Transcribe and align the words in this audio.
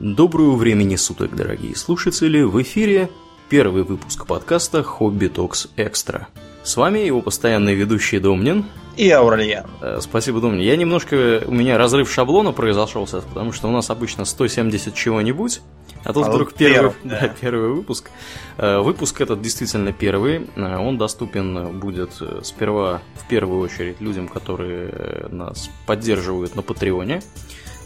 Доброго 0.00 0.56
времени 0.56 0.96
суток, 0.96 1.36
дорогие 1.36 1.76
слушатели! 1.76 2.40
В 2.40 2.62
эфире 2.62 3.10
первый 3.50 3.82
выпуск 3.82 4.26
подкаста 4.26 4.82
«Хобби 4.82 5.26
Токс 5.26 5.68
Экстра». 5.76 6.28
С 6.62 6.78
вами 6.78 7.00
его 7.00 7.20
постоянный 7.20 7.74
ведущий 7.74 8.18
Домнин. 8.18 8.64
И 8.96 9.10
Аурельян. 9.10 9.66
Э, 9.82 9.98
Спасибо, 10.00 10.40
Домнин. 10.40 10.62
Я 10.62 10.78
немножко... 10.78 11.42
У 11.46 11.52
меня 11.52 11.76
разрыв 11.76 12.10
шаблона 12.10 12.52
произошел 12.52 13.06
сейчас, 13.06 13.24
потому 13.24 13.52
что 13.52 13.68
у 13.68 13.72
нас 13.72 13.90
обычно 13.90 14.24
170 14.24 14.94
чего-нибудь, 14.94 15.60
а 16.02 16.14
тут 16.14 16.28
А 16.28 16.30
вдруг 16.30 16.54
первый, 16.54 16.92
первый, 16.92 16.94
да, 17.04 17.20
да. 17.20 17.34
первый 17.38 17.68
выпуск. 17.68 18.08
Э, 18.56 18.78
Выпуск 18.80 19.20
этот 19.20 19.42
действительно 19.42 19.92
первый. 19.92 20.48
Э, 20.56 20.78
Он 20.78 20.96
доступен 20.96 21.78
будет 21.78 22.12
сперва 22.42 23.02
в 23.16 23.28
первую 23.28 23.60
очередь 23.60 24.00
людям, 24.00 24.28
которые 24.28 25.28
нас 25.30 25.68
поддерживают 25.84 26.56
на 26.56 26.62
Патреоне. 26.62 27.20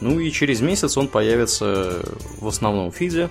Ну 0.01 0.19
и 0.19 0.31
через 0.31 0.61
месяц 0.61 0.97
он 0.97 1.09
появится 1.09 2.03
в 2.39 2.49
основном 2.49 2.93
фиде. 2.93 3.31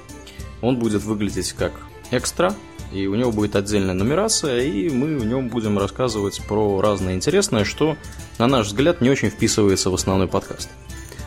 Он 0.62 0.78
будет 0.78 1.04
выглядеть 1.04 1.54
как 1.54 1.74
экстра, 2.12 2.56
и 2.92 3.08
у 3.08 3.16
него 3.16 3.32
будет 3.32 3.56
отдельная 3.56 3.94
нумерация, 3.94 4.62
и 4.62 4.90
мы 4.90 5.18
в 5.18 5.26
нем 5.26 5.50
будем 5.50 5.78
рассказывать 5.78 6.42
про 6.48 6.80
разное 6.80 7.16
интересное, 7.16 7.66
что, 7.66 7.98
на 8.38 8.48
наш 8.48 8.68
взгляд, 8.68 9.02
не 9.02 9.10
очень 9.10 9.30
вписывается 9.30 9.90
в 9.90 9.96
основной 9.96 10.28
подкаст. 10.28 10.70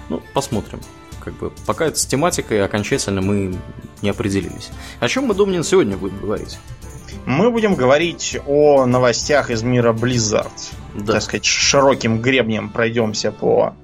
Ну, 0.09 0.23
посмотрим. 0.33 0.81
Как 1.21 1.35
бы, 1.35 1.51
пока 1.67 1.87
это 1.87 1.99
с 1.99 2.07
тематикой 2.07 2.65
окончательно 2.65 3.21
мы 3.21 3.57
не 4.01 4.11
определились. 4.11 4.71
О 5.01 5.09
чем 5.09 5.25
мы, 5.25 5.35
Домнин, 5.35 5.65
сегодня 5.65 5.97
будем 5.97 6.21
говорить? 6.21 6.59
Мы 7.25 7.51
будем 7.51 7.75
говорить 7.75 8.39
о 8.47 8.87
новостях 8.87 9.51
из 9.51 9.65
мира 9.65 9.93
Blizzard. 9.93 10.53
Да. 10.95 11.15
Так 11.15 11.23
сказать, 11.23 11.45
широким 11.45 12.23
гребнем 12.23 12.69
пройдемся 12.69 13.33
по 13.33 13.75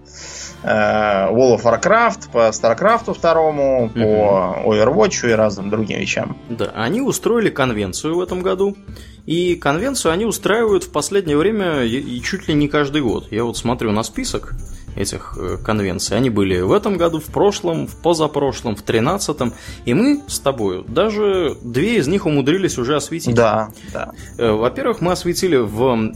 World 0.64 1.60
of 1.60 1.62
Warcraft, 1.62 2.30
по 2.32 2.48
StarCraft 2.48 3.14
2, 3.20 3.88
по 3.94 4.62
Overwatch 4.64 5.30
и 5.30 5.32
разным 5.32 5.70
другим 5.70 6.00
вещам. 6.00 6.36
Да, 6.48 6.72
они 6.74 7.00
устроили 7.00 7.50
конвенцию 7.50 8.16
в 8.16 8.20
этом 8.20 8.42
году. 8.42 8.76
И 9.24 9.54
конвенцию 9.54 10.12
они 10.12 10.24
устраивают 10.24 10.82
в 10.84 10.90
последнее 10.90 11.36
время 11.36 11.84
и 11.84 12.00
и 12.00 12.20
чуть 12.22 12.48
ли 12.48 12.54
не 12.54 12.66
каждый 12.68 13.02
год. 13.02 13.28
Я 13.30 13.44
вот 13.44 13.56
смотрю 13.56 13.92
на 13.92 14.02
список 14.02 14.54
этих 14.96 15.36
э, 15.38 15.58
конвенций. 15.64 16.16
Они 16.16 16.28
были 16.28 16.60
в 16.60 16.72
этом 16.72 16.96
году, 16.96 17.20
в 17.20 17.26
прошлом, 17.26 17.86
в 17.86 17.96
позапрошлом, 18.02 18.76
в 18.76 18.82
тринадцатом. 18.82 19.54
И 19.84 19.94
мы 19.94 20.20
с 20.26 20.38
тобой 20.40 20.84
даже 20.86 21.56
две 21.62 21.96
из 21.98 22.08
них 22.08 22.26
умудрились 22.26 22.78
уже 22.78 22.96
осветить. 22.96 23.34
Да, 23.34 23.70
да. 23.92 24.12
Э, 24.38 24.50
Во-первых, 24.50 25.00
мы 25.00 25.12
осветили 25.12 25.56
в 25.56 26.12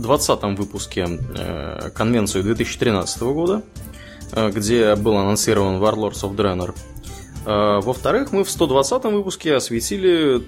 20 0.00 0.58
выпуске 0.58 1.06
э, 1.08 1.90
конвенцию 1.94 2.44
2013 2.44 3.22
года, 3.22 3.62
э, 4.32 4.50
где 4.50 4.94
был 4.96 5.16
анонсирован 5.16 5.82
Warlords 5.82 6.22
of 6.22 6.34
Draenor. 6.34 6.74
Э, 7.46 7.80
Во-вторых, 7.80 8.32
мы 8.32 8.44
в 8.44 8.50
120 8.50 9.04
выпуске 9.04 9.54
осветили 9.54 10.42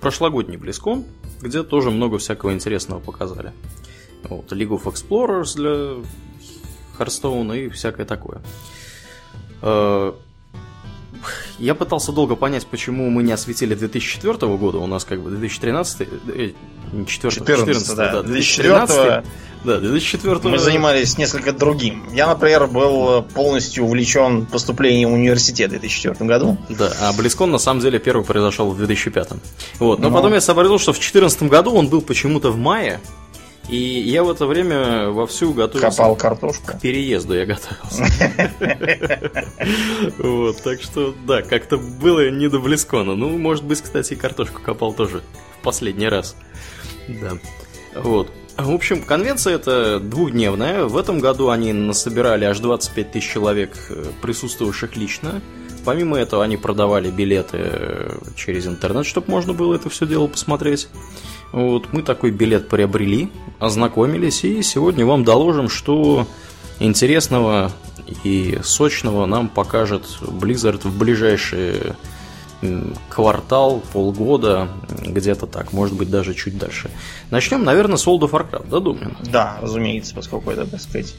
прошлогодний 0.00 0.56
BlizzCon, 0.56 1.04
где 1.40 1.62
тоже 1.62 1.90
много 1.90 2.18
всякого 2.18 2.52
интересного 2.52 3.00
показали. 3.00 3.52
Вот, 4.24 4.52
League 4.52 4.68
of 4.68 4.84
Explorers 4.84 5.56
для 5.56 6.04
Харстоуна 6.96 7.52
и 7.54 7.68
всякое 7.68 8.04
такое. 8.04 8.42
Я 11.58 11.74
пытался 11.74 12.12
долго 12.12 12.36
понять, 12.36 12.66
почему 12.66 13.10
мы 13.10 13.22
не 13.22 13.32
осветили 13.32 13.74
2004 13.74 14.56
года. 14.56 14.78
У 14.78 14.86
нас 14.86 15.04
как 15.04 15.20
бы 15.20 15.30
2013... 15.30 16.08
Э, 16.28 16.50
не 16.92 17.06
4, 17.06 17.34
14, 17.34 17.96
да. 17.96 18.12
да. 18.12 18.22
2004 18.22 19.24
Да, 19.64 19.78
2004 19.80 20.40
Мы 20.44 20.58
занимались 20.58 21.18
несколько 21.18 21.52
другим. 21.52 22.04
Я, 22.12 22.26
например, 22.28 22.66
был 22.66 23.22
полностью 23.22 23.84
увлечен 23.84 24.46
поступлением 24.46 25.10
в 25.10 25.14
университет 25.14 25.68
в 25.68 25.72
2004 25.72 26.24
году. 26.26 26.56
Да, 26.70 26.92
а 27.02 27.12
Близкон 27.12 27.50
на 27.50 27.58
самом 27.58 27.80
деле 27.80 27.98
первый 27.98 28.24
произошел 28.24 28.70
в 28.70 28.78
2005. 28.78 29.28
Вот, 29.78 29.98
но 29.98 30.08
Ну. 30.08 30.14
потом 30.14 30.32
я 30.32 30.40
сообразил, 30.40 30.78
что 30.78 30.92
в 30.92 30.96
2014 30.96 31.42
году 31.44 31.74
он 31.74 31.88
был 31.88 32.00
почему-то 32.00 32.50
в 32.50 32.56
мае, 32.56 33.00
и 33.68 33.76
я 33.76 34.24
в 34.24 34.30
это 34.30 34.46
время 34.46 35.10
вовсю 35.10 35.52
готовился 35.52 35.98
Копал 35.98 36.16
картошку. 36.16 36.66
к 36.66 36.80
переезду, 36.80 37.34
я 37.34 37.46
готовился. 37.46 38.04
Вот, 40.18 40.62
так 40.62 40.80
что, 40.80 41.14
да, 41.26 41.42
как-то 41.42 41.76
было 41.76 42.30
не 42.30 42.48
до 42.48 42.58
Близкона. 42.60 43.14
Ну, 43.14 43.36
может 43.36 43.64
быть, 43.64 43.80
кстати, 43.82 44.14
и 44.14 44.16
картошку 44.16 44.62
копал 44.62 44.92
тоже 44.92 45.22
в 45.58 45.62
последний 45.62 46.08
раз. 46.08 46.36
Да. 47.08 47.32
Вот. 47.94 48.30
В 48.56 48.72
общем, 48.72 49.02
конвенция 49.02 49.54
это 49.54 50.00
двухдневная. 50.00 50.84
В 50.84 50.96
этом 50.96 51.20
году 51.20 51.50
они 51.50 51.72
насобирали 51.72 52.44
аж 52.44 52.58
25 52.58 53.12
тысяч 53.12 53.30
человек, 53.30 53.76
э, 53.90 54.04
присутствовавших 54.20 54.96
лично. 54.96 55.40
Помимо 55.84 56.18
этого, 56.18 56.42
они 56.42 56.56
продавали 56.56 57.10
билеты 57.10 57.58
э, 57.60 58.18
через 58.36 58.66
интернет, 58.66 59.06
чтобы 59.06 59.30
можно 59.30 59.52
было 59.52 59.74
это 59.74 59.88
все 59.90 60.06
дело 60.06 60.26
посмотреть. 60.26 60.88
Вот, 61.52 61.92
мы 61.92 62.02
такой 62.02 62.30
билет 62.30 62.68
приобрели, 62.68 63.30
ознакомились, 63.58 64.44
и 64.44 64.62
сегодня 64.62 65.06
вам 65.06 65.24
доложим, 65.24 65.68
что 65.68 66.26
интересного 66.78 67.72
и 68.24 68.58
сочного 68.62 69.26
нам 69.26 69.48
покажет 69.48 70.04
Blizzard 70.20 70.86
в 70.86 70.98
ближайшие 70.98 71.96
квартал, 73.08 73.80
полгода, 73.92 74.68
где-то 74.88 75.46
так, 75.46 75.72
может 75.72 75.94
быть, 75.96 76.10
даже 76.10 76.34
чуть 76.34 76.58
дальше. 76.58 76.90
Начнем, 77.30 77.62
наверное, 77.62 77.96
с 77.96 78.06
World 78.06 78.20
of 78.20 78.30
Warcraft, 78.30 78.68
да, 78.68 78.80
Думнин? 78.80 79.16
Да, 79.30 79.58
разумеется, 79.62 80.14
поскольку 80.14 80.50
это, 80.50 80.66
так 80.66 80.80
сказать, 80.80 81.14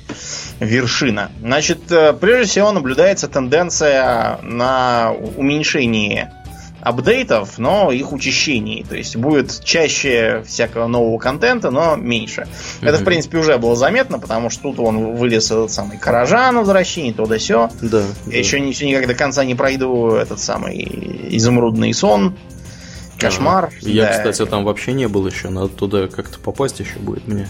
вершина. 0.60 1.32
Значит, 1.40 1.90
э, 1.92 2.12
прежде 2.14 2.52
всего 2.52 2.72
наблюдается 2.74 3.30
тенденция 3.30 4.40
на 4.44 5.14
уменьшение 5.38 6.34
апдейтов, 6.82 7.58
но 7.58 7.92
их 7.92 8.12
учащении. 8.12 8.84
То 8.84 8.96
есть 8.96 9.16
будет 9.16 9.64
чаще 9.64 10.44
всякого 10.48 10.88
нового 10.88 11.18
контента, 11.18 11.72
но 11.72 11.96
меньше. 11.96 12.48
Это, 12.82 12.98
в 12.98 13.04
принципе, 13.04 13.38
уже 13.40 13.58
было 13.58 13.76
заметно, 13.76 14.20
потому 14.20 14.50
что 14.50 14.64
тут 14.64 14.80
он 14.80 15.16
вылез 15.16 15.46
этот 15.52 15.72
самый 15.72 15.98
Каражан 15.98 16.58
возвращение, 16.58 17.14
то 17.14 17.26
да 17.26 17.40
сё. 17.40 17.70
Да. 17.82 18.04
Я 18.28 18.40
еще 18.40 18.60
не, 18.60 18.70
никак 18.70 19.08
до 19.08 19.16
конца 19.16 19.44
не 19.44 19.56
пройду 19.56 20.12
этот 20.12 20.40
самый 20.40 21.28
изумрудный 21.32 21.94
сон. 21.94 22.36
Кошмар. 23.18 23.70
Я, 23.82 24.04
Да. 24.06 24.12
кстати, 24.12 24.46
там 24.50 24.64
вообще 24.64 24.94
не 24.94 25.08
был 25.08 25.28
еще, 25.28 25.50
надо 25.50 25.68
туда 25.68 26.08
как-то 26.08 26.40
попасть 26.40 26.80
еще 26.80 26.98
будет 27.00 27.28
мне. 27.28 27.50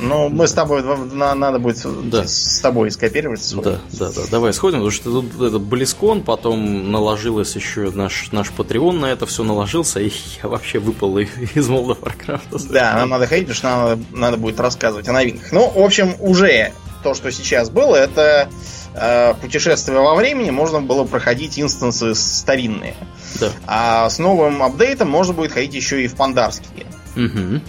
Ну, 0.00 0.28
мы 0.28 0.48
с 0.48 0.52
тобой, 0.52 0.82
на- 0.82 1.34
надо 1.34 1.58
будет 1.58 1.78
Да. 2.10 2.26
с 2.26 2.60
тобой 2.60 2.90
скопировать. 2.90 3.54
Да, 3.62 3.80
да, 3.92 4.10
да. 4.10 4.22
Давай 4.30 4.52
сходим, 4.52 4.78
потому 4.78 4.90
что 4.90 5.10
тут 5.10 5.40
этот 5.40 5.62
Близкон, 5.62 6.22
потом 6.22 6.90
наложилось 6.90 7.54
еще 7.54 7.90
наш, 7.90 8.32
наш 8.32 8.50
Patreon 8.50 8.92
на 8.98 9.06
это 9.06 9.26
все 9.26 9.44
наложился, 9.44 10.00
и 10.00 10.10
я 10.42 10.48
вообще 10.48 10.78
выпал 10.78 11.18
из 11.18 11.68
of 11.68 11.98
Warcraft. 12.00 12.68
Да, 12.72 12.94
нам 12.94 13.10
надо 13.10 13.26
ходить, 13.26 13.46
потому 13.48 13.56
что 13.56 13.68
нам 13.68 13.80
надо, 13.88 14.02
надо 14.12 14.36
будет 14.36 14.58
рассказывать 14.60 15.08
о 15.08 15.12
новинках. 15.12 15.52
Ну, 15.52 15.68
в 15.70 15.78
общем, 15.82 16.14
уже 16.20 16.72
то, 17.02 17.14
что 17.14 17.30
сейчас 17.32 17.70
было, 17.70 17.96
это 17.96 18.48
э, 18.94 19.34
путешествие 19.40 19.98
во 20.00 20.14
времени, 20.14 20.50
можно 20.50 20.80
было 20.82 21.04
проходить 21.04 21.58
инстансы 21.58 22.14
старинные. 22.14 22.94
Да. 23.40 23.48
А 23.66 24.10
с 24.10 24.18
новым 24.18 24.62
апдейтом 24.62 25.08
можно 25.08 25.32
будет 25.32 25.52
ходить 25.52 25.74
еще 25.74 26.02
и 26.04 26.08
в 26.08 26.14
пандарские 26.16 26.86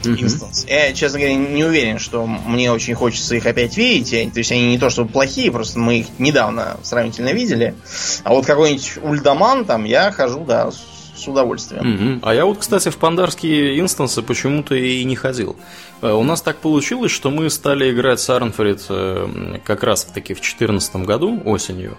Инстансы. 0.05 0.67
Я, 0.67 0.93
честно 0.93 1.19
говоря, 1.19 1.35
не 1.35 1.63
уверен, 1.63 1.99
что 1.99 2.25
мне 2.25 2.71
очень 2.71 2.95
хочется 2.95 3.35
их 3.35 3.45
опять 3.45 3.77
видеть. 3.77 4.33
То 4.33 4.39
есть 4.39 4.51
они 4.51 4.69
не 4.69 4.77
то 4.77 4.89
чтобы 4.89 5.11
плохие, 5.11 5.51
просто 5.51 5.79
мы 5.79 5.99
их 5.99 6.07
недавно 6.19 6.77
сравнительно 6.83 7.33
видели. 7.33 7.75
А 8.23 8.33
вот 8.33 8.45
какой-нибудь 8.45 8.97
ульдаман 9.01 9.65
там 9.65 9.83
я 9.83 10.11
хожу, 10.11 10.43
да, 10.45 10.71
с 10.71 11.27
удовольствием. 11.27 11.87
Мгм. 11.87 12.19
А 12.23 12.33
я 12.33 12.45
вот, 12.45 12.57
кстати, 12.57 12.89
в 12.89 12.97
пандарские 12.97 13.79
инстансы 13.79 14.21
почему-то 14.21 14.75
и 14.75 15.03
не 15.03 15.15
ходил. 15.15 15.55
Э, 16.01 16.11
У 16.13 16.23
нас 16.23 16.41
так 16.41 16.57
получилось, 16.57 17.11
что 17.11 17.29
мы 17.29 17.49
стали 17.49 17.91
играть 17.91 18.19
с 18.19 18.29
Арнфрид 18.29 18.81
э, 18.89 19.57
как 19.63 19.83
раз 19.83 20.05
таки 20.05 20.33
в 20.33 20.37
2014 20.37 20.95
году, 20.97 21.39
осенью. 21.45 21.97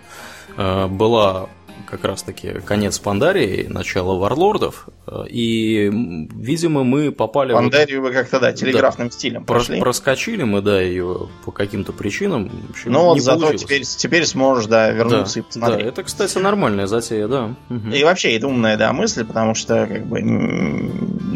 Э, 0.56 0.86
Была 0.88 1.48
как 1.88 2.04
раз 2.04 2.22
таки 2.22 2.52
конец 2.64 2.98
Пандарии, 2.98 3.66
начало 3.68 4.18
Варлордов, 4.18 4.88
э, 5.06 5.24
и, 5.28 5.88
видимо, 6.34 6.84
мы 6.84 7.12
попали... 7.12 7.52
вот- 7.52 7.58
Пандарию 7.62 8.02
вы 8.02 8.12
как-то, 8.12 8.40
да, 8.40 8.52
телеграфным 8.52 9.10
стилем 9.10 9.44
Про- 9.44 9.56
прошли. 9.56 9.80
проскочили 9.80 10.42
мы, 10.42 10.62
да, 10.62 10.80
ее 10.80 11.28
по 11.44 11.52
каким-то 11.52 11.92
причинам. 11.92 12.48
В 12.68 12.70
общем, 12.70 12.92
Ну 12.92 13.04
вот 13.04 13.14
не 13.14 13.20
зато 13.20 13.38
получилось. 13.40 13.62
теперь, 13.62 13.82
теперь 13.84 14.26
сможешь, 14.26 14.66
да, 14.66 14.86
да, 14.86 14.92
вернуться 14.92 15.38
и 15.40 15.42
да, 15.42 15.46
посмотреть. 15.48 15.86
это, 15.86 16.02
кстати, 16.02 16.38
нормальная 16.38 16.86
затея, 16.86 17.28
да. 17.28 17.54
Мгм. 17.68 17.92
И 17.92 18.04
вообще, 18.04 18.36
это 18.36 18.46
умная, 18.48 18.76
да, 18.76 18.92
мысль, 18.92 19.24
потому 19.24 19.54
что, 19.54 19.86
как 19.86 20.06
бы, 20.06 20.20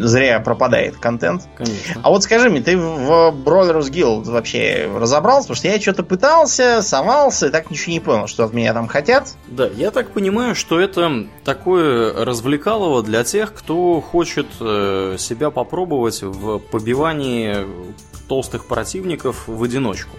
зря 0.01 0.39
пропадает 0.39 0.97
контент. 0.97 1.43
Конечно. 1.55 2.01
А 2.03 2.09
вот 2.09 2.23
скажи 2.23 2.49
мне, 2.49 2.61
ты 2.61 2.77
в 2.77 3.33
Brothers 3.45 3.91
Guild 3.91 4.23
вообще 4.25 4.89
разобрался? 4.93 5.47
Потому 5.49 5.57
что 5.57 5.67
я 5.67 5.79
что-то 5.79 6.03
пытался, 6.03 6.81
совался, 6.81 7.47
и 7.47 7.49
так 7.49 7.69
ничего 7.71 7.91
не 7.93 7.99
понял, 7.99 8.27
что 8.27 8.43
от 8.45 8.53
меня 8.53 8.73
там 8.73 8.87
хотят. 8.87 9.35
Да, 9.47 9.67
я 9.75 9.91
так 9.91 10.11
понимаю, 10.11 10.26
что 10.55 10.79
это 10.79 11.27
такое 11.43 12.25
развлекалово 12.25 13.03
для 13.03 13.23
тех, 13.23 13.53
кто 13.53 14.01
хочет 14.01 14.47
э, 14.59 15.15
себя 15.17 15.51
попробовать 15.51 16.21
в 16.21 16.59
побивании 16.59 17.65
толстых 18.27 18.65
противников 18.65 19.47
в 19.47 19.63
одиночку. 19.63 20.17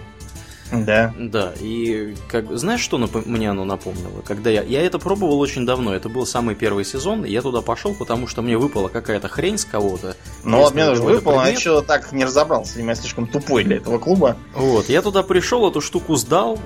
Да. 0.71 1.13
Да, 1.17 1.53
и 1.59 2.15
как 2.27 2.55
знаешь, 2.57 2.81
что 2.81 2.97
нап- 2.97 3.27
мне 3.27 3.49
оно 3.49 3.65
напомнило? 3.65 4.21
Когда 4.25 4.49
я. 4.49 4.61
Я 4.63 4.81
это 4.81 4.99
пробовал 4.99 5.39
очень 5.39 5.65
давно. 5.65 5.93
Это 5.95 6.09
был 6.09 6.25
самый 6.25 6.55
первый 6.55 6.85
сезон, 6.85 7.25
и 7.25 7.31
я 7.31 7.41
туда 7.41 7.61
пошел, 7.61 7.95
потому 7.95 8.27
что 8.27 8.41
мне 8.41 8.57
выпала 8.57 8.87
какая-то 8.87 9.27
хрень 9.27 9.57
с 9.57 9.65
кого-то. 9.65 10.15
Ну 10.43 10.57
вот 10.59 10.73
мне 10.73 10.85
тоже 10.85 11.01
какой-то 11.01 11.19
выпало, 11.19 11.43
а 11.43 11.47
я 11.47 11.53
еще 11.53 11.81
так 11.81 12.11
не 12.11 12.25
разобрался. 12.25 12.73
Видимо, 12.75 12.91
я 12.91 12.95
слишком 12.95 13.27
тупой 13.27 13.63
для 13.63 13.77
этого 13.77 13.97
клуба. 13.99 14.37
Вот, 14.55 14.89
я 14.89 15.01
туда 15.01 15.23
пришел, 15.23 15.67
эту 15.69 15.81
штуку 15.81 16.15
сдал, 16.15 16.59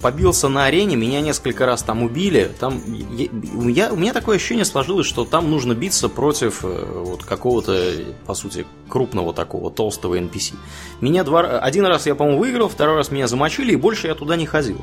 побился 0.00 0.48
на 0.48 0.64
арене, 0.66 0.96
меня 0.96 1.20
несколько 1.20 1.66
раз 1.66 1.82
там 1.82 2.02
убили. 2.02 2.50
Там 2.58 2.80
я- 3.16 3.28
у 3.54 3.62
меня, 3.62 3.92
у 3.92 3.96
меня 3.96 4.12
такое 4.12 4.36
ощущение 4.36 4.64
сложилось, 4.64 5.06
что 5.06 5.24
там 5.24 5.50
нужно 5.50 5.74
биться 5.74 6.08
против 6.08 6.64
э, 6.64 7.02
вот 7.04 7.24
какого-то, 7.24 7.92
по 8.26 8.34
сути, 8.34 8.66
крупного 8.88 9.32
такого 9.32 9.70
толстого 9.70 10.18
NPC. 10.18 10.54
Меня 11.00 11.24
два, 11.24 11.40
один 11.58 11.86
раз 11.86 12.06
я, 12.06 12.14
по-моему, 12.14 12.40
выиграл, 12.40 12.68
второй 12.68 12.96
раз 12.96 13.10
меня 13.10 13.26
замочили, 13.44 13.72
и 13.72 13.76
больше 13.76 14.06
я 14.06 14.14
туда 14.14 14.36
не 14.36 14.46
ходил. 14.46 14.80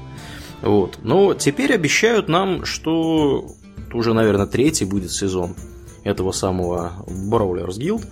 Вот. 0.62 1.00
Но 1.02 1.34
теперь 1.34 1.74
обещают 1.74 2.28
нам, 2.30 2.66
что 2.66 3.48
уже, 3.94 4.14
наверное, 4.14 4.46
третий 4.46 4.86
будет 4.86 5.12
сезон 5.12 5.56
этого 6.04 6.32
самого 6.32 7.04
Brawlers 7.08 7.78
Guild. 7.80 8.06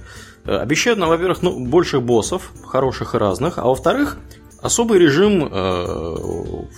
Э, 0.46 0.58
Обещают 0.58 0.98
нам, 1.00 1.10
во-первых, 1.10 1.44
ну, 1.44 1.60
больше 1.66 2.00
боссов, 2.00 2.52
хороших 2.66 3.14
и 3.14 3.18
разных, 3.20 3.60
а 3.60 3.66
во-вторых, 3.66 4.18
особый 4.62 4.98
режим 5.00 5.48
э, 5.52 6.16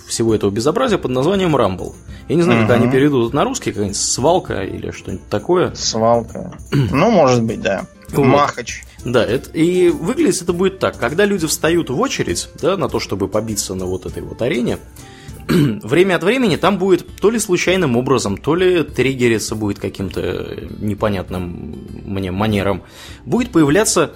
всего 0.06 0.34
этого 0.34 0.50
безобразия 0.50 0.98
под 0.98 1.10
названием 1.12 1.56
Rumble. 1.56 1.94
Я 2.28 2.36
не 2.36 2.42
знаю, 2.42 2.60
когда 2.60 2.74
Мгм. 2.76 2.82
они 2.84 2.92
перейдут 2.92 3.32
на 3.32 3.44
русский, 3.44 3.70
какая-нибудь 3.72 3.96
свалка 3.96 4.62
или 4.62 4.90
что-нибудь 4.90 5.28
такое. 5.30 5.74
Свалка. 5.74 6.52
ну, 6.70 7.10
может 7.10 7.42
быть, 7.42 7.62
да. 7.62 7.86
Вот. 8.10 8.26
Махач. 8.26 8.84
Да, 9.04 9.24
это, 9.24 9.50
и 9.50 9.88
выглядит 9.88 10.42
это 10.42 10.52
будет 10.52 10.78
так. 10.78 10.98
Когда 10.98 11.24
люди 11.24 11.46
встают 11.46 11.90
в 11.90 12.00
очередь, 12.00 12.48
да, 12.60 12.76
на 12.76 12.88
то, 12.88 13.00
чтобы 13.00 13.28
побиться 13.28 13.74
на 13.74 13.86
вот 13.86 14.06
этой 14.06 14.22
вот 14.22 14.40
арене, 14.42 14.78
время 15.48 16.16
от 16.16 16.22
времени 16.22 16.56
там 16.56 16.78
будет 16.78 17.06
то 17.16 17.30
ли 17.30 17.38
случайным 17.38 17.96
образом, 17.96 18.36
то 18.36 18.54
ли 18.54 18.82
триггериться 18.84 19.54
будет 19.56 19.78
каким-то 19.80 20.56
непонятным 20.78 21.78
мне 22.04 22.30
манером, 22.30 22.82
будет 23.26 23.50
появляться 23.50 24.12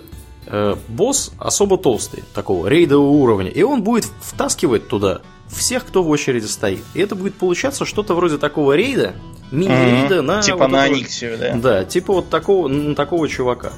э, 0.47 0.77
босс 0.89 1.33
особо 1.39 1.79
толстый, 1.79 2.23
такого 2.35 2.69
рейдового 2.69 3.11
уровня, 3.11 3.51
и 3.51 3.63
он 3.63 3.83
будет 3.83 4.07
втаскивать 4.23 4.87
туда 4.89 5.21
всех, 5.49 5.85
кто 5.85 6.03
в 6.03 6.09
очереди 6.09 6.47
стоит. 6.47 6.85
И 6.95 7.01
это 7.01 7.15
будет 7.17 7.35
получаться 7.35 7.85
что-то 7.85 8.15
вроде 8.15 8.39
такого 8.39 8.75
рейда, 8.77 9.15
мини-рейда 9.51 10.17
Мгм. 10.17 10.27
на... 10.27 10.43
Типа 10.43 10.59
вот 10.59 10.71
на 10.71 10.85
этого- 10.87 10.97
Аниксию, 10.97 11.39
да. 11.39 11.55
да, 11.55 11.85
типа 11.85 12.13
вот 12.15 12.31
такого, 12.31 12.95
такого 12.95 13.29
чувака. 13.29 13.73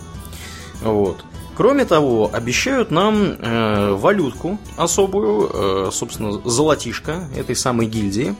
Вот. 0.83 1.25
Кроме 1.57 1.85
того, 1.85 2.31
обещают 2.33 2.91
нам 2.91 3.17
э, 3.39 3.93
валютку 3.93 4.59
особую, 4.77 5.51
э, 5.53 5.91
собственно, 5.93 6.41
золотишко 6.49 7.29
этой 7.37 7.57
самой 7.57 7.87
гильдии. 7.87 8.35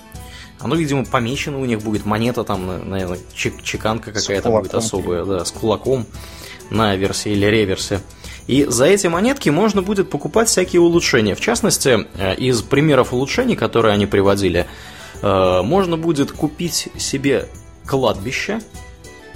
Оно, 0.61 0.75
видимо, 0.77 1.05
помечено 1.05 1.61
у 1.61 1.65
них 1.65 1.81
будет 1.81 2.05
монета 2.07 2.45
там, 2.45 2.67
на- 2.67 2.79
наверное, 2.79 3.19
чек- 3.35 3.63
чеканка 3.63 4.13
какая-то 4.13 4.51
будет 4.51 4.75
особая, 4.75 5.25
да, 5.25 5.45
с 5.45 5.51
кулаком 5.51 6.07
на 6.71 6.95
версии 6.97 7.33
или 7.33 7.47
реверсе. 7.47 8.01
И 8.47 8.65
за 8.65 8.87
эти 8.87 9.07
монетки 9.09 9.51
можно 9.51 9.83
будет 9.83 10.11
покупать 10.11 10.49
всякие 10.49 10.81
улучшения. 10.81 11.35
В 11.35 11.41
частности, 11.41 12.07
э, 12.19 12.35
из 12.37 12.63
примеров 12.63 13.13
улучшений, 13.13 13.57
которые 13.57 13.95
они 13.95 14.07
приводили, 14.07 14.67
э, 15.23 15.63
можно 15.63 15.97
будет 15.97 16.31
купить 16.33 16.89
себе 16.99 17.49
кладбище 17.87 18.61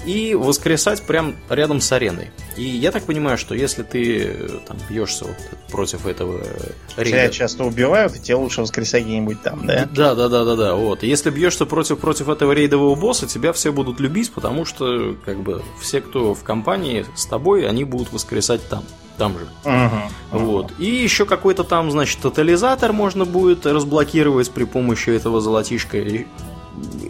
и 0.05 0.35
воскресать 0.35 1.03
прям 1.03 1.37
рядом 1.49 1.81
с 1.81 1.91
ареной. 1.93 2.31
И 2.57 2.63
я 2.63 2.91
так 2.91 3.05
понимаю, 3.05 3.39
что 3.39 3.55
если 3.55 3.83
ты 3.83 4.25
э, 4.25 4.49
там 4.67 4.77
бьешься 4.89 5.25
вот 5.25 5.37
против 5.71 6.07
этого 6.07 6.43
э, 6.97 7.05
Тебя 7.05 7.29
часто 7.29 7.65
убивают, 7.65 8.17
и 8.17 8.21
тебе 8.21 8.37
лучше 8.37 8.63
воскресать 8.63 9.05
где-нибудь 9.05 9.43
там, 9.43 9.67
да? 9.67 9.89
да, 9.93 10.15
да, 10.15 10.29
да, 10.29 10.45
да, 10.45 10.57
да. 10.57 10.75
Вот. 10.75 11.03
Если 11.03 11.31
бьешься 11.31 11.67
против, 11.67 11.99
против 11.99 12.29
этого 12.29 12.53
рейдового 12.53 12.95
босса, 12.95 13.27
тебя 13.27 13.53
все 13.53 13.73
будут 13.73 14.01
любить, 14.01 14.33
потому 14.33 14.65
что 14.65 15.17
как 15.25 15.41
бы 15.41 15.63
все, 15.81 16.01
кто 16.01 16.35
в 16.35 16.43
компании 16.43 17.07
с 17.15 17.27
тобой, 17.27 17.69
они 17.69 17.85
будут 17.85 18.13
воскресать 18.13 18.67
там. 18.69 18.85
Там 19.19 19.39
же. 19.39 19.47
Мгм. 19.65 20.03
Вот. 20.31 20.73
И 20.79 20.87
еще 20.87 21.27
какой-то 21.27 21.65
там, 21.65 21.91
значит, 21.91 22.19
тотализатор 22.21 22.93
можно 22.93 23.25
будет 23.27 23.67
разблокировать 23.67 24.51
при 24.51 24.65
помощи 24.65 25.11
этого 25.11 25.41
золотишка. 25.41 25.99
И 25.99 26.27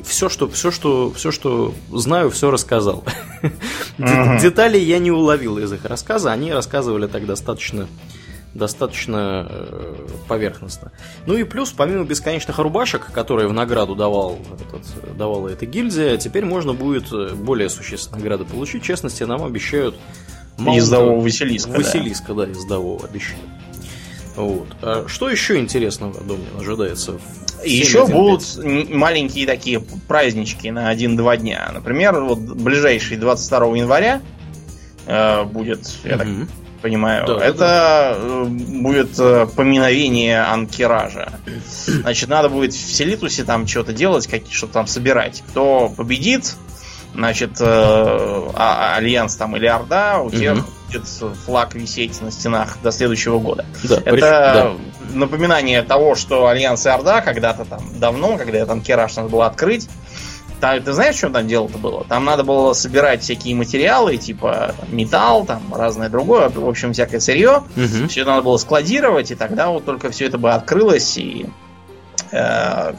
все, 0.05 0.29
что, 0.29 0.49
все, 0.49 0.71
что, 0.71 1.13
все, 1.13 1.31
что 1.31 1.75
знаю, 1.91 2.31
все 2.31 2.51
рассказал. 2.51 3.05
Де- 3.43 3.53
Мгм. 3.99 4.39
Деталей 4.39 4.83
я 4.83 4.99
не 4.99 5.11
уловил 5.11 5.59
из 5.59 5.73
их 5.73 5.85
рассказа. 5.85 6.33
Они 6.33 6.53
рассказывали 6.53 7.07
так 7.07 7.27
достаточно 7.27 7.87
достаточно 8.55 9.47
э, 9.49 10.07
поверхностно. 10.29 10.93
Ну 11.25 11.35
и 11.35 11.45
плюс, 11.45 11.71
помимо 11.73 12.05
бесконечных 12.05 12.59
рубашек, 12.59 13.11
которые 13.11 13.49
в 13.49 13.53
награду 13.55 13.95
давал 13.95 14.39
этот, 14.61 15.17
давала 15.17 15.49
эта 15.49 15.65
гильдия, 15.65 16.19
теперь 16.19 16.45
можно 16.45 16.75
будет 16.75 17.11
э, 17.13 17.31
более 17.35 17.71
существенные 17.71 18.21
награды 18.23 18.45
получить. 18.45 18.83
В 18.83 18.87
частности, 18.87 19.23
нам 19.23 19.43
обещают 19.43 19.95
маунта- 20.59 20.75
Ездового 20.75 21.21
Василиска, 21.23 21.71
да. 21.71 21.79
Василиска, 21.79 22.35
да, 22.35 22.45
ездового 22.47 23.03
обещают. 23.07 23.41
Вот. 24.37 24.69
А 24.83 25.05
что 25.09 25.29
еще 25.29 25.59
интересного, 25.59 26.15
думаю, 26.21 26.47
ожидается? 26.59 27.13
в 27.13 27.65
еще 27.65 27.99
7.1.5? 28.01 28.13
будут 28.13 28.91
маленькие 28.91 29.47
такие 29.47 29.81
празднички 29.81 30.69
на 30.71 30.93
1-2 30.93 31.37
дня. 31.37 31.71
Например, 31.73 32.21
вот 32.21 32.39
ближайший 32.39 33.17
22 33.19 33.77
января 33.77 34.21
э, 35.07 35.45
будет, 35.45 35.89
я 36.05 36.19
так 36.19 36.27
Мгм. 36.27 36.49
понимаю, 36.81 37.25
Да, 37.27 37.45
это 37.45 38.17
э, 38.19 38.45
будет 38.47 39.11
э, 39.21 39.47
поминовение 39.55 40.41
анкеража. 40.43 41.35
Значит, 41.87 42.29
надо 42.29 42.49
будет 42.49 42.73
в 42.73 42.95
Селитусе 42.95 43.45
там 43.45 43.67
что-то 43.69 43.93
делать, 43.93 44.27
как, 44.27 44.43
что-то 44.51 44.73
там 44.73 44.87
собирать. 44.89 45.45
Кто 45.51 45.89
победит, 45.97 46.57
значит, 47.15 47.61
э, 47.61 47.65
а- 47.65 48.95
Альянс 48.97 49.37
там 49.37 49.57
или 49.57 49.67
Орда, 49.67 50.21
у 50.21 50.31
тех. 50.31 50.65
Будет 50.93 51.09
флаг 51.45 51.75
висеть 51.75 52.21
на 52.21 52.31
стенах 52.31 52.79
до 52.83 52.91
следующего 52.93 53.39
года. 53.39 53.65
Да, 53.85 53.97
Это 53.97 54.11
прич- 54.11 54.21
да. 54.21 54.73
напоминание 55.15 55.83
того, 55.83 56.15
что 56.15 56.47
Альянс 56.47 56.87
и 56.87 56.89
Орда 56.89 57.21
когда-то 57.21 57.65
там 57.65 57.83
давно, 57.99 58.37
когда 58.37 58.59
этот 58.59 58.71
Ahn'Qiraj 58.71 59.17
надо 59.17 59.29
было 59.29 59.47
открыть, 59.47 59.89
там, 60.61 60.81
ты 60.81 60.93
знаешь, 60.93 61.17
что 61.17 61.29
там 61.29 61.49
дело-то 61.49 61.77
было? 61.79 62.05
Там 62.05 62.25
надо 62.25 62.45
было 62.45 62.73
собирать 62.73 63.23
всякие 63.23 63.55
материалы, 63.57 64.17
типа 64.17 64.75
там, 64.79 64.97
металл, 64.97 65.45
там 65.45 65.75
разное 65.75 66.09
другое, 66.09 66.49
в 66.51 66.69
общем, 66.69 66.93
всякое 66.93 67.19
сырье. 67.21 67.65
Мгм. 67.75 68.09
Все 68.09 68.21
это 68.21 68.31
надо 68.31 68.43
было 68.43 68.57
складировать, 68.59 69.33
и 69.33 69.35
тогда 69.35 69.71
вот 69.71 69.85
только 69.85 70.11
все 70.11 70.27
это 70.27 70.39
бы 70.39 70.53
открылось, 70.53 71.17
и 71.17 71.47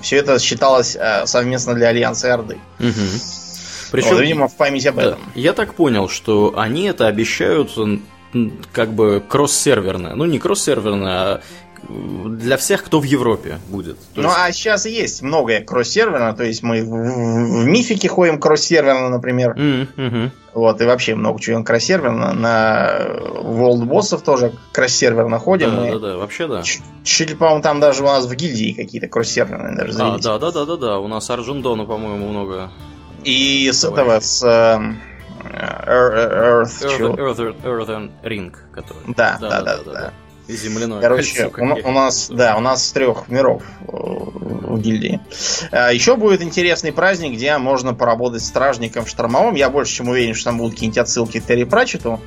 все 0.02 0.18
это 0.18 0.38
считалось 0.40 0.96
э, 1.00 1.26
совместно 1.26 1.74
для 1.74 1.88
Альянса 1.88 2.28
и 2.28 2.32
Орды. 2.32 2.58
Мгм. 2.80 2.94
Причем, 3.94 4.10
Причем, 4.10 4.22
видимо, 4.24 4.48
в 4.48 4.56
память 4.56 4.88
об 4.88 4.96
да, 4.96 5.02
этом. 5.04 5.20
я 5.36 5.54
так 5.54 5.76
понял, 5.76 6.10
что 6.10 6.54
они 6.58 6.86
это 6.86 7.06
обещают 7.06 7.70
как 8.72 8.92
бы 8.92 9.22
кросс-серверно. 9.30 10.16
Ну, 10.16 10.26
не 10.26 10.40
кросс-серверно, 10.40 11.08
а 11.34 11.42
для 11.88 12.58
всех, 12.58 12.84
кто 12.84 13.00
в 13.00 13.04
Европе 13.04 13.60
будет. 13.70 13.98
То 14.16 14.22
Ну, 14.22 14.30
есть- 14.30 14.38
а 14.40 14.52
сейчас 14.52 14.86
есть 14.88 15.22
многое 15.22 15.62
кросс-серверно, 15.64 16.34
то 16.34 16.44
есть 16.44 16.64
мы 16.64 16.82
в, 16.82 16.88
в- 16.88 17.62
в 17.62 17.66
мифике 17.68 18.08
ходим 18.08 18.40
кросс-серверно, 18.40 19.10
например, 19.10 19.54
мгм. 19.96 20.32
вот, 20.56 20.82
и 20.82 20.86
вообще 20.86 21.14
много 21.14 21.40
чего 21.40 21.62
кросс-серверно, 21.64 22.34
на 22.34 23.00
World 23.44 23.84
боссов 23.86 24.24
тоже 24.24 24.54
кросс-серверно 24.72 25.38
ходим, 25.38 25.70
Да, 25.76 25.92
да, 25.92 26.00
да, 26.00 26.18
вообще 26.18 26.48
да. 26.48 26.64
ч- 26.64 26.80
чуть 27.04 27.30
ли, 27.30 27.36
по-моему, 27.36 27.62
там 27.62 27.80
даже 27.80 28.02
у 28.02 28.08
нас 28.08 28.26
в 28.26 28.34
гильдии 28.34 28.72
какие-то 28.74 29.08
кросс-серверные 29.08 29.76
даже 29.76 29.92
А, 30.02 30.18
да, 30.18 30.40
да, 30.40 30.52
да, 30.52 30.66
да, 30.66 30.78
да. 30.78 31.00
У 31.00 31.08
нас 31.08 31.30
Арджендона, 31.30 31.86
по-моему, 31.86 32.28
много. 32.30 32.72
И 33.24 33.72
с 33.72 33.82
Давай. 33.82 34.02
этого, 34.02 34.20
с 34.20 34.44
эм, 34.44 35.02
Earth, 35.44 36.32
Earth? 36.32 37.16
Earth, 37.18 37.64
Earth, 37.64 38.12
Ring, 38.24 38.56
который. 38.74 39.02
Да, 39.08 39.38
да, 39.40 39.62
да, 39.62 39.78
да. 39.84 40.14
И 40.48 40.56
земляное 40.58 41.00
Короче, 41.00 41.50
кольцо, 41.50 41.88
у, 41.88 41.90
у 41.90 41.92
нас, 41.94 42.30
да, 42.30 42.58
у 42.58 42.60
нас 42.60 42.86
с 42.86 42.92
трех 42.92 43.30
миров 43.30 43.64
э, 43.82 43.92
в 43.94 44.78
гильдии. 44.78 45.22
А, 45.72 45.94
Еще 45.94 46.18
будет 46.18 46.42
интересный 46.42 46.92
праздник, 46.92 47.34
где 47.34 47.58
можно 47.58 47.94
поработать 47.94 48.44
стражником 48.44 49.06
в 49.06 49.10
штормовом. 49.10 49.56
Я 49.56 49.70
больше 49.70 49.94
чем 49.94 50.10
уверен, 50.10 50.34
что 50.36 50.46
там 50.46 50.58
будут 50.58 50.74
какие-нибудь 50.74 50.98
отсылки 50.98 51.40
к 51.40 51.46
Терри 51.46 51.64
Пратчету 51.64 52.20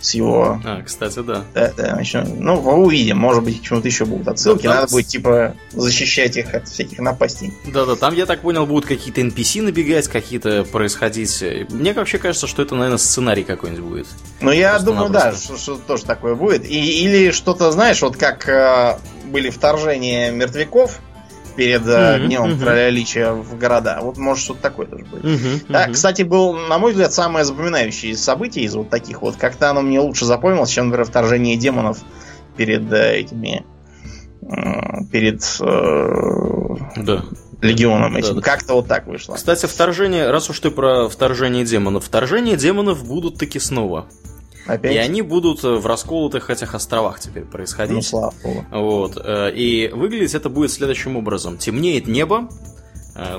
с 0.00 0.14
его... 0.14 0.60
А, 0.64 0.82
кстати, 0.82 1.20
да. 1.20 1.44
да, 1.54 1.72
да, 1.76 1.94
значит, 1.94 2.26
ну, 2.38 2.54
увидим, 2.58 3.18
может 3.18 3.42
быть, 3.42 3.60
к 3.60 3.64
чему-то 3.64 3.88
еще 3.88 4.04
будут 4.04 4.28
отсылки. 4.28 4.64
Да, 4.64 4.70
там 4.70 4.80
Надо 4.82 4.92
будет, 4.92 5.06
типа, 5.08 5.56
защищать 5.72 6.36
их 6.36 6.54
от 6.54 6.68
всяких 6.68 6.98
напастей. 7.00 7.52
Да-да, 7.66 7.96
там, 7.96 8.14
я 8.14 8.26
так 8.26 8.40
понял, 8.40 8.66
будут 8.66 8.86
какие-то 8.86 9.20
NPC 9.20 9.62
набегать, 9.62 10.08
какие-то 10.08 10.64
происходить. 10.64 11.42
Мне 11.70 11.92
вообще 11.92 12.18
кажется, 12.18 12.46
что 12.46 12.62
это, 12.62 12.74
наверное, 12.74 12.98
сценарий 12.98 13.44
какой-нибудь 13.44 13.84
будет. 13.84 14.06
Но 14.40 14.52
я 14.52 14.70
Просто 14.70 14.86
думаю, 14.86 15.10
да, 15.10 15.32
что, 15.34 15.56
что 15.56 15.76
тоже 15.76 16.04
такое 16.04 16.34
будет. 16.34 16.64
И, 16.64 17.04
или 17.04 17.30
что-то, 17.30 17.70
знаешь, 17.72 18.00
вот 18.02 18.16
как 18.16 18.48
э, 18.48 18.98
были 19.24 19.50
вторжения 19.50 20.30
мертвяков 20.30 21.00
перед 21.58 21.82
э, 21.88 22.20
днем 22.20 22.50
мгм. 22.50 22.60
короля 22.60 22.88
Лича 22.88 23.34
в 23.34 23.58
города. 23.58 23.98
Вот 24.00 24.16
может 24.16 24.44
что-то 24.44 24.62
такое 24.62 24.86
тоже 24.86 25.04
будет. 25.04 25.24
Мгм, 25.24 25.60
Да, 25.68 25.88
кстати, 25.88 26.22
был, 26.22 26.52
на 26.52 26.78
мой 26.78 26.92
взгляд, 26.92 27.12
самое 27.12 27.44
запоминающее 27.44 28.12
из 28.12 28.22
событий 28.22 28.60
из 28.60 28.76
вот 28.76 28.90
таких 28.90 29.22
вот. 29.22 29.34
Как-то 29.34 29.68
оно 29.68 29.82
мне 29.82 29.98
лучше 29.98 30.24
запомнилось, 30.24 30.70
чем, 30.70 30.86
например, 30.86 31.04
вторжение 31.04 31.56
демонов 31.56 31.98
перед 32.56 32.92
э, 32.92 33.16
этими 33.16 33.64
перед 35.10 35.42
да. 37.04 37.24
легионом 37.60 38.16
этим. 38.16 38.28
Да, 38.28 38.34
да. 38.34 38.40
Как-то 38.40 38.74
вот 38.74 38.86
так 38.86 39.08
вышло. 39.08 39.34
Кстати, 39.34 39.66
вторжение, 39.66 40.30
раз 40.30 40.48
уж 40.48 40.60
ты 40.60 40.70
про 40.70 41.08
вторжение 41.08 41.64
демонов, 41.64 42.04
вторжение 42.04 42.56
демонов 42.56 43.04
будут 43.04 43.36
таки 43.36 43.58
снова. 43.58 44.08
Опять? 44.68 44.94
И 44.94 44.98
они 44.98 45.22
будут 45.22 45.62
в 45.62 45.84
расколотых 45.86 46.50
этих 46.50 46.74
островах 46.74 47.18
теперь 47.18 47.44
происходить. 47.44 47.96
Ну, 47.96 48.02
слава 48.02 48.34
богу. 48.44 48.64
Вот. 48.70 49.18
И 49.26 49.90
выглядеть 49.92 50.34
это 50.34 50.48
будет 50.48 50.70
следующим 50.70 51.16
образом. 51.16 51.58
Темнеет 51.58 52.06
небо, 52.06 52.48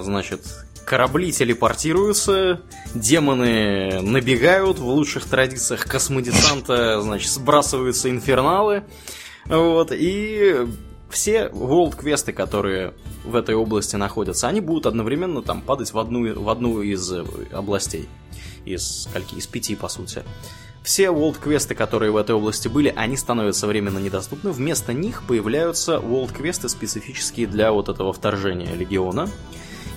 значит, 0.02 0.42
корабли 0.86 1.32
телепортируются, 1.32 2.62
демоны 2.96 4.02
набегают, 4.02 4.80
в 4.80 4.88
лучших 4.88 5.26
традициях 5.26 5.86
космодесанта, 5.86 7.00
значит, 7.02 7.30
сбрасываются 7.30 8.10
инферналы, 8.10 8.84
вот, 9.46 9.92
и 9.92 10.66
все 11.12 11.46
world 11.54 11.96
квесты, 11.96 12.34
которые 12.34 12.94
в 13.24 13.36
этой 13.36 13.54
области 13.54 13.96
находятся, 13.98 14.48
они 14.48 14.62
будут 14.62 14.88
одновременно 14.88 15.44
там 15.44 15.62
падать 15.62 15.94
в 15.94 16.00
одну, 16.00 16.42
в 16.42 16.50
одну 16.50 16.82
из 16.82 17.12
областей. 17.52 18.10
Из 18.66 19.04
скольки? 19.04 19.36
Из 19.36 19.46
пяти, 19.46 19.76
по 19.76 19.90
сути. 19.90 20.24
Все 20.84 21.06
world 21.06 21.40
квесты, 21.40 21.76
которые 21.76 22.12
в 22.12 22.18
этой 22.18 22.36
области 22.36 22.68
были, 22.68 22.94
они 22.96 23.18
становятся 23.18 23.68
временно 23.68 24.00
недоступны. 24.00 24.52
Вместо 24.52 24.94
них 24.94 25.24
появляются 25.28 25.96
world 25.96 26.34
квесты 26.34 26.70
специфические 26.70 27.48
для 27.48 27.72
вот 27.72 27.90
этого 27.90 28.14
вторжения 28.14 28.74
легиона. 28.74 29.30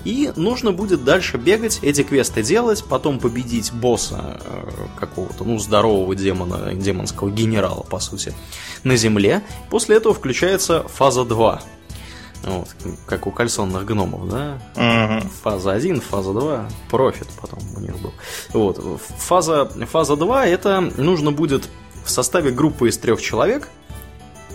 И 0.05 0.33
нужно 0.35 0.73
будет 0.73 1.05
дальше 1.05 1.37
бегать, 1.37 1.79
эти 1.81 2.03
квесты 2.03 2.43
делать, 2.43 2.83
потом 2.83 3.19
победить 3.19 3.71
босса 3.71 4.41
э, 4.43 4.69
какого-то, 4.99 5.45
ну, 5.45 5.57
здорового 5.59 6.13
демона, 6.13 6.73
демонского 6.73 7.31
генерала, 7.31 7.83
по 7.83 7.99
сути, 7.99 8.33
на 8.83 8.97
земле. 8.97 9.41
После 9.69 9.95
этого 9.95 10.13
включается 10.13 10.83
фаза 10.89 11.23
2. 11.23 11.63
Вот, 12.43 12.67
как 13.05 13.25
у 13.25 13.31
кальсонных 13.31 13.85
гномов, 13.85 14.29
да? 14.29 14.59
Угу. 14.75 15.29
Фаза 15.43 15.71
1, 15.71 16.01
фаза 16.01 16.33
2, 16.33 16.69
профит 16.89 17.27
потом 17.41 17.59
у 17.75 17.79
них 17.79 17.97
был. 17.99 18.13
Вот, 18.53 18.83
фаза, 18.99 19.65
фаза 19.65 20.17
2 20.17 20.45
это 20.47 20.81
нужно 20.81 21.31
будет 21.31 21.69
в 22.03 22.09
составе 22.09 22.51
группы 22.51 22.89
из 22.89 22.97
трех 22.97 23.21
человек, 23.21 23.69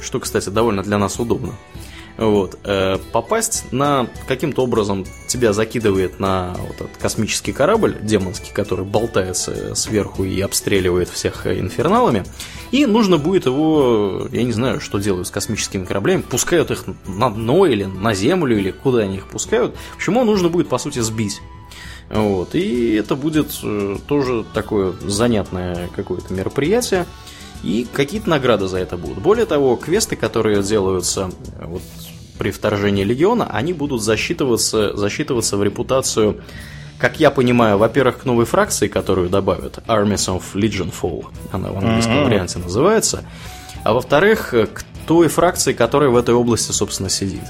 что, 0.00 0.20
кстати, 0.20 0.50
довольно 0.50 0.82
для 0.82 0.98
нас 0.98 1.18
удобно. 1.18 1.54
Вот. 2.18 2.58
Э, 2.64 2.98
попасть 3.12 3.72
на 3.72 4.08
каким-то 4.26 4.64
образом 4.64 5.06
тебя 5.28 5.52
закидывает 5.52 6.18
на 6.18 6.54
вот 6.58 6.74
этот 6.74 6.96
космический 6.96 7.52
корабль 7.52 7.96
демонский, 8.02 8.52
который 8.52 8.84
болтается 8.84 9.76
сверху 9.76 10.24
и 10.24 10.40
обстреливает 10.40 11.08
всех 11.08 11.46
инферналами. 11.46 12.24
И 12.72 12.86
нужно 12.86 13.18
будет 13.18 13.46
его, 13.46 14.28
я 14.32 14.42
не 14.42 14.52
знаю, 14.52 14.80
что 14.80 14.98
делают 14.98 15.28
с 15.28 15.30
космическими 15.30 15.84
кораблями, 15.84 16.22
пускают 16.22 16.72
их 16.72 16.84
на 17.06 17.30
дно 17.30 17.66
или 17.66 17.84
на 17.84 18.14
Землю, 18.14 18.58
или 18.58 18.72
куда 18.72 19.02
они 19.02 19.18
их 19.18 19.28
пускают. 19.28 19.76
Почему 19.96 20.24
нужно 20.24 20.48
будет, 20.48 20.68
по 20.68 20.78
сути, 20.78 20.98
сбить. 20.98 21.40
Вот. 22.10 22.56
И 22.56 22.94
это 22.94 23.14
будет 23.14 23.60
э, 23.62 23.96
тоже 24.08 24.44
такое 24.54 24.92
занятное 25.02 25.88
какое-то 25.94 26.34
мероприятие. 26.34 27.06
И 27.62 27.86
какие-то 27.92 28.28
награды 28.30 28.68
за 28.68 28.78
это 28.78 28.96
будут. 28.96 29.18
Более 29.18 29.46
того, 29.46 29.76
квесты, 29.76 30.14
которые 30.14 30.62
делаются 30.62 31.30
вот 31.60 31.82
при 32.38 32.50
вторжении 32.50 33.04
легиона, 33.04 33.48
они 33.50 33.72
будут 33.72 34.02
засчитываться, 34.02 34.96
засчитываться 34.96 35.56
в 35.56 35.62
репутацию, 35.62 36.40
как 36.98 37.20
я 37.20 37.30
понимаю, 37.30 37.78
во-первых, 37.78 38.20
к 38.20 38.24
новой 38.24 38.44
фракции, 38.44 38.88
которую 38.88 39.28
добавят, 39.28 39.78
Armies 39.86 40.28
of 40.28 40.42
Legion 40.54 40.92
Fall, 40.92 41.26
она 41.52 41.70
в 41.70 41.78
английском 41.78 42.14
mm-hmm. 42.14 42.24
варианте 42.24 42.58
называется, 42.58 43.24
а 43.84 43.92
во-вторых, 43.92 44.50
к 44.50 44.84
той 45.06 45.28
фракции, 45.28 45.72
которая 45.72 46.10
в 46.10 46.16
этой 46.16 46.34
области, 46.34 46.72
собственно, 46.72 47.08
сидит. 47.08 47.44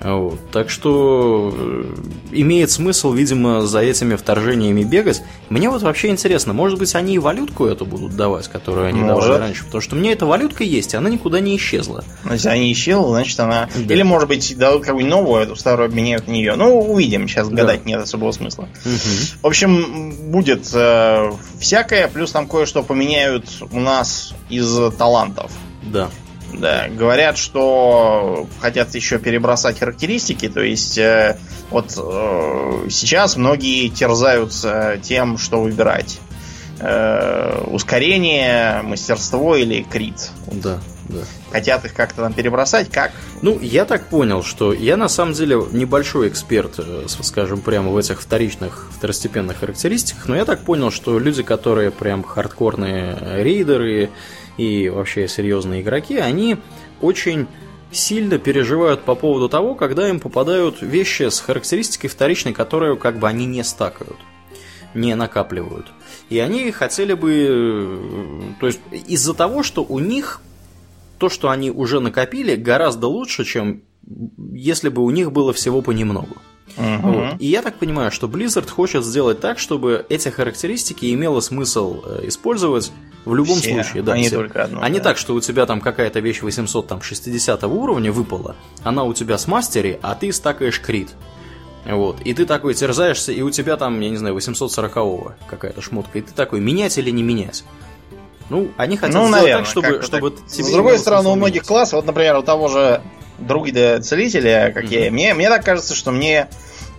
Вот. 0.00 0.38
Так 0.50 0.70
что 0.70 1.54
э, 1.56 1.84
имеет 2.32 2.70
смысл, 2.70 3.12
видимо, 3.12 3.62
за 3.62 3.80
этими 3.80 4.16
вторжениями 4.16 4.82
бегать. 4.82 5.22
Мне 5.48 5.70
вот 5.70 5.82
вообще 5.82 6.08
интересно, 6.08 6.52
может 6.52 6.78
быть, 6.78 6.94
они 6.94 7.14
и 7.14 7.18
валютку 7.18 7.66
эту 7.66 7.86
будут 7.86 8.16
давать, 8.16 8.48
которую 8.48 8.86
они 8.88 9.00
может. 9.00 9.24
давали 9.24 9.40
раньше, 9.40 9.64
потому 9.64 9.80
что 9.80 9.96
у 9.96 9.98
меня 9.98 10.12
эта 10.12 10.26
валютка 10.26 10.64
есть, 10.64 10.94
и 10.94 10.96
она 10.96 11.08
никуда 11.08 11.40
не 11.40 11.56
исчезла. 11.56 12.04
Ну, 12.24 12.32
если 12.32 12.48
она 12.48 12.58
не 12.58 12.72
исчезла, 12.72 13.10
значит 13.10 13.38
она... 13.40 13.68
Да. 13.74 13.94
Или, 13.94 14.02
может 14.02 14.28
быть, 14.28 14.56
дадут 14.58 14.84
какую-нибудь 14.84 15.10
новую, 15.10 15.42
эту 15.42 15.56
старую 15.56 15.86
обменяют 15.86 16.26
в 16.26 16.28
нее. 16.28 16.54
Ну, 16.56 16.80
увидим, 16.80 17.28
сейчас 17.28 17.48
да. 17.48 17.56
гадать 17.56 17.86
нет 17.86 18.00
особого 18.02 18.32
смысла. 18.32 18.68
Угу. 18.84 19.40
В 19.42 19.46
общем, 19.46 20.30
будет 20.30 20.68
э, 20.72 21.32
всякое, 21.58 22.08
плюс 22.08 22.32
там 22.32 22.46
кое-что 22.46 22.82
поменяют 22.82 23.46
у 23.70 23.80
нас 23.80 24.34
из 24.50 24.76
талантов. 24.98 25.52
Да. 25.82 26.10
Да, 26.58 26.88
говорят, 26.88 27.36
что 27.36 28.46
хотят 28.60 28.94
еще 28.94 29.18
перебросать 29.18 29.78
характеристики, 29.78 30.48
то 30.48 30.60
есть 30.60 30.98
э, 30.98 31.38
вот 31.70 31.94
э, 31.96 32.88
сейчас 32.90 33.36
многие 33.36 33.88
терзаются 33.88 34.98
тем, 35.02 35.38
что 35.38 35.60
выбирать. 35.60 36.20
Э, 36.80 37.64
ускорение, 37.66 38.82
мастерство 38.82 39.56
или 39.56 39.82
крит. 39.82 40.30
Да, 40.50 40.80
да. 41.08 41.20
Хотят 41.52 41.84
их 41.84 41.94
как-то 41.94 42.22
там 42.22 42.32
перебросать, 42.32 42.90
как? 42.90 43.12
Ну, 43.42 43.58
я 43.60 43.84
так 43.84 44.06
понял, 44.08 44.42
что 44.42 44.72
я 44.72 44.96
на 44.96 45.08
самом 45.08 45.34
деле 45.34 45.62
небольшой 45.72 46.28
эксперт, 46.28 46.74
э, 46.78 47.06
скажем, 47.08 47.60
прямо 47.60 47.90
в 47.90 47.96
этих 47.96 48.20
вторичных, 48.20 48.90
второстепенных 48.96 49.58
характеристиках, 49.58 50.26
но 50.26 50.36
я 50.36 50.44
так 50.44 50.60
понял, 50.60 50.90
что 50.90 51.18
люди, 51.18 51.42
которые 51.42 51.90
прям 51.90 52.24
хардкорные 52.24 53.42
рейдеры, 53.42 54.10
и 54.56 54.88
вообще 54.88 55.28
серьезные 55.28 55.82
игроки, 55.82 56.16
они 56.16 56.56
очень 57.00 57.46
сильно 57.90 58.38
переживают 58.38 59.02
по 59.02 59.14
поводу 59.14 59.48
того, 59.48 59.74
когда 59.74 60.08
им 60.08 60.20
попадают 60.20 60.82
вещи 60.82 61.28
с 61.28 61.40
характеристикой 61.40 62.10
вторичной, 62.10 62.52
которые 62.52 62.96
как 62.96 63.18
бы 63.18 63.28
они 63.28 63.46
не 63.46 63.62
стакают, 63.62 64.16
не 64.94 65.14
накапливают. 65.14 65.86
И 66.28 66.38
они 66.38 66.70
хотели 66.70 67.14
бы... 67.14 68.54
То 68.60 68.66
есть 68.66 68.80
из-за 68.92 69.34
того, 69.34 69.62
что 69.62 69.84
у 69.84 69.98
них 69.98 70.40
то, 71.18 71.28
что 71.28 71.50
они 71.50 71.70
уже 71.70 72.00
накопили, 72.00 72.56
гораздо 72.56 73.06
лучше, 73.06 73.44
чем 73.44 73.82
если 74.52 74.88
бы 74.88 75.02
у 75.02 75.10
них 75.10 75.32
было 75.32 75.52
всего 75.52 75.80
понемногу. 75.80 76.36
Uh-huh. 76.76 77.00
Вот. 77.02 77.40
И 77.40 77.46
я 77.46 77.62
так 77.62 77.76
понимаю, 77.76 78.10
что 78.10 78.26
Blizzard 78.26 78.68
хочет 78.68 79.04
сделать 79.04 79.40
так, 79.40 79.58
чтобы 79.58 80.04
эти 80.08 80.28
характеристики 80.28 81.12
имело 81.12 81.40
смысл 81.40 82.02
э, 82.04 82.28
использовать 82.28 82.90
в 83.24 83.34
любом 83.34 83.58
все, 83.58 83.74
случае, 83.74 84.02
да. 84.02 84.12
А 84.12 84.18
не 84.18 84.30
только 84.30 84.64
одно. 84.64 84.78
А 84.78 84.82
да. 84.82 84.88
не 84.88 85.00
так, 85.00 85.16
что 85.16 85.34
у 85.34 85.40
тебя 85.40 85.66
там 85.66 85.80
какая-то 85.80 86.20
вещь 86.20 86.42
860 86.42 87.64
уровня 87.64 88.12
выпала, 88.12 88.56
она 88.82 89.04
у 89.04 89.14
тебя 89.14 89.38
с 89.38 89.46
мастери, 89.46 89.98
а 90.02 90.14
ты 90.14 90.32
стакаешь 90.32 90.80
крит. 90.80 91.10
Вот. 91.86 92.20
И 92.22 92.32
ты 92.34 92.46
такой 92.46 92.74
терзаешься, 92.74 93.32
и 93.32 93.42
у 93.42 93.50
тебя 93.50 93.76
там, 93.76 94.00
я 94.00 94.10
не 94.10 94.16
знаю, 94.16 94.34
840 94.34 95.36
какая-то 95.46 95.80
шмотка. 95.80 96.18
И 96.18 96.22
ты 96.22 96.32
такой, 96.32 96.60
менять 96.60 96.96
или 96.98 97.10
не 97.10 97.22
менять? 97.22 97.64
Ну, 98.50 98.70
они 98.76 98.96
хотят 98.96 99.14
ну, 99.14 99.28
сделать 99.28 99.42
наверное, 99.42 99.62
так, 99.62 99.70
чтобы, 99.70 100.02
чтобы 100.02 100.30
так. 100.30 100.46
тебе 100.46 100.64
С 100.64 100.70
другой 100.70 100.98
стороны, 100.98 101.30
у 101.30 101.34
многих 101.34 101.64
классов, 101.64 101.94
вот, 101.94 102.06
например, 102.06 102.36
у 102.36 102.42
того 102.42 102.68
же 102.68 103.00
друида 103.38 104.00
целителя, 104.02 104.70
как 104.74 104.84
mm-hmm. 104.84 105.04
я, 105.04 105.10
мне, 105.10 105.34
мне 105.34 105.48
так 105.48 105.64
кажется, 105.64 105.94
что 105.94 106.10
мне 106.10 106.48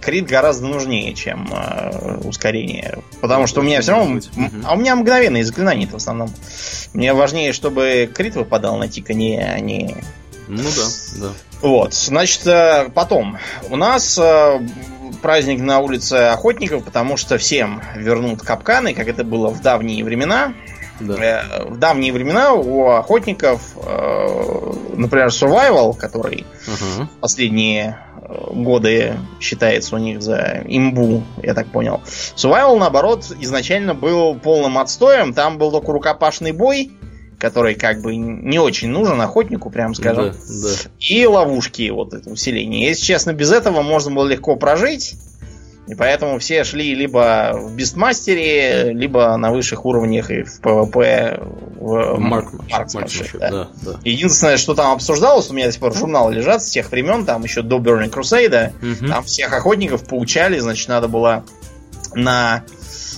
крит 0.06 0.28
гораздо 0.28 0.68
нужнее, 0.68 1.16
чем 1.16 1.50
э, 1.52 2.20
ускорение. 2.24 3.00
Потому 3.22 3.48
что 3.48 3.62
у 3.62 3.64
меня 3.64 3.82
все 3.82 3.94
равно. 3.94 4.22
А 4.64 4.76
у 4.76 4.78
меня 4.78 4.96
мгновенные 4.96 5.44
заклинания 5.44 5.88
в 5.88 5.96
основном. 5.96 6.30
Мне 6.94 7.14
важнее, 7.14 7.54
чтобы 7.54 8.10
крит 8.14 8.36
выпадал 8.36 8.78
на 8.78 8.88
тикание, 8.88 9.52
а 9.52 9.60
не. 9.60 9.98
Ну 10.48 10.62
да, 10.64 11.22
да. 11.22 11.34
Вот, 11.62 11.96
значит, 11.96 12.46
э, 12.46 12.90
потом. 12.94 13.40
У 13.72 13.76
нас 13.78 14.16
э, 14.20 14.60
праздник 15.24 15.60
на 15.60 15.80
улице 15.80 16.14
охотников, 16.14 16.84
потому 16.84 17.18
что 17.18 17.40
всем 17.40 17.82
вернут 17.96 18.44
капканы, 18.44 18.94
как 18.94 19.08
это 19.08 19.24
было 19.24 19.50
в 19.50 19.60
давние 19.64 20.04
времена. 20.04 20.54
Да. 21.00 21.16
Э, 21.16 21.66
в 21.66 21.80
давние 21.80 22.14
времена 22.14 22.54
у 22.54 22.90
охотников, 22.90 23.76
например, 23.76 25.30
Survival, 25.30 25.98
который 25.98 26.46
uh 26.68 27.08
последние 27.20 27.98
годы 28.28 29.14
считается 29.40 29.96
у 29.96 30.00
них 30.00 30.22
за 30.22 30.64
имбу, 30.66 31.24
я 31.44 31.54
так 31.54 31.68
понял. 31.68 32.02
Survival, 32.36 32.78
наоборот, 32.78 33.26
изначально 33.40 33.94
был 33.94 34.36
полным 34.36 34.78
отстоем. 34.78 35.34
Там 35.34 35.58
был 35.58 35.72
только 35.72 35.92
рукопашный 35.92 36.52
бой, 36.52 36.92
который 37.40 37.76
как 37.76 38.02
бы 38.02 38.16
не 38.16 38.60
очень 38.60 38.90
нужен 38.90 39.20
охотнику, 39.22 39.70
прям 39.70 39.94
скажем. 39.94 40.32
Да, 40.32 40.34
да. 40.34 40.90
И 41.00 41.26
ловушки 41.26 41.90
вот 41.90 42.14
это 42.14 42.30
усиление. 42.30 42.88
Если 42.88 43.06
честно, 43.06 43.34
без 43.34 43.52
этого 43.52 43.82
можно 43.82 44.12
было 44.12 44.28
легко 44.28 44.56
прожить. 44.56 45.16
И 45.88 45.94
поэтому 45.94 46.40
все 46.40 46.64
шли 46.64 46.96
либо 46.96 47.52
в 47.54 47.76
Beast 47.76 48.20
Mastery, 48.20 48.92
либо 48.92 49.36
на 49.38 49.52
высших 49.52 49.86
уровнях 49.86 50.32
и 50.32 50.42
в 50.44 50.60
ПВП 50.60 51.40
в 51.80 52.18
Марк, 52.18 52.50
да. 53.40 53.50
Да, 53.52 53.68
да. 53.84 54.00
Единственное, 54.04 54.58
что 54.58 54.74
там 54.74 54.94
обсуждалось, 54.94 55.50
у 55.52 55.54
меня 55.54 55.68
до 55.68 55.72
сих 55.72 55.82
пор 55.82 55.96
журналы 55.96 56.34
лежат 56.34 56.64
с 56.64 56.70
тех 56.70 56.90
времен, 56.90 57.26
там 57.26 57.44
еще 57.44 57.62
до 57.62 57.78
Burning 57.78 58.10
Crusade, 58.10 58.72
угу. 58.82 59.08
там 59.08 59.24
всех 59.24 59.54
охотников 59.54 60.08
поучали, 60.08 60.58
значит, 60.58 60.90
надо 60.90 61.08
было 61.08 61.46
на 62.16 62.64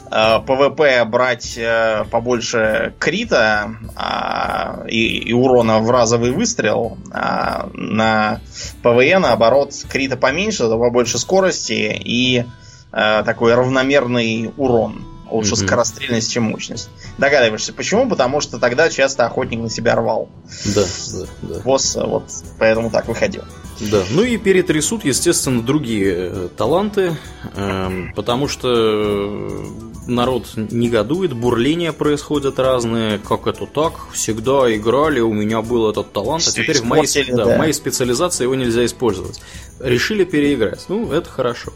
ПВП 0.09 1.03
брать 1.05 1.57
э, 1.57 2.05
побольше 2.11 2.93
крита 2.99 3.71
а, 3.95 4.85
и, 4.87 5.17
и 5.17 5.33
урона 5.33 5.79
в 5.79 5.89
разовый 5.91 6.31
выстрел, 6.31 6.97
а 7.11 7.69
на 7.73 8.39
ПВЕ, 8.83 9.19
наоборот, 9.19 9.73
крита 9.89 10.17
поменьше, 10.17 10.59
зато 10.63 10.77
побольше 10.79 11.17
скорости 11.17 11.99
и 12.03 12.45
э, 12.91 13.23
такой 13.25 13.53
равномерный 13.55 14.51
урон. 14.57 15.05
Лучше 15.29 15.55
Мгм. 15.55 15.65
скорострельность, 15.67 16.31
чем 16.31 16.43
мощность. 16.43 16.89
Догадываешься, 17.17 17.73
почему? 17.73 18.07
Потому 18.07 18.39
что 18.39 18.59
тогда 18.59 18.89
часто 18.89 19.25
охотник 19.25 19.59
на 19.59 19.69
себя 19.69 19.93
рвал 19.95 20.29
Да, 20.73 20.85
да, 21.11 21.25
да. 21.41 21.59
босса, 21.65 22.05
вот 22.05 22.31
поэтому 22.57 22.89
так 22.89 23.09
выходил. 23.09 23.43
Да, 23.91 24.03
ну 24.11 24.23
и 24.23 24.37
перетрясут, 24.37 25.03
естественно, 25.03 25.61
другие 25.61 26.13
э, 26.15 26.47
таланты, 26.55 27.17
эм, 27.57 28.13
потому 28.15 28.47
что 28.47 28.69
э, 28.73 29.65
народ 30.07 30.47
негодует, 30.55 31.33
бурления 31.33 31.91
происходят 31.91 32.59
разные, 32.59 33.19
как 33.19 33.47
это 33.47 33.65
так, 33.65 33.93
всегда 34.13 34.73
играли, 34.75 35.19
у 35.19 35.33
меня 35.33 35.61
был 35.61 35.89
этот 35.89 36.11
талант, 36.13 36.43
а 36.47 36.51
теперь 36.51 36.79
в 36.79 36.85
моей, 36.85 37.31
да, 37.31 37.45
да. 37.45 37.55
в 37.55 37.57
моей 37.57 37.73
специализации 37.73 38.43
его 38.43 38.55
нельзя 38.55 38.85
использовать. 38.85 39.41
Решили 39.79 40.23
переиграть, 40.23 40.85
ну, 40.87 41.11
это 41.11 41.29
хорошо. 41.29 41.73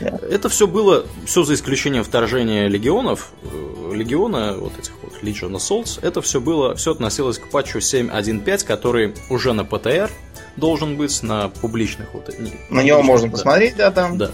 Да. 0.00 0.18
Это 0.28 0.48
все 0.48 0.66
было, 0.66 1.06
все 1.24 1.44
за 1.44 1.54
исключением 1.54 2.04
вторжения 2.04 2.68
легионов, 2.68 3.32
э, 3.42 3.94
легиона, 3.94 4.54
вот 4.58 4.78
этих 4.78 4.92
вот 5.02 5.12
Legion 5.22 5.52
Assaults, 5.52 5.98
это 6.02 6.20
все 6.20 6.40
было, 6.40 6.74
все 6.74 6.92
относилось 6.92 7.38
к 7.38 7.48
патчу 7.48 7.78
7.1.5, 7.78 8.66
который 8.66 9.14
уже 9.30 9.52
на 9.52 9.64
ПТР 9.64 10.10
должен 10.56 10.96
быть, 10.96 11.22
на 11.22 11.48
публичных 11.48 12.12
вот... 12.12 12.28
не- 12.38 12.58
На 12.70 12.82
него 12.82 13.02
можно 13.02 13.28
да. 13.28 13.32
посмотреть, 13.32 13.76
да, 13.76 13.90
там. 13.90 14.18
Да. 14.18 14.30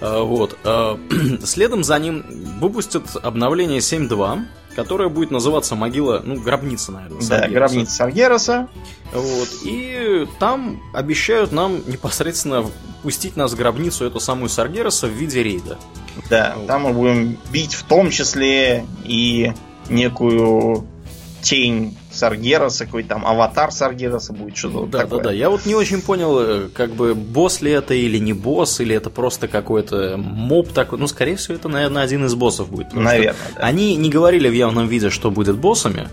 А, 0.00 0.22
Вот. 0.22 0.56
а, 0.64 0.98
Следом 1.44 1.84
за 1.84 1.98
ним 1.98 2.24
выпустят 2.60 3.04
обновление 3.22 3.78
7.2, 3.80 4.44
которое 4.76 5.08
будет 5.08 5.30
называться 5.30 5.74
могила, 5.74 6.22
ну, 6.24 6.40
гробница, 6.40 6.92
наверное. 6.92 7.26
Да, 7.28 7.48
гробница 7.48 7.92
Саргероса. 7.92 8.68
Вот. 9.12 9.48
И 9.64 10.26
там 10.38 10.80
обещают 10.94 11.50
нам 11.52 11.80
непосредственно 11.86 12.64
пустить 13.02 13.36
нас 13.36 13.52
в 13.52 13.56
гробницу, 13.56 14.04
эту 14.04 14.20
самую 14.20 14.48
Саргероса, 14.48 15.06
в 15.06 15.10
виде 15.10 15.42
рейда. 15.42 15.78
Да, 16.30 16.54
Вот. 16.56 16.66
там 16.66 16.82
мы 16.82 16.92
будем 16.92 17.38
бить 17.50 17.74
в 17.74 17.84
том 17.84 18.10
числе 18.10 18.84
и 19.04 19.52
некую 19.88 20.84
тень 21.42 21.96
Саргероса, 22.18 22.84
какой-то 22.84 23.10
там 23.10 23.26
аватар 23.26 23.70
Саргероса 23.72 24.32
будет 24.32 24.56
что-то 24.56 24.78
вот 24.80 24.90
Да, 24.90 24.98
такое. 25.00 25.18
да, 25.18 25.24
да. 25.28 25.32
Я 25.32 25.50
вот 25.50 25.64
не 25.66 25.74
очень 25.74 26.02
понял, 26.02 26.38
э, 26.40 26.68
как 26.74 26.90
бы 26.90 27.14
босс 27.14 27.60
ли 27.62 27.70
это 27.70 27.94
или 27.94 28.18
не 28.18 28.32
босс, 28.32 28.80
или 28.80 28.94
это 28.94 29.08
просто 29.10 29.48
какой-то 29.48 30.16
моб 30.18 30.68
такой. 30.72 30.98
Ну, 30.98 31.06
скорее 31.06 31.36
всего, 31.36 31.54
это, 31.54 31.68
наверное, 31.68 32.02
один 32.02 32.24
из 32.26 32.34
боссов 32.34 32.70
будет. 32.70 32.92
Наверное, 32.92 33.34
да. 33.56 33.62
Они 33.64 33.94
не 33.96 34.10
говорили 34.10 34.48
в 34.48 34.52
явном 34.52 34.88
виде, 34.88 35.10
что 35.10 35.30
будет 35.30 35.56
боссами. 35.56 36.08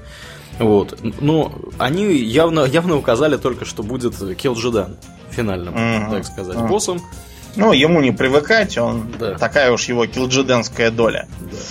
Вот. 0.60 0.98
Но 1.20 1.52
они 1.78 2.14
явно, 2.16 2.62
явно 2.66 2.96
указали 2.96 3.36
только, 3.38 3.66
что 3.66 3.84
будет 3.84 4.16
Килджидан 4.38 4.96
финальным, 5.32 5.74
Мгм. 5.74 6.12
так 6.12 6.26
сказать, 6.26 6.56
Мгм. 6.56 6.68
боссом. 6.68 7.02
Ну, 7.56 7.72
ему 7.72 8.02
не 8.02 8.12
привыкать, 8.12 8.78
он 8.78 9.12
Да. 9.18 9.36
такая 9.38 9.72
уж 9.72 9.86
его 9.86 10.06
килджиденская 10.06 10.92
доля. 10.92 11.28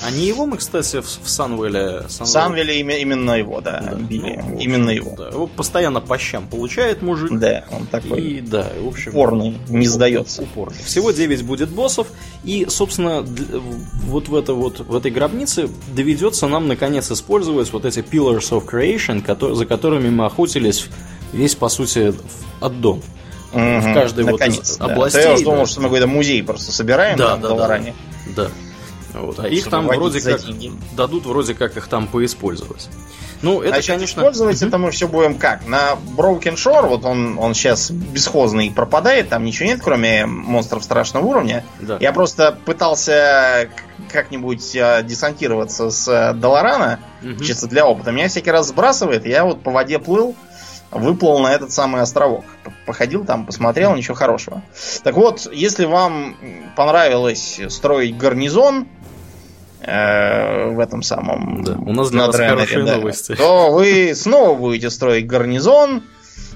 А 0.06 0.10
не 0.10 0.26
его 0.26 0.46
мы, 0.46 0.56
кстати, 0.56 1.00
в, 1.00 1.06
в 1.24 1.28
Санвеле... 1.28 2.04
В 2.08 2.26
Санвеле 2.26 2.80
име- 2.80 3.00
именно 3.00 3.32
его, 3.32 3.60
да, 3.60 3.80
Да, 3.80 3.94
били. 3.96 4.36
ну, 4.36 4.42
в 4.50 4.54
общем, 4.54 4.58
именно 4.58 4.90
его. 4.90 5.14
Да, 5.16 5.28
его 5.28 5.46
постоянно 5.46 6.00
по 6.00 6.16
щам 6.18 6.46
получает 6.48 7.02
мужик. 7.02 7.30
Да, 7.38 7.64
он 7.70 7.86
такой 7.86 8.20
И 8.22 8.40
да, 8.40 8.66
в 8.82 8.88
общем... 8.88 9.10
упорный, 9.10 9.58
не 9.68 9.86
сдается. 9.86 10.42
Упорный. 10.42 10.78
Всего 10.84 11.10
9 11.10 11.42
будет 11.42 11.68
боссов, 11.68 12.06
и, 12.44 12.66
собственно, 12.68 13.22
вот 14.06 14.28
в, 14.28 14.34
это 14.36 14.54
вот, 14.54 14.80
в 14.80 14.94
этой 14.96 15.10
гробнице 15.10 15.68
доведется 15.94 16.48
нам, 16.48 16.66
наконец, 16.66 17.10
использовать 17.10 17.70
вот 17.72 17.84
эти 17.84 17.98
Pillars 17.98 18.50
of 18.50 18.64
Creation, 18.66 19.22
кото- 19.24 19.54
за 19.54 19.66
которыми 19.66 20.08
мы 20.08 20.24
охотились 20.26 20.86
весь, 21.32 21.54
по 21.54 21.68
сути, 21.68 22.10
в- 22.12 22.64
аддон. 22.64 23.02
Мгм, 23.54 23.80
в 23.80 23.94
каждой 23.94 24.24
вот 24.24 24.40
из 24.42 24.76
да. 24.76 24.84
областей, 24.86 25.22
То 25.22 25.28
я 25.28 25.34
уж 25.34 25.40
думал, 25.42 25.58
да. 25.60 25.66
что 25.66 25.80
мы 25.80 25.86
какой-то 25.88 26.06
музей 26.06 26.42
просто 26.42 26.72
собираем 26.72 27.16
Да, 27.16 27.30
там 27.32 27.40
да, 27.40 27.46
в 27.46 27.50
Долоране. 27.50 27.94
Да. 28.36 28.48
Вот. 29.14 29.38
А 29.38 29.46
их 29.48 29.68
там 29.70 29.86
вроде 29.86 30.20
как 30.20 30.42
деньги. 30.44 30.72
дадут 30.96 31.24
вроде 31.26 31.54
как 31.54 31.76
их 31.76 31.86
там 31.86 32.08
поиспользовать. 32.08 32.88
Ну, 33.42 33.60
это, 33.60 33.74
Значит, 33.74 33.90
конечно... 33.94 34.20
использовать 34.20 34.62
это 34.62 34.78
мы 34.78 34.90
все 34.90 35.06
будем 35.06 35.36
как? 35.36 35.66
На 35.68 35.96
Broken 36.16 36.54
Shore, 36.54 36.88
вот 36.88 37.04
он, 37.04 37.38
он 37.38 37.52
сейчас 37.54 37.90
бесхозный 37.90 38.70
пропадает, 38.70 39.28
там 39.28 39.44
ничего 39.44 39.66
нет, 39.68 39.80
кроме 39.84 40.24
монстров 40.24 40.82
страшного 40.82 41.26
уровня. 41.26 41.62
Да. 41.80 41.98
Я 42.00 42.12
просто 42.12 42.58
пытался 42.64 43.68
как-нибудь 44.10 44.74
э, 44.74 45.02
десантироваться 45.04 45.90
с 45.90 46.08
э, 46.08 46.32
Долорана, 46.34 47.00
Мгм. 47.22 47.40
чисто 47.42 47.66
для 47.66 47.86
опыта. 47.86 48.12
Меня 48.12 48.28
всякий 48.28 48.50
раз 48.50 48.68
сбрасывает, 48.68 49.26
я 49.26 49.44
вот 49.44 49.62
по 49.62 49.70
воде 49.70 49.98
плыл, 49.98 50.34
выплыл 50.94 51.38
на 51.40 51.52
этот 51.52 51.72
самый 51.72 52.00
островок. 52.00 52.44
Походил 52.86 53.24
там, 53.24 53.46
посмотрел, 53.46 53.94
ничего 53.94 54.14
хорошего. 54.14 54.62
Так 55.02 55.14
вот, 55.16 55.48
если 55.52 55.84
вам 55.84 56.36
понравилось 56.76 57.60
строить 57.68 58.16
гарнизон 58.16 58.86
э, 59.80 60.70
в 60.70 60.80
этом 60.80 61.02
самом... 61.02 61.64
Да, 61.64 61.72
у 61.74 61.92
нас 61.92 62.10
для 62.10 62.20
на 62.20 62.26
вас 62.28 62.36
Дренере, 62.36 62.56
хорошие 62.56 62.84
да, 62.84 62.96
новости. 62.96 63.34
То 63.34 63.70
вы 63.72 64.12
снова 64.14 64.56
будете 64.56 64.90
строить 64.90 65.26
гарнизон, 65.26 66.04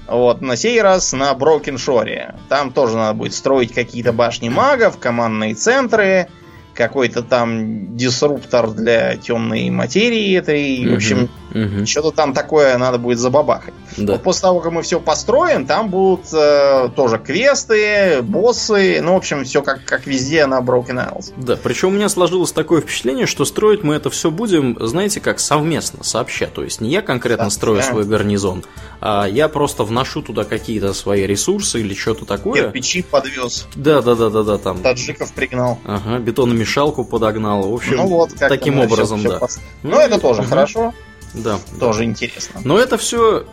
вот, 0.07 0.41
на 0.41 0.55
сей 0.55 0.81
раз 0.81 1.13
на 1.13 1.33
Shore. 1.33 2.35
Там 2.49 2.71
тоже 2.71 2.97
надо 2.97 3.13
будет 3.13 3.33
строить 3.33 3.73
какие-то 3.73 4.11
башни 4.11 4.49
магов, 4.49 4.97
командные 4.97 5.53
центры, 5.53 6.29
какой-то 6.73 7.21
там 7.23 7.95
дисруптор 7.97 8.71
для 8.71 9.17
темной 9.17 9.69
материи 9.69 10.35
этой. 10.35 10.89
В 10.89 10.95
общем, 10.95 11.29
Мгм. 11.51 11.85
что-то 11.85 12.11
там 12.11 12.33
такое 12.33 12.77
надо 12.77 12.97
будет 12.97 13.19
забабахать. 13.19 13.73
Да. 14.05 14.13
Вот 14.13 14.23
после 14.23 14.41
того, 14.41 14.59
как 14.59 14.71
мы 14.71 14.81
все 14.81 14.99
построим, 14.99 15.65
там 15.65 15.89
будут 15.89 16.27
э, 16.33 16.89
тоже 16.95 17.17
квесты, 17.19 18.21
боссы, 18.21 19.01
ну, 19.01 19.13
в 19.13 19.17
общем, 19.17 19.43
все 19.43 19.61
как, 19.61 19.83
как 19.85 20.05
везде 20.07 20.45
на 20.45 20.59
Broken 20.59 21.13
Isles. 21.13 21.33
Да, 21.37 21.57
причем 21.57 21.89
у 21.89 21.91
меня 21.91 22.09
сложилось 22.09 22.51
такое 22.51 22.81
впечатление, 22.81 23.25
что 23.25 23.45
строить 23.45 23.83
мы 23.83 23.95
это 23.95 24.09
все 24.09 24.31
будем, 24.31 24.77
знаете, 24.79 25.19
как 25.19 25.39
совместно, 25.39 26.03
сообща. 26.03 26.47
То 26.47 26.63
есть 26.63 26.81
не 26.81 26.89
я 26.89 27.01
конкретно 27.01 27.45
Да, 27.45 27.49
строю 27.51 27.79
да. 27.81 27.83
свой 27.87 28.03
гарнизон, 28.05 28.63
а 29.01 29.25
я 29.25 29.49
просто 29.49 29.83
вношу 29.83 30.21
туда 30.21 30.43
какие-то 30.43 30.93
свои 30.93 31.25
ресурсы 31.25 31.79
или 31.81 31.93
что-то 31.93 32.25
такое. 32.25 32.63
Кирпичи 32.63 33.01
подвез, 33.03 33.67
Да, 33.75 34.01
да, 34.01 34.15
да, 34.15 34.29
да, 34.29 34.43
да, 34.43 34.57
там. 34.57 34.79
таджиков 34.81 35.31
пригнал. 35.33 35.79
Ага, 35.85 36.19
бетономешалку 36.19 37.03
подогнал. 37.03 37.69
В 37.69 37.73
общем, 37.73 37.97
ну 37.97 38.07
вот, 38.07 38.31
таким 38.37 38.79
образом, 38.79 39.23
да. 39.23 39.39
Ну, 39.83 39.99
это 39.99 40.19
тоже 40.19 40.41
мгм. 40.41 40.49
хорошо, 40.49 40.93
Да. 41.33 41.57
тоже 41.79 42.03
интересно. 42.05 42.61
Но 42.63 42.77
это 42.79 42.97
все, 42.97 43.45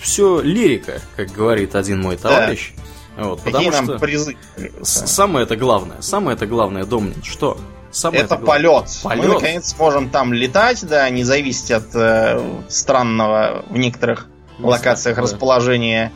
все 0.00 0.40
лирика, 0.40 1.00
как 1.16 1.30
говорит 1.32 1.74
один 1.74 2.00
мой 2.00 2.16
товарищ. 2.16 2.72
Вот, 3.16 3.40
Какие 3.42 3.52
потому 3.52 3.70
нам 3.70 3.84
что 3.84 3.98
призы? 3.98 4.36
самое 4.82 5.44
это 5.44 5.56
главное, 5.56 6.00
самое 6.00 6.36
это 6.36 6.46
главное, 6.46 6.84
Домнин, 6.84 7.22
что? 7.22 7.58
Самое 7.92 8.22
Это 8.22 8.36
главное. 8.36 8.46
полет. 8.46 9.00
Полет. 9.02 9.24
Мы 9.24 9.34
наконец 9.34 9.66
сможем 9.74 10.10
там 10.10 10.32
летать, 10.32 10.86
да, 10.86 11.10
не 11.10 11.24
зависеть 11.24 11.72
от 11.72 11.88
э, 11.94 12.40
странного 12.68 13.64
в 13.68 13.76
некоторых 13.76 14.28
локациях 14.60 15.16
Да. 15.16 15.22
расположения 15.22 16.12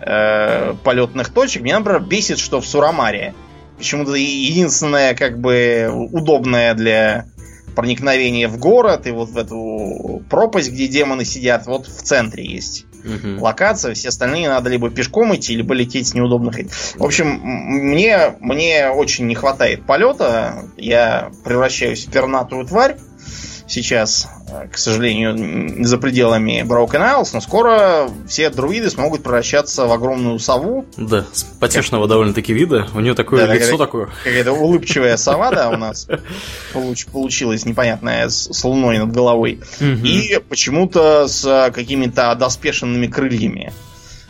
э, 0.00 0.74
полетных 0.82 1.28
точек. 1.28 1.62
Меня, 1.62 1.78
например, 1.80 2.00
бесит, 2.00 2.38
что 2.38 2.60
в 2.62 2.66
Сурамаре 2.66 3.34
почему-то 3.76 4.14
единственное, 4.14 5.14
как 5.14 5.38
бы, 5.40 5.90
удобное 6.10 6.72
для 6.74 7.26
проникновения 7.76 8.48
в 8.48 8.56
город 8.58 9.06
и 9.06 9.10
вот 9.10 9.28
в 9.28 9.36
эту 9.36 10.22
пропасть, 10.30 10.70
где 10.72 10.88
демоны 10.88 11.24
сидят, 11.26 11.66
вот 11.66 11.86
в 11.86 12.02
центре 12.02 12.44
есть 12.46 12.86
Мгм. 13.04 13.40
локация, 13.40 13.94
все 13.94 14.08
остальные 14.08 14.48
надо 14.48 14.70
либо 14.70 14.90
пешком 14.90 15.34
идти, 15.34 15.56
либо 15.56 15.74
лететь 15.74 16.08
с 16.08 16.14
неудобных. 16.14 16.56
В 16.96 17.04
общем, 17.04 17.40
мне, 17.42 18.34
мне 18.40 18.88
очень 18.90 19.26
не 19.26 19.34
хватает 19.34 19.84
полета. 19.84 20.64
Я 20.76 21.30
превращаюсь 21.44 22.06
в 22.06 22.10
пернатую 22.10 22.66
тварь 22.66 22.96
сейчас, 23.70 24.26
э, 24.48 24.66
к 24.68 24.76
сожалению, 24.76 25.84
за 25.86 25.96
пределами 25.96 26.62
Broken 26.66 27.00
Isles, 27.20 27.30
но 27.32 27.40
скоро 27.40 28.10
все 28.28 28.50
друиды 28.50 28.90
смогут 28.90 29.22
превращаться 29.22 29.86
в 29.86 29.92
огромную 29.92 30.38
сову. 30.40 30.84
Да, 30.96 31.24
с 31.32 31.44
потешного 31.44 32.08
довольно-таки 32.08 32.52
вида. 32.52 32.88
У 32.94 33.00
нее 33.00 33.14
такое 33.14 33.46
Да, 33.46 33.54
лицо 33.54 33.64
такая- 33.72 33.78
такое. 33.78 34.08
Какая-то 34.24 34.52
улыбчивая 34.52 35.16
сова, 35.16 35.50
да, 35.52 35.70
у 35.70 35.76
нас 35.76 36.08
получ- 36.74 37.06
получилась 37.10 37.64
непонятная 37.64 38.28
с, 38.28 38.64
луной 38.64 38.98
над 38.98 39.12
головой. 39.12 39.60
И 39.80 40.40
почему-то 40.48 41.28
с 41.28 41.70
какими-то 41.72 42.34
доспешенными 42.34 43.06
крыльями. 43.06 43.72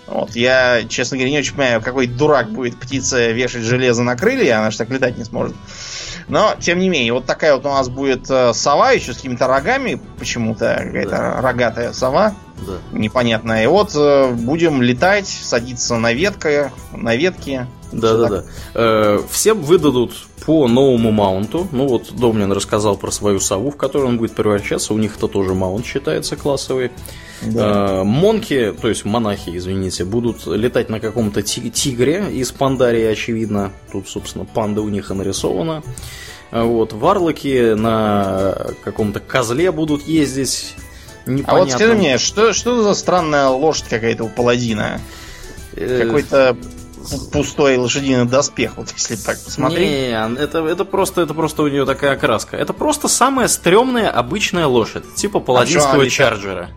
Вот, 0.06 0.34
я, 0.34 0.82
честно 0.88 1.16
говоря, 1.16 1.30
не 1.30 1.38
очень 1.38 1.54
понимаю, 1.54 1.80
какой 1.80 2.08
дурак 2.08 2.50
будет 2.50 2.76
птица 2.76 3.30
вешать 3.30 3.62
железо 3.62 4.02
на 4.02 4.16
крылья, 4.16 4.58
она 4.58 4.72
же 4.72 4.78
так 4.78 4.90
летать 4.90 5.16
не 5.16 5.24
сможет. 5.24 5.54
Но, 6.30 6.54
тем 6.60 6.78
не 6.78 6.88
менее, 6.88 7.12
вот 7.12 7.26
такая 7.26 7.54
вот 7.54 7.66
у 7.66 7.68
нас 7.68 7.88
будет 7.88 8.30
э, 8.30 8.54
сова 8.54 8.92
еще 8.92 9.12
с 9.12 9.16
какими-то 9.16 9.48
рогами, 9.48 10.00
почему-то 10.18 10.80
какая-то 10.82 11.10
да. 11.10 11.40
рогатая 11.40 11.92
сова, 11.92 12.34
да. 12.66 12.74
непонятная. 12.92 13.64
И 13.64 13.66
вот 13.66 13.94
э, 13.96 14.30
будем 14.30 14.80
летать, 14.80 15.26
садиться 15.26 15.96
на 15.96 16.12
ветках, 16.12 16.70
на 16.92 17.16
ветки. 17.16 17.66
Да, 17.90 18.16
да, 18.16 18.28
да. 18.28 18.44
Э, 18.74 19.20
всем 19.28 19.60
выдадут 19.60 20.12
по 20.46 20.68
новому 20.68 21.10
маунту. 21.10 21.66
Ну 21.72 21.88
вот 21.88 22.12
Домнин 22.12 22.52
рассказал 22.52 22.96
про 22.96 23.10
свою 23.10 23.40
сову, 23.40 23.72
в 23.72 23.76
которую 23.76 24.10
он 24.10 24.18
будет 24.18 24.32
превращаться. 24.32 24.94
У 24.94 24.98
них 24.98 25.16
это 25.16 25.26
тоже 25.26 25.54
маунт 25.54 25.84
считается 25.84 26.36
классовый. 26.36 26.92
Да. 27.42 28.00
Э, 28.00 28.04
монки, 28.04 28.74
то 28.80 28.88
есть 28.88 29.04
монахи, 29.04 29.56
извините, 29.56 30.04
будут 30.04 30.46
летать 30.46 30.88
на 30.88 31.00
каком-то 31.00 31.42
тигре 31.42 32.30
из 32.30 32.52
пандарии, 32.52 33.04
очевидно. 33.04 33.72
Тут, 33.92 34.08
собственно, 34.08 34.44
панда 34.44 34.82
у 34.82 34.88
них 34.88 35.10
и 35.10 35.14
нарисована. 35.14 35.82
Э, 36.50 36.62
вот, 36.62 36.92
варлоки 36.92 37.74
на 37.74 38.54
каком-то 38.84 39.20
козле 39.20 39.72
будут 39.72 40.06
ездить. 40.06 40.74
Непонятно. 41.26 41.52
А 41.52 41.58
вот 41.58 41.70
скажи 41.70 41.94
мне, 41.94 42.18
что, 42.18 42.52
что 42.52 42.82
за 42.82 42.94
странная 42.94 43.48
лошадь 43.48 43.88
какая-то 43.88 44.24
у 44.24 44.28
паладина? 44.28 45.00
Э, 45.74 46.04
Какой-то 46.04 46.56
пустой 47.32 47.76
лошадиный 47.76 48.26
доспех, 48.26 48.76
вот 48.76 48.92
если 48.94 49.16
так 49.16 49.42
посмотреть. 49.42 49.88
Не, 49.88 50.10
это, 50.38 50.58
это, 50.66 50.84
просто, 50.84 51.22
это 51.22 51.34
просто 51.34 51.62
у 51.62 51.68
нее 51.68 51.86
такая 51.86 52.12
окраска. 52.12 52.56
Это 52.56 52.72
просто 52.72 53.08
самая 53.08 53.48
стрёмная 53.48 54.10
обычная 54.10 54.66
лошадь, 54.66 55.14
типа 55.14 55.38
а 55.38 55.40
паладинского 55.40 56.02
а 56.02 56.08
чарджера. 56.08 56.70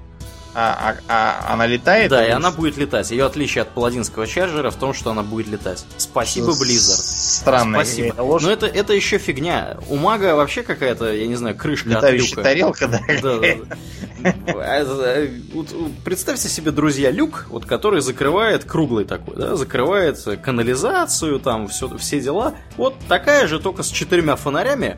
А, 0.56 0.96
а, 1.08 1.46
а 1.48 1.54
она 1.54 1.66
летает? 1.66 2.10
Да, 2.12 2.26
и 2.26 2.30
она 2.30 2.52
будет 2.52 2.78
летать. 2.78 3.10
Ее 3.12 3.26
отличие 3.26 3.64
от 3.64 3.70
паладинского 3.70 4.28
чарджера 4.28 4.70
в 4.70 4.76
том, 4.76 4.94
что 4.94 5.12
она 5.12 5.24
будет 5.24 5.48
летать. 5.48 5.86
Спасибо, 5.98 6.52
Blizzard. 6.52 7.02
Странная 7.02 7.84
Спасибо. 7.84 8.16
Но 8.18 8.52
это, 8.52 8.68
это 8.68 8.94
еще 8.94 9.18
фигня. 9.18 9.78
У 9.90 9.96
мага 9.96 10.36
вообще 10.36 10.64
какая-то, 10.64 11.12
я 11.12 11.28
не 11.28 11.36
знаю, 11.36 11.56
крышка 11.56 11.90
Летающая 11.90 12.24
от 12.24 12.30
люка. 12.30 12.44
тарелка, 12.44 12.88
да. 12.88 13.02
да, 13.22 13.40
да. 13.40 14.36
А, 14.48 15.28
представьте 16.06 16.48
себе, 16.48 16.72
друзья, 16.72 17.12
люк, 17.12 17.48
вот, 17.50 17.66
который 17.66 18.02
закрывает 18.02 18.64
круглый 18.64 19.06
такой, 19.06 19.36
да, 19.36 19.56
закрывает 19.56 20.20
канализацию, 20.42 21.40
там 21.40 21.68
все, 21.68 21.98
все 21.98 22.20
дела. 22.20 22.54
Вот 22.78 22.96
такая 23.08 23.48
же, 23.48 23.60
только 23.60 23.84
с 23.84 23.90
четырьмя 23.90 24.36
фонарями, 24.36 24.98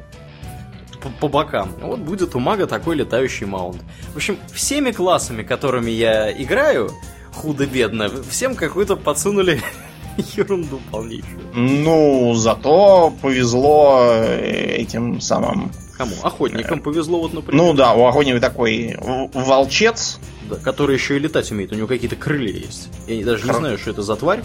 по, 1.06 1.10
по 1.10 1.28
бокам. 1.28 1.72
Вот 1.82 2.00
будет 2.00 2.36
у 2.36 2.40
мага 2.40 2.68
такой 2.68 2.96
летающий 2.96 3.46
маунт. 3.46 3.82
В 4.14 4.16
общем, 4.16 4.38
всеми 4.54 4.92
классами, 4.92 5.44
которыми 5.44 5.92
я 5.92 6.32
играю, 6.32 6.92
худо-бедно, 7.34 8.10
всем 8.30 8.56
какую-то 8.56 8.96
подсунули 8.96 9.62
ерунду 10.36 10.80
полнейшую. 10.92 11.42
Ну, 11.54 12.34
зато 12.36 13.14
повезло 13.22 14.08
э, 14.10 14.78
этим 14.78 15.22
самым... 15.22 15.72
Кому? 15.98 16.14
Охотникам 16.24 16.82
повезло, 16.82 17.22
вот, 17.22 17.34
например. 17.34 17.64
Ну 17.64 17.74
да, 17.74 17.94
у 17.94 18.06
охотника 18.06 18.42
такой 18.42 18.98
волчец. 19.34 20.20
Да, 20.50 20.58
который 20.58 20.96
еще 20.96 21.16
и 21.16 21.20
летать 21.20 21.50
умеет, 21.52 21.72
у 21.72 21.76
него 21.76 21.88
какие-то 21.88 22.18
крылья 22.18 22.52
есть. 22.52 22.90
Я 23.08 23.24
даже 23.26 23.44
Хр... 23.44 23.54
не 23.54 23.60
знаю, 23.60 23.78
что 23.78 23.92
это 23.92 24.02
за 24.02 24.16
тварь. 24.18 24.42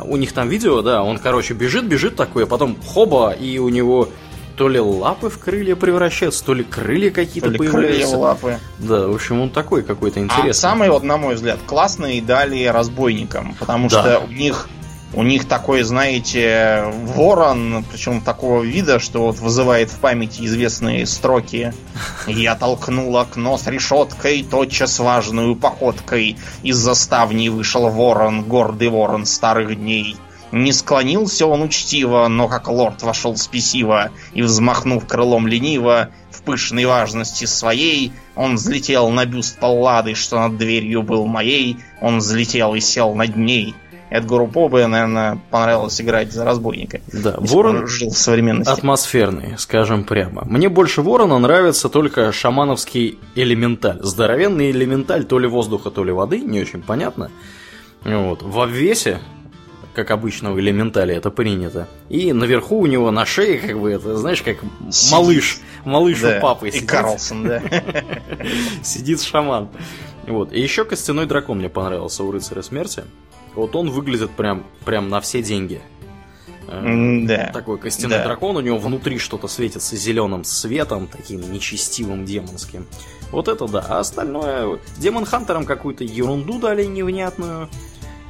У 0.00 0.16
них 0.16 0.32
там 0.32 0.48
видео, 0.48 0.82
да, 0.82 1.02
он, 1.02 1.18
короче, 1.18 1.54
бежит, 1.54 1.84
бежит 1.84 2.16
такой, 2.16 2.44
а 2.44 2.46
потом 2.46 2.76
хоба, 2.84 3.30
и 3.32 3.58
у 3.58 3.68
него 3.68 4.08
то 4.56 4.68
ли 4.68 4.80
лапы 4.80 5.28
в 5.28 5.38
крылья 5.38 5.76
превращаются, 5.76 6.44
то 6.44 6.54
ли 6.54 6.64
крылья 6.64 7.10
какие-то 7.10 7.50
то 7.50 7.58
появляются. 7.58 8.00
Крылья, 8.00 8.16
лапы. 8.16 8.58
Да, 8.78 9.08
в 9.08 9.14
общем, 9.14 9.40
он 9.40 9.50
такой 9.50 9.82
какой-то 9.82 10.20
интересный. 10.20 10.50
А 10.50 10.54
самый, 10.54 10.90
вот, 10.90 11.02
на 11.02 11.16
мой 11.16 11.34
взгляд, 11.34 11.58
классный 11.66 12.20
дали 12.20 12.64
разбойникам, 12.64 13.54
потому 13.58 13.88
да. 13.88 14.00
что 14.00 14.20
у 14.20 14.32
них 14.32 14.68
у 15.16 15.22
них 15.22 15.46
такой, 15.46 15.82
знаете, 15.82 16.86
ворон, 17.14 17.84
причем 17.90 18.20
такого 18.20 18.62
вида, 18.62 18.98
что 18.98 19.26
вот 19.26 19.38
вызывает 19.38 19.90
в 19.90 19.98
памяти 19.98 20.42
известные 20.42 21.06
строки. 21.06 21.72
Я 22.26 22.56
толкнул 22.56 23.16
окно 23.16 23.56
с 23.56 23.66
решеткой, 23.68 24.42
тотчас 24.42 24.98
важную 24.98 25.54
походкой. 25.54 26.36
Из 26.64 26.76
заставни 26.76 27.48
вышел 27.48 27.88
ворон, 27.88 28.42
гордый 28.42 28.88
ворон 28.88 29.24
старых 29.24 29.76
дней. 29.76 30.16
Не 30.54 30.72
склонился 30.72 31.46
он 31.46 31.62
учтиво, 31.62 32.28
но 32.28 32.46
как 32.46 32.68
лорд 32.68 33.02
вошел 33.02 33.36
спесиво, 33.36 34.12
и, 34.34 34.42
взмахнув 34.42 35.04
крылом 35.04 35.48
лениво, 35.48 36.10
в 36.30 36.42
пышной 36.42 36.84
важности 36.84 37.44
своей, 37.44 38.12
он 38.36 38.54
взлетел 38.54 39.10
на 39.10 39.26
бюст 39.26 39.58
Паллады, 39.58 40.14
что 40.14 40.38
над 40.38 40.56
дверью 40.56 41.02
был 41.02 41.26
моей, 41.26 41.78
он 42.00 42.18
взлетел 42.18 42.76
и 42.76 42.80
сел 42.80 43.16
над 43.16 43.34
ней. 43.34 43.74
Эдгару 44.10 44.46
Побе, 44.46 44.86
наверное, 44.86 45.40
понравилось 45.50 46.00
играть 46.00 46.32
за 46.32 46.44
разбойника. 46.44 47.00
Да, 47.12 47.34
Ворон 47.38 47.88
жил 47.88 48.10
в 48.10 48.16
современности. 48.16 48.70
Атмосферный, 48.70 49.58
скажем 49.58 50.04
прямо. 50.04 50.44
Мне 50.44 50.68
больше 50.68 51.02
Ворона 51.02 51.36
нравится 51.40 51.88
только 51.88 52.30
шамановский 52.30 53.18
элементаль. 53.34 53.98
Здоровенный 54.02 54.70
элементаль 54.70 55.24
то 55.24 55.40
ли 55.40 55.48
воздуха, 55.48 55.90
то 55.90 56.04
ли 56.04 56.12
воды, 56.12 56.38
не 56.38 56.60
очень 56.60 56.80
понятно. 56.80 57.32
Вот. 58.04 58.44
В 58.44 58.60
обвесе 58.60 59.18
как 59.94 60.10
обычно 60.10 60.52
в 60.52 60.60
элементале 60.60 61.14
это 61.14 61.30
принято. 61.30 61.88
И 62.08 62.32
наверху 62.32 62.78
у 62.78 62.86
него 62.86 63.10
на 63.10 63.24
шее, 63.24 63.58
как 63.58 63.78
бы, 63.78 63.92
это, 63.92 64.16
знаешь, 64.16 64.42
как 64.42 64.58
малыш, 65.10 65.60
малыш 65.84 66.20
да, 66.20 66.38
у 66.38 66.40
папы 66.40 66.70
сидит. 66.70 66.82
И 66.82 66.86
Карлсон, 66.86 67.44
да. 67.44 67.62
Сидит 68.82 69.22
шаман. 69.22 69.68
Вот. 70.26 70.52
И 70.52 70.60
еще 70.60 70.84
костяной 70.84 71.26
дракон 71.26 71.58
мне 71.58 71.68
понравился 71.68 72.24
у 72.24 72.32
рыцаря 72.32 72.62
смерти. 72.62 73.04
Вот 73.54 73.76
он 73.76 73.90
выглядит 73.90 74.30
прям, 74.32 74.64
прям 74.84 75.08
на 75.08 75.20
все 75.20 75.42
деньги. 75.42 75.80
Э, 76.66 77.20
да. 77.26 77.50
Такой 77.52 77.78
костяной 77.78 78.18
да. 78.18 78.24
дракон, 78.24 78.56
у 78.56 78.60
него 78.60 78.78
внутри 78.78 79.18
что-то 79.18 79.48
светится 79.48 79.96
зеленым 79.96 80.44
светом, 80.44 81.06
таким 81.06 81.40
нечестивым 81.52 82.24
демонским. 82.24 82.86
Вот 83.30 83.48
это 83.48 83.66
да. 83.66 83.84
А 83.88 83.98
остальное... 84.00 84.78
Демон 84.98 85.24
Хантерам 85.24 85.64
какую-то 85.66 86.04
ерунду 86.04 86.58
дали 86.58 86.84
невнятную. 86.84 87.68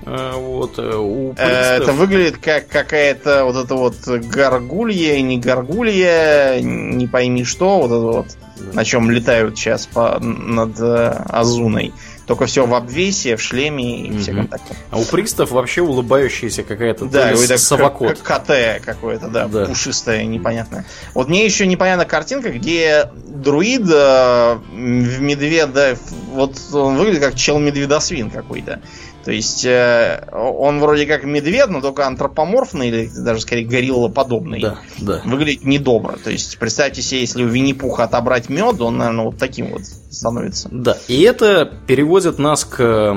Э, 0.02 0.33
вот, 0.37 0.78
э, 0.78 0.96
у 0.96 1.33
э, 1.33 1.35
пристав... 1.35 1.83
Это 1.83 1.92
выглядит 1.92 2.38
как 2.38 2.68
какая-то 2.68 3.44
вот 3.44 3.64
эта 3.64 3.74
вот 3.74 3.96
горгулья, 4.07 5.20
не 5.20 5.38
горгулья, 5.38 6.61
не 6.61 7.07
пойми 7.07 7.44
что, 7.44 7.80
вот 7.80 7.87
это 7.87 8.00
вот, 8.00 8.26
да. 8.59 8.72
на 8.74 8.85
чем 8.85 9.11
летают 9.11 9.57
сейчас 9.57 9.87
по, 9.87 10.18
над 10.20 10.78
Азуной. 10.80 11.92
Только 12.26 12.46
все 12.46 12.64
в 12.64 12.72
обвесе, 12.72 13.37
в 13.37 13.42
шлеме 13.42 14.07
и 14.07 14.11
угу. 14.11 14.18
всяком 14.18 14.48
таком. 14.48 14.76
А 14.90 14.98
у 14.98 15.04
пристав 15.04 15.50
вообще 15.50 15.83
улыбающаяся 15.83 16.62
какая-то 16.62 17.04
да, 17.04 17.30
это 17.30 17.59
совокот. 17.59 18.18
Как 18.20 18.44
КТ 18.44 18.83
какое-то, 18.85 19.28
да, 19.28 19.46
да, 19.46 19.66
пушистое, 19.66 20.24
непонятное. 20.24 20.87
Вот 21.12 21.28
мне 21.28 21.44
еще 21.44 21.66
непонятна 21.66 22.07
картинка, 22.07 22.50
где 22.50 23.11
друид 23.26 23.83
э, 23.83 24.54
в 24.54 25.20
медведа, 25.20 25.98
вот 26.33 26.57
он 26.72 26.96
выглядит 26.96 27.20
как 27.20 27.35
чел-медведосвин 27.35 28.30
какой-то. 28.30 28.80
То 29.24 29.32
есть 29.32 29.64
э, 29.64 30.22
он 30.32 30.80
вроде 30.80 31.06
как 31.06 31.24
медведь, 31.24 31.68
но 31.68 31.80
только 31.80 32.06
антропоморфный, 32.06 32.88
или 32.88 33.10
даже 33.16 33.40
скорее 33.40 33.64
гориллоподобный. 33.64 34.60
Да, 34.60 34.78
да. 34.98 35.22
Выглядит 35.24 35.64
недобро. 35.64 36.18
То 36.22 36.30
есть 36.30 36.58
представьте 36.58 37.00
себе, 37.00 37.20
если 37.20 37.42
у 37.42 37.48
Винни-Пуха 37.48 38.04
отобрать 38.04 38.50
мед, 38.50 38.80
он, 38.80 38.98
наверное, 38.98 39.26
вот 39.26 39.38
таким 39.38 39.70
вот 39.70 39.82
становится. 40.10 40.68
Да, 40.70 40.98
и 41.08 41.22
это 41.22 41.70
переводит 41.87 42.38
нас 42.38 42.64
к 42.64 43.16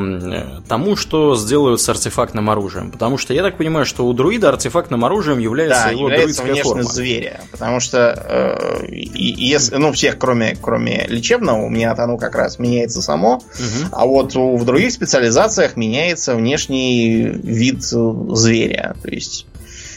тому, 0.68 0.96
что 0.96 1.36
сделают 1.36 1.82
с 1.82 1.90
артефактным 1.90 2.50
оружием. 2.50 2.92
Потому 2.92 3.18
что 3.18 3.34
я 3.34 3.44
так 3.44 3.58
понимаю, 3.58 3.86
что 3.86 4.08
у 4.08 4.14
друида 4.14 4.50
артефактным 4.50 5.04
оружием 5.04 5.40
является 5.40 5.84
да, 5.84 5.92
его 5.92 6.10
является 6.10 6.42
друидская 6.42 6.64
форма. 6.64 6.84
зверя. 6.84 7.42
Потому 7.52 7.80
что 7.80 8.78
э, 8.80 8.86
если, 8.90 9.76
ну, 9.76 9.92
всех, 9.92 10.18
кроме, 10.18 10.56
кроме 10.60 11.06
лечебного, 11.08 11.66
у 11.66 11.70
меня 11.70 11.94
оно 11.98 12.18
как 12.18 12.36
раз 12.36 12.60
меняется 12.60 13.02
само. 13.02 13.36
Угу. 13.36 13.90
А 13.92 14.06
вот 14.06 14.36
в 14.36 14.66
других 14.66 14.92
специализациях 14.92 15.76
меняется 15.76 15.97
меняется 15.98 16.36
внешний 16.36 17.24
вид 17.24 17.82
зверя. 17.82 18.96
То 19.02 19.10
есть 19.10 19.46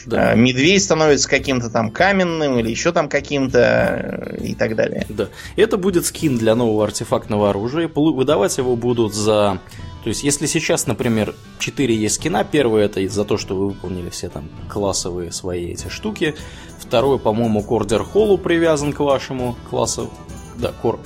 да. 0.05 0.33
Э, 0.33 0.35
медведь 0.35 0.83
становится 0.83 1.29
каким-то 1.29 1.69
там 1.69 1.91
каменным 1.91 2.57
или 2.57 2.69
еще 2.69 2.91
там 2.91 3.07
каким-то 3.07 3.59
э, 3.59 4.43
и 4.43 4.55
так 4.55 4.75
далее. 4.75 5.05
Да. 5.09 5.27
Это 5.55 5.77
будет 5.77 6.05
скин 6.05 6.37
для 6.37 6.55
нового 6.55 6.85
артефактного 6.85 7.51
оружия. 7.51 7.87
Выдавать 7.93 8.57
его 8.57 8.75
будут 8.75 9.13
за... 9.13 9.59
То 10.03 10.09
есть, 10.09 10.23
если 10.23 10.47
сейчас, 10.47 10.87
например, 10.87 11.35
4 11.59 11.95
есть 11.95 12.15
скина, 12.15 12.43
первый 12.43 12.83
это 12.83 13.07
за 13.07 13.23
то, 13.23 13.37
что 13.37 13.55
вы 13.55 13.67
выполнили 13.67 14.09
все 14.09 14.29
там 14.29 14.49
классовые 14.67 15.31
свои 15.31 15.73
эти 15.73 15.89
штуки. 15.89 16.33
Второй, 16.79 17.19
по-моему, 17.19 17.61
к 17.61 17.71
Order 17.71 18.03
Hall 18.03 18.32
у 18.32 18.39
привязан 18.39 18.93
к 18.93 18.99
вашему 19.01 19.55
классу. 19.69 20.09
Да, 20.57 20.71
кор... 20.81 20.99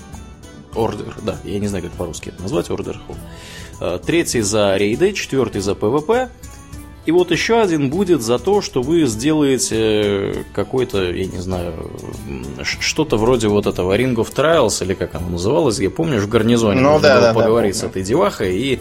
Ордер, 0.75 1.15
да, 1.23 1.37
я 1.43 1.59
не 1.59 1.67
знаю, 1.67 1.83
как 1.83 1.93
по-русски 1.93 2.29
это 2.29 2.41
назвать, 2.41 2.69
Order 2.69 2.99
Hall. 3.07 3.17
Э, 3.81 3.99
третий 4.03 4.41
за 4.41 4.75
рейды, 4.77 5.13
четвертый 5.13 5.61
за 5.61 5.75
ПВП, 5.75 6.29
И 7.05 7.11
вот 7.11 7.29
еще 7.29 7.61
один 7.61 7.91
будет 7.91 8.23
за 8.23 8.39
то, 8.39 8.61
что 8.61 8.81
вы 8.81 9.05
сделаете 9.05 10.43
какой-то, 10.53 11.11
я 11.11 11.25
не 11.27 11.37
знаю, 11.37 11.91
что-то 12.63 13.17
вроде 13.17 13.47
вот 13.47 13.67
этого 13.67 13.95
Ring 13.95 14.15
of 14.15 14.33
Trials, 14.33 14.83
или 14.83 14.95
как 14.95 15.13
оно 15.13 15.29
называлось, 15.29 15.77
я 15.79 15.91
помню, 15.91 16.19
в 16.19 16.27
гарнизоне 16.27 16.81
ну, 16.81 16.91
можно 16.91 17.07
да, 17.07 17.15
было 17.15 17.27
да, 17.27 17.33
поговорить 17.33 17.75
да, 17.75 17.81
с 17.81 17.83
этой 17.83 18.01
девахой, 18.01 18.57
и 18.57 18.79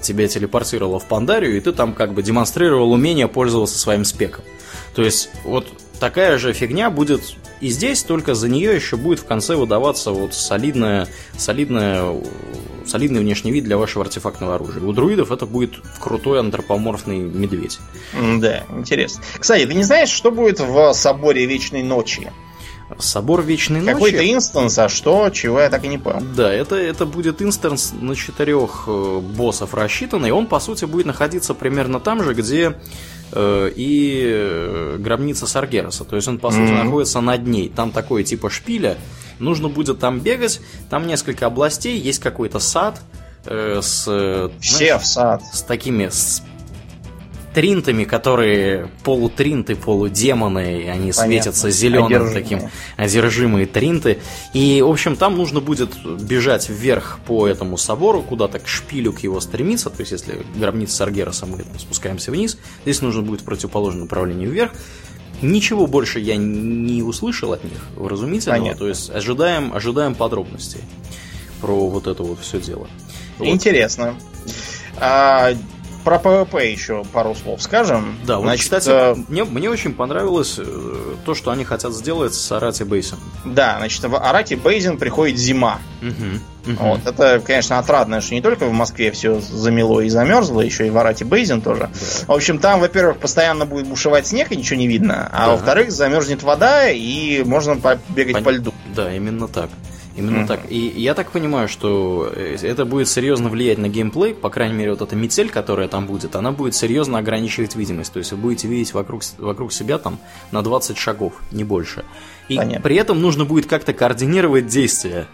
тебя 0.00 0.28
телепортировало 0.28 1.00
в 1.00 1.06
Пандарию, 1.06 1.56
и 1.56 1.60
ты 1.60 1.72
там 1.72 1.92
как 1.92 2.14
бы 2.14 2.22
демонстрировал 2.22 2.92
умение 2.92 3.26
пользоваться 3.26 3.78
своим 3.78 4.04
спеком. 4.04 4.44
То 4.94 5.02
есть 5.02 5.30
вот 5.44 5.66
такая 5.98 6.38
же 6.38 6.52
фигня 6.52 6.90
будет 6.90 7.36
и 7.60 7.68
здесь, 7.68 8.02
только 8.02 8.34
за 8.34 8.48
нее 8.48 8.74
еще 8.74 8.96
будет 8.96 9.20
в 9.20 9.24
конце 9.24 9.56
выдаваться 9.56 10.10
вот 10.10 10.34
солидная, 10.34 11.08
солидная, 11.38 12.14
солидный 12.84 13.20
внешний 13.20 13.50
вид 13.50 13.64
для 13.64 13.78
вашего 13.78 14.04
артефактного 14.04 14.56
оружия. 14.56 14.82
У 14.82 14.92
друидов 14.92 15.32
это 15.32 15.46
будет 15.46 15.72
крутой 15.98 16.40
антропоморфный 16.40 17.18
медведь. 17.18 17.78
Да, 18.12 18.64
интересно. 18.70 19.22
Кстати, 19.38 19.64
ты 19.64 19.74
не 19.74 19.84
знаешь, 19.84 20.10
что 20.10 20.30
будет 20.30 20.60
в 20.60 20.92
соборе 20.92 21.46
Вечной 21.46 21.82
Ночи? 21.82 22.30
Собор 22.98 23.42
Вечной 23.42 23.80
Ночи. 23.80 23.94
Какой-то 23.94 24.32
инстанс, 24.32 24.78
а 24.78 24.88
что, 24.88 25.30
чего 25.30 25.60
я 25.60 25.70
так 25.70 25.82
и 25.84 25.88
не 25.88 25.98
понял. 25.98 26.22
Да, 26.36 26.52
это, 26.52 26.76
это 26.76 27.04
будет 27.04 27.42
инстанс 27.42 27.92
на 27.98 28.14
четырех 28.14 28.84
э, 28.86 29.18
боссов 29.18 29.74
рассчитанный. 29.74 30.30
Он, 30.30 30.46
по 30.46 30.60
сути, 30.60 30.84
будет 30.84 31.06
находиться 31.06 31.54
примерно 31.54 31.98
там 31.98 32.22
же, 32.22 32.34
где 32.34 32.76
и 33.34 34.22
э, 34.26 34.96
гробница 34.98 35.46
Саргераса. 35.46 36.04
То 36.04 36.16
есть 36.16 36.28
он, 36.28 36.38
по 36.38 36.50
сути, 36.50 36.62
mm-hmm. 36.70 36.84
находится 36.84 37.20
над 37.20 37.46
ней. 37.46 37.68
Там 37.68 37.90
такое 37.90 38.22
типа 38.22 38.50
шпиля. 38.50 38.96
Нужно 39.38 39.68
будет 39.68 39.98
там 39.98 40.20
бегать. 40.20 40.60
Там 40.90 41.06
несколько 41.06 41.46
областей, 41.46 41.98
есть 41.98 42.20
какой-то 42.20 42.58
сад 42.58 43.00
э, 43.44 43.80
с... 43.82 44.50
Все 44.60 44.76
знаешь, 44.76 45.02
в 45.02 45.06
сад. 45.06 45.42
С 45.52 45.62
такими... 45.62 46.08
С 46.08 46.42
тринтами, 47.56 48.04
которые 48.04 48.90
полутринты, 49.02 49.76
полудемоны, 49.76 50.90
они 50.90 51.10
Понятно. 51.10 51.12
светятся 51.12 51.70
зеленым 51.70 52.08
одержимые. 52.08 52.42
таким, 52.42 52.60
одержимые 52.98 53.66
тринты. 53.66 54.18
И, 54.52 54.82
в 54.82 54.90
общем, 54.90 55.16
там 55.16 55.38
нужно 55.38 55.62
будет 55.62 55.96
бежать 56.20 56.68
вверх 56.68 57.18
по 57.26 57.48
этому 57.48 57.78
собору, 57.78 58.20
куда-то 58.20 58.58
к 58.58 58.68
шпилю 58.68 59.14
к 59.14 59.20
его 59.20 59.40
стремиться. 59.40 59.88
То 59.88 60.00
есть, 60.00 60.12
если 60.12 60.44
гробница 60.54 60.96
Саргераса, 60.96 61.46
мы 61.46 61.64
спускаемся 61.78 62.30
вниз, 62.30 62.58
здесь 62.82 63.00
нужно 63.00 63.22
будет 63.22 63.40
в 63.40 63.44
противоположном 63.44 64.02
направлении 64.02 64.44
вверх. 64.44 64.72
Ничего 65.40 65.86
больше 65.86 66.20
я 66.20 66.36
не 66.36 67.02
услышал 67.02 67.54
от 67.54 67.64
них, 67.64 67.80
вразумительного. 67.94 68.60
Понятно. 68.60 68.80
То 68.80 68.88
есть 68.88 69.08
ожидаем, 69.08 69.72
ожидаем 69.72 70.14
подробностей 70.14 70.80
про 71.62 71.88
вот 71.88 72.06
это 72.06 72.22
вот 72.22 72.38
все 72.40 72.60
дело. 72.60 72.86
Интересно. 73.38 74.14
Вот. 74.44 74.54
А, 74.98 75.52
про 76.06 76.20
ПВП 76.20 76.64
еще 76.70 77.02
пару 77.12 77.34
слов 77.34 77.60
скажем. 77.60 78.16
Да, 78.24 78.36
вот, 78.36 78.44
Значит, 78.44 78.62
кстати, 78.62 78.88
э... 78.88 79.16
мне, 79.26 79.42
мне 79.42 79.68
очень 79.68 79.92
понравилось 79.92 80.54
э, 80.56 81.14
то, 81.24 81.34
что 81.34 81.50
они 81.50 81.64
хотят 81.64 81.92
сделать 81.92 82.32
с 82.32 82.52
Arathi 82.52 82.84
Basin. 82.84 83.18
Да, 83.44 83.74
значит, 83.78 84.04
в 84.04 84.16
Arathi 84.16 84.54
Basin 84.54 84.98
приходит 84.98 85.36
зима. 85.36 85.80
Угу, 86.02 86.72
угу. 86.72 86.88
Вот, 86.90 87.00
это, 87.06 87.42
конечно, 87.44 87.80
отрадно, 87.80 88.20
что 88.20 88.34
не 88.34 88.40
только 88.40 88.66
в 88.66 88.72
Москве 88.72 89.10
все 89.10 89.40
замело 89.40 90.00
и 90.00 90.08
замерзло, 90.08 90.60
еще 90.60 90.86
и 90.86 90.90
в 90.90 90.96
Arathi 90.96 91.24
Basin 91.24 91.60
тоже. 91.60 91.90
Да. 91.90 92.32
В 92.32 92.36
общем, 92.36 92.60
там, 92.60 92.78
во-первых, 92.78 93.18
постоянно 93.18 93.66
будет 93.66 93.88
бушевать 93.88 94.28
снег, 94.28 94.52
и 94.52 94.56
ничего 94.56 94.78
не 94.78 94.86
видно, 94.86 95.28
а 95.32 95.46
да. 95.46 95.52
во-вторых, 95.54 95.90
замерзнет 95.90 96.44
вода, 96.44 96.88
и 96.88 97.42
можно 97.42 97.78
побегать 97.78 98.34
Пон... 98.34 98.44
по 98.44 98.50
льду. 98.50 98.72
Да, 98.94 99.12
именно 99.12 99.48
так. 99.48 99.70
Именно 100.16 100.38
mm-hmm. 100.38 100.46
так. 100.46 100.60
И 100.70 100.78
я 100.78 101.14
так 101.14 101.30
понимаю, 101.30 101.68
что 101.68 102.32
э, 102.34 102.56
это 102.62 102.84
будет 102.86 103.08
серьезно 103.08 103.48
влиять 103.50 103.78
на 103.78 103.88
геймплей, 103.88 104.34
по 104.34 104.48
крайней 104.48 104.74
мере, 104.74 104.92
вот 104.92 105.02
эта 105.02 105.14
метель, 105.14 105.50
которая 105.50 105.88
там 105.88 106.06
будет, 106.06 106.34
она 106.36 106.52
будет 106.52 106.74
серьезно 106.74 107.18
ограничивать 107.18 107.76
видимость. 107.76 108.12
То 108.12 108.18
есть 108.18 108.32
вы 108.32 108.38
будете 108.38 108.66
видеть 108.66 108.94
вокруг, 108.94 109.22
вокруг 109.38 109.72
себя 109.72 109.98
там 109.98 110.18
на 110.52 110.62
20 110.62 110.96
шагов, 110.96 111.34
не 111.52 111.64
больше. 111.64 112.04
И 112.48 112.56
Понятно. 112.56 112.80
при 112.80 112.96
этом 112.96 113.20
нужно 113.20 113.44
будет 113.44 113.66
как-то 113.66 113.92
координировать 113.92 114.66
действия 114.68 115.26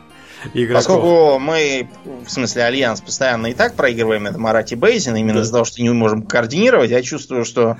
игроков. 0.55 0.85
Поскольку 0.85 1.39
мы, 1.39 1.89
в 2.27 2.31
смысле 2.31 2.65
Альянс, 2.65 3.01
постоянно 3.01 3.49
и 3.49 3.55
так 3.55 3.75
проигрываем 3.75 4.27
этом 4.27 4.39
Arathi 4.39 4.75
Basin, 4.75 5.15
именно 5.17 5.35
да. 5.35 5.41
из-за 5.43 5.53
того, 5.53 5.65
что 5.65 5.83
не 5.83 5.91
можем 5.91 6.23
координировать, 6.23 6.91
я 6.91 7.03
чувствую, 7.03 7.45
что 7.45 7.77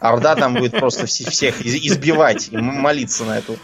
Орда 0.00 0.34
там 0.34 0.54
будет 0.54 0.72
просто 0.72 1.06
всех 1.06 1.64
избивать 1.64 2.48
и 2.50 2.56
молиться 2.56 3.24
на 3.24 3.38
эту. 3.38 3.56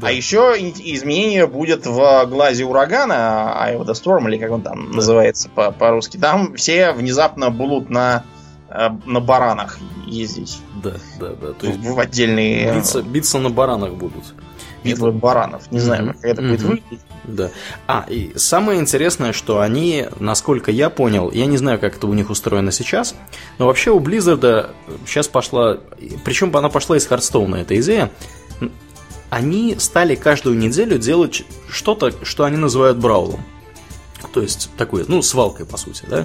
А 0.00 0.10
еще 0.10 0.54
изменение 0.58 1.46
будет 1.46 1.86
в 1.86 2.26
глазе 2.26 2.64
урагана, 2.64 3.54
Eye 3.60 3.78
of 3.78 3.86
the 3.86 3.92
Storm, 3.92 4.28
или 4.28 4.38
как 4.38 4.50
он 4.50 4.62
там 4.62 4.90
называется 4.92 5.48
по-русски. 5.50 6.16
Там 6.16 6.54
все 6.54 6.92
внезапно 6.92 7.50
будут 7.50 7.90
на 7.90 8.24
э, 8.70 8.88
на 9.04 9.20
баранах 9.20 9.78
ездить. 10.06 10.60
Да, 10.82 10.94
да, 11.20 11.30
да. 11.40 11.52
То 11.52 11.66
есть 11.66 11.78
в, 11.80 11.98
отдельные... 11.98 12.74
Биться, 12.74 13.02
биться 13.02 13.38
на 13.38 13.50
баранах 13.50 13.92
будут 13.94 14.34
битвы 14.84 15.10
это... 15.10 15.18
баранов. 15.18 15.70
Не 15.70 15.80
знаю, 15.80 16.14
как 16.14 16.24
это 16.24 16.42
будет 16.42 16.62
выглядеть. 16.62 17.00
Да. 17.24 17.50
А, 17.86 18.04
и 18.08 18.32
самое 18.36 18.80
интересное, 18.80 19.32
что 19.32 19.60
они, 19.60 20.06
насколько 20.18 20.70
я 20.70 20.90
понял, 20.90 21.30
я 21.30 21.46
не 21.46 21.56
знаю, 21.56 21.78
как 21.78 21.96
это 21.96 22.06
у 22.06 22.14
них 22.14 22.30
устроено 22.30 22.72
сейчас, 22.72 23.14
но 23.58 23.66
вообще 23.66 23.90
у 23.90 24.00
Blizzard 24.00 24.70
сейчас 25.06 25.28
пошла, 25.28 25.78
причем 26.24 26.54
она 26.56 26.68
пошла 26.68 26.96
из 26.96 27.06
Хардстоуна, 27.06 27.56
эта 27.56 27.80
идея, 27.80 28.10
они 29.30 29.76
стали 29.78 30.14
каждую 30.14 30.58
неделю 30.58 30.98
делать 30.98 31.44
что-то, 31.70 32.12
что 32.24 32.44
они 32.44 32.56
называют 32.56 32.98
браулом. 32.98 33.42
То 34.32 34.40
есть 34.40 34.70
такой, 34.76 35.04
ну, 35.08 35.22
свалкой, 35.22 35.66
по 35.66 35.76
сути, 35.76 36.04
да. 36.08 36.24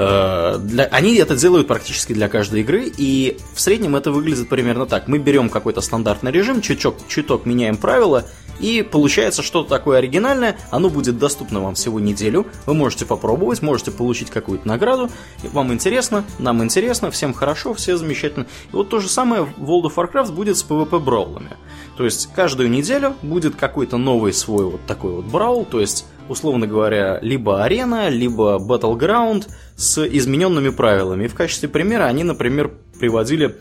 Э, 0.00 0.56
для, 0.58 0.84
они 0.84 1.14
это 1.16 1.36
делают 1.36 1.68
практически 1.68 2.14
для 2.14 2.28
каждой 2.28 2.62
игры, 2.62 2.90
и 2.96 3.36
в 3.54 3.60
среднем 3.60 3.96
это 3.96 4.10
выглядит 4.10 4.48
примерно 4.48 4.86
так. 4.86 5.08
Мы 5.08 5.18
берем 5.18 5.50
какой-то 5.50 5.82
стандартный 5.82 6.32
режим, 6.32 6.62
чуток, 6.62 6.96
чуток 7.06 7.44
меняем 7.44 7.76
правила, 7.76 8.24
и 8.60 8.82
получается 8.82 9.42
что-то 9.42 9.68
такое 9.68 9.98
оригинальное, 9.98 10.56
оно 10.70 10.88
будет 10.88 11.18
доступно 11.18 11.60
вам 11.60 11.74
всего 11.74 12.00
неделю, 12.00 12.46
вы 12.64 12.72
можете 12.72 13.04
попробовать, 13.04 13.60
можете 13.60 13.90
получить 13.90 14.30
какую-то 14.30 14.66
награду, 14.66 15.10
вам 15.52 15.70
интересно, 15.72 16.24
нам 16.38 16.64
интересно, 16.64 17.10
всем 17.10 17.34
хорошо, 17.34 17.74
все 17.74 17.98
замечательно. 17.98 18.46
И 18.72 18.76
вот 18.76 18.88
то 18.88 19.00
же 19.00 19.08
самое 19.08 19.42
в 19.42 19.70
World 19.70 19.92
of 19.92 19.94
Warcraft 19.96 20.32
будет 20.32 20.56
с 20.56 20.64
PvP-браулами. 20.64 21.56
То 21.98 22.06
есть 22.06 22.30
каждую 22.34 22.70
неделю 22.70 23.16
будет 23.20 23.54
какой-то 23.56 23.98
новый 23.98 24.32
свой 24.32 24.64
вот 24.64 24.80
такой 24.86 25.12
вот 25.12 25.26
браул, 25.26 25.66
то 25.66 25.78
есть 25.78 26.06
условно 26.30 26.66
говоря, 26.66 27.18
либо 27.20 27.64
арена, 27.64 28.08
либо 28.08 28.58
Battleground 28.58 29.48
с 29.76 30.06
измененными 30.06 30.70
правилами. 30.70 31.24
И 31.24 31.28
в 31.28 31.34
качестве 31.34 31.68
примера 31.68 32.04
они, 32.04 32.24
например, 32.24 32.70
приводили 32.98 33.56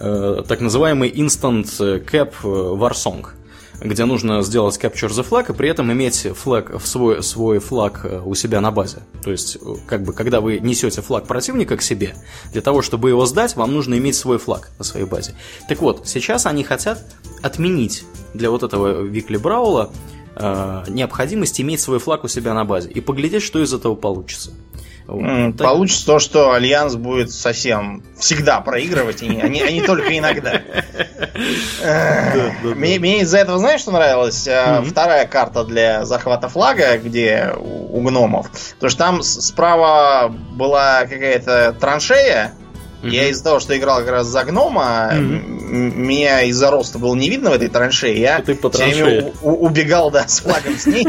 э, 0.00 0.42
так 0.48 0.60
называемый 0.60 1.10
Instant 1.10 1.66
Cap 2.04 2.32
Warsong 2.42 3.26
где 3.80 4.04
нужно 4.04 4.42
сделать 4.42 4.78
Capture 4.78 5.10
the 5.10 5.28
Flag 5.28 5.52
и 5.52 5.54
при 5.54 5.68
этом 5.68 5.92
иметь 5.92 6.26
флаг, 6.34 6.80
свой, 6.82 7.22
свой 7.22 7.58
флаг 7.58 8.00
э, 8.04 8.22
у 8.24 8.34
себя 8.34 8.60
на 8.60 8.70
базе. 8.70 8.98
То 9.22 9.30
есть, 9.30 9.56
э, 9.56 9.58
как 9.86 10.02
бы, 10.02 10.12
когда 10.12 10.40
вы 10.40 10.58
несете 10.60 11.02
флаг 11.02 11.26
противника 11.26 11.76
к 11.76 11.82
себе, 11.82 12.14
для 12.52 12.62
того, 12.62 12.82
чтобы 12.82 13.10
его 13.10 13.26
сдать, 13.26 13.54
вам 13.56 13.74
нужно 13.74 13.98
иметь 13.98 14.16
свой 14.16 14.38
флаг 14.38 14.70
на 14.78 14.84
своей 14.84 15.06
базе. 15.06 15.34
Так 15.68 15.80
вот, 15.80 16.08
сейчас 16.08 16.46
они 16.46 16.64
хотят 16.64 17.04
отменить 17.42 18.04
для 18.34 18.50
вот 18.50 18.62
этого 18.62 19.02
Weekly 19.02 19.36
Brawl 19.36 19.83
а 19.83 19.92
э, 20.36 20.84
необходимость 20.88 21.60
иметь 21.60 21.80
свой 21.80 21.98
флаг 21.98 22.24
у 22.24 22.28
себя 22.28 22.54
на 22.54 22.64
базе 22.64 22.90
и 22.90 23.00
поглядеть, 23.00 23.42
что 23.42 23.62
из 23.62 23.72
этого 23.72 23.94
получится. 23.94 24.52
Вот. 25.06 25.56
Получится 25.58 26.04
то, 26.04 26.18
что 26.18 26.52
Альянс 26.52 26.96
будет 26.96 27.30
совсем 27.30 28.02
всегда 28.18 28.60
проигрывать, 28.60 29.22
а 29.22 29.26
не, 29.26 29.62
а 29.62 29.70
не 29.70 29.80
только 29.80 30.18
иногда. 30.18 30.62
Мне 32.74 33.20
из-за 33.20 33.38
этого, 33.38 33.58
знаешь, 33.58 33.82
что 33.82 33.92
нравилось? 33.92 34.48
Э, 34.48 34.82
вторая 34.82 35.26
карта 35.26 35.64
для 35.64 36.04
захвата 36.04 36.48
флага, 36.48 36.98
где 36.98 37.54
у 37.56 38.00
гномов. 38.00 38.50
Потому 38.74 38.90
что 38.90 38.98
там 38.98 39.22
справа 39.22 40.28
была 40.28 41.02
какая-то 41.02 41.76
траншея, 41.78 42.54
Mm-hmm. 43.06 43.14
Я 43.14 43.28
из-за 43.28 43.44
того, 43.44 43.60
что 43.60 43.76
играл 43.76 44.00
как 44.00 44.10
раз 44.10 44.26
за 44.26 44.44
гнома, 44.44 45.10
mm-hmm. 45.12 45.94
меня 45.94 46.42
из-за 46.42 46.70
роста 46.70 46.98
было 46.98 47.14
не 47.14 47.30
видно 47.30 47.50
в 47.50 47.52
этой 47.54 47.68
траншее. 47.68 48.20
Я 48.20 48.40
Ты 48.40 48.54
по 48.54 48.70
у- 49.42 49.66
убегал, 49.66 50.10
да, 50.10 50.26
с 50.28 50.40
флагом 50.40 50.76
с 50.76 50.86
ней. 50.86 51.06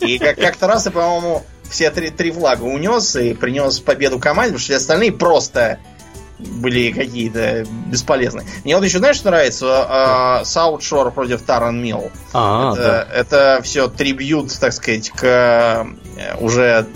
И 0.00 0.18
как- 0.18 0.36
как-то 0.36 0.66
раз 0.66 0.86
я, 0.86 0.92
по-моему, 0.92 1.44
все 1.68 1.90
три, 1.90 2.10
три 2.10 2.30
флага 2.30 2.62
унес 2.62 3.16
и 3.16 3.34
принес 3.34 3.80
победу 3.80 4.18
команде, 4.18 4.52
потому 4.52 4.58
что 4.58 4.66
все 4.66 4.76
остальные 4.76 5.12
просто 5.12 5.78
были 6.38 6.92
какие-то 6.92 7.64
бесполезные. 7.86 8.46
Мне 8.64 8.76
вот 8.76 8.84
еще, 8.84 8.98
знаешь, 8.98 9.16
что 9.16 9.30
нравится? 9.30 10.42
Саутшор 10.44 11.10
против 11.10 11.42
Таран 11.42 11.82
Милл. 11.82 12.10
А, 12.32 12.72
это, 12.72 12.82
да. 12.82 13.18
это 13.18 13.60
все 13.62 13.88
трибьют, 13.88 14.52
так 14.58 14.72
сказать, 14.72 15.10
к 15.10 15.24
э, 15.24 16.36
уже 16.40 16.86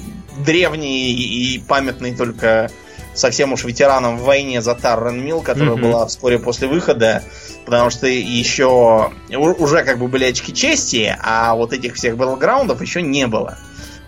древней 0.44 1.12
и 1.12 1.58
памятной 1.58 2.14
только 2.14 2.70
совсем 3.14 3.52
уж 3.52 3.64
ветеранам 3.64 4.22
войне 4.22 4.62
за 4.62 4.74
Tarren 4.74 5.24
Mill, 5.24 5.40
которая 5.42 5.76
mm-hmm. 5.76 5.82
была 5.82 6.06
вскоре 6.06 6.38
после 6.38 6.68
выхода, 6.68 7.22
потому 7.64 7.90
что 7.90 8.06
еще 8.06 9.12
уже 9.28 9.82
как 9.84 9.98
бы 9.98 10.08
были 10.08 10.24
очки 10.24 10.54
чести, 10.54 11.16
а 11.20 11.54
вот 11.54 11.72
этих 11.72 11.94
всех 11.94 12.16
battleground 12.16 12.71
ов 12.71 12.80
еще 12.80 13.02
не 13.02 13.26
было. 13.26 13.58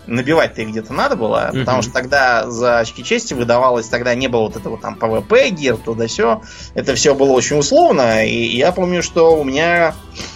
Набивать-то 0.07 0.63
их 0.63 0.69
где-то 0.69 0.93
надо 0.93 1.17
было, 1.17 1.51
Мгм. 1.53 1.61
потому 1.65 1.83
что 1.83 1.93
тогда 1.93 2.51
за 2.51 2.81
очки 2.81 3.05
чести 3.05 3.35
выдавалось, 3.35 3.87
тогда 3.89 4.15
не 4.15 4.29
было 4.29 4.43
вот 4.43 4.57
этого 4.57 4.79
там 4.79 4.97
ПВП 4.97 5.51
gear, 5.51 5.77
туда 5.77 6.07
все. 6.07 6.43
Это 6.75 6.95
все 6.95 7.15
было 7.15 7.33
очень 7.33 7.59
условно, 7.59 8.27
и 8.27 8.57
я 8.57 8.73
помню, 8.73 9.03
что 9.03 9.37
у 9.37 9.45
меня 9.45 9.95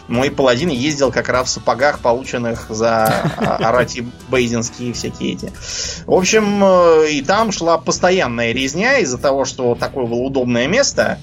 мой 0.08 0.30
паладин 0.30 0.68
ездил 0.68 1.10
как 1.10 1.28
раз 1.28 1.48
в 1.48 1.50
сапогах, 1.50 1.98
полученных 1.98 2.66
за 2.68 3.06
а, 3.36 3.56
арати 3.60 4.06
бейзинские 4.28 4.92
всякие 4.92 5.32
эти. 5.34 5.52
В 6.06 6.12
общем, 6.14 6.62
э, 6.64 7.10
и 7.10 7.22
там 7.22 7.50
шла 7.52 7.76
постоянная 7.78 8.52
резня 8.52 8.98
из-за 8.98 9.18
того, 9.18 9.44
что 9.44 9.74
такое 9.74 10.06
было 10.06 10.20
удобное 10.20 10.66
место, 10.68 11.18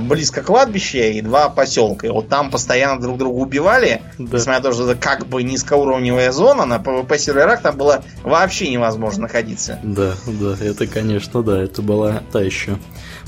близко 0.00 0.42
кладбища 0.42 0.98
и 0.98 1.20
два 1.20 1.48
поселка. 1.48 2.06
И 2.06 2.10
вот 2.10 2.28
там 2.28 2.50
постоянно 2.50 3.00
друг 3.00 3.18
друга 3.18 3.36
убивали. 3.36 4.02
Да. 4.18 4.38
Несмотря 4.38 4.60
на 4.60 4.60
то, 4.60 4.72
что 4.72 4.90
это 4.90 5.00
как 5.00 5.26
бы 5.26 5.42
низкоуровневая 5.42 6.32
зона, 6.32 6.64
на 6.64 6.76
PvP 6.76 7.18
серверах 7.18 7.62
там 7.62 7.76
было 7.76 8.02
вообще 8.22 8.70
невозможно 8.70 9.22
находиться. 9.22 9.78
Да, 9.82 10.14
да, 10.26 10.56
это, 10.60 10.86
конечно, 10.86 11.42
да, 11.42 11.60
это 11.60 11.82
была 11.82 12.22
та 12.32 12.40
еще 12.40 12.78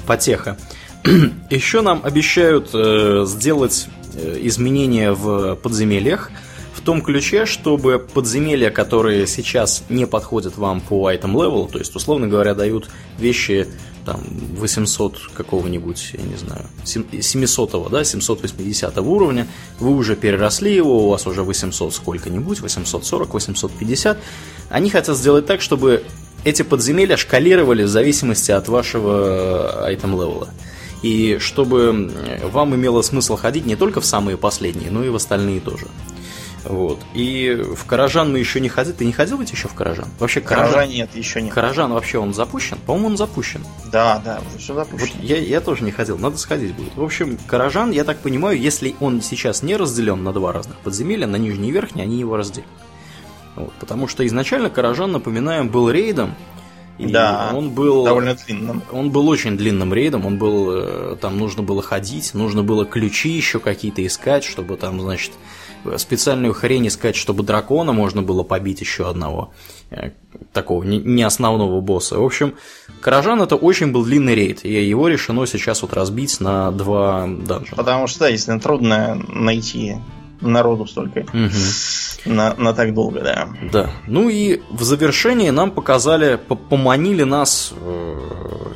потеха. 0.06 0.56
Еще 1.50 1.80
нам 1.80 2.02
обещают 2.04 2.70
э, 2.74 3.24
сделать 3.26 3.88
э, 4.14 4.38
изменения 4.42 5.12
в 5.12 5.54
подземельях 5.56 6.30
в 6.74 6.80
том 6.82 7.02
ключе, 7.02 7.46
чтобы 7.46 7.98
подземелья, 7.98 8.70
которые 8.70 9.26
сейчас 9.26 9.84
не 9.88 10.06
подходят 10.06 10.56
вам 10.56 10.80
по 10.80 11.10
item 11.10 11.32
level, 11.32 11.70
то 11.70 11.78
есть, 11.78 11.94
условно 11.96 12.28
говоря, 12.28 12.54
дают 12.54 12.88
вещи 13.18 13.66
там 14.06 14.20
800 14.56 15.30
какого-нибудь, 15.34 16.10
я 16.14 16.22
не 16.22 16.36
знаю, 16.36 16.66
сем- 16.84 17.06
700, 17.20 17.90
да, 17.90 18.04
780 18.04 18.96
уровня, 18.98 19.46
вы 19.78 19.94
уже 19.94 20.16
переросли 20.16 20.74
его, 20.74 21.06
у 21.06 21.10
вас 21.10 21.26
уже 21.26 21.42
800 21.42 21.94
сколько-нибудь, 21.94 22.60
840, 22.60 23.34
850. 23.34 24.18
Они 24.70 24.90
хотят 24.90 25.16
сделать 25.16 25.46
так, 25.46 25.60
чтобы 25.60 26.04
эти 26.44 26.62
подземелья 26.62 27.16
шкалировали 27.16 27.82
в 27.82 27.88
зависимости 27.88 28.50
от 28.50 28.68
вашего 28.68 29.84
айтем 29.84 30.12
левела. 30.12 30.48
И 31.02 31.38
чтобы 31.40 32.10
э, 32.14 32.46
вам 32.48 32.74
имело 32.74 33.02
смысл 33.02 33.36
ходить 33.36 33.64
не 33.66 33.76
только 33.76 34.00
в 34.00 34.06
самые 34.06 34.36
последние, 34.36 34.90
но 34.90 35.02
и 35.04 35.08
в 35.08 35.16
остальные 35.16 35.60
тоже. 35.60 35.86
Вот. 36.64 37.00
И 37.14 37.62
в 37.74 37.84
Каражан 37.86 38.32
мы 38.32 38.38
еще 38.38 38.60
не 38.60 38.68
ходили. 38.68 38.94
Ты 38.94 39.04
не 39.06 39.12
ходил 39.12 39.38
ведь 39.38 39.50
еще 39.50 39.68
в 39.68 39.74
Каражан? 39.74 40.08
Вообще 40.18 40.40
Гаража 40.40 40.72
Каражан, 40.72 40.90
нет, 40.94 41.14
еще 41.14 41.40
нет. 41.40 41.54
Каражан 41.54 41.92
вообще 41.92 42.18
он 42.18 42.34
запущен? 42.34 42.78
По-моему, 42.86 43.08
он 43.08 43.16
запущен. 43.16 43.64
Да, 43.90 44.20
да, 44.24 44.40
все 44.58 44.74
Вот 44.74 44.86
запущено. 44.86 45.22
я, 45.22 45.36
я 45.38 45.60
тоже 45.60 45.84
не 45.84 45.90
ходил, 45.90 46.18
надо 46.18 46.36
сходить 46.38 46.74
будет. 46.74 46.94
В 46.96 47.02
общем, 47.02 47.38
Каражан, 47.46 47.90
я 47.92 48.04
так 48.04 48.18
понимаю, 48.18 48.60
если 48.60 48.94
он 49.00 49.22
сейчас 49.22 49.62
не 49.62 49.76
разделен 49.76 50.22
на 50.22 50.32
два 50.32 50.52
разных 50.52 50.76
подземелья, 50.78 51.26
на 51.26 51.36
нижний 51.36 51.68
и 51.68 51.72
верхний, 51.72 52.02
они 52.02 52.18
его 52.18 52.36
разделят. 52.36 52.68
Вот, 53.56 53.72
потому 53.80 54.06
что 54.06 54.26
изначально 54.26 54.70
Каражан, 54.70 55.12
напоминаем, 55.12 55.68
был 55.68 55.90
рейдом. 55.90 56.34
И 56.98 57.06
Да, 57.06 57.52
он 57.54 57.70
был 57.70 58.04
Довольно 58.04 58.34
длинным. 58.34 58.82
он 58.92 59.10
был 59.10 59.26
очень 59.28 59.56
длинным 59.56 59.94
рейдом, 59.94 60.26
он 60.26 60.36
был, 60.36 60.70
э, 60.72 61.16
там 61.18 61.38
нужно 61.38 61.62
было 61.62 61.80
ходить, 61.82 62.34
нужно 62.34 62.62
было 62.62 62.84
ключи 62.84 63.30
еще 63.30 63.58
какие-то 63.58 64.06
искать, 64.06 64.44
чтобы 64.44 64.76
там, 64.76 65.00
значит, 65.00 65.32
специальную 65.96 66.52
хрень 66.54 66.88
искать, 66.88 67.16
чтобы 67.16 67.42
дракона 67.42 67.92
можно 67.92 68.22
было 68.22 68.42
побить 68.42 68.80
еще 68.80 69.08
одного, 69.08 69.52
э, 69.90 70.10
такого 70.52 70.82
не 70.84 71.22
основного 71.22 71.80
босса. 71.80 72.18
В 72.18 72.24
общем, 72.24 72.54
Каражан 73.00 73.42
это 73.42 73.56
очень 73.56 73.92
был 73.92 74.04
длинный 74.04 74.34
рейд, 74.34 74.64
и 74.64 74.72
его 74.72 75.08
решено 75.08 75.46
сейчас 75.46 75.82
вот 75.82 75.92
разбить 75.92 76.40
на 76.40 76.70
два 76.70 77.26
данжа. 77.26 77.76
Потому 77.76 78.06
что, 78.06 78.28
если 78.28 78.58
трудно 78.58 79.22
найти 79.28 79.96
народу 80.40 80.86
столько 80.86 81.24
Мгм. 81.32 81.50
на, 82.24 82.54
на 82.54 82.72
так 82.74 82.94
долго, 82.94 83.20
да. 83.20 83.48
Да. 83.72 83.90
Ну 84.06 84.28
и 84.28 84.60
в 84.70 84.82
завершении 84.82 85.50
нам 85.50 85.70
показали, 85.70 86.36
по- 86.36 86.54
поманили 86.56 87.22
нас 87.24 87.72
э, 87.76 88.16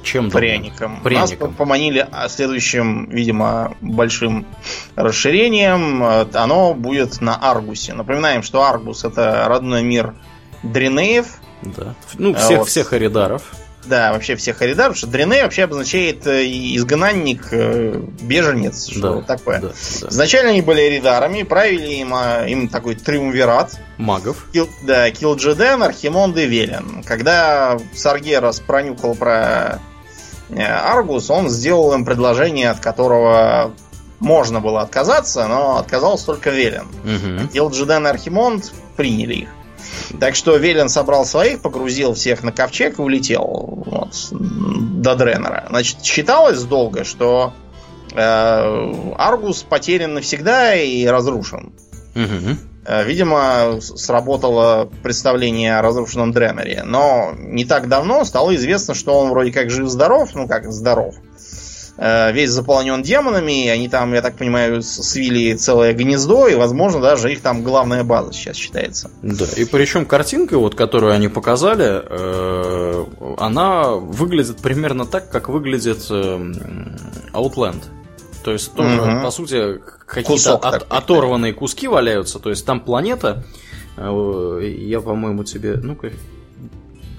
чем 0.02 0.30
Пряником. 0.30 1.00
Пряником. 1.02 1.48
Нас 1.48 1.56
поманили 1.56 2.06
а, 2.10 2.28
следующим, 2.28 3.08
видимо, 3.10 3.74
большим 3.80 4.46
расширением. 4.96 6.02
Э, 6.02 6.26
Оно 6.34 6.74
будет 6.74 7.20
на 7.20 7.36
Аргусе. 7.36 7.94
Напоминаем, 7.94 8.42
что 8.42 8.62
Аргус 8.62 9.04
это 9.04 9.44
родной 9.48 9.82
мир 9.82 10.14
Дринеев. 10.62 11.26
Да. 11.62 11.94
Ну, 12.18 12.34
всех, 12.34 12.58
Вот. 12.60 12.68
всех 12.68 12.92
Аридаров. 12.92 13.52
Да, 13.86 14.12
вообще 14.12 14.36
всех 14.36 14.58
Харидар, 14.58 14.86
потому 14.88 14.96
что 14.96 15.06
Дриней 15.06 15.42
вообще 15.42 15.64
обозначает 15.64 16.26
э, 16.26 16.44
изгнанник, 16.46 17.48
э, 17.50 18.00
беженец, 18.22 18.88
что 18.88 19.16
Да, 19.16 19.36
такое. 19.36 19.60
да, 19.60 19.68
да. 20.00 20.08
Изначально 20.08 20.50
они 20.50 20.62
были 20.62 20.88
Эридарами, 20.88 21.42
правили 21.42 21.94
им, 21.94 22.12
а, 22.14 22.44
им 22.46 22.68
такой 22.68 22.94
триумвират. 22.94 23.78
Магов. 23.98 24.46
Кил, 24.52 24.68
да, 24.82 25.10
Килджеден, 25.10 25.82
Архимонд 25.82 26.36
и 26.38 26.46
Велен. 26.46 27.02
Когда 27.04 27.78
Саргерас 27.94 28.60
пронюхал 28.60 29.14
про 29.14 29.80
э, 30.50 30.62
Аргус, 30.62 31.30
он 31.30 31.48
сделал 31.50 31.92
им 31.94 32.04
предложение, 32.04 32.70
от 32.70 32.80
которого 32.80 33.72
можно 34.20 34.60
было 34.60 34.80
отказаться, 34.80 35.46
но 35.46 35.76
отказался 35.76 36.26
только 36.26 36.50
Велен. 36.50 36.86
Мгм. 37.04 37.48
Килджеден 37.48 38.06
и 38.06 38.10
Архимонд 38.10 38.72
приняли 38.96 39.34
их. 39.34 39.48
Так 40.20 40.34
что 40.34 40.56
Велен 40.56 40.88
собрал 40.88 41.24
своих, 41.24 41.60
погрузил 41.60 42.14
всех 42.14 42.42
на 42.42 42.52
ковчег 42.52 42.98
и 42.98 43.02
улетел 43.02 43.84
вот, 43.86 44.28
до 44.30 45.14
Дренера. 45.14 45.66
Значит, 45.68 46.04
считалось 46.04 46.62
долго, 46.62 47.04
что 47.04 47.52
э, 48.12 49.12
Аргус 49.16 49.62
потерян 49.62 50.14
навсегда 50.14 50.74
и 50.74 51.06
разрушен. 51.06 51.72
Э, 52.86 53.04
Видимо, 53.04 53.80
сработало 53.80 54.90
представление 55.02 55.78
о 55.78 55.82
разрушенном 55.82 56.32
Дренере. 56.32 56.82
Но 56.84 57.32
не 57.36 57.64
так 57.64 57.88
давно 57.88 58.24
стало 58.24 58.54
известно, 58.56 58.94
что 58.94 59.18
он 59.18 59.30
вроде 59.30 59.52
как 59.52 59.70
жив-здоров, 59.70 60.30
ну 60.34 60.46
как 60.46 60.70
здоров. 60.70 61.14
Э, 61.16 61.53
Весь 61.96 62.50
заполнен 62.50 63.02
демонами, 63.02 63.66
и 63.66 63.68
они 63.68 63.88
там, 63.88 64.14
я 64.14 64.20
так 64.22 64.36
понимаю, 64.36 64.82
свили 64.82 65.54
целое 65.54 65.92
гнездо, 65.92 66.48
и, 66.48 66.54
возможно, 66.56 67.00
даже 67.00 67.32
их 67.32 67.40
там 67.40 67.62
главная 67.62 68.02
база 68.02 68.32
сейчас 68.32 68.56
считается. 68.56 69.12
Да, 69.22 69.44
и 69.56 69.64
причем 69.64 70.04
картинка, 70.04 70.58
вот, 70.58 70.74
которую 70.74 71.12
они 71.12 71.28
показали, 71.28 72.02
э, 72.04 73.04
она 73.38 73.90
выглядит 73.92 74.56
примерно 74.58 75.06
так, 75.06 75.30
как 75.30 75.48
выглядит 75.48 76.04
э, 76.10 76.52
Outland. 77.32 77.84
То 78.44 78.50
есть 78.52 78.74
тоже, 78.74 79.00
Мгм. 79.00 79.22
по 79.22 79.30
сути, 79.30 79.80
какие-то 80.06 80.56
от- 80.56 80.86
оторванные 80.90 81.52
куски 81.54 81.86
валяются. 81.88 82.40
То 82.40 82.50
есть 82.50 82.66
там 82.66 82.80
планета, 82.80 83.44
э, 83.96 84.74
я, 84.80 85.00
по-моему, 85.00 85.44
тебе... 85.44 85.74
Ну-ка... 85.74 86.10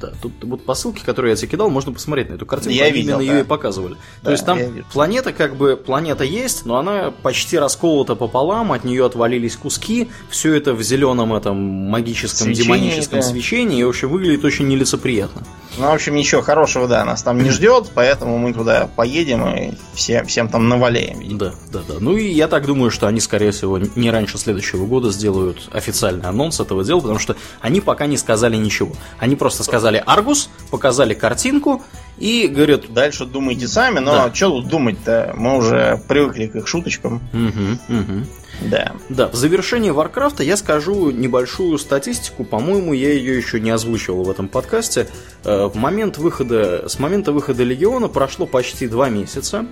Да, 0.06 0.14
тут 0.22 0.34
вот 0.44 0.64
по 0.64 0.76
ссылке, 0.76 1.04
которую 1.06 1.32
я 1.32 1.36
тебе 1.36 1.50
кидал, 1.50 1.70
можно 1.70 1.92
посмотреть 1.92 2.30
на 2.30 2.36
эту 2.36 2.46
картинку. 2.46 2.76
Я 2.76 2.90
видел, 2.90 3.20
именно 3.20 3.26
да. 3.26 3.38
ее 3.38 3.42
и 3.42 3.44
показывали. 3.44 3.96
Да, 4.22 4.26
То 4.26 4.32
есть 4.32 4.46
там 4.46 4.60
планета 4.92 5.34
как 5.34 5.56
бы 5.56 5.78
планета 5.78 6.24
есть, 6.24 6.66
но 6.66 6.78
она 6.78 7.12
почти 7.12 7.58
расколота 7.58 8.16
пополам, 8.16 8.72
от 8.72 8.84
нее 8.84 9.06
отвалились 9.06 9.56
куски, 9.56 10.10
все 10.30 10.54
это 10.54 10.74
в 10.74 10.82
зеленом 10.82 11.34
этом 11.34 11.58
магическом 11.58 12.48
Свечении, 12.48 12.64
демоническом 12.64 13.20
да. 13.20 13.26
свечении, 13.26 13.80
и 13.80 13.84
в 13.84 13.90
общем 13.90 14.10
выглядит 14.10 14.44
очень 14.46 14.68
нелицеприятно. 14.68 15.44
Ну, 15.78 15.88
в 15.88 15.94
общем, 15.94 16.16
ничего 16.16 16.42
хорошего, 16.42 16.88
да, 16.88 17.04
нас 17.04 17.22
там 17.24 17.38
не 17.38 17.50
ждет, 17.50 17.92
поэтому 17.94 18.38
мы 18.38 18.54
туда 18.54 18.90
поедем 18.96 19.46
и 19.48 19.74
все, 19.94 20.24
всем 20.24 20.48
там 20.48 20.70
наваляем. 20.70 21.38
Да, 21.38 21.54
да, 21.72 21.80
да. 21.88 21.96
Ну 22.00 22.16
и 22.16 22.28
я 22.28 22.48
так 22.48 22.66
думаю, 22.66 22.92
что 22.92 23.08
они, 23.08 23.20
скорее 23.20 23.52
всего, 23.52 23.78
не 23.78 24.10
раньше 24.12 24.38
следующего 24.38 24.86
года 24.86 25.12
сделают 25.12 25.70
официальный 25.72 26.26
анонс 26.26 26.60
этого 26.60 26.84
дела, 26.84 27.02
потому 27.02 27.20
что 27.20 27.36
они 27.62 27.82
пока 27.82 28.06
не 28.06 28.18
сказали 28.18 28.56
ничего. 28.56 28.94
Они 29.20 29.36
просто 29.36 29.64
сказали 29.64 30.02
Аргус, 30.06 30.50
показали 30.72 31.14
картинку 31.14 31.84
и 32.18 32.48
говорят, 32.48 32.94
Дальше 32.94 33.26
думайте 33.26 33.68
сами, 33.68 34.00
но 34.00 34.12
Да. 34.14 34.34
что 34.34 34.50
тут 34.50 34.68
думать-то? 34.68 35.34
Мы 35.36 35.58
уже 35.58 36.02
привыкли 36.08 36.48
к 36.48 36.56
их 36.56 36.68
шуточкам. 36.68 37.22
угу, 37.34 38.00
угу. 38.00 38.26
Да. 38.62 38.94
Да, 39.10 39.28
в 39.28 39.36
завершении 39.36 39.90
Варкрафта 39.90 40.44
я 40.44 40.58
скажу 40.58 41.12
небольшую 41.12 41.78
статистику. 41.78 42.44
По-моему, 42.44 42.94
я 42.94 43.12
ее 43.12 43.38
еще 43.38 43.60
не 43.60 43.70
озвучивал 43.70 44.24
в 44.24 44.30
этом 44.30 44.48
подкасте. 44.48 45.08
Э, 45.44 45.66
В 45.68 45.76
момент 45.76 46.18
выхода, 46.18 46.88
с 46.88 47.00
момента 47.00 47.32
выхода 47.32 47.64
Легиона 47.64 48.08
прошло 48.08 48.46
почти 48.46 48.88
два 48.88 49.10
месяца. 49.10 49.66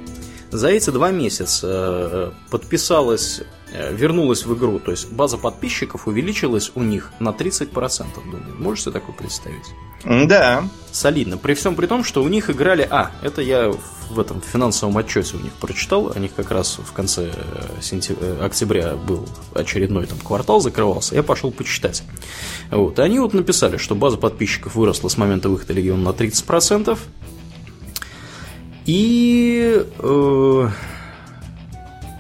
За 0.54 0.68
эти 0.68 0.92
два 0.92 1.10
месяца 1.10 1.68
э, 1.68 2.32
подписалось, 2.52 3.42
э, 3.74 3.92
вернулась 3.92 4.46
в 4.46 4.56
игру, 4.56 4.80
то 4.80 4.92
есть 4.92 5.12
база 5.12 5.40
подписчиков 5.40 6.08
увеличилась 6.08 6.72
у 6.76 6.84
них 6.84 7.12
на 7.20 7.30
30%, 7.30 8.06
думаю. 8.24 8.56
Можете 8.60 8.92
такое 8.92 9.16
представить? 9.16 9.74
Да. 10.06 10.68
Солидно. 10.92 11.38
При 11.38 11.56
всем 11.56 11.76
при 11.76 11.88
том, 11.88 12.04
что 12.04 12.24
у 12.24 12.28
них 12.28 12.52
играли... 12.52 12.88
А, 12.88 13.10
это 13.24 13.42
я 13.42 13.74
в 14.12 14.20
этом 14.20 14.42
финансовом 14.42 14.96
отчете 14.98 15.38
у 15.38 15.40
них 15.40 15.54
прочитал. 15.54 16.14
У 16.16 16.20
них 16.20 16.36
как 16.36 16.52
раз 16.52 16.78
в 16.78 16.92
конце 16.92 17.32
э, 17.34 17.82
сентя- 17.82 18.46
октября 18.46 18.96
был 18.96 19.28
очередной 19.56 20.06
там 20.06 20.20
квартал 20.20 20.62
закрывался. 20.62 21.16
Я 21.16 21.24
пошел 21.24 21.52
почитать. 21.52 22.04
Вот. 22.70 23.00
И 23.00 23.02
они 23.02 23.18
вот 23.18 23.34
написали, 23.34 23.78
что 23.78 23.96
база 23.96 24.18
подписчиков 24.18 24.76
выросла 24.76 25.08
с 25.08 25.18
момента 25.18 25.50
выхода 25.50 25.74
Легиона 25.74 26.04
на 26.04 26.16
30%. 26.16 26.96
И... 28.86 29.86
э, 30.00 30.70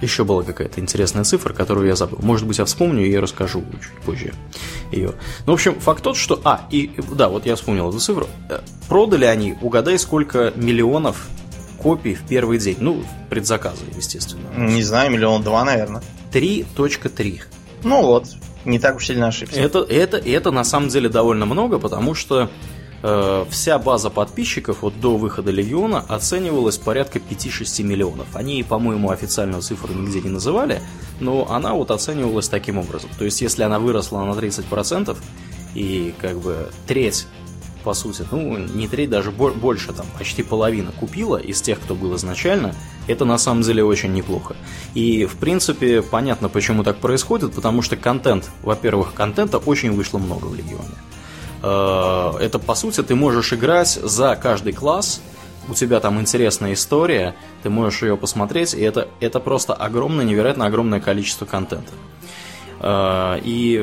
Еще 0.02 0.23
была 0.23 0.43
какая-то 0.43 0.80
интересная 0.80 1.23
цифра, 1.23 1.54
которую 1.54 1.88
я 1.88 1.95
забыл. 1.95 2.19
Может 2.21 2.47
быть, 2.47 2.58
я 2.58 2.65
вспомню 2.65 3.06
и 3.06 3.15
расскажу 3.17 3.63
чуть 3.82 4.02
позже 4.06 4.34
ее. 4.91 5.13
Ну, 5.45 5.54
в 5.54 5.56
общем, 5.56 5.80
факт 5.80 6.04
тот, 6.04 6.15
что... 6.17 6.39
А, 6.43 6.67
и 6.69 6.91
да, 7.15 7.30
вот 7.30 7.45
я 7.45 7.56
вспомнил 7.56 7.89
эту 7.89 7.99
цифру. 7.99 8.28
Э, 8.49 8.59
продали 8.88 9.26
они, 9.26 9.55
угадай, 9.61 9.97
сколько 9.99 10.53
миллионов 10.55 11.28
копий 11.82 12.16
в 12.16 12.22
первый 12.28 12.59
день. 12.59 12.78
Ну, 12.80 13.03
предзаказы, 13.30 13.84
естественно. 13.95 14.47
Не 14.55 14.84
знаю, 14.84 15.11
миллион 15.11 15.43
два, 15.43 15.64
наверное. 15.66 16.01
3.3. 16.32 17.41
Ну 17.84 18.01
вот, 18.03 18.28
не 18.66 18.80
так 18.80 18.95
уж 18.95 19.07
сильно 19.07 19.28
ошибся. 19.28 19.59
Это, 19.59 19.80
это, 19.80 20.18
это 20.18 20.51
на 20.51 20.64
самом 20.64 20.88
деле 20.89 21.09
довольно 21.09 21.45
много, 21.45 21.80
потому 21.80 22.16
что 22.16 22.49
э, 23.04 23.45
вся 23.49 23.78
база 23.78 24.10
подписчиков 24.10 24.82
вот 24.82 24.99
до 24.99 25.18
выхода 25.18 25.51
Легиона 25.51 26.04
оценивалась 26.08 26.78
порядка 26.78 27.20
5-6 27.20 27.84
миллионов. 27.84 28.28
Они, 28.34 28.64
по-моему, 28.64 29.12
официальную 29.12 29.62
цифру 29.62 29.93
нигде 29.93 30.22
не 30.22 30.30
называли, 30.30 30.82
но 31.20 31.47
она 31.51 31.74
вот 31.74 31.91
оценивалась 31.91 32.49
таким 32.49 32.78
образом. 32.80 33.10
То 33.20 33.26
есть, 33.26 33.41
если 33.41 33.64
она 33.64 33.78
выросла 33.78 34.24
на 34.24 34.32
30% 34.32 35.16
и 35.76 36.14
как 36.20 36.39
бы 36.39 36.70
треть 36.88 37.28
по 37.84 37.93
сути, 37.93 38.26
ну, 38.32 38.58
не 38.58 38.88
треть, 38.88 39.10
даже 39.10 39.32
больше, 39.32 39.91
там, 39.91 40.06
почти 40.18 40.41
половина 40.41 40.91
купила 40.91 41.38
из 41.38 41.62
тех, 41.62 41.80
кто 41.80 41.95
был 41.95 42.16
изначально, 42.16 42.74
это 43.08 43.26
на 43.26 43.38
самом 43.38 43.62
деле 43.62 43.84
очень 43.84 44.14
неплохо. 44.14 44.56
И, 44.93 45.26
в 45.26 45.36
принципе, 45.36 46.01
понятно, 46.01 46.49
почему 46.49 46.84
так 46.84 46.97
происходит, 46.97 47.54
потому 47.54 47.82
что 47.82 47.97
контент, 47.97 48.49
во-первых, 48.62 49.14
контента 49.14 49.58
очень 49.58 49.91
вышло 49.91 50.18
много 50.18 50.45
в 50.45 50.56
Легионе. 50.56 50.95
Э, 51.64 52.34
это, 52.39 52.59
по 52.59 52.76
сути, 52.76 53.01
ты 53.01 53.16
можешь 53.16 53.53
играть 53.53 53.89
за 53.89 54.36
каждый 54.36 54.74
класс, 54.74 55.22
у 55.70 55.74
тебя 55.74 56.01
там 56.01 56.20
интересная 56.20 56.74
история, 56.74 57.36
ты 57.64 57.70
можешь 57.70 58.01
ее 58.01 58.18
посмотреть, 58.18 58.74
и 58.74 58.82
это, 58.82 59.07
это 59.22 59.39
просто 59.39 59.74
огромное, 59.74 60.26
невероятно 60.26 60.66
огромное 60.66 60.99
количество 60.99 61.45
контента. 61.45 61.93
Э, 62.82 63.39
и 63.41 63.82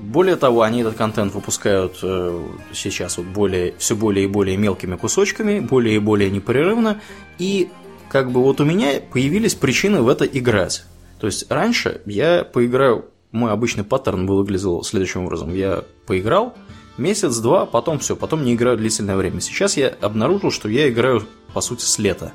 более 0.00 0.36
того, 0.36 0.62
они 0.62 0.80
этот 0.80 0.96
контент 0.96 1.34
выпускают 1.34 1.98
э, 2.02 2.42
сейчас 2.72 3.18
вот 3.18 3.26
более, 3.26 3.74
все 3.76 3.94
более 3.94 4.24
и 4.24 4.28
более 4.28 4.56
мелкими 4.56 4.96
кусочками, 4.96 5.60
более 5.60 5.96
и 5.96 5.98
более 5.98 6.30
непрерывно, 6.30 7.00
и 7.38 7.68
как 8.08 8.32
бы 8.32 8.42
вот 8.42 8.60
у 8.60 8.64
меня 8.64 8.94
появились 9.12 9.54
причины 9.54 10.00
в 10.00 10.08
это 10.08 10.24
играть. 10.24 10.84
То 11.20 11.26
есть 11.26 11.50
раньше 11.50 12.00
я 12.06 12.44
поиграю, 12.44 13.04
мой 13.30 13.52
обычный 13.52 13.84
паттерн 13.84 14.26
выглядел 14.26 14.82
следующим 14.82 15.26
образом. 15.26 15.54
Я 15.54 15.84
поиграл, 16.06 16.54
месяц-два, 16.96 17.66
потом 17.66 17.98
все, 17.98 18.16
потом 18.16 18.44
не 18.44 18.54
играю 18.54 18.76
длительное 18.76 19.16
время. 19.16 19.40
Сейчас 19.40 19.76
я 19.76 19.88
обнаружил, 20.00 20.50
что 20.50 20.68
я 20.68 20.88
играю, 20.88 21.26
по 21.52 21.60
сути, 21.60 21.84
с 21.84 21.98
лета. 21.98 22.32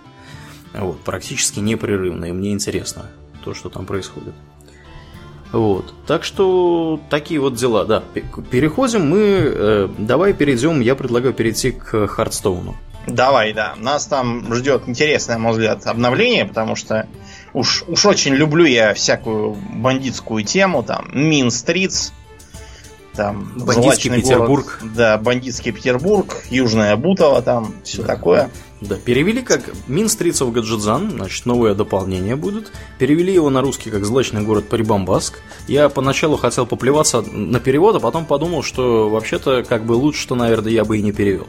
Вот, 0.74 1.00
практически 1.02 1.60
непрерывно, 1.60 2.26
и 2.26 2.32
мне 2.32 2.52
интересно 2.52 3.10
то, 3.44 3.54
что 3.54 3.70
там 3.70 3.86
происходит. 3.86 4.34
Вот. 5.52 5.94
Так 6.06 6.24
что 6.26 7.00
такие 7.10 7.40
вот 7.40 7.56
дела, 7.56 7.86
да. 7.86 8.04
Переходим 8.52 9.08
мы. 9.08 9.20
Э, 9.20 9.90
давай 9.98 10.34
перейдем. 10.34 10.82
Я 10.82 10.96
предлагаю 10.96 11.34
перейти 11.34 11.72
к 11.72 12.08
Хардстоуну. 12.08 12.76
Давай, 13.08 13.54
да. 13.54 13.76
Нас 13.78 14.08
там 14.08 14.54
ждет 14.54 14.84
интересное, 14.88 15.38
на 15.38 15.44
мой 15.44 15.52
взгляд, 15.54 15.86
обновление, 15.86 16.46
потому 16.46 16.76
что 16.76 17.08
уж, 17.54 17.86
уж 17.88 18.06
очень 18.06 18.34
люблю 18.34 18.66
я 18.66 18.94
всякую 18.94 19.54
бандитскую 19.54 20.44
тему, 20.44 20.84
там, 20.84 21.08
Мин 21.14 21.52
Стритс, 21.52 22.12
там 23.16 23.52
бандитский 23.56 24.10
Петербург. 24.12 24.80
Город, 24.80 24.94
да, 24.96 25.18
бандитский 25.18 25.72
Петербург, 25.72 26.36
Южная 26.50 26.96
Бутова, 26.96 27.42
там 27.42 27.74
все 27.84 28.02
да. 28.02 28.08
такое. 28.08 28.50
Да, 28.82 28.96
перевели 28.96 29.42
как 29.42 29.72
Мин 29.88 30.08
Streets 30.08 30.46
of 30.46 30.52
Гаджидзан, 30.52 31.12
значит, 31.12 31.46
новое 31.46 31.74
дополнение 31.74 32.36
будет. 32.36 32.72
Перевели 33.00 33.34
его 33.34 33.50
на 33.50 33.62
русский 33.62 33.90
как 33.90 34.06
Злачный 34.06 34.42
город 34.42 34.68
Прибамбаск. 34.70 35.40
Я 35.68 35.90
поначалу 35.90 36.38
хотел 36.38 36.66
поплеваться 36.66 37.22
на 37.22 37.60
перевод, 37.60 37.96
а 37.96 38.00
потом 38.00 38.26
подумал, 38.26 38.64
что 38.64 39.10
вообще-то 39.10 39.64
как 39.64 39.86
бы 39.86 39.94
лучше, 39.94 40.22
что, 40.22 40.36
наверное, 40.36 40.72
я 40.72 40.84
бы 40.84 40.98
и 40.98 41.02
не 41.02 41.14
перевел. 41.14 41.48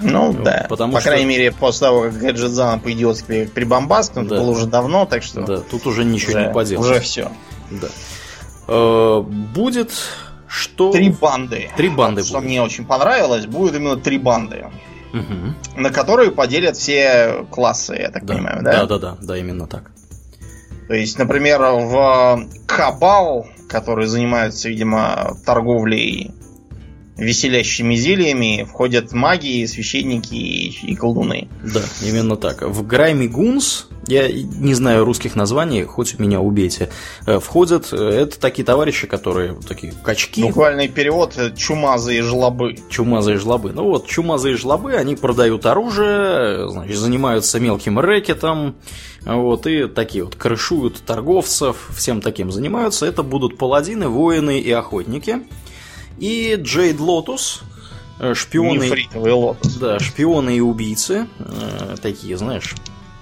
Ну 0.00 0.32
да. 0.32 0.66
Потому 0.68 0.94
По 0.94 1.00
что... 1.00 1.10
крайней 1.10 1.26
мере, 1.26 1.52
после 1.52 1.86
того, 1.86 2.02
как 2.02 2.18
Гаджидзан 2.18 2.80
пойдет 2.80 3.22
к 3.22 3.26
Прибамбаск, 3.52 4.16
ну, 4.16 4.24
да. 4.24 4.38
было 4.38 4.50
уже 4.50 4.66
давно, 4.66 5.06
так 5.06 5.22
что. 5.22 5.42
Да, 5.42 5.58
тут 5.58 5.86
уже 5.86 6.04
ничего 6.04 6.32
уже, 6.32 6.46
не 6.46 6.52
поделать. 6.52 6.86
Уже 6.86 7.00
все. 7.00 7.30
Да. 7.70 7.88
Э, 8.68 9.20
будет 9.20 9.92
что... 10.52 10.92
Три 10.92 11.08
банды. 11.08 11.70
Три 11.76 11.88
банды 11.88 12.20
вот, 12.20 12.28
Что 12.28 12.40
мне 12.40 12.60
очень 12.62 12.84
понравилось, 12.84 13.46
будет 13.46 13.74
именно 13.74 13.96
три 13.96 14.18
банды. 14.18 14.66
Угу. 15.14 15.80
На 15.80 15.90
которые 15.90 16.30
поделят 16.30 16.76
все 16.76 17.46
классы, 17.50 17.94
я 17.94 18.10
так 18.10 18.26
да. 18.26 18.34
понимаю, 18.34 18.62
да? 18.62 18.72
Да, 18.72 18.86
да, 18.86 18.98
да, 18.98 19.16
да, 19.20 19.38
именно 19.38 19.66
так. 19.66 19.90
То 20.88 20.94
есть, 20.94 21.18
например, 21.18 21.60
в 21.62 22.46
Кабал, 22.66 23.46
которые 23.68 24.08
занимаются, 24.08 24.68
видимо, 24.68 25.36
торговлей 25.46 26.32
веселящими 27.16 27.94
зельями 27.94 28.66
входят 28.68 29.12
маги, 29.12 29.66
священники 29.66 30.34
и, 30.34 30.92
и 30.92 30.94
колдуны. 30.96 31.48
Да, 31.62 31.82
именно 32.02 32.36
так. 32.36 32.62
В 32.62 32.86
Грайми 32.86 33.28
Гунс, 33.28 33.86
я 34.06 34.30
не 34.32 34.74
знаю 34.74 35.04
русских 35.04 35.36
названий, 35.36 35.84
хоть 35.84 36.18
меня 36.18 36.40
убейте, 36.40 36.88
э, 37.26 37.38
входят, 37.38 37.92
э, 37.92 37.96
это 37.96 38.40
такие 38.40 38.64
товарищи, 38.64 39.06
которые 39.06 39.54
такие 39.68 39.92
качки. 40.02 40.42
Буквальный 40.42 40.88
перевод– 40.88 41.38
чумазые 41.56 42.22
жлобы. 42.22 42.76
Чумазые 42.88 43.36
жлобы. 43.36 43.72
Ну 43.72 43.84
вот, 43.84 44.06
чумазые 44.06 44.56
жлобы, 44.56 44.94
они 44.94 45.14
продают 45.14 45.66
оружие, 45.66 46.68
значит, 46.70 46.96
занимаются 46.96 47.60
мелким 47.60 47.98
рэкетом, 47.98 48.76
вот, 49.24 49.66
и 49.66 49.86
такие 49.86 50.24
вот 50.24 50.34
крышуют 50.34 51.02
торговцев, 51.04 51.90
всем 51.94 52.20
таким 52.20 52.50
занимаются. 52.50 53.06
Это 53.06 53.22
будут 53.22 53.58
паладины, 53.58 54.08
воины 54.08 54.58
и 54.58 54.70
охотники. 54.72 55.42
И 56.18 56.54
Jade 56.56 57.00
Lotus, 57.00 57.62
э, 58.18 58.34
шпионы... 58.34 58.84
Нефритовый. 58.84 59.56
Да, 59.80 59.98
шпионы 59.98 60.56
и 60.56 60.60
убийцы. 60.60 61.26
Э, 61.38 61.96
такие, 62.00 62.36
знаешь, 62.36 62.74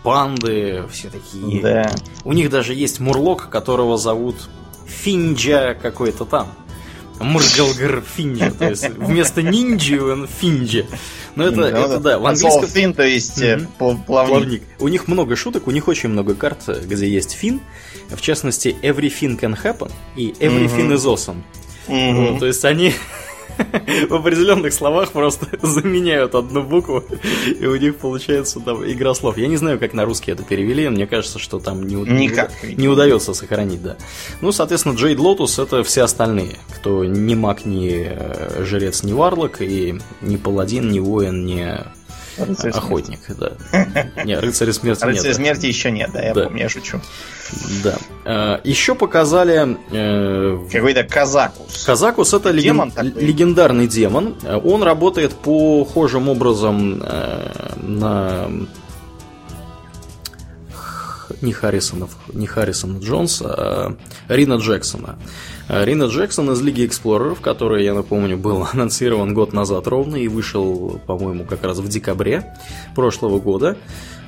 панды, 0.03 0.85
все 0.91 1.11
такие. 1.11 1.63
Да. 1.63 1.93
У 2.25 2.33
них 2.33 2.51
даже 2.51 2.75
есть 2.75 3.01
мурлок, 3.01 3.49
которого 3.49 3.97
зовут 3.97 4.37
Finja 4.87 5.75
какой-то 5.75 6.25
там. 6.25 6.49
Мургалгар 7.21 8.03
Finja, 8.17 8.51
то 8.51 8.71
есть 8.71 8.89
вместо 8.97 9.43
ниндзи 9.43 9.95
он 9.97 10.27
Finja. 10.27 10.87
Но 11.37 11.45
это, 11.45 11.57
ну, 11.57 11.65
это 11.67 12.01
да, 12.01 12.19
в 12.19 12.27
английском... 12.27 12.67
Fin, 12.67 12.95
то 12.95 13.03
есть 13.03 13.43
mm 13.43 13.69
плавник. 13.79 14.07
плавник. 14.07 14.63
У 14.79 14.89
них 14.89 15.07
много 15.07 15.37
шуток, 15.37 15.69
у 15.69 15.71
них 15.71 15.87
очень 15.87 16.09
много 16.09 16.35
карт, 16.35 16.67
где 16.85 17.09
есть 17.09 17.33
fin. 17.33 17.61
В 18.09 18.21
частности, 18.21 18.75
Everyfin 18.83 19.39
can 19.39 19.57
happen 19.63 19.93
и 20.17 20.31
Everyfin 20.41 20.89
mm-hmm. 20.89 20.95
is 20.95 21.05
awesome. 21.05 21.43
Mm-hmm. 21.91 22.31
Вот, 22.31 22.41
то 22.41 22.47
есть 22.47 22.65
они 22.65 22.93
в 24.09 24.15
определенных 24.15 24.73
словах 24.73 25.11
просто 25.13 25.47
заменяют 25.63 26.35
одну 26.35 26.63
букву, 26.63 27.05
и 27.47 27.67
у 27.67 27.77
них 27.77 27.97
получается 27.97 28.61
там 28.61 28.85
игра 28.85 29.15
слов. 29.15 29.37
Я 29.39 29.49
не 29.49 29.57
знаю, 29.57 29.79
как 29.79 29.93
на 29.93 30.05
русский 30.05 30.33
это 30.33 30.43
перевели, 30.43 30.89
мне 30.89 31.07
кажется, 31.07 31.39
что 31.39 31.59
там 31.59 31.87
не, 31.87 31.97
Никак. 31.97 32.51
не, 32.63 32.75
не 32.75 32.89
удается 32.89 33.35
сохранить, 33.35 33.83
да. 33.83 33.97
Ну, 34.41 34.53
соответственно, 34.53 34.95
Jade 34.95 35.19
Lotus 35.19 35.59
это 35.59 35.83
все 35.83 36.03
остальные, 36.03 36.57
кто 36.77 37.05
не 37.05 37.35
маг, 37.35 37.65
ни 37.65 38.07
э, 38.09 38.65
жрец, 38.65 39.03
ни 39.03 39.13
warlock, 39.13 39.61
и 39.61 39.99
ни 40.21 40.37
паладин, 40.37 40.91
ни 40.91 40.99
воин, 40.99 41.45
ни 41.45 41.67
Рыцарь 42.39 42.71
Охотник, 42.71 43.21
да. 43.29 43.53
Не, 44.25 44.39
рыцаря 44.39 44.73
смерти 44.73 45.05
нет. 45.05 45.15
Рыцаря 45.17 45.35
смерти 45.35 45.67
еще 45.67 45.91
нет, 45.91 46.11
да, 46.13 46.23
я 46.23 46.35
помню, 46.35 46.63
я 46.63 46.69
шучу. 46.69 47.01
Да. 47.83 47.99
А, 48.25 48.61
еще 48.65 48.95
показали... 48.95 49.77
Э, 49.91 50.59
Какой-то 50.71 51.05
Казакус. 51.05 51.85
Казакус 51.85 52.35
это 52.35 52.53
демон 52.53 52.93
легендарный 52.99 53.87
демон. 53.87 54.37
Он 54.65 54.83
работает 54.83 55.33
похожим 55.33 56.29
образом 56.29 57.03
э, 57.03 57.53
на 57.83 58.49
не 61.41 61.53
Харрисонов, 61.53 62.17
не 62.33 62.47
Харрисона 62.47 62.99
Джонса, 62.99 63.47
а 63.49 63.97
Рина 64.29 64.55
Джексона. 64.55 65.19
А 65.73 65.85
Рина 65.85 66.05
Джексон 66.05 66.51
из 66.51 66.61
Лиги 66.61 66.85
Эксплореров, 66.85 67.41
который, 67.41 67.85
я 67.85 67.95
напомню, 67.95 68.37
был 68.37 68.67
анонсирован 68.73 69.33
год 69.35 69.53
назад 69.53 69.87
ровно 69.87 70.17
и 70.17 70.27
вышел, 70.27 71.01
по-моему, 71.07 71.45
как 71.45 71.63
раз 71.63 71.79
в 71.79 71.87
декабре 71.87 72.57
прошлого 72.97 73.39
года. 73.39 73.79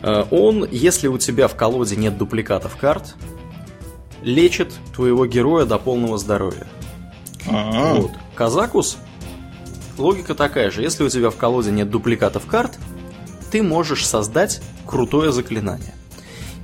А 0.03 0.29
он, 0.31 0.65
если 0.71 1.09
у 1.09 1.19
тебя 1.19 1.49
в 1.49 1.57
колоде 1.57 1.97
нет 1.97 2.17
дупликатов 2.17 2.77
карт, 2.77 3.17
лечит 4.23 4.73
твоего 4.95 5.27
героя 5.27 5.65
до 5.65 5.79
полного 5.79 6.17
здоровья. 6.17 6.69
А-а-а. 7.49 7.95
Вот. 7.95 8.13
Казакус, 8.37 8.99
логика 9.99 10.37
такая 10.37 10.71
же. 10.71 10.83
Если 10.83 11.03
у 11.03 11.09
тебя 11.09 11.31
в 11.31 11.37
колоде 11.37 11.73
нет 11.73 11.91
дупликатов 11.91 12.47
карт, 12.47 12.79
ты 13.51 13.65
можешь 13.65 14.07
создать 14.07 14.63
крутое 14.87 15.33
заклинание. 15.33 15.93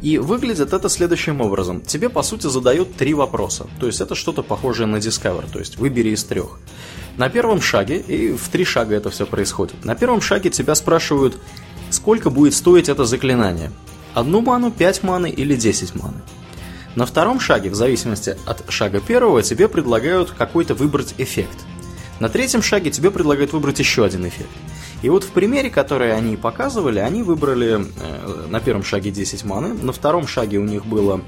И 0.00 0.18
выглядит 0.18 0.72
это 0.72 0.88
следующим 0.88 1.40
образом. 1.40 1.80
Тебе, 1.80 2.08
по 2.08 2.22
сути, 2.22 2.46
задают 2.46 2.94
три 2.94 3.14
вопроса. 3.14 3.66
То 3.80 3.86
есть 3.86 4.00
это 4.00 4.14
что-то 4.14 4.42
похожее 4.42 4.86
на 4.86 4.96
Discover, 4.96 5.50
то 5.52 5.58
есть 5.58 5.76
выбери 5.76 6.10
из 6.10 6.22
трех. 6.24 6.60
На 7.16 7.28
первом 7.28 7.60
шаге, 7.60 7.98
и 7.98 8.32
в 8.32 8.48
три 8.48 8.64
шага 8.64 8.94
это 8.94 9.10
все 9.10 9.26
происходит, 9.26 9.84
на 9.84 9.96
первом 9.96 10.20
шаге 10.20 10.50
тебя 10.50 10.76
спрашивают, 10.76 11.36
сколько 11.90 12.30
будет 12.30 12.54
стоить 12.54 12.88
это 12.88 13.04
заклинание. 13.04 13.72
Одну 14.14 14.40
ману, 14.40 14.70
пять 14.70 15.02
маны 15.02 15.28
или 15.28 15.56
десять 15.56 15.96
маны. 15.96 16.20
На 16.94 17.06
втором 17.06 17.40
шаге, 17.40 17.70
в 17.70 17.74
зависимости 17.74 18.36
от 18.46 18.64
шага 18.70 19.00
первого, 19.00 19.42
тебе 19.42 19.68
предлагают 19.68 20.30
какой-то 20.30 20.74
выбрать 20.74 21.14
эффект. 21.18 21.58
На 22.20 22.28
третьем 22.28 22.62
шаге 22.62 22.90
тебе 22.90 23.10
предлагают 23.10 23.52
выбрать 23.52 23.78
еще 23.78 24.04
один 24.04 24.26
эффект. 24.26 24.50
И 25.02 25.08
вот 25.08 25.24
в 25.24 25.30
примере, 25.30 25.70
который 25.70 26.14
они 26.14 26.36
показывали, 26.36 26.98
они 26.98 27.22
выбрали 27.22 27.80
э, 27.80 28.46
на 28.48 28.60
первом 28.60 28.82
шаге 28.82 29.10
10 29.10 29.44
маны, 29.44 29.74
на 29.74 29.92
втором 29.92 30.26
шаге 30.26 30.58
у 30.58 30.64
них 30.64 30.86
было 30.86 31.20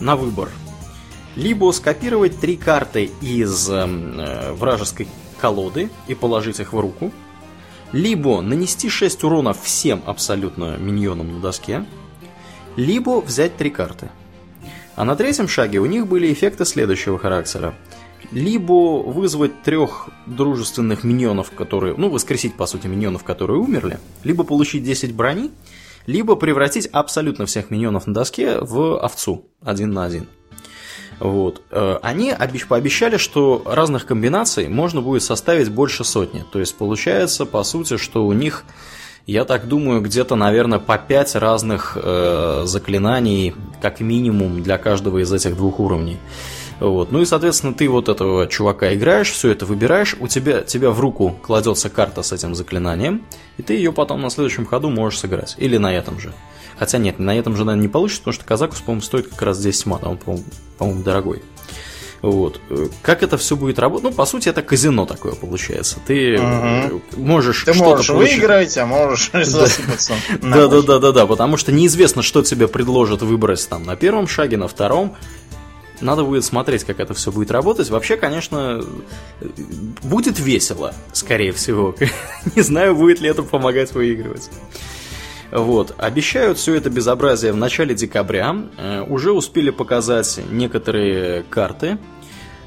на 0.00 0.16
выбор 0.16 0.48
либо 1.36 1.70
скопировать 1.72 2.38
три 2.38 2.56
карты 2.56 3.10
из 3.20 3.68
э, 3.70 4.52
вражеской 4.52 5.08
колоды 5.40 5.90
и 6.06 6.14
положить 6.14 6.60
их 6.60 6.72
в 6.72 6.78
руку, 6.78 7.10
либо 7.92 8.40
нанести 8.40 8.88
6 8.88 9.24
урона 9.24 9.52
всем 9.52 10.02
абсолютно 10.06 10.76
миньонам 10.76 11.34
на 11.34 11.40
доске, 11.40 11.84
либо 12.76 13.20
взять 13.20 13.56
три 13.56 13.70
карты. 13.70 14.10
А 14.94 15.04
на 15.04 15.16
третьем 15.16 15.48
шаге 15.48 15.78
у 15.78 15.86
них 15.86 16.06
были 16.06 16.32
эффекты 16.32 16.64
следующего 16.64 17.18
характера. 17.18 17.74
Либо 18.30 19.02
вызвать 19.02 19.62
трех 19.62 20.08
дружественных 20.26 21.04
миньонов, 21.04 21.50
которые... 21.50 21.94
Ну, 21.96 22.08
воскресить, 22.08 22.54
по 22.54 22.66
сути, 22.66 22.86
миньонов, 22.86 23.24
которые 23.24 23.58
умерли. 23.58 23.98
Либо 24.24 24.44
получить 24.44 24.84
10 24.84 25.14
брони. 25.14 25.50
Либо 26.06 26.36
превратить 26.36 26.86
абсолютно 26.86 27.46
всех 27.46 27.70
миньонов 27.70 28.06
на 28.06 28.14
доске 28.14 28.58
в 28.60 28.98
овцу. 28.98 29.46
Один 29.62 29.92
на 29.92 30.04
один. 30.04 30.28
Вот. 31.22 31.62
Э, 31.70 31.98
они 32.02 32.34
пообещали, 32.68 33.16
что 33.16 33.62
разных 33.64 34.06
комбинаций 34.06 34.68
можно 34.68 35.00
будет 35.00 35.22
составить 35.22 35.70
больше 35.70 36.04
сотни. 36.04 36.44
То 36.52 36.58
есть 36.58 36.76
получается, 36.76 37.46
по 37.46 37.62
сути, 37.62 37.96
что 37.96 38.26
у 38.26 38.32
них, 38.32 38.64
я 39.26 39.44
так 39.44 39.68
думаю, 39.68 40.00
где-то, 40.00 40.34
наверное, 40.34 40.80
по 40.80 40.98
5 40.98 41.36
разных 41.36 41.96
э, 42.00 42.62
заклинаний, 42.64 43.54
как 43.80 44.00
минимум, 44.00 44.64
для 44.64 44.78
каждого 44.78 45.18
из 45.22 45.32
этих 45.32 45.56
двух 45.56 45.78
уровней. 45.78 46.18
Вот. 46.82 47.12
Ну 47.12 47.20
и, 47.20 47.24
соответственно, 47.24 47.74
ты 47.74 47.88
вот 47.88 48.08
этого 48.08 48.48
чувака 48.48 48.92
играешь, 48.92 49.30
все 49.30 49.50
это 49.50 49.64
выбираешь, 49.66 50.16
у 50.18 50.26
тебя, 50.26 50.62
тебя 50.62 50.90
в 50.90 50.98
руку 50.98 51.38
кладется 51.40 51.88
карта 51.88 52.22
с 52.22 52.32
этим 52.32 52.56
заклинанием, 52.56 53.22
и 53.56 53.62
ты 53.62 53.74
ее 53.74 53.92
потом 53.92 54.20
на 54.20 54.30
следующем 54.30 54.66
ходу 54.66 54.90
можешь 54.90 55.20
сыграть. 55.20 55.54
Или 55.58 55.76
на 55.76 55.94
этом 55.94 56.18
же. 56.18 56.32
Хотя 56.76 56.98
нет, 56.98 57.20
на 57.20 57.38
этом 57.38 57.56
же, 57.56 57.64
наверное, 57.64 57.82
не 57.82 57.88
получится, 57.88 58.22
потому 58.22 58.34
что 58.34 58.44
Казакус, 58.44 58.80
по-моему, 58.80 59.02
стоит 59.02 59.28
как 59.28 59.42
раз 59.42 59.60
10 59.60 59.86
мат, 59.86 60.00
а 60.02 60.08
он, 60.08 60.18
по-моему, 60.76 61.02
дорогой. 61.04 61.42
Вот. 62.22 62.60
Как 63.02 63.24
это 63.24 63.36
все 63.36 63.56
будет 63.56 63.80
работать? 63.80 64.10
Ну, 64.10 64.12
по 64.12 64.24
сути, 64.26 64.48
это 64.48 64.62
казино 64.62 65.06
такое 65.06 65.34
получается. 65.34 65.98
Ты 66.06 66.40
угу. 66.40 67.02
можешь 67.16 67.64
Ты 67.64 67.74
можешь 67.74 68.06
получить... 68.06 68.36
выиграть, 68.36 68.78
а 68.78 68.86
можешь 68.86 69.30
засыпаться. 69.32 70.14
Да, 70.40 70.68
да, 70.68 70.82
да, 70.82 70.98
да, 71.00 71.12
да, 71.12 71.26
потому 71.26 71.56
что 71.56 71.72
неизвестно, 71.72 72.22
что 72.22 72.42
тебе 72.42 72.68
предложат 72.68 73.22
выбрать 73.22 73.68
там 73.68 73.82
на 73.82 73.96
первом 73.96 74.28
шаге, 74.28 74.56
на 74.56 74.68
втором. 74.68 75.16
Надо 76.02 76.24
будет 76.24 76.44
смотреть, 76.44 76.84
как 76.84 77.00
это 77.00 77.14
все 77.14 77.32
будет 77.32 77.50
работать. 77.50 77.88
Вообще, 77.90 78.16
конечно, 78.16 78.84
будет 80.02 80.38
весело, 80.38 80.94
скорее 81.12 81.52
всего. 81.52 81.94
Не 82.56 82.62
знаю, 82.62 82.94
будет 82.94 83.20
ли 83.20 83.28
это 83.28 83.42
помогать 83.42 83.92
выигрывать. 83.92 84.50
Вот. 85.52 85.94
Обещают 85.98 86.58
все 86.58 86.74
это 86.74 86.90
безобразие 86.90 87.52
в 87.52 87.56
начале 87.56 87.94
декабря. 87.94 88.56
Э, 88.78 89.02
уже 89.02 89.32
успели 89.32 89.70
показать 89.70 90.40
некоторые 90.50 91.44
карты. 91.44 91.98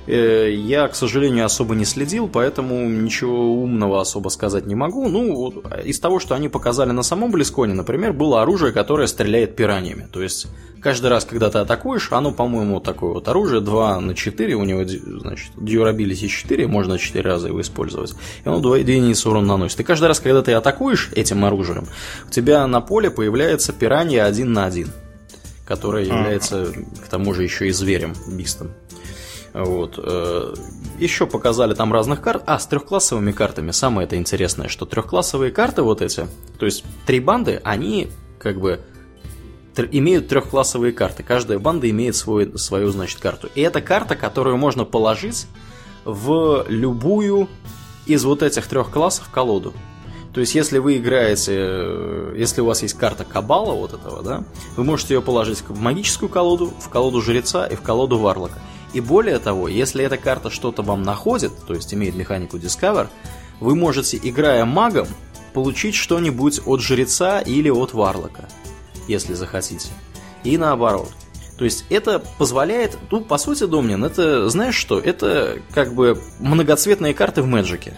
Э, 0.07 0.51
я, 0.51 0.87
к 0.87 0.95
сожалению, 0.95 1.45
особо 1.45 1.75
не 1.75 1.85
следил, 1.85 2.27
поэтому 2.27 2.87
ничего 2.87 3.53
умного 3.53 4.01
особо 4.01 4.29
сказать 4.29 4.65
не 4.65 4.75
могу. 4.75 5.07
Ну, 5.07 5.63
из 5.83 5.99
того, 5.99 6.19
что 6.19 6.35
они 6.35 6.49
показали 6.49 6.91
на 6.91 7.03
самом 7.03 7.31
Близконе, 7.31 7.73
например, 7.73 8.13
было 8.13 8.41
оружие, 8.41 8.71
которое 8.71 9.07
стреляет 9.07 9.55
пираньями. 9.55 10.07
То 10.11 10.21
есть, 10.21 10.47
каждый 10.81 11.07
раз, 11.07 11.25
когда 11.25 11.49
ты 11.49 11.57
атакуешь, 11.57 12.11
оно, 12.11 12.31
по-моему, 12.31 12.79
такое 12.79 13.13
вот 13.13 13.27
оружие 13.27 13.61
2 13.61 14.01
на 14.01 14.13
4, 14.13 14.53
у 14.53 14.63
него, 14.63 14.83
значит, 14.85 15.51
durability 15.55 16.27
4, 16.27 16.67
можно 16.67 16.99
4 16.99 17.27
раза 17.27 17.47
его 17.47 17.61
использовать, 17.61 18.13
и 18.43 18.47
оно 18.47 18.59
2 18.59 18.77
единицы 18.77 19.29
урон 19.29 19.47
наносит. 19.47 19.79
И 19.79 19.83
каждый 19.83 20.05
раз, 20.07 20.19
когда 20.19 20.43
ты 20.43 20.53
атакуешь 20.53 21.09
этим 21.15 21.43
оружием, 21.45 21.87
у 22.27 22.31
тебя 22.31 22.67
на 22.67 22.81
поле 22.81 23.09
появляется 23.09 23.73
пиранья 23.73 24.25
1 24.25 24.53
на 24.53 24.65
1, 24.65 24.87
которая 25.65 26.05
является, 26.05 26.67
к 27.03 27.07
тому 27.09 27.33
же, 27.33 27.43
еще 27.43 27.67
и 27.67 27.71
зверем, 27.71 28.13
бистом. 28.27 28.71
Вот. 29.55 29.97
Э, 29.97 30.53
Еще 30.99 31.25
показали 31.27 31.73
там 31.73 31.93
разных 31.93 32.21
карт. 32.21 32.43
А, 32.45 32.59
с 32.59 32.67
трехклассовыми 32.67 33.31
картами. 33.31 33.71
Самое 33.71 34.05
это 34.05 34.17
интересное, 34.17 34.67
что 34.67 34.85
трехклассовые 34.85 35.51
карты 35.51 35.81
вот 35.81 36.01
эти, 36.01 36.27
то 36.59 36.65
есть 36.65 36.83
три 37.05 37.21
банды, 37.21 37.61
они 37.63 38.09
как 38.37 38.59
бы 38.59 38.81
имеют 39.91 40.27
трехклассовые 40.27 40.91
карты. 40.91 41.23
Каждая 41.23 41.57
банда 41.57 41.89
имеет 41.89 42.17
свой, 42.17 42.57
свою, 42.57 42.89
значит, 42.89 43.19
карту. 43.19 43.49
И 43.55 43.61
это 43.61 43.81
карта, 43.81 44.15
которую 44.15 44.57
можно 44.57 44.83
положить 44.83 45.47
в 46.03 46.65
любую 46.67 47.47
из 48.05 48.25
вот 48.25 48.43
этих 48.43 48.67
трех 48.67 48.91
классов 48.91 49.29
колоду. 49.31 49.73
То 50.33 50.41
есть, 50.41 50.53
если 50.53 50.79
вы 50.79 50.97
играете, 50.97 51.53
э, 51.55 52.35
если 52.37 52.59
у 52.59 52.65
вас 52.65 52.81
есть 52.81 52.95
карта 52.95 53.23
Кабала 53.23 53.73
вот 53.73 53.93
этого, 53.93 54.21
да, 54.21 54.43
вы 54.75 54.83
можете 54.83 55.13
ее 55.13 55.21
положить 55.21 55.63
в 55.65 55.79
магическую 55.79 56.27
колоду, 56.27 56.73
в 56.77 56.89
колоду 56.89 57.21
Жреца 57.21 57.65
и 57.65 57.75
в 57.75 57.81
колоду 57.81 58.17
Варлока. 58.17 58.59
И 58.95 59.01
более 59.01 59.39
того, 59.39 59.67
если 59.67 60.05
эта 60.05 60.15
карта 60.15 60.49
что-то 60.49 60.81
вам 60.81 61.03
находит, 61.03 61.51
то 61.67 61.73
есть 61.73 61.93
имеет 61.93 62.15
механику 62.15 62.55
Discover, 62.55 63.09
вы 63.59 63.75
можете, 63.75 64.17
играя 64.23 64.63
магом, 64.63 65.07
получить 65.53 65.95
что-нибудь 65.95 66.61
от 66.65 66.79
жреца 66.79 67.41
или 67.41 67.69
от 67.69 67.93
варлока, 67.93 68.47
если 69.09 69.33
захотите. 69.33 69.89
И 70.45 70.57
наоборот. 70.57 71.09
То 71.57 71.65
есть 71.65 71.83
это 71.89 72.23
позволяет, 72.37 72.97
ну, 73.11 73.19
по 73.19 73.37
сути, 73.37 73.65
Домнин, 73.65 74.01
это, 74.01 74.47
знаешь 74.47 74.75
что, 74.75 74.97
это 74.97 75.59
как 75.73 75.93
бы 75.93 76.17
многоцветные 76.39 77.13
карты 77.13 77.41
в 77.41 77.47
Мэджике. 77.47 77.97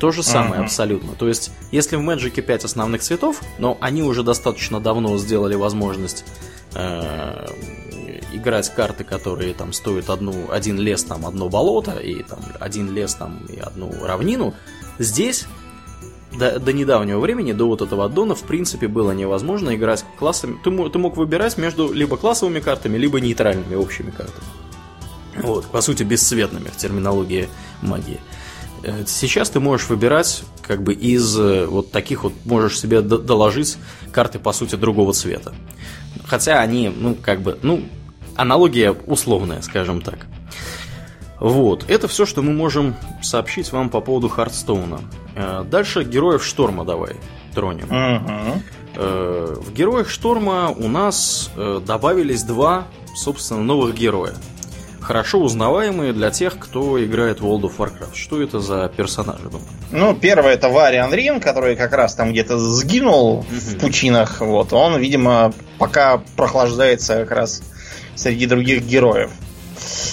То 0.00 0.10
же 0.10 0.22
самое 0.22 0.62
uh-huh. 0.62 0.64
абсолютно. 0.64 1.12
То 1.12 1.28
есть, 1.28 1.50
если 1.70 1.96
в 1.96 2.00
Мэджике 2.00 2.40
5 2.40 2.64
основных 2.64 3.02
цветов, 3.02 3.42
но 3.58 3.76
они 3.82 4.02
уже 4.02 4.22
достаточно 4.22 4.80
давно 4.80 5.18
сделали 5.18 5.54
возможность 5.54 6.24
э, 6.74 7.46
играть 8.32 8.72
карты, 8.74 9.04
которые 9.04 9.54
там 9.54 9.72
стоят 9.72 10.10
одну, 10.10 10.50
один 10.50 10.78
лес, 10.78 11.04
там, 11.04 11.26
одно 11.26 11.48
болото, 11.48 11.92
и 11.98 12.22
там 12.22 12.40
один 12.60 12.92
лес, 12.92 13.14
там, 13.14 13.38
и 13.48 13.58
одну 13.58 13.92
равнину, 14.04 14.54
здесь 14.98 15.46
до, 16.36 16.58
до 16.58 16.72
недавнего 16.72 17.20
времени, 17.20 17.52
до 17.52 17.66
вот 17.66 17.82
этого 17.82 18.06
аддона, 18.06 18.34
в 18.34 18.42
принципе, 18.42 18.88
было 18.88 19.12
невозможно 19.12 19.74
играть 19.74 20.04
классами. 20.18 20.58
Ты, 20.64 20.70
ты 20.90 20.98
мог 20.98 21.16
выбирать 21.16 21.58
между 21.58 21.92
либо 21.92 22.16
классовыми 22.16 22.60
картами, 22.60 22.98
либо 22.98 23.20
нейтральными 23.20 23.74
общими 23.74 24.10
картами. 24.10 24.44
Вот, 25.36 25.66
по 25.66 25.80
сути, 25.80 26.02
бесцветными 26.02 26.68
в 26.68 26.76
терминологии 26.76 27.48
магии. 27.80 28.20
Э, 28.82 29.04
сейчас 29.06 29.50
ты 29.50 29.60
можешь 29.60 29.88
выбирать 29.88 30.44
как 30.62 30.82
бы 30.82 30.92
из 30.92 31.38
э, 31.38 31.66
вот 31.66 31.90
таких 31.90 32.24
вот, 32.24 32.32
можешь 32.44 32.80
себе 32.80 33.00
доложить 33.00 33.78
карты, 34.12 34.38
по 34.38 34.52
сути, 34.52 34.76
другого 34.76 35.12
цвета. 35.12 35.54
Хотя 36.26 36.60
они, 36.60 36.88
ну, 36.88 37.14
как 37.14 37.42
бы, 37.42 37.58
ну, 37.62 37.82
аналогия 38.36 38.92
условная, 38.92 39.62
скажем 39.62 40.00
так. 40.00 40.26
Вот, 41.40 41.84
это 41.88 42.06
все, 42.06 42.24
что 42.24 42.40
мы 42.42 42.52
можем 42.52 42.94
сообщить 43.20 43.72
вам 43.72 43.90
по 43.90 44.00
поводу 44.00 44.28
Хардстоуна. 44.28 45.00
Э, 45.34 45.64
дальше 45.68 46.04
героев 46.04 46.44
Шторма 46.44 46.84
давай 46.84 47.16
тронем. 47.54 47.88
Uh-huh. 47.90 48.62
В 48.94 49.72
героях 49.72 50.10
Шторма 50.10 50.68
у 50.68 50.86
нас 50.86 51.50
э, 51.56 51.80
добавились 51.84 52.42
два, 52.42 52.86
собственно, 53.16 53.62
новых 53.62 53.94
героя. 53.94 54.34
Хорошо 55.00 55.40
узнаваемые 55.40 56.12
для 56.12 56.30
тех, 56.30 56.58
кто 56.58 57.02
играет 57.02 57.40
в 57.40 57.44
World 57.44 57.62
of 57.62 57.76
Warcraft. 57.76 58.14
Что 58.14 58.40
это 58.40 58.60
за 58.60 58.92
персонажи, 58.94 59.44
думаю? 59.44 59.66
Ну, 59.90 60.14
первый 60.14 60.52
это 60.52 60.68
Вариан 60.68 61.12
Рин, 61.12 61.40
который 61.40 61.74
как 61.74 61.92
раз 61.92 62.14
там 62.14 62.30
где-то 62.30 62.58
сгинул 62.58 63.40
uh-huh. 63.40 63.76
в 63.76 63.78
пучинах. 63.80 64.40
Вот, 64.40 64.72
он, 64.72 65.00
видимо, 65.00 65.52
пока 65.78 66.22
прохлаждается 66.36 67.24
как 67.24 67.30
раз 67.32 67.62
среди 68.22 68.46
других 68.46 68.84
героев. 68.84 69.30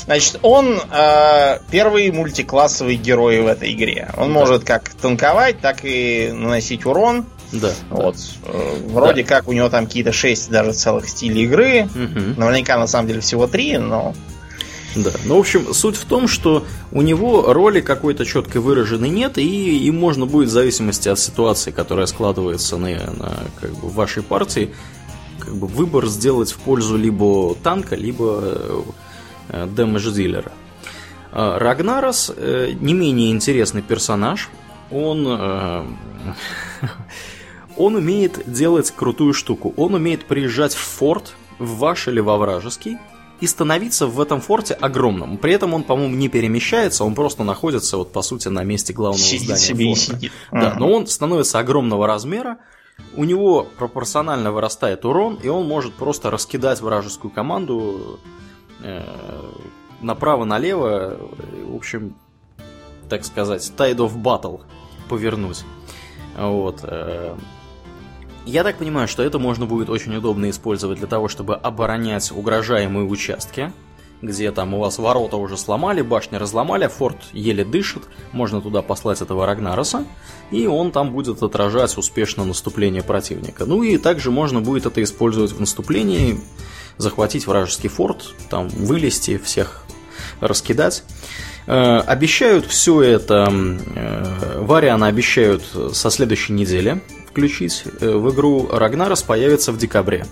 Значит, 0.06 0.40
он 0.42 0.80
э, 0.92 1.60
первый 1.70 2.12
мультиклассовый 2.12 2.96
герой 2.96 3.42
в 3.42 3.48
этой 3.48 3.72
игре. 3.74 4.10
Он 4.18 4.34
да. 4.34 4.40
может 4.40 4.64
как 4.64 4.90
танковать, 4.90 5.60
так 5.62 5.80
и 5.84 6.32
наносить 6.34 6.86
урон. 6.86 7.26
Да. 7.52 7.72
Вот. 7.90 8.16
Да. 8.46 8.52
Вроде 8.88 9.24
да. 9.24 9.36
как 9.36 9.48
у 9.48 9.54
него 9.54 9.70
там 9.70 9.86
какие-то 9.86 10.12
6 10.12 10.50
даже 10.50 10.74
целых 10.74 11.08
стилей 11.08 11.44
игры. 11.44 11.84
Угу. 11.84 12.40
Наверняка 12.40 12.78
на 12.78 12.88
самом 12.88 13.08
деле 13.08 13.22
всего 13.22 13.48
3, 13.48 13.78
но. 13.78 14.16
Да. 14.96 15.12
Ну, 15.26 15.36
в 15.36 15.40
общем, 15.40 15.72
суть 15.74 15.96
в 15.96 16.06
том, 16.06 16.28
что 16.28 16.66
у 16.92 17.04
него 17.04 17.54
роли 17.54 17.80
какой-то 17.80 18.26
четко 18.26 18.60
выраженной 18.60 19.10
нет, 19.10 19.38
и 19.38 19.86
им 19.86 20.00
можно 20.00 20.26
будет 20.26 20.50
в 20.50 20.52
зависимости 20.52 21.08
от 21.10 21.20
ситуации, 21.20 21.70
которая 21.70 22.08
складывается 22.08 22.78
на, 22.78 22.90
на 22.90 23.38
как 23.62 23.72
бы, 23.76 23.90
вашей 23.90 24.24
партии, 24.24 24.74
как 25.40 25.56
бы 25.56 25.68
выбор 25.68 26.08
сделать 26.08 26.52
в 26.52 26.58
пользу 26.60 26.98
либо 26.98 27.56
танка, 27.56 27.96
либо 27.96 28.84
э, 29.50 29.68
дэмэдж-дилера. 29.68 30.52
Э, 31.32 31.58
Рагнарос 31.58 32.32
э, 32.36 32.72
не 32.80 32.94
менее 32.94 33.32
интересный 33.32 33.82
персонаж. 33.82 34.50
Он, 34.92 35.26
он 37.78 37.96
умеет 37.96 38.52
делать 38.52 38.92
крутую 38.92 39.34
штуку. 39.34 39.74
Он 39.78 39.94
умеет 39.94 40.26
приезжать 40.26 40.74
в 40.74 40.80
форт 40.80 41.34
в 41.60 41.78
ваш 41.78 42.08
или 42.08 42.20
во 42.20 42.38
вражеский 42.38 42.98
и 43.42 43.48
становиться 43.48 44.08
в 44.08 44.20
этом 44.20 44.42
форте 44.42 44.74
огромным. 44.74 45.38
При 45.38 45.54
этом 45.54 45.74
он, 45.74 45.84
по-моему, 45.84 46.14
не 46.16 46.28
перемещается, 46.28 47.06
он 47.06 47.16
просто 47.16 47.44
находится, 47.46 47.96
вот 47.98 48.12
по 48.12 48.22
сути, 48.22 48.50
на 48.50 48.64
месте 48.66 48.92
главного 48.92 49.22
Сидит 49.24 49.44
здания 49.44 49.62
себе 49.62 49.86
и 49.92 49.96
форта. 49.96 50.02
сидит. 50.18 50.32
Да, 50.52 50.72
Мгм. 50.72 50.80
но 50.80 50.92
он 50.92 51.08
становится 51.08 51.60
огромного 51.60 52.06
размера, 52.06 52.58
у 53.16 53.24
него 53.24 53.68
пропорционально 53.78 54.52
вырастает 54.52 55.06
урон, 55.06 55.40
и 55.42 55.48
он 55.48 55.68
может 55.68 55.94
просто 55.94 56.32
раскидать 56.32 56.82
вражескую 56.82 57.32
команду 57.32 58.20
э, 58.82 59.04
направо-налево, 60.02 61.18
в 61.66 61.76
общем, 61.76 62.16
так 63.10 63.26
сказать, 63.26 63.62
tide 63.76 63.98
of 63.98 64.16
battle 64.22 64.62
повернуть. 65.10 65.64
Вот. 66.38 66.80
э. 66.84 67.36
Я 68.46 68.64
так 68.64 68.78
понимаю, 68.78 69.08
что 69.08 69.24
это 69.24 69.38
можно 69.38 69.66
будет 69.66 69.90
очень 69.90 70.16
удобно 70.16 70.50
использовать 70.50 71.00
для 71.00 71.08
того, 71.08 71.28
чтобы 71.28 71.56
оборонять 71.56 72.32
угрожаемые 72.32 73.06
участки, 73.06 73.72
где 74.22 74.52
там 74.52 74.74
у 74.74 74.80
вас 74.80 74.98
ворота 74.98 75.38
уже 75.38 75.58
сломали, 75.58 76.02
башни 76.02 76.36
разломали, 76.36 76.86
а 76.86 76.90
форт 76.90 77.18
еле 77.32 77.64
дышит, 77.64 78.04
можно 78.32 78.62
туда 78.62 78.82
послать 78.82 79.22
этого 79.22 79.46
Рагнароса, 79.46 80.06
и 80.52 80.68
он 80.68 80.92
там 80.92 81.12
будет 81.12 81.42
отражать 81.42 81.98
успешно 81.98 82.44
наступление 82.44 83.04
противника. 83.04 83.66
Ну 83.66 83.84
и 83.84 83.98
также 83.98 84.32
можно 84.32 84.62
будет 84.62 84.86
это 84.86 85.02
использовать 85.04 85.52
в 85.52 85.60
наступлении, 85.60 86.40
захватить 86.98 87.48
вражеский 87.48 87.90
форт, 87.90 88.34
там 88.50 88.68
вылезти, 88.68 89.38
всех 89.38 89.84
раскидать. 90.42 91.04
Э, 91.66 92.00
Обещают 92.00 92.66
все 92.66 93.02
это, 93.02 93.48
э, 93.52 94.60
Вариана 94.62 95.08
обещают 95.08 95.64
со 95.94 96.10
следующей 96.10 96.54
недели 96.54 97.02
включить 97.30 97.84
э, 98.02 98.12
в 98.12 98.34
игру. 98.34 98.68
Рагнарос 98.72 99.24
появится 99.24 99.72
в 99.72 99.78
декабре. 99.78 100.26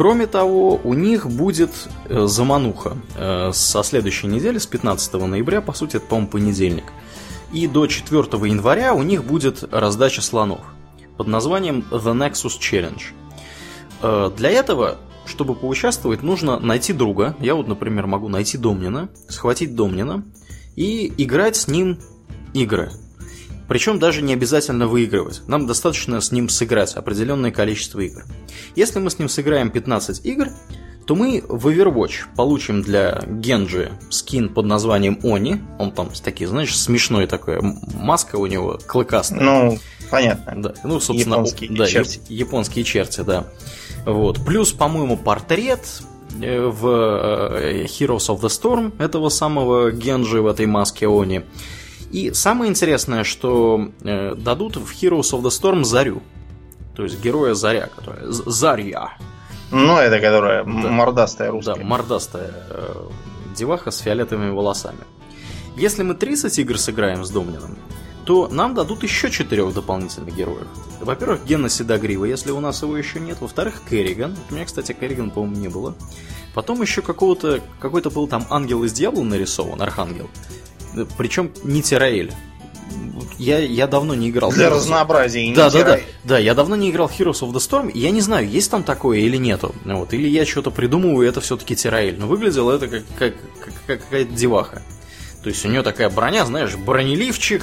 Кроме 0.00 0.26
того, 0.26 0.80
у 0.82 0.94
них 0.94 1.26
будет 1.26 1.72
э, 2.08 2.24
замануха 2.24 2.96
э, 3.18 3.50
со 3.52 3.82
следующей 3.82 4.28
недели, 4.28 4.56
с 4.56 4.64
15 4.64 5.12
ноября, 5.12 5.60
по 5.60 5.74
сути, 5.74 5.96
это, 5.96 6.06
по-моему, 6.06 6.30
понедельник. 6.30 6.84
И 7.52 7.66
до 7.66 7.86
4 7.86 8.22
января 8.48 8.94
у 8.94 9.02
них 9.02 9.24
будет 9.24 9.62
раздача 9.70 10.22
слонов 10.22 10.60
под 11.18 11.26
названием 11.26 11.84
The 11.90 12.14
Nexus 12.14 12.58
Challenge. 12.58 13.02
Э, 14.00 14.30
Для 14.34 14.48
этого, 14.48 14.96
чтобы 15.26 15.54
поучаствовать, 15.54 16.22
нужно 16.22 16.58
найти 16.58 16.94
друга. 16.94 17.36
Я 17.38 17.54
вот, 17.54 17.68
например, 17.68 18.06
могу 18.06 18.28
найти 18.28 18.56
Домнина, 18.56 19.10
схватить 19.28 19.74
Домнина 19.74 20.24
и 20.76 21.12
играть 21.18 21.56
с 21.56 21.68
ним 21.68 21.98
игры. 22.54 22.90
Причем 23.70 24.00
даже 24.00 24.20
не 24.20 24.32
обязательно 24.32 24.88
выигрывать. 24.88 25.42
Нам 25.46 25.68
достаточно 25.68 26.20
с 26.20 26.32
ним 26.32 26.48
сыграть 26.48 26.94
определенное 26.94 27.52
количество 27.52 28.00
игр. 28.00 28.24
Если 28.74 28.98
мы 28.98 29.10
с 29.10 29.20
ним 29.20 29.28
сыграем 29.28 29.70
15 29.70 30.26
игр, 30.26 30.48
то 31.06 31.14
мы 31.14 31.44
в 31.48 31.68
Overwatch 31.68 32.34
получим 32.34 32.82
для 32.82 33.22
Генджи 33.28 33.92
скин 34.10 34.48
под 34.48 34.66
названием 34.66 35.20
Они. 35.22 35.60
Он 35.78 35.92
там 35.92 36.10
такие, 36.20 36.48
знаешь, 36.48 36.76
смешной 36.76 37.28
такой. 37.28 37.60
Маска 37.62 38.34
у 38.38 38.46
него 38.46 38.76
клыкастая. 38.84 39.40
Ну, 39.40 39.78
понятно. 40.10 40.60
Да, 40.60 40.74
ну, 40.82 40.98
собственно, 40.98 41.34
Японские 41.34 41.70
да, 41.70 41.86
черти. 41.86 42.18
яп- 42.18 42.24
японские 42.28 42.84
черти, 42.84 43.20
да. 43.20 43.46
Вот. 44.04 44.44
Плюс, 44.44 44.72
по-моему, 44.72 45.16
портрет 45.16 46.02
э, 46.42 46.60
в 46.60 46.88
э, 46.88 47.84
Heroes 47.84 48.34
of 48.34 48.40
the 48.40 48.48
Storm 48.48 49.00
этого 49.00 49.28
самого 49.28 49.92
Генджи 49.92 50.42
в 50.42 50.48
этой 50.48 50.66
маске 50.66 51.06
Они. 51.06 51.42
И 52.10 52.32
самое 52.32 52.70
интересное, 52.70 53.24
что 53.24 53.90
э, 54.02 54.34
дадут 54.34 54.76
в 54.76 54.90
Heroes 54.92 55.32
of 55.32 55.42
the 55.42 55.50
Storm 55.50 55.84
Зарю. 55.84 56.22
То 56.96 57.04
есть 57.04 57.20
героя 57.22 57.54
Заря, 57.54 57.88
которая... 57.94 58.24
Зарья. 58.30 59.12
Ну, 59.70 59.96
это 59.96 60.18
которая 60.20 60.64
Да. 60.64 60.70
мордастая 60.70 61.48
Да, 61.48 61.52
русская. 61.52 61.84
мордастая 61.84 62.52
э, 62.70 62.94
деваха 63.56 63.90
с 63.92 63.98
фиолетовыми 63.98 64.50
волосами. 64.50 64.98
Если 65.76 66.02
мы 66.02 66.14
30 66.14 66.58
игр 66.58 66.76
сыграем 66.78 67.24
с 67.24 67.30
Домнином, 67.30 67.78
то 68.24 68.48
нам 68.48 68.74
дадут 68.74 69.02
еще 69.04 69.30
четырех 69.30 69.72
дополнительных 69.72 70.34
героев. 70.34 70.66
Во-первых, 71.00 71.44
Гена 71.46 71.68
Седогрива, 71.68 72.24
если 72.24 72.50
у 72.50 72.60
нас 72.60 72.82
его 72.82 72.96
еще 72.96 73.20
нет. 73.20 73.38
Во-вторых, 73.40 73.80
Керриган. 73.88 74.36
У 74.50 74.54
меня, 74.54 74.64
кстати, 74.64 74.92
Керриган, 74.92 75.30
по-моему, 75.30 75.56
не 75.56 75.68
было. 75.68 75.94
Потом 76.54 76.82
еще 76.82 77.00
какого-то, 77.02 77.60
какой-то 77.78 78.10
был 78.10 78.26
там 78.26 78.44
ангел 78.50 78.82
из 78.84 78.92
дьявола 78.92 79.22
нарисован, 79.24 79.80
архангел. 79.80 80.28
Причем 81.16 81.50
не 81.64 81.82
Тираэль. 81.82 82.32
Я, 83.38 83.58
я 83.58 83.86
давно 83.86 84.14
не 84.14 84.30
играл. 84.30 84.50
Для 84.50 84.66
Heroes 84.66 84.74
разнообразия. 84.76 85.54
да, 85.54 85.70
да, 85.70 85.84
да. 85.84 86.00
Да, 86.24 86.38
я 86.38 86.54
давно 86.54 86.76
не 86.76 86.90
играл 86.90 87.08
в 87.08 87.18
Heroes 87.18 87.40
of 87.40 87.52
the 87.52 87.58
Storm, 87.58 87.90
я 87.94 88.10
не 88.10 88.20
знаю, 88.20 88.48
есть 88.48 88.70
там 88.70 88.82
такое 88.82 89.18
или 89.18 89.36
нету. 89.36 89.74
Вот, 89.84 90.12
или 90.12 90.28
я 90.28 90.44
что-то 90.44 90.70
придумываю, 90.70 91.26
и 91.26 91.28
это 91.30 91.40
все-таки 91.40 91.74
Тираэль. 91.76 92.18
Но 92.18 92.26
выглядело 92.26 92.72
это 92.72 92.88
как, 92.88 93.02
как, 93.18 93.34
как- 93.64 93.74
как 93.86 94.00
какая-то 94.04 94.32
деваха. 94.32 94.82
То 95.42 95.48
есть 95.48 95.64
у 95.64 95.68
нее 95.68 95.82
такая 95.82 96.10
броня, 96.10 96.44
знаешь, 96.44 96.76
бронеливчик, 96.76 97.62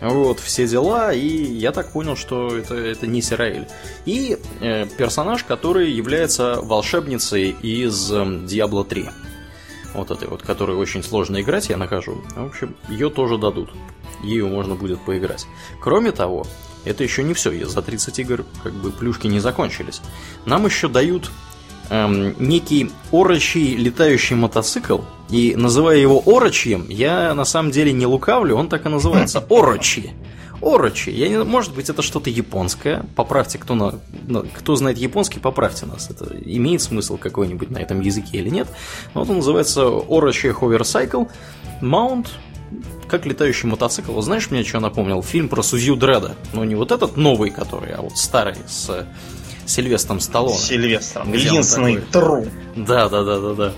вот, 0.00 0.40
все 0.40 0.66
дела, 0.66 1.12
и 1.12 1.26
я 1.28 1.70
так 1.70 1.92
понял, 1.92 2.16
что 2.16 2.56
это, 2.56 2.74
это 2.74 3.06
не 3.06 3.22
Тираэль. 3.22 3.68
И 4.06 4.36
э, 4.60 4.86
персонаж, 4.98 5.44
который 5.44 5.92
является 5.92 6.58
волшебницей 6.60 7.54
из 7.62 8.10
эм, 8.10 8.46
Diablo 8.46 8.84
3. 8.84 9.10
Вот 9.94 10.10
этой 10.10 10.28
вот, 10.28 10.42
которую 10.42 10.78
очень 10.78 11.02
сложно 11.02 11.40
играть, 11.40 11.68
я 11.68 11.76
нахожу. 11.76 12.20
В 12.34 12.46
общем, 12.46 12.74
ее 12.88 13.10
тоже 13.10 13.38
дадут. 13.38 13.70
Ею 14.22 14.48
можно 14.48 14.74
будет 14.74 15.00
поиграть. 15.00 15.46
Кроме 15.80 16.10
того, 16.10 16.46
это 16.84 17.04
еще 17.04 17.22
не 17.22 17.34
все. 17.34 17.64
За 17.66 17.82
30 17.82 18.18
игр 18.18 18.44
как 18.62 18.72
бы 18.72 18.90
плюшки 18.90 19.26
не 19.26 19.40
закончились. 19.40 20.00
Нам 20.46 20.66
еще 20.66 20.88
дают 20.88 21.30
эм, 21.90 22.34
некий 22.38 22.90
орочий 23.12 23.76
летающий 23.76 24.36
мотоцикл. 24.36 24.98
И 25.30 25.54
называя 25.56 25.96
его 25.96 26.22
орочьем, 26.26 26.86
я 26.88 27.32
на 27.34 27.44
самом 27.44 27.70
деле 27.70 27.92
не 27.92 28.06
лукавлю, 28.06 28.56
он 28.56 28.68
так 28.68 28.84
и 28.86 28.88
называется. 28.88 29.38
Орочи. 29.50 30.12
Орочи. 30.60 31.10
Я 31.10 31.28
не, 31.28 31.42
может 31.42 31.74
быть, 31.74 31.88
это 31.90 32.02
что-то 32.02 32.30
японское. 32.30 33.04
Поправьте, 33.16 33.58
кто, 33.58 33.74
на, 33.74 34.00
кто 34.54 34.76
знает 34.76 34.98
японский, 34.98 35.40
поправьте 35.40 35.86
нас. 35.86 36.10
Это 36.10 36.26
имеет 36.44 36.82
смысл 36.82 37.16
какой-нибудь 37.16 37.70
на 37.70 37.78
этом 37.78 38.00
языке 38.00 38.38
или 38.38 38.48
нет. 38.48 38.68
Но 39.14 39.20
вот 39.20 39.30
он 39.30 39.36
называется 39.36 39.86
Орочи 39.86 40.46
Hovercycle. 40.46 41.30
Маунт 41.80 42.30
как 43.08 43.26
летающий 43.26 43.68
мотоцикл. 43.68 44.18
Знаешь, 44.20 44.50
мне 44.50 44.64
что 44.64 44.80
напомнил? 44.80 45.22
Фильм 45.22 45.48
про 45.48 45.62
судью 45.62 45.96
Дреда. 45.96 46.34
Но 46.52 46.64
не 46.64 46.74
вот 46.74 46.90
этот 46.90 47.16
новый, 47.16 47.50
который, 47.50 47.92
а 47.92 48.02
вот 48.02 48.16
старый 48.16 48.56
с 48.66 49.06
Сильвестром 49.66 50.20
Сталлоне. 50.20 50.58
Сильвестром. 50.58 51.32
Такой? 51.32 52.12
тру. 52.12 52.46
Да, 52.76 53.08
да, 53.08 53.22
да, 53.22 53.38
да, 53.40 53.54
да. 53.54 53.72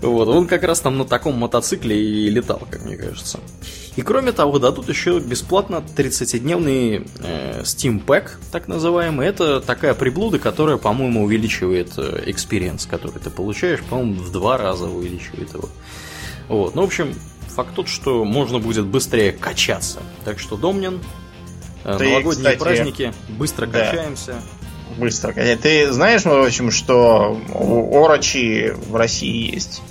Вот, 0.00 0.28
он 0.28 0.46
как 0.46 0.62
раз 0.62 0.80
там 0.80 0.98
на 0.98 1.04
таком 1.04 1.36
мотоцикле 1.36 1.98
и 1.98 2.30
летал, 2.30 2.62
как 2.70 2.84
мне 2.84 2.96
кажется. 2.96 3.40
И 3.96 4.02
кроме 4.02 4.32
того, 4.32 4.58
дадут 4.58 4.88
еще 4.88 5.20
бесплатно 5.20 5.84
30-дневный 5.96 7.06
э, 7.20 7.60
Steam 7.62 8.02
Pack, 8.04 8.30
так 8.50 8.66
называемый. 8.66 9.26
Это 9.26 9.60
такая 9.60 9.92
приблуда, 9.92 10.38
которая, 10.38 10.78
по-моему, 10.78 11.24
увеличивает 11.24 11.92
э, 11.98 12.24
experience, 12.26 12.88
который 12.88 13.20
ты 13.20 13.28
получаешь, 13.28 13.82
по-моему, 13.82 14.14
в 14.14 14.32
два 14.32 14.56
раза 14.56 14.86
увеличивает 14.86 15.52
его. 15.52 15.68
Вот, 16.48 16.74
ну, 16.74 16.82
в 16.82 16.86
общем, 16.86 17.14
факт 17.48 17.74
тот, 17.74 17.88
что 17.88 18.24
можно 18.24 18.58
будет 18.58 18.86
быстрее 18.86 19.32
качаться. 19.32 20.00
Так 20.24 20.38
что, 20.38 20.56
Домнин, 20.56 21.00
э, 21.84 21.96
Ты, 21.98 22.04
новогодние 22.04 22.52
кстати, 22.54 22.58
праздники, 22.58 23.12
быстро 23.28 23.66
да. 23.66 23.90
качаемся. 23.90 24.42
Быстро. 24.96 25.32
Ты 25.32 25.92
знаешь, 25.92 26.22
в 26.24 26.30
общем, 26.30 26.70
что 26.70 27.40
Орочи 27.54 28.74
в 28.88 28.96
России 28.96 29.54
есть? 29.54 29.82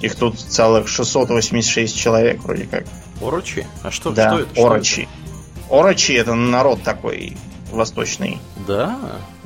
Их 0.00 0.14
тут 0.16 0.38
целых 0.38 0.88
686 0.88 1.96
человек 1.96 2.40
вроде 2.42 2.64
как. 2.64 2.84
Орочи? 3.20 3.66
А 3.82 3.90
что, 3.90 4.10
да, 4.10 4.30
что 4.32 4.40
это? 4.40 4.54
Что 4.54 4.66
Орочи. 4.66 5.08
Орочи 5.70 6.12
это 6.12 6.34
народ 6.34 6.82
такой 6.82 7.36
восточный. 7.70 8.38
Да. 8.66 8.98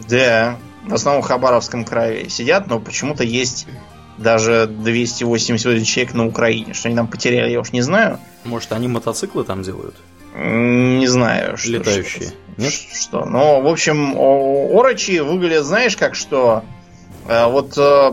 Да, 0.08 0.56
в 0.86 0.94
основном 0.94 1.22
в 1.22 1.26
Хабаровском 1.26 1.84
крае 1.84 2.28
сидят, 2.30 2.66
но 2.66 2.80
почему-то 2.80 3.22
есть 3.24 3.66
даже 4.18 4.66
288 4.66 5.84
человек 5.84 6.14
на 6.14 6.26
Украине. 6.26 6.74
Что 6.74 6.88
они 6.88 6.96
там 6.96 7.06
потеряли, 7.06 7.50
я 7.50 7.60
уж 7.60 7.72
не 7.72 7.82
знаю. 7.82 8.18
Может, 8.44 8.72
они 8.72 8.88
мотоциклы 8.88 9.44
там 9.44 9.62
делают? 9.62 9.94
Не 10.36 11.06
знаю, 11.06 11.56
что. 11.56 11.70
Летающие. 11.70 12.28
Что, 12.28 12.34
Нет? 12.56 12.72
что. 12.72 13.24
Но, 13.24 13.60
в 13.60 13.66
общем, 13.66 14.14
орочи 14.16 15.18
выглядят, 15.20 15.64
знаешь, 15.64 15.96
как 15.96 16.14
что? 16.14 16.62
Э, 17.26 17.46
Вот 17.46 17.76
э, 17.76 18.12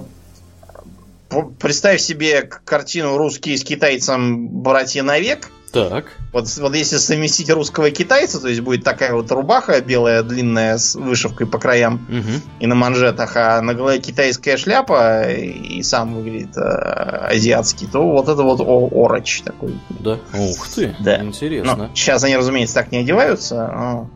представь 1.59 2.01
себе 2.01 2.41
картину 2.43 3.17
русский 3.17 3.55
с 3.57 3.63
китайцем 3.63 4.47
братья 4.49 5.03
навек. 5.03 5.49
Так. 5.73 6.05
Вот, 6.31 6.47
вот 6.59 6.75
если 6.75 6.95
совместить 6.95 7.49
русского 7.49 7.87
и 7.87 7.91
китайца, 7.91 8.39
то 8.39 8.47
есть 8.47 8.61
будет 8.61 8.85
такая 8.85 9.13
вот 9.13 9.29
рубаха 9.31 9.79
белая, 9.81 10.23
длинная, 10.23 10.77
с 10.77 10.95
вышивкой 10.95 11.45
по 11.45 11.59
краям 11.59 12.05
Угу. 12.09 12.41
и 12.61 12.67
на 12.67 12.73
манжетах, 12.75 13.35
а 13.35 13.61
на 13.61 13.73
голове 13.73 13.99
китайская 13.99 14.55
шляпа 14.55 15.23
и 15.29 15.83
сам 15.83 16.15
выглядит 16.15 16.55
э, 16.57 16.61
азиатский, 16.61 17.85
то 17.91 18.01
вот 18.01 18.29
это 18.29 18.43
вот 18.43 18.61
о- 18.61 18.89
ороч 19.05 19.41
такой. 19.41 19.77
Да. 19.89 20.19
Ух 20.33 20.67
ты. 20.69 20.95
Да. 21.01 21.21
Интересно. 21.21 21.75
Ну, 21.75 21.89
сейчас 21.93 22.23
они, 22.23 22.37
разумеется, 22.37 22.75
так 22.75 22.91
не 22.93 22.99
одеваются, 22.99 23.55
но 23.67 24.09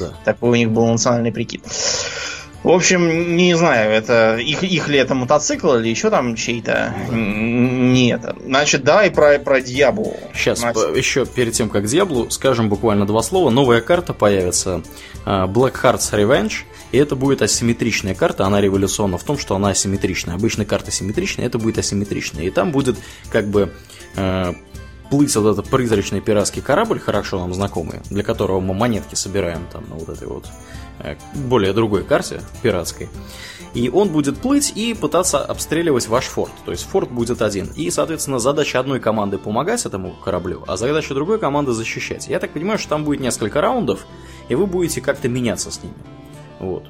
Да. 0.00 0.10
такой 0.24 0.50
у 0.50 0.54
них 0.56 0.70
был 0.72 0.86
национальный 0.86 1.32
прикид. 1.32 1.62
В 2.64 2.70
общем, 2.70 3.36
не 3.36 3.54
знаю, 3.54 3.92
это 3.92 4.38
их, 4.38 4.62
их 4.62 4.88
ли 4.88 4.98
это 4.98 5.14
мотоцикл 5.14 5.74
или 5.74 5.88
еще 5.90 6.08
там 6.08 6.34
чей-то. 6.34 6.94
Не 7.12 8.10
это. 8.10 8.34
Значит, 8.42 8.82
давай 8.82 9.10
про, 9.10 9.38
про 9.38 9.60
Диаблу. 9.60 10.16
Сейчас, 10.34 10.60
Значит, 10.60 10.96
еще 10.96 11.26
перед 11.26 11.52
тем, 11.52 11.68
как 11.68 11.84
Диаблу, 11.84 12.30
скажем 12.30 12.70
буквально 12.70 13.06
два 13.06 13.22
слова. 13.22 13.50
Новая 13.50 13.82
карта 13.82 14.14
появится. 14.14 14.82
а, 15.26 15.46
Black 15.46 15.74
Hearts 15.74 16.10
Revenge. 16.12 16.62
И 16.90 16.96
это 16.96 17.16
будет 17.16 17.42
асимметричная 17.42 18.14
карта. 18.14 18.46
Она 18.46 18.62
революционна 18.62 19.18
в 19.18 19.24
том, 19.24 19.36
что 19.36 19.54
она 19.56 19.68
асимметричная. 19.68 20.34
Обычно 20.36 20.64
карта 20.64 20.90
симметричная, 20.90 21.46
это 21.46 21.58
будет 21.58 21.76
асимметричная. 21.76 22.44
И 22.44 22.50
там 22.50 22.72
будет 22.72 22.96
как 23.30 23.46
бы 23.48 23.72
плыть 25.10 25.34
вот 25.36 25.52
этот 25.52 25.68
призрачный 25.70 26.20
пиратский 26.20 26.62
корабль, 26.62 26.98
хорошо 26.98 27.38
нам 27.38 27.54
знакомый, 27.54 28.00
для 28.10 28.22
которого 28.22 28.60
мы 28.60 28.74
монетки 28.74 29.14
собираем 29.14 29.66
там 29.72 29.88
на 29.88 29.96
вот 29.96 30.08
этой 30.08 30.28
вот 30.28 30.46
э, 31.00 31.16
более 31.34 31.72
другой 31.72 32.04
карте 32.04 32.40
пиратской. 32.62 33.08
И 33.74 33.88
он 33.88 34.10
будет 34.10 34.38
плыть 34.38 34.72
и 34.76 34.94
пытаться 34.94 35.44
обстреливать 35.44 36.06
ваш 36.08 36.26
форт. 36.26 36.52
То 36.64 36.70
есть 36.70 36.84
форт 36.84 37.10
будет 37.10 37.42
один. 37.42 37.66
И, 37.74 37.90
соответственно, 37.90 38.38
задача 38.38 38.78
одной 38.78 39.00
команды 39.00 39.36
помогать 39.36 39.84
этому 39.84 40.14
кораблю, 40.24 40.62
а 40.68 40.76
задача 40.76 41.12
другой 41.12 41.38
команды 41.38 41.72
защищать. 41.72 42.28
Я 42.28 42.38
так 42.38 42.52
понимаю, 42.52 42.78
что 42.78 42.90
там 42.90 43.04
будет 43.04 43.20
несколько 43.20 43.60
раундов, 43.60 44.06
и 44.48 44.54
вы 44.54 44.66
будете 44.66 45.00
как-то 45.00 45.28
меняться 45.28 45.72
с 45.72 45.82
ними. 45.82 45.94
Вот. 46.60 46.84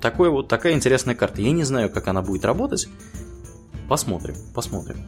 Такой 0.00 0.28
вот, 0.28 0.48
такая 0.48 0.74
интересная 0.74 1.14
карта. 1.14 1.40
Я 1.40 1.52
не 1.52 1.64
знаю, 1.64 1.88
как 1.88 2.08
она 2.08 2.20
будет 2.20 2.44
работать. 2.44 2.88
Посмотрим, 3.88 4.34
посмотрим. 4.54 5.04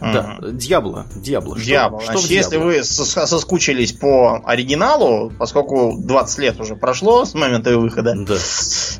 Да, 0.00 0.38
Дьябло, 0.42 1.06
Дьябло. 1.16 1.56
Что- 1.56 1.66
Диабло. 1.66 2.00
что 2.00 2.12
Значит, 2.12 2.30
если 2.30 2.56
вы 2.56 2.78
сос- 2.78 3.26
соскучились 3.26 3.92
по 3.92 4.40
оригиналу, 4.44 5.32
поскольку 5.38 5.96
20 5.98 6.38
лет 6.38 6.60
уже 6.60 6.76
прошло 6.76 7.24
с 7.24 7.34
момента 7.34 7.70
его 7.70 7.82
выхода, 7.82 8.14
Да. 8.16 8.36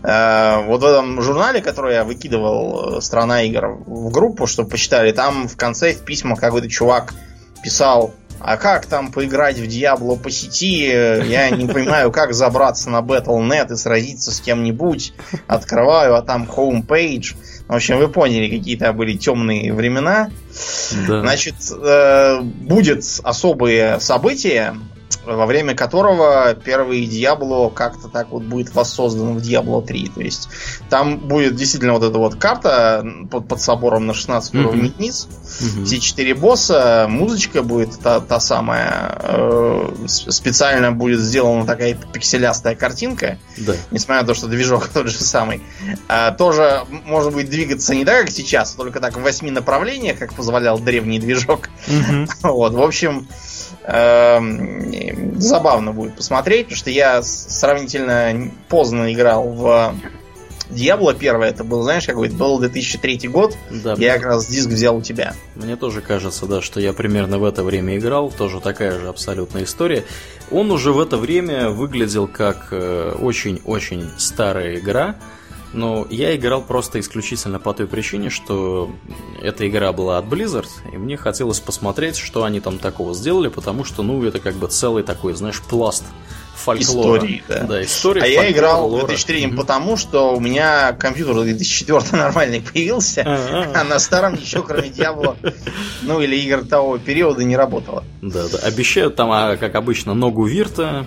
Э, 0.03 0.66
вот 0.66 0.80
в 0.82 0.84
этом 0.84 1.20
журнале, 1.22 1.61
который 1.61 1.95
я 1.95 2.05
выкидывал 2.05 2.99
э, 2.99 3.01
«Страна 3.01 3.43
игр» 3.43 3.78
в 3.86 4.11
группу, 4.11 4.47
чтобы 4.47 4.68
почитали, 4.70 5.12
там 5.12 5.49
в 5.49 5.57
конце 5.57 5.93
в 5.93 6.01
письмах 6.05 6.41
какой-то 6.41 6.68
чувак 6.68 7.14
писал, 7.62 8.14
а 8.41 8.57
как 8.57 8.86
там 8.86 9.12
поиграть 9.12 9.59
в 9.59 9.66
Диабло 9.66 10.16
по 10.16 10.30
сети? 10.30 10.86
Я 10.86 11.51
не 11.51 11.66
понимаю, 11.66 12.11
как 12.11 12.32
забраться 12.34 12.91
на 12.91 13.01
Battle.net 13.01 13.72
и 13.72 13.76
сразиться 13.76 14.30
с 14.32 14.41
кем-нибудь. 14.41 15.12
Открываю, 15.47 16.14
а 16.14 16.22
там 16.22 16.49
homepage. 16.51 17.34
В 17.68 17.74
общем, 17.74 17.99
вы 17.99 18.09
поняли, 18.09 18.59
какие-то 18.59 18.93
были 18.93 19.16
темные 19.16 19.72
времена. 19.72 20.30
Да. 21.07 21.20
Значит, 21.20 21.55
э, 21.70 22.41
будет 22.41 23.05
особые 23.22 24.01
события, 24.01 24.74
во 25.25 25.47
время 25.47 25.75
которого 25.75 26.55
первый 26.55 27.05
Диабло 27.07 27.69
как-то 27.69 28.09
так 28.09 28.29
вот 28.31 28.43
будет 28.43 28.75
воссоздан 28.75 29.35
в 29.37 29.41
Диабло 29.41 29.83
3. 29.83 30.13
То 30.15 30.21
есть 30.21 30.49
там 30.89 31.19
будет 31.19 31.57
действительно 31.57 31.93
вот 31.95 32.03
эта 32.03 32.19
вот 32.19 32.37
карта 32.37 33.05
под, 33.31 33.47
под 33.49 33.61
собором 33.61 34.07
на 34.07 34.15
16 34.15 34.55
Мгм. 34.55 34.65
уровней 34.67 34.95
вниз. 34.97 35.29
Мгм. 35.61 35.85
Все 35.85 35.99
четыре 36.01 36.35
босса, 36.35 37.07
музычка 37.09 37.63
будет 37.63 37.99
та, 38.01 38.21
та 38.21 38.41
самая. 38.41 39.19
э, 39.23 39.91
специально 40.07 40.93
будет 40.93 41.21
сделана 41.21 41.67
такая 41.67 41.95
пикселястая 41.95 42.75
картинка, 42.75 43.39
Да. 43.59 43.75
несмотря 43.91 44.23
на 44.23 44.27
то, 44.29 44.35
что 44.35 44.47
движок 44.47 44.89
тот 44.95 45.09
же 45.09 45.19
самый. 45.19 45.63
А, 46.09 46.33
тоже 46.33 46.83
можно 47.05 47.31
будет 47.31 47.51
двигаться 47.51 47.95
не 47.95 48.05
так, 48.05 48.23
как 48.27 48.31
сейчас, 48.31 48.73
только 48.73 49.01
так 49.01 49.17
в 49.17 49.23
восьми 49.23 49.51
направлениях, 49.51 50.19
как 50.19 50.33
позволял 50.35 50.79
древний 50.79 51.19
движок. 51.19 51.69
Мгм. 51.89 52.29
Вот, 52.43 52.73
в 52.75 52.83
общем, 52.83 53.29
забавно 55.36 55.93
будет 55.93 56.14
посмотреть, 56.16 56.66
потому 56.66 56.76
что 56.76 56.91
я 56.91 57.22
сравнительно 57.22 58.51
поздно 58.68 59.12
играл 59.12 59.49
в 59.49 59.95
Диабло 60.70 61.14
первое, 61.14 61.49
это 61.49 61.64
был, 61.64 61.82
знаешь, 61.82 62.07
какой 62.07 62.28
это 62.28 62.36
был 62.36 62.59
2003 62.61 63.28
год. 63.28 63.57
Да, 63.70 63.95
Я 63.99 64.14
как 64.14 64.26
раз 64.26 64.47
диск 64.47 64.68
взял 64.68 64.97
у 64.97 65.03
тебя. 65.03 65.34
Мне 65.57 65.76
тоже 65.76 66.01
кажется, 66.01 66.47
да, 66.47 66.62
что 66.62 66.80
я 66.80 66.93
примерно 66.93 67.38
в 67.38 67.45
это 67.45 67.64
время 67.64 67.99
играл, 67.99 68.30
тоже 68.30 68.61
такая 68.61 68.99
же 68.99 69.09
абсолютная 69.09 69.64
история. 69.64 70.05
Он 70.51 70.70
уже 70.70 70.93
в 70.93 71.01
это 71.01 71.16
время 71.16 71.70
выглядел 71.70 72.28
как 72.28 72.68
э, 72.70 73.16
очень-очень 73.20 74.11
старая 74.16 74.78
игра, 74.78 75.16
но 75.73 76.07
я 76.11 76.35
играл 76.37 76.62
просто 76.62 76.99
исключительно 77.01 77.59
по 77.59 77.73
той 77.73 77.87
причине, 77.87 78.31
что 78.31 78.91
эта 79.43 79.68
игра 79.68 79.93
была 79.93 80.18
от 80.18 80.25
Blizzard, 80.27 80.68
и 80.93 80.97
мне 80.97 81.16
хотелось 81.16 81.61
посмотреть, 81.61 82.16
что 82.16 82.45
они 82.45 82.61
там 82.61 82.79
такого 82.79 83.14
сделали, 83.14 83.49
потому 83.49 83.85
что, 83.85 84.03
ну, 84.03 84.23
это 84.25 84.39
как 84.41 84.55
бы 84.55 84.66
целый 84.68 85.03
такой, 85.03 85.35
знаешь, 85.35 85.61
пласт 85.62 86.05
фольклора. 86.57 87.18
Истории, 87.18 87.43
да. 87.49 87.62
Да, 87.64 87.83
история 87.83 88.23
А 88.23 88.27
я 88.27 88.51
играл 88.51 88.87
в 88.89 88.93
лора. 88.93 89.07
2003 89.07 89.47
Мгм. 89.47 89.57
потому, 89.57 89.97
что 89.97 90.35
у 90.37 90.41
меня 90.41 90.93
компьютер 90.93 91.35
2004 91.43 92.01
нормальный 92.21 92.61
появился, 92.61 93.23
А, 93.25 93.81
а. 93.81 93.85
на 93.85 93.99
старом 93.99 94.35
ничего, 94.35 94.62
кроме 94.62 94.91
Диабло, 94.91 95.37
ну 96.03 96.21
или 96.21 96.37
игр 96.37 96.66
того 96.66 96.99
периода, 96.99 97.45
не 97.45 97.57
работало. 97.57 98.05
Да, 98.21 98.47
да. 98.49 98.59
Обещают 98.59 99.16
там, 99.16 99.31
а, 99.31 99.57
как 99.57 99.75
обычно, 99.75 100.12
ногу 100.14 100.45
Вирта. 100.45 101.07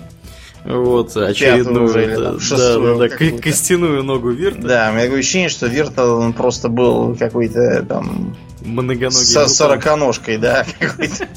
Вот, 0.64 1.14
очередную. 1.16 1.84
уже 1.84 2.04
или 2.04 2.14
да, 2.14 2.22
там 2.24 2.34
да, 2.34 2.40
шестую 2.40 2.98
да, 2.98 3.08
да, 3.08 3.16
ко- 3.16 3.38
костяную 3.38 4.02
ногу 4.02 4.30
Вирта. 4.30 4.62
Да, 4.62 4.88
у 4.90 4.94
меня 4.94 5.04
такое 5.04 5.18
ощущение, 5.20 5.48
что 5.50 5.66
Вирта 5.66 6.06
он 6.06 6.32
просто 6.32 6.68
был 6.68 7.14
какой-то 7.16 7.84
там 7.86 8.34
Многоногий. 8.62 9.10
со 9.26 9.46
сороконожкой, 9.46 10.38
да, 10.38 10.64
какой-то. 10.78 11.28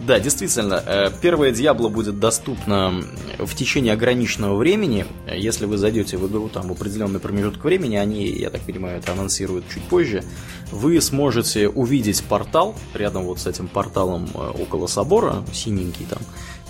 Да, 0.00 0.20
действительно, 0.20 0.80
э, 0.86 1.10
первое 1.20 1.50
Диабло 1.50 1.88
будет 1.88 2.20
доступно 2.20 3.02
в 3.38 3.54
течение 3.56 3.92
ограниченного 3.94 4.56
времени. 4.56 5.04
Если 5.34 5.64
вы 5.66 5.78
зайдете 5.78 6.16
в 6.16 6.28
игру 6.28 6.48
там 6.48 6.68
в 6.68 6.72
определенный 6.72 7.18
промежуток 7.18 7.64
времени, 7.64 7.96
они, 7.96 8.26
я 8.28 8.50
так 8.50 8.60
понимаю, 8.60 8.98
это 8.98 9.12
анонсируют 9.12 9.64
чуть 9.72 9.82
позже, 9.84 10.22
вы 10.70 11.00
сможете 11.00 11.68
увидеть 11.68 12.22
портал, 12.22 12.76
рядом 12.94 13.24
вот 13.24 13.40
с 13.40 13.46
этим 13.48 13.66
порталом 13.66 14.28
э, 14.32 14.38
около 14.38 14.86
собора, 14.86 15.42
синенький 15.52 16.06
там, 16.08 16.20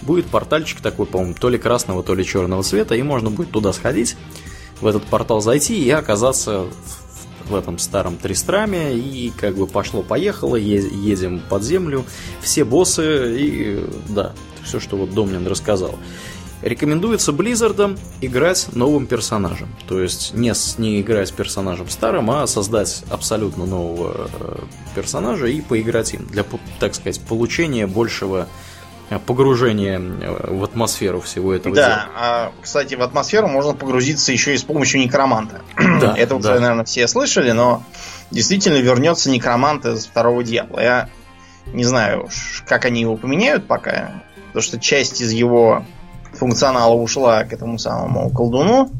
будет 0.03 0.27
портальчик 0.27 0.81
такой, 0.81 1.07
по-моему, 1.07 1.35
то 1.35 1.49
ли 1.49 1.59
красного, 1.59 2.03
то 2.03 2.15
ли 2.15 2.25
черного 2.25 2.63
цвета, 2.63 2.95
и 2.95 3.03
можно 3.03 3.31
будет 3.31 3.51
туда 3.51 3.73
сходить, 3.73 4.17
в 4.81 4.87
этот 4.87 5.05
портал 5.05 5.41
зайти 5.41 5.83
и 5.83 5.91
оказаться 5.91 6.67
в 7.49 7.55
этом 7.55 7.79
старом 7.79 8.17
Тристраме, 8.17 8.95
и 8.95 9.31
как 9.31 9.57
бы 9.57 9.67
пошло-поехало, 9.67 10.57
едем 10.57 11.41
под 11.49 11.63
землю, 11.63 12.05
все 12.41 12.65
боссы, 12.65 13.37
и 13.39 13.85
да, 14.09 14.33
все, 14.65 14.81
что 14.81 14.97
вот 14.97 15.15
Домнин 15.15 15.47
рассказал. 15.47 15.95
Рекомендуется 16.63 17.33
Близзардам 17.33 17.97
играть 18.21 18.69
новым 18.73 19.07
персонажем. 19.07 19.69
То 19.87 20.01
есть 20.01 20.33
не, 20.35 20.53
не 20.79 21.01
играть 21.01 21.33
персонажем 21.33 21.89
старым, 21.91 22.31
а 22.31 22.47
создать 22.47 23.05
абсолютно 23.11 23.67
нового 23.67 24.29
э, 24.41 24.59
персонажа 24.95 25.47
и 25.47 25.61
поиграть 25.61 26.15
им. 26.15 26.27
Для, 26.27 26.45
так 26.81 26.95
сказать, 26.95 27.21
получения 27.21 27.87
большего 27.87 28.49
э, 29.11 29.19
погружения 29.19 29.99
э, 29.99 30.55
в 30.55 30.65
атмосферу 30.65 31.21
всего 31.21 31.55
этого 31.55 31.75
дела. 31.75 31.87
Да, 31.87 32.09
а, 32.17 32.53
кстати, 32.63 32.95
в 32.95 33.03
атмосферу 33.03 33.49
можно 33.49 33.75
погрузиться 33.75 34.33
еще 34.33 34.55
и 34.55 34.59
с 34.59 34.63
помощью 34.63 35.01
некроманта. 35.01 35.63
Да, 36.01 36.15
Это 36.19 36.37
уже, 36.37 36.55
да. 36.55 36.61
наверное, 36.61 36.85
все 36.85 37.09
слышали, 37.09 37.53
но 37.53 37.83
действительно 38.31 38.77
вернется 38.79 39.31
некромант 39.31 39.87
из 39.87 40.07
второго 40.07 40.43
дьявола. 40.45 40.81
Я 40.81 41.09
не 41.67 41.85
знаю, 41.85 42.29
как 42.67 42.85
они 42.85 43.01
его 43.01 43.17
поменяют 43.17 43.67
пока, 43.67 44.23
потому 44.49 44.63
что 44.63 44.79
часть 44.79 45.21
из 45.21 45.33
его 45.33 45.85
функционала 46.33 46.95
ушла 46.95 47.45
к 47.45 47.53
этому 47.53 47.79
самому 47.79 48.31
колдуну 48.31 48.91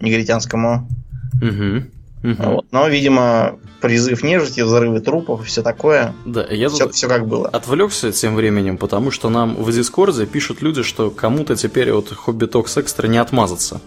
негритянскому. 0.00 0.88
Мгм. 1.40 1.90
Мгм. 2.26 2.50
Вот. 2.50 2.66
Но, 2.72 2.88
видимо, 2.88 3.58
призыв 3.80 4.22
нежити, 4.24 4.60
взрывы 4.62 5.00
трупов 5.00 5.42
и 5.42 5.44
все 5.44 5.62
такое. 5.62 6.12
Да, 6.24 6.44
я 6.50 6.68
Все, 6.68 6.88
все 6.90 7.08
как 7.08 7.28
было. 7.28 7.48
отвлекся 7.48 8.10
тем 8.10 8.34
временем, 8.34 8.78
потому 8.78 9.10
что 9.10 9.28
нам 9.30 9.54
в 9.54 9.70
Дискорде 9.72 10.26
пишут 10.26 10.60
люди, 10.62 10.82
что 10.82 11.10
кому-то 11.10 11.54
теперь 11.56 11.92
от 11.92 12.10
Hobby 12.12 12.46
Talks 12.46 12.76
Extra 12.78 13.06
не 13.06 13.18
отмазаться. 13.18 13.80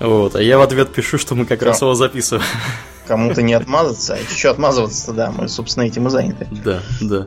Вот, 0.00 0.34
а 0.36 0.42
я 0.42 0.58
в 0.58 0.62
ответ 0.62 0.92
пишу, 0.92 1.18
что 1.18 1.34
мы 1.34 1.44
как 1.44 1.60
Да. 1.60 1.66
раз 1.66 1.80
его 1.82 1.94
записываем. 1.94 2.44
Кому-то 3.06 3.40
не 3.42 3.54
отмазаться. 3.54 4.14
А 4.14 4.18
еще 4.18 4.50
отмазываться-то, 4.50 5.12
да, 5.12 5.32
мы, 5.36 5.48
собственно, 5.48 5.84
этим 5.84 6.06
и 6.08 6.10
заняты. 6.10 6.46
Да, 6.64 6.82
да. 7.00 7.26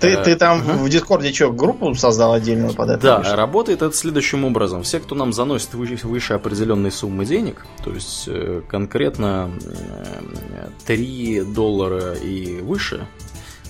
Ты, 0.00 0.08
Э, 0.08 0.24
ты 0.24 0.36
там 0.36 0.60
ага. 0.60 0.72
в 0.78 0.88
Дискорде 0.88 1.32
что, 1.32 1.52
группу 1.52 1.94
создал 1.94 2.32
отдельную 2.32 2.74
под 2.74 2.90
это? 2.90 3.02
Да, 3.02 3.24
что? 3.24 3.36
работает 3.36 3.82
это 3.82 3.94
следующим 3.94 4.44
образом. 4.44 4.82
Все, 4.82 5.00
кто 5.00 5.14
нам 5.14 5.32
заносит 5.32 5.74
выше, 5.74 6.34
определенной 6.34 6.90
суммы 6.90 7.24
денег, 7.24 7.66
то 7.82 7.92
есть 7.92 8.24
э, 8.26 8.62
конкретно 8.68 9.50
э, 9.64 10.68
3 10.86 11.42
доллара 11.54 12.14
и 12.14 12.60
выше, 12.60 13.06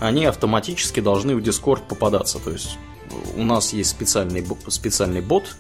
они 0.01 0.25
автоматически 0.25 1.01
должны 1.01 1.37
в 1.37 1.41
Discord 1.41 1.83
попадаться. 1.89 2.39
То 2.39 2.51
есть 2.51 2.79
у 3.37 3.43
нас 3.43 3.73
есть 3.73 3.91
специальный, 3.91 4.45
специальный 4.69 5.21
бот, 5.21 5.57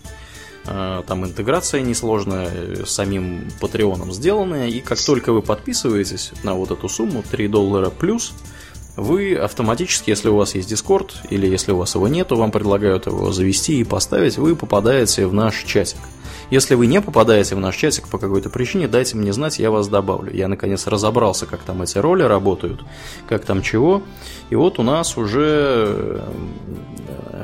э, 0.66 1.02
там 1.06 1.24
интеграция 1.24 1.82
несложная, 1.82 2.48
э, 2.52 2.84
самим 2.86 3.48
Патреоном 3.60 4.12
сделанная, 4.12 4.68
и 4.68 4.80
как 4.80 5.00
только 5.00 5.32
вы 5.32 5.42
подписываетесь 5.42 6.32
на 6.42 6.54
вот 6.54 6.70
эту 6.70 6.88
сумму, 6.88 7.22
3 7.28 7.48
доллара 7.48 7.90
плюс, 7.90 8.32
вы 8.96 9.34
автоматически, 9.34 10.10
если 10.10 10.28
у 10.28 10.36
вас 10.36 10.54
есть 10.54 10.72
Discord, 10.72 11.10
или 11.30 11.46
если 11.46 11.72
у 11.72 11.78
вас 11.78 11.94
его 11.94 12.08
нету, 12.08 12.36
вам 12.36 12.50
предлагают 12.50 13.06
его 13.06 13.32
завести 13.32 13.80
и 13.80 13.84
поставить, 13.84 14.38
вы 14.38 14.54
попадаете 14.54 15.26
в 15.26 15.34
наш 15.34 15.62
чатик. 15.64 15.98
Если 16.50 16.74
вы 16.74 16.86
не 16.86 17.00
попадаете 17.00 17.56
в 17.56 17.60
наш 17.60 17.76
чатик 17.76 18.08
по 18.08 18.18
какой-то 18.18 18.50
причине, 18.50 18.86
дайте 18.86 19.16
мне 19.16 19.32
знать, 19.32 19.58
я 19.58 19.70
вас 19.70 19.88
добавлю. 19.88 20.32
Я 20.32 20.46
наконец 20.46 20.86
разобрался, 20.86 21.46
как 21.46 21.60
там 21.60 21.82
эти 21.82 21.98
роли 21.98 22.22
работают, 22.22 22.84
как 23.28 23.44
там 23.44 23.62
чего. 23.62 24.02
И 24.50 24.54
вот 24.54 24.78
у 24.78 24.82
нас 24.82 25.16
уже 25.16 26.22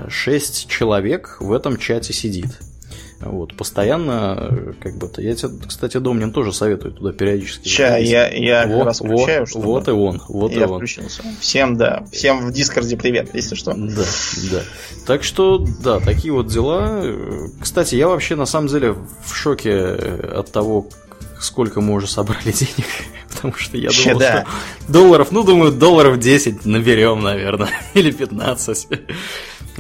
6 0.09 0.69
человек 0.69 1.39
в 1.41 1.53
этом 1.53 1.79
чате 1.79 2.13
сидит. 2.13 2.59
Вот, 3.21 3.55
постоянно, 3.55 4.75
как 4.81 4.97
бы 4.97 5.07
то. 5.07 5.21
Я 5.21 5.35
тебе, 5.35 5.51
кстати, 5.66 5.99
Домнин 5.99 6.33
тоже 6.33 6.55
советую 6.55 6.95
туда 6.95 7.12
периодически. 7.12 7.68
Сейчас 7.68 8.01
я, 8.01 8.29
я 8.29 8.66
вот, 8.66 8.79
как 8.79 8.87
раз 8.87 9.01
включаю, 9.01 9.41
вот, 9.41 9.49
чтобы... 9.49 9.66
вот 9.66 9.89
и 9.89 9.91
он, 9.91 10.23
вот 10.29 10.53
я 10.53 10.62
и 10.62 10.64
он. 10.64 10.79
включился. 10.79 11.23
Всем, 11.39 11.77
да, 11.77 12.05
всем 12.11 12.47
в 12.47 12.53
Дискорде 12.53 12.97
привет, 12.97 13.31
если 13.35 13.55
что. 13.57 13.75
Да, 13.75 14.05
да. 14.51 14.62
Так 15.07 15.23
что, 15.23 15.64
да, 15.83 16.01
такие 16.01 16.33
вот 16.33 16.47
дела. 16.47 17.05
Кстати, 17.61 17.95
я 17.95 18.09
вообще 18.09 18.37
на 18.37 18.47
самом 18.47 18.68
деле 18.68 18.93
в 18.93 19.35
шоке 19.35 19.73
от 19.75 20.51
того, 20.51 20.87
сколько 21.41 21.81
мы 21.81 21.95
уже 21.95 22.07
собрали 22.07 22.53
денег. 22.53 22.87
Потому 23.31 23.55
что 23.55 23.77
я 23.77 23.91
думал, 23.91 24.18
да. 24.18 24.43
что 24.43 24.93
долларов, 24.93 25.29
ну, 25.31 25.43
думаю, 25.43 25.73
долларов 25.73 26.18
10 26.18 26.64
наберем, 26.64 27.23
наверное, 27.23 27.71
или 27.95 28.11
15. 28.11 28.89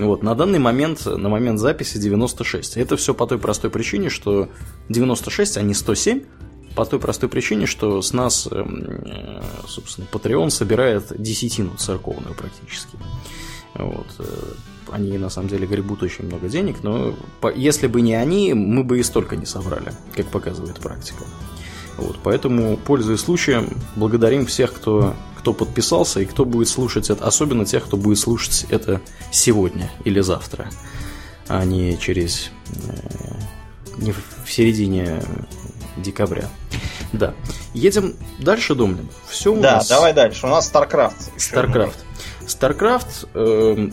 Вот, 0.06 0.22
на 0.22 0.34
данный 0.34 0.58
момент, 0.58 1.04
на 1.06 1.28
момент 1.28 1.58
записи 1.58 1.98
96. 1.98 2.76
Это 2.76 2.96
все 2.96 3.14
по 3.14 3.26
той 3.26 3.38
простой 3.38 3.70
причине, 3.70 4.08
что 4.08 4.48
96, 4.88 5.56
а 5.58 5.62
не 5.62 5.74
107, 5.74 6.22
по 6.74 6.84
той 6.84 6.98
простой 6.98 7.28
причине, 7.28 7.66
что 7.66 8.00
с 8.00 8.12
нас, 8.12 8.48
эм, 8.50 9.02
э, 9.04 9.42
собственно, 9.66 10.06
Patreon 10.10 10.50
собирает 10.50 11.12
десятину 11.20 11.76
церковную 11.76 12.34
практически. 12.34 12.96
Вот. 13.74 14.06
Э, 14.18 14.24
они 14.92 15.18
на 15.18 15.30
самом 15.30 15.48
деле 15.48 15.66
гребут 15.66 16.02
очень 16.02 16.26
много 16.26 16.48
денег, 16.48 16.82
но 16.82 17.14
если 17.54 17.86
бы 17.86 18.00
не 18.00 18.14
они, 18.14 18.54
мы 18.54 18.84
бы 18.84 18.98
и 18.98 19.02
столько 19.02 19.36
не 19.36 19.46
собрали, 19.46 19.92
как 20.16 20.26
показывает 20.26 20.80
практика. 20.80 21.24
Вот, 21.96 22.16
поэтому, 22.22 22.76
пользуясь 22.76 23.20
случаем, 23.20 23.76
благодарим 23.94 24.46
всех, 24.46 24.72
кто, 24.72 25.14
кто 25.40 25.54
подписался 25.54 26.20
и 26.20 26.26
кто 26.26 26.44
будет 26.44 26.68
слушать 26.68 27.08
это, 27.08 27.24
особенно 27.24 27.64
тех, 27.64 27.86
кто 27.86 27.96
будет 27.96 28.18
слушать 28.18 28.66
это 28.68 29.00
сегодня 29.30 29.90
или 30.04 30.20
завтра, 30.20 30.70
а 31.48 31.64
не 31.64 31.98
через 31.98 32.50
э, 32.68 33.96
не 33.96 34.12
в 34.12 34.22
середине 34.46 35.22
декабря. 35.96 36.44
Да. 37.14 37.34
Едем 37.72 38.16
дальше, 38.38 38.74
Домнин. 38.74 39.08
Все 39.28 39.52
у 39.52 39.60
да, 39.60 39.76
нас... 39.76 39.88
давай 39.88 40.12
дальше. 40.12 40.46
У 40.46 40.50
нас 40.50 40.70
StarCraft. 40.70 41.36
StarCraft. 41.38 41.96
StarCraft... 42.46 43.28
Э, 43.32 43.88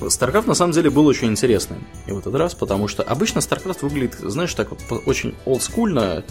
StarCraft 0.00 0.46
на 0.46 0.54
самом 0.54 0.72
деле 0.72 0.90
был 0.90 1.06
очень 1.06 1.28
интересным 1.28 1.86
и 2.06 2.12
в 2.12 2.18
этот 2.18 2.34
раз, 2.34 2.54
потому 2.54 2.86
что 2.86 3.02
обычно 3.02 3.38
StarCraft 3.38 3.78
выглядит, 3.80 4.16
знаешь, 4.18 4.52
так 4.52 4.70
вот 4.70 4.80
очень 5.06 5.34
олдскульно, 5.46 6.22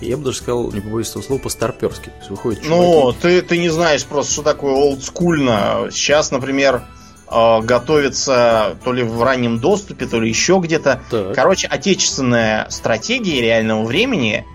я 0.00 0.16
бы 0.16 0.24
даже 0.24 0.38
сказал, 0.38 0.70
не 0.72 0.80
побоюсь 0.80 1.10
этого 1.10 1.22
слова, 1.22 1.40
по-старперски. 1.40 2.12
Выходит 2.28 2.62
чуваки... 2.62 2.82
Ну, 2.82 3.12
ты, 3.12 3.42
ты 3.42 3.58
не 3.58 3.68
знаешь 3.68 4.04
просто, 4.04 4.32
что 4.32 4.42
такое 4.42 4.74
олдскульно. 4.74 5.88
Сейчас, 5.90 6.30
например, 6.30 6.82
э, 7.30 7.60
готовится 7.62 8.76
то 8.84 8.92
ли 8.92 9.02
в 9.02 9.22
раннем 9.22 9.58
доступе, 9.58 10.06
то 10.06 10.20
ли 10.20 10.28
еще 10.28 10.60
где-то. 10.62 11.00
Так. 11.10 11.34
Короче, 11.34 11.66
отечественная 11.66 12.66
стратегия 12.70 13.40
реального 13.40 13.84
времени. 13.84 14.46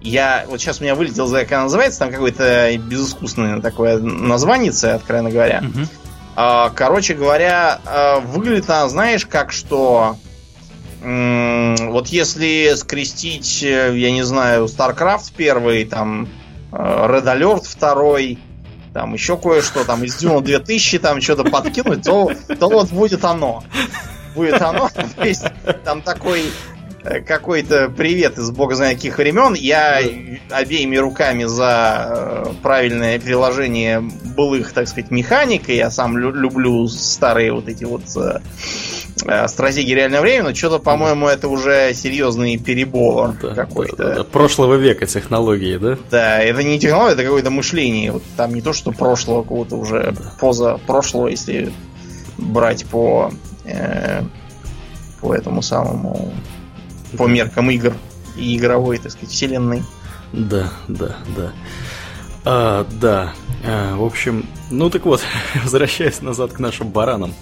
Я 0.00 0.44
вот 0.48 0.60
сейчас 0.60 0.80
у 0.80 0.84
меня 0.84 0.94
вылетел 0.94 1.26
за 1.26 1.40
как 1.40 1.52
она 1.52 1.62
называется, 1.64 2.00
там 2.00 2.10
какое-то 2.10 2.76
безыскусное 2.76 3.60
такое 3.60 3.98
название, 3.98 4.70
откровенно 4.70 5.30
говоря. 5.30 5.62
Угу. 5.62 5.88
Короче 6.74 7.14
говоря, 7.14 7.80
э, 7.86 8.20
выглядит 8.20 8.68
она, 8.68 8.88
знаешь, 8.88 9.24
как 9.24 9.52
что 9.52 10.16
вот 11.04 12.08
если 12.08 12.72
скрестить, 12.76 13.62
э, 13.62 13.92
я 13.94 14.10
не 14.10 14.22
знаю, 14.22 14.64
StarCraft 14.64 15.32
первый, 15.36 15.84
там, 15.84 16.28
э, 16.72 16.76
Red 16.76 17.24
Alert 17.24 17.64
второй, 17.68 18.38
там 18.94 19.12
еще 19.12 19.36
кое-что, 19.36 19.84
там 19.84 20.02
из 20.04 20.22
Dune 20.22 20.42
2000 20.42 20.98
там 21.00 21.20
что-то 21.20 21.44
подкинуть, 21.44 22.04
то, 22.04 22.32
то 22.58 22.68
вот 22.68 22.90
будет 22.90 23.22
оно. 23.24 23.62
Будет 24.34 24.62
оно. 24.62 24.88
То 25.16 25.26
есть 25.26 25.44
там 25.84 26.00
такой 26.00 26.44
э, 27.02 27.20
какой-то 27.20 27.90
привет 27.90 28.38
из 28.38 28.50
бога 28.50 28.74
знает 28.74 28.96
каких 28.96 29.18
времен. 29.18 29.52
Я 29.52 30.00
обеими 30.48 30.96
руками 30.96 31.44
за 31.44 32.54
правильное 32.62 33.20
приложение 33.20 34.00
былых, 34.00 34.72
так 34.72 34.88
сказать, 34.88 35.10
механик. 35.10 35.68
И 35.68 35.76
я 35.76 35.90
сам 35.90 36.16
люблю 36.16 36.88
старые 36.88 37.52
вот 37.52 37.68
эти 37.68 37.84
вот 37.84 38.04
стратегии 39.48 39.94
реального 39.94 40.22
времени, 40.22 40.48
но 40.48 40.54
что-то, 40.54 40.78
по-моему, 40.78 41.28
это 41.28 41.48
уже 41.48 41.92
серьезный 41.94 42.56
перебор 42.58 43.34
да, 43.40 43.54
какой-то. 43.54 43.96
Да, 43.96 44.14
да, 44.16 44.24
прошлого 44.24 44.74
века 44.74 45.06
технологии, 45.06 45.76
да? 45.76 45.98
Да, 46.10 46.38
это 46.40 46.62
не 46.62 46.78
технология, 46.78 47.14
это 47.14 47.24
какое-то 47.24 47.50
мышление. 47.50 48.12
Вот 48.12 48.22
там 48.36 48.54
не 48.54 48.60
то, 48.60 48.72
что 48.72 48.92
прошлого, 48.92 49.42
какого-то 49.42 49.76
уже 49.76 50.12
да. 50.12 50.32
поза 50.38 50.78
прошлого, 50.86 51.28
если 51.28 51.72
брать 52.38 52.84
по 52.86 53.30
э, 53.64 54.22
по 55.20 55.34
этому 55.34 55.62
самому 55.62 56.32
по 57.16 57.26
меркам 57.26 57.70
игр 57.70 57.94
и 58.36 58.56
игровой, 58.56 58.98
так 58.98 59.12
сказать, 59.12 59.30
вселенной. 59.30 59.82
Да, 60.32 60.72
да, 60.88 61.16
да. 61.36 61.52
А, 62.44 62.86
да. 63.00 63.32
А, 63.64 63.96
в 63.96 64.04
общем, 64.04 64.46
ну 64.70 64.90
так 64.90 65.04
вот, 65.06 65.22
возвращаясь 65.62 66.20
назад 66.20 66.52
к 66.52 66.58
нашим 66.58 66.88
баранам. 66.88 67.34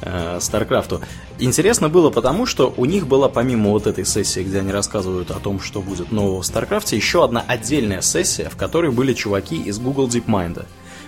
Э, 0.00 0.38
Старкрафту. 0.40 1.00
Интересно 1.38 1.88
было 1.88 2.10
потому, 2.10 2.46
что 2.46 2.72
у 2.76 2.84
них 2.84 3.08
была 3.08 3.28
помимо 3.28 3.70
вот 3.70 3.86
этой 3.86 4.04
сессии, 4.04 4.40
где 4.40 4.60
они 4.60 4.70
рассказывают 4.70 5.30
о 5.30 5.40
том, 5.40 5.60
что 5.60 5.82
будет 5.82 6.12
нового 6.12 6.42
в 6.42 6.46
Старкрафте, 6.46 6.96
еще 6.96 7.24
одна 7.24 7.44
отдельная 7.46 8.00
сессия, 8.00 8.48
в 8.48 8.56
которой 8.56 8.92
были 8.92 9.12
чуваки 9.12 9.56
из 9.56 9.78
Google 9.78 10.08
DeepMind. 10.08 10.66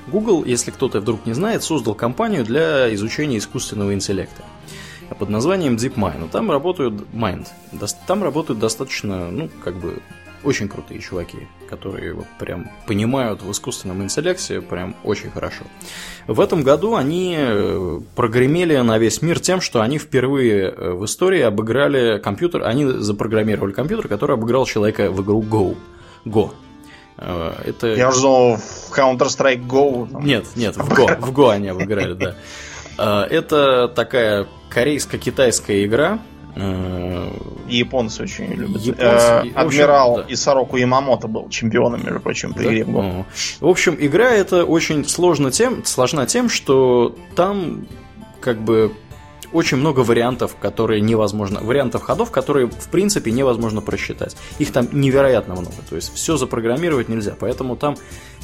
Google, 0.08 0.44
если 0.44 0.72
кто-то 0.72 1.00
вдруг 1.00 1.24
не 1.24 1.34
знает, 1.34 1.62
создал 1.62 1.94
компанию 1.94 2.44
для 2.44 2.92
изучения 2.94 3.38
искусственного 3.38 3.94
интеллекта 3.94 4.42
под 5.18 5.28
названием 5.28 5.76
DeepMind. 5.76 6.28
Там 6.30 6.50
работают 6.50 6.94
Mind. 7.12 7.46
Там 8.06 8.24
работают 8.24 8.58
достаточно, 8.58 9.30
ну, 9.30 9.50
как 9.62 9.76
бы 9.76 10.02
очень 10.42 10.68
крутые 10.68 11.00
чуваки, 11.00 11.48
которые 11.68 12.14
вот 12.14 12.26
прям 12.38 12.70
понимают 12.86 13.42
в 13.42 13.50
искусственном 13.50 14.02
интеллекте 14.02 14.60
прям 14.60 14.96
очень 15.04 15.30
хорошо. 15.30 15.64
В 16.26 16.40
этом 16.40 16.62
году 16.62 16.94
они 16.94 17.36
э, 17.38 18.00
прогремели 18.14 18.76
на 18.76 18.98
весь 18.98 19.22
мир 19.22 19.40
тем, 19.40 19.60
что 19.60 19.80
они 19.80 19.98
впервые 19.98 20.70
э, 20.70 20.92
в 20.92 21.04
истории 21.04 21.40
обыграли 21.40 22.18
компьютер, 22.18 22.64
они 22.64 22.86
запрограммировали 22.86 23.72
компьютер, 23.72 24.08
который 24.08 24.36
обыграл 24.36 24.64
человека 24.66 25.10
в 25.10 25.22
игру 25.22 25.42
Go. 25.42 25.76
Go. 26.24 26.52
Э, 27.18 27.52
это... 27.64 27.88
Я 27.94 28.10
жду 28.10 28.56
в 28.56 28.96
Counter-Strike 28.96 29.66
Go. 29.66 30.10
Там. 30.10 30.24
Нет, 30.24 30.46
нет, 30.56 30.76
в 30.76 30.88
Go, 30.90 31.20
в 31.20 31.32
Go 31.32 31.50
они 31.52 31.68
обыграли, 31.68 32.14
да. 32.14 32.36
Это 33.30 33.88
такая 33.88 34.46
корейско-китайская 34.68 35.84
игра, 35.86 36.18
и 36.56 37.76
японцы 37.76 38.22
очень 38.22 38.52
любят. 38.52 38.82
Японцы, 38.82 39.02
э, 39.02 39.50
Адмирал 39.54 40.12
общем, 40.12 40.26
да. 40.28 40.34
Исароку 40.34 40.76
Ямамото 40.76 41.28
был 41.28 41.48
чемпионом, 41.48 42.04
между 42.04 42.20
прочим, 42.20 42.52
по 42.52 42.62
да? 42.62 42.64
игре 42.66 42.84
в 42.84 43.26
В 43.60 43.66
общем, 43.66 43.96
игра 43.98 44.30
это 44.30 44.64
очень 44.64 45.04
сложно 45.04 45.50
тем, 45.50 45.84
сложна 45.84 46.26
тем, 46.26 46.48
что 46.48 47.16
там 47.36 47.86
как 48.40 48.60
бы 48.60 48.92
очень 49.52 49.76
много 49.76 50.00
вариантов, 50.00 50.56
которые 50.60 51.00
невозможно, 51.00 51.60
вариантов 51.60 52.02
ходов, 52.02 52.30
которые 52.30 52.68
в 52.68 52.88
принципе 52.88 53.30
невозможно 53.30 53.80
просчитать. 53.80 54.36
Их 54.58 54.72
там 54.72 54.88
невероятно 54.92 55.54
много, 55.54 55.76
то 55.88 55.96
есть 55.96 56.12
все 56.14 56.36
запрограммировать 56.36 57.08
нельзя, 57.08 57.36
поэтому 57.38 57.76
там 57.76 57.96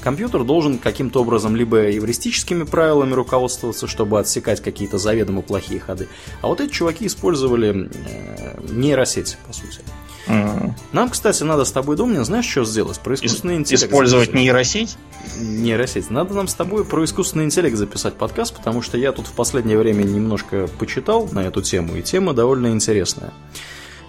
компьютер 0.02 0.44
должен 0.44 0.78
каким-то 0.78 1.22
образом 1.22 1.56
либо 1.56 1.90
эвристическими 1.90 2.64
правилами 2.64 3.12
руководствоваться, 3.12 3.86
чтобы 3.86 4.18
отсекать 4.18 4.60
какие-то 4.62 4.98
заведомо 4.98 5.42
плохие 5.42 5.80
ходы, 5.80 6.08
а 6.42 6.48
вот 6.48 6.60
эти 6.60 6.70
чуваки 6.70 7.06
использовали 7.06 7.88
э, 7.88 8.60
нейросеть, 8.72 9.38
по 9.46 9.52
сути. 9.52 9.80
Mm. 10.26 10.72
Нам, 10.92 11.10
кстати, 11.10 11.42
надо 11.42 11.64
с 11.64 11.72
тобой, 11.72 11.96
Домнин, 11.96 12.24
знаешь, 12.24 12.46
что 12.46 12.64
сделать? 12.64 12.98
Про 13.00 13.14
искусственный 13.14 13.56
интеллект. 13.56 13.84
Использовать 13.84 14.26
записать. 14.26 14.42
нейросеть? 14.42 14.96
Нейросеть. 15.38 16.10
Надо 16.10 16.34
нам 16.34 16.48
с 16.48 16.54
тобой 16.54 16.84
про 16.84 17.04
искусственный 17.04 17.44
интеллект 17.44 17.76
записать 17.76 18.14
подкаст, 18.14 18.54
потому 18.56 18.82
что 18.82 18.98
я 18.98 19.12
тут 19.12 19.26
в 19.26 19.32
последнее 19.32 19.78
время 19.78 20.02
немножко 20.02 20.68
почитал 20.78 21.28
на 21.30 21.40
эту 21.40 21.62
тему, 21.62 21.96
и 21.96 22.02
тема 22.02 22.32
довольно 22.32 22.68
интересная. 22.68 23.32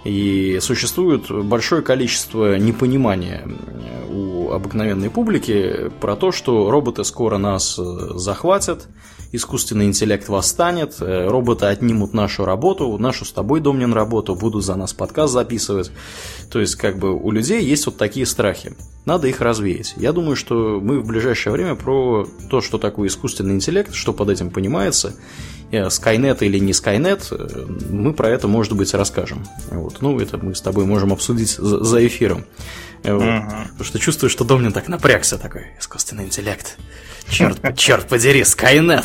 И 0.04 0.58
существует 0.60 1.30
большое 1.30 1.82
количество 1.82 2.56
непонимания 2.56 3.46
у 4.08 4.50
обыкновенной 4.50 5.10
публики 5.10 5.90
про 6.00 6.16
то, 6.16 6.32
что 6.32 6.70
роботы 6.70 7.04
скоро 7.04 7.36
нас 7.36 7.78
э, 7.78 7.82
захватят, 8.14 8.88
искусственный 9.32 9.86
интеллект 9.86 10.28
восстанет, 10.28 10.96
э, 11.00 11.28
роботы 11.28 11.66
отнимут 11.66 12.14
нашу 12.14 12.44
работу, 12.44 12.96
нашу 12.98 13.24
с 13.24 13.32
тобой, 13.32 13.60
Домнин, 13.60 13.92
работу, 13.92 14.34
будут 14.34 14.64
за 14.64 14.74
нас 14.76 14.92
подкаст 14.92 15.32
записывать. 15.32 15.90
То 16.50 16.60
есть, 16.60 16.76
как 16.76 16.98
бы 16.98 17.14
у 17.14 17.30
людей 17.30 17.62
есть 17.64 17.86
вот 17.86 17.96
такие 17.96 18.26
страхи. 18.26 18.74
Надо 19.04 19.26
их 19.28 19.40
развеять. 19.40 19.94
Я 19.96 20.12
думаю, 20.12 20.36
что 20.36 20.80
мы 20.82 21.00
в 21.00 21.06
ближайшее 21.06 21.52
время 21.52 21.74
про 21.74 22.26
то, 22.50 22.60
что 22.60 22.78
такое 22.78 23.08
искусственный 23.08 23.54
интеллект, 23.54 23.94
что 23.94 24.12
под 24.12 24.30
этим 24.30 24.50
понимается, 24.50 25.14
Skynet 25.70 26.38
или 26.40 26.58
не 26.58 26.72
Skynet, 26.72 27.90
мы 27.90 28.12
про 28.12 28.30
это, 28.30 28.48
может 28.48 28.72
быть, 28.74 28.94
расскажем. 28.94 29.46
Вот. 29.70 30.00
Ну, 30.00 30.18
это 30.18 30.38
мы 30.38 30.54
с 30.54 30.60
тобой 30.60 30.86
можем 30.86 31.12
обсудить 31.12 31.50
за 31.50 32.06
эфиром. 32.06 32.44
Вот. 33.04 33.22
Угу. 33.22 33.22
Потому 33.22 33.84
что 33.84 33.98
чувствую, 33.98 34.30
что 34.30 34.44
Домнин 34.44 34.72
так 34.72 34.88
напрягся 34.88 35.38
такой. 35.38 35.66
Искусственный 35.78 36.24
интеллект. 36.24 36.78
Черт, 37.30 37.58
черт 37.76 38.08
подери, 38.08 38.44
Скайнет. 38.44 39.04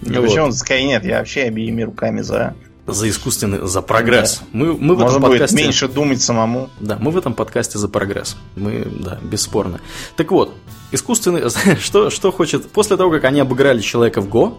Да 0.00 0.20
вот. 0.20 0.28
Почему 0.28 0.52
Скайнет? 0.52 1.04
Я 1.04 1.18
вообще 1.18 1.42
обеими 1.42 1.82
руками 1.82 2.22
за 2.22 2.54
за 2.86 3.08
искусственный, 3.08 3.66
за 3.66 3.82
прогресс. 3.82 4.38
Да. 4.38 4.46
Мы, 4.52 4.66
мы 4.74 4.94
в 4.94 5.00
Можно 5.00 5.16
этом 5.18 5.22
подкасте... 5.22 5.56
меньше 5.56 5.88
думать 5.88 6.22
самому. 6.22 6.70
Да, 6.78 6.96
мы 7.00 7.10
в 7.10 7.18
этом 7.18 7.34
подкасте 7.34 7.78
за 7.78 7.88
прогресс. 7.88 8.36
Мы, 8.54 8.84
да, 8.84 9.18
бесспорно. 9.22 9.80
Так 10.16 10.30
вот, 10.30 10.54
искусственный... 10.92 11.50
что, 11.80 12.10
что 12.10 12.30
хочет... 12.30 12.70
После 12.70 12.96
того, 12.96 13.10
как 13.10 13.24
они 13.24 13.40
обыграли 13.40 13.80
человека 13.80 14.20
в 14.20 14.28
Го, 14.28 14.58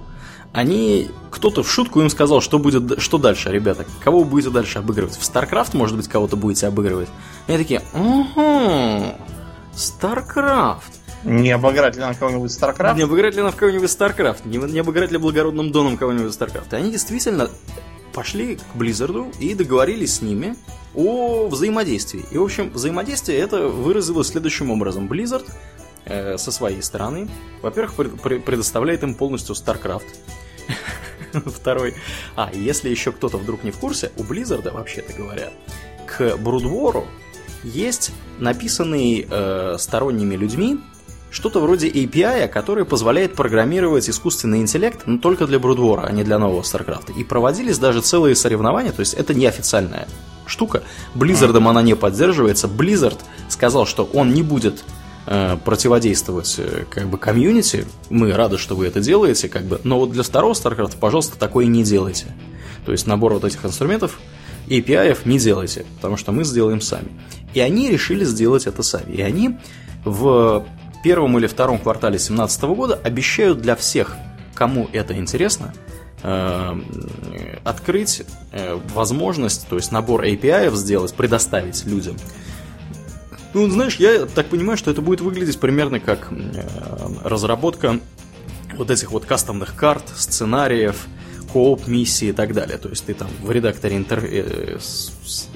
они... 0.53 1.09
Кто-то 1.31 1.63
в 1.63 1.71
шутку 1.71 2.01
им 2.01 2.09
сказал, 2.09 2.41
что 2.41 2.59
будет... 2.59 2.99
Что 3.01 3.17
дальше, 3.17 3.51
ребята? 3.51 3.85
Кого 4.03 4.19
вы 4.19 4.25
будете 4.25 4.49
дальше 4.49 4.79
обыгрывать? 4.79 5.15
В 5.15 5.21
StarCraft, 5.21 5.75
может 5.75 5.95
быть, 5.95 6.07
кого-то 6.07 6.35
будете 6.35 6.67
обыгрывать? 6.67 7.09
И 7.47 7.51
они 7.51 7.63
такие, 7.63 7.81
угу, 7.93 9.15
StarCraft. 9.73 10.81
Не 11.23 11.51
обыграть 11.51 11.95
ли 11.95 12.01
нам 12.01 12.15
кого-нибудь 12.15 12.51
StarCraft? 12.51 12.95
Не 12.95 13.03
обыграть 13.03 13.35
ли 13.35 13.41
нам 13.41 13.51
кого-нибудь 13.51 13.89
StarCraft? 13.89 14.47
Не, 14.47 14.57
не 14.57 14.79
обыграть 14.79 15.11
ли 15.11 15.17
благородным 15.17 15.71
доном 15.71 15.97
кого-нибудь 15.97 16.33
StarCraft? 16.33 16.67
И 16.71 16.75
они 16.75 16.91
действительно 16.91 17.49
пошли 18.13 18.55
к 18.55 18.75
Blizzard 18.75 19.37
и 19.39 19.53
договорились 19.53 20.15
с 20.15 20.21
ними 20.21 20.55
о 20.95 21.47
взаимодействии. 21.47 22.25
И, 22.31 22.37
в 22.37 22.43
общем, 22.43 22.71
взаимодействие 22.71 23.37
это 23.37 23.67
выразилось 23.67 24.29
следующим 24.29 24.71
образом. 24.71 25.07
Blizzard 25.07 25.45
э, 26.07 26.37
со 26.37 26.51
своей 26.51 26.81
стороны, 26.81 27.27
во-первых, 27.61 27.93
пред, 28.23 28.43
предоставляет 28.43 29.03
им 29.03 29.15
полностью 29.15 29.55
StarCraft. 29.55 30.05
Второй. 31.45 31.95
А, 32.35 32.51
если 32.53 32.89
еще 32.89 33.11
кто-то 33.11 33.37
вдруг 33.37 33.63
не 33.63 33.71
в 33.71 33.77
курсе, 33.77 34.11
у 34.17 34.23
Blizzard, 34.23 34.71
вообще-то 34.71 35.13
говоря, 35.13 35.51
к 36.05 36.37
Брудвору 36.37 37.05
есть 37.63 38.11
написанный 38.39 39.27
э, 39.29 39.75
сторонними 39.77 40.35
людьми 40.35 40.79
что-то 41.29 41.59
вроде 41.59 41.89
API, 41.89 42.47
который 42.47 42.85
позволяет 42.85 43.35
программировать 43.35 44.09
искусственный 44.09 44.59
интеллект, 44.59 45.01
но 45.05 45.17
только 45.17 45.45
для 45.45 45.59
Брудвора, 45.59 46.03
а 46.03 46.11
не 46.11 46.23
для 46.23 46.39
нового 46.39 46.61
StarCraft. 46.61 47.13
И 47.17 47.23
проводились 47.23 47.77
даже 47.77 48.01
целые 48.01 48.35
соревнования, 48.35 48.91
то 48.91 49.01
есть 49.01 49.13
это 49.13 49.33
неофициальная 49.33 50.07
штука. 50.45 50.83
Blizzardом 51.13 51.67
она 51.67 51.81
не 51.81 51.95
поддерживается. 51.95 52.67
Blizzard 52.67 53.19
сказал, 53.49 53.85
что 53.85 54.05
он 54.05 54.33
не 54.33 54.41
будет 54.41 54.83
противодействовать 55.63 56.55
э, 56.57 56.85
как 56.89 57.07
бы 57.07 57.17
комьюнити. 57.17 57.85
Мы 58.09 58.31
рады, 58.31 58.57
что 58.57 58.75
вы 58.75 58.87
это 58.87 59.01
делаете, 59.01 59.49
как 59.49 59.65
бы. 59.65 59.81
Но 59.83 59.99
вот 59.99 60.11
для 60.11 60.23
второго 60.23 60.53
StarCraft, 60.53 60.97
пожалуйста, 60.99 61.37
такое 61.37 61.65
не 61.65 61.83
делайте. 61.83 62.27
То 62.85 62.93
есть 62.93 63.07
набор 63.07 63.33
вот 63.33 63.43
этих 63.43 63.65
инструментов 63.65 64.19
API 64.67 65.17
не 65.25 65.37
делайте, 65.37 65.85
потому 65.95 66.15
что 66.15 66.31
мы 66.31 66.45
сделаем 66.45 66.79
сами. 66.79 67.09
И 67.53 67.59
они 67.59 67.89
решили 67.89 68.23
сделать 68.23 68.67
это 68.67 68.83
сами. 68.83 69.13
И 69.13 69.21
они 69.21 69.57
в 70.05 70.65
первом 71.03 71.37
или 71.37 71.47
втором 71.47 71.79
квартале 71.79 72.13
2017 72.13 72.61
года 72.63 72.99
обещают 73.03 73.61
для 73.61 73.75
всех, 73.75 74.15
кому 74.55 74.89
это 74.93 75.13
интересно, 75.17 75.73
э, 76.23 76.81
открыть 77.65 78.23
э, 78.53 78.79
возможность, 78.93 79.67
то 79.67 79.75
есть 79.75 79.91
набор 79.91 80.23
API 80.23 80.73
сделать, 80.75 81.13
предоставить 81.13 81.85
людям. 81.85 82.15
Ну, 83.53 83.69
знаешь, 83.69 83.95
я 83.95 84.25
так 84.25 84.47
понимаю, 84.47 84.77
что 84.77 84.91
это 84.91 85.01
будет 85.01 85.21
выглядеть 85.21 85.59
примерно 85.59 85.99
как 85.99 86.31
э, 86.31 86.63
разработка 87.23 87.99
вот 88.75 88.91
этих 88.91 89.11
вот 89.11 89.25
кастомных 89.25 89.75
карт, 89.75 90.03
сценариев, 90.15 91.07
кооп 91.51 91.87
миссии 91.87 92.29
и 92.29 92.31
так 92.31 92.53
далее. 92.53 92.77
То 92.77 92.89
есть 92.89 93.05
ты 93.05 93.13
там 93.13 93.29
в 93.41 93.51
редакторе 93.51 93.97
интер... 93.97 94.23
Э, 94.23 94.79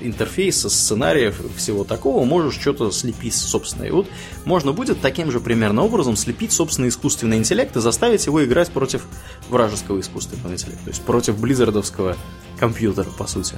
интерфейса, 0.02 0.70
сценариев, 0.70 1.42
всего 1.56 1.84
такого 1.84 2.26
можешь 2.26 2.60
что-то 2.60 2.92
слепить 2.92 3.36
собственное. 3.36 3.88
И 3.88 3.92
вот 3.92 4.08
можно 4.46 4.74
будет 4.74 5.02
таким 5.02 5.32
же 5.32 5.40
примерно 5.40 5.84
образом 5.84 6.16
слепить 6.16 6.52
собственный 6.52 6.90
искусственный 6.90 7.38
интеллект 7.38 7.76
и 7.76 7.80
заставить 7.80 8.26
его 8.26 8.44
играть 8.44 8.70
против 8.72 9.06
вражеского 9.50 10.00
искусственного 10.00 10.54
интеллекта. 10.54 10.84
То 10.86 10.90
есть 10.90 11.02
против 11.04 11.40
близзардовского 11.40 12.18
компьютера, 12.60 13.10
по 13.18 13.28
сути. 13.28 13.56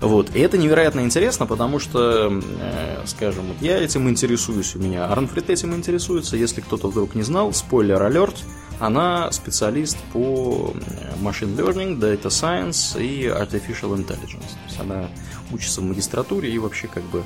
Вот. 0.00 0.34
И 0.34 0.40
это 0.40 0.56
невероятно 0.56 1.00
интересно, 1.00 1.46
потому 1.46 1.78
что, 1.78 2.30
э, 2.60 3.02
скажем, 3.06 3.44
я 3.60 3.78
этим 3.78 4.08
интересуюсь, 4.08 4.74
у 4.76 4.78
меня 4.78 5.06
Арнфрид 5.06 5.50
этим 5.50 5.74
интересуется. 5.74 6.36
Если 6.36 6.60
кто-то 6.60 6.88
вдруг 6.88 7.14
не 7.14 7.22
знал, 7.22 7.52
спойлер 7.52 8.02
алерт, 8.02 8.36
она 8.80 9.30
специалист 9.30 9.98
по 10.12 10.74
machine 11.22 11.54
learning, 11.54 11.98
data 12.00 12.28
science 12.28 13.00
и 13.00 13.26
artificial 13.26 13.94
intelligence. 13.94 14.48
То 14.48 14.66
есть 14.66 14.80
она 14.80 15.08
учится 15.52 15.80
в 15.80 15.84
магистратуре 15.84 16.50
и 16.50 16.58
вообще 16.58 16.88
как 16.88 17.04
бы 17.04 17.22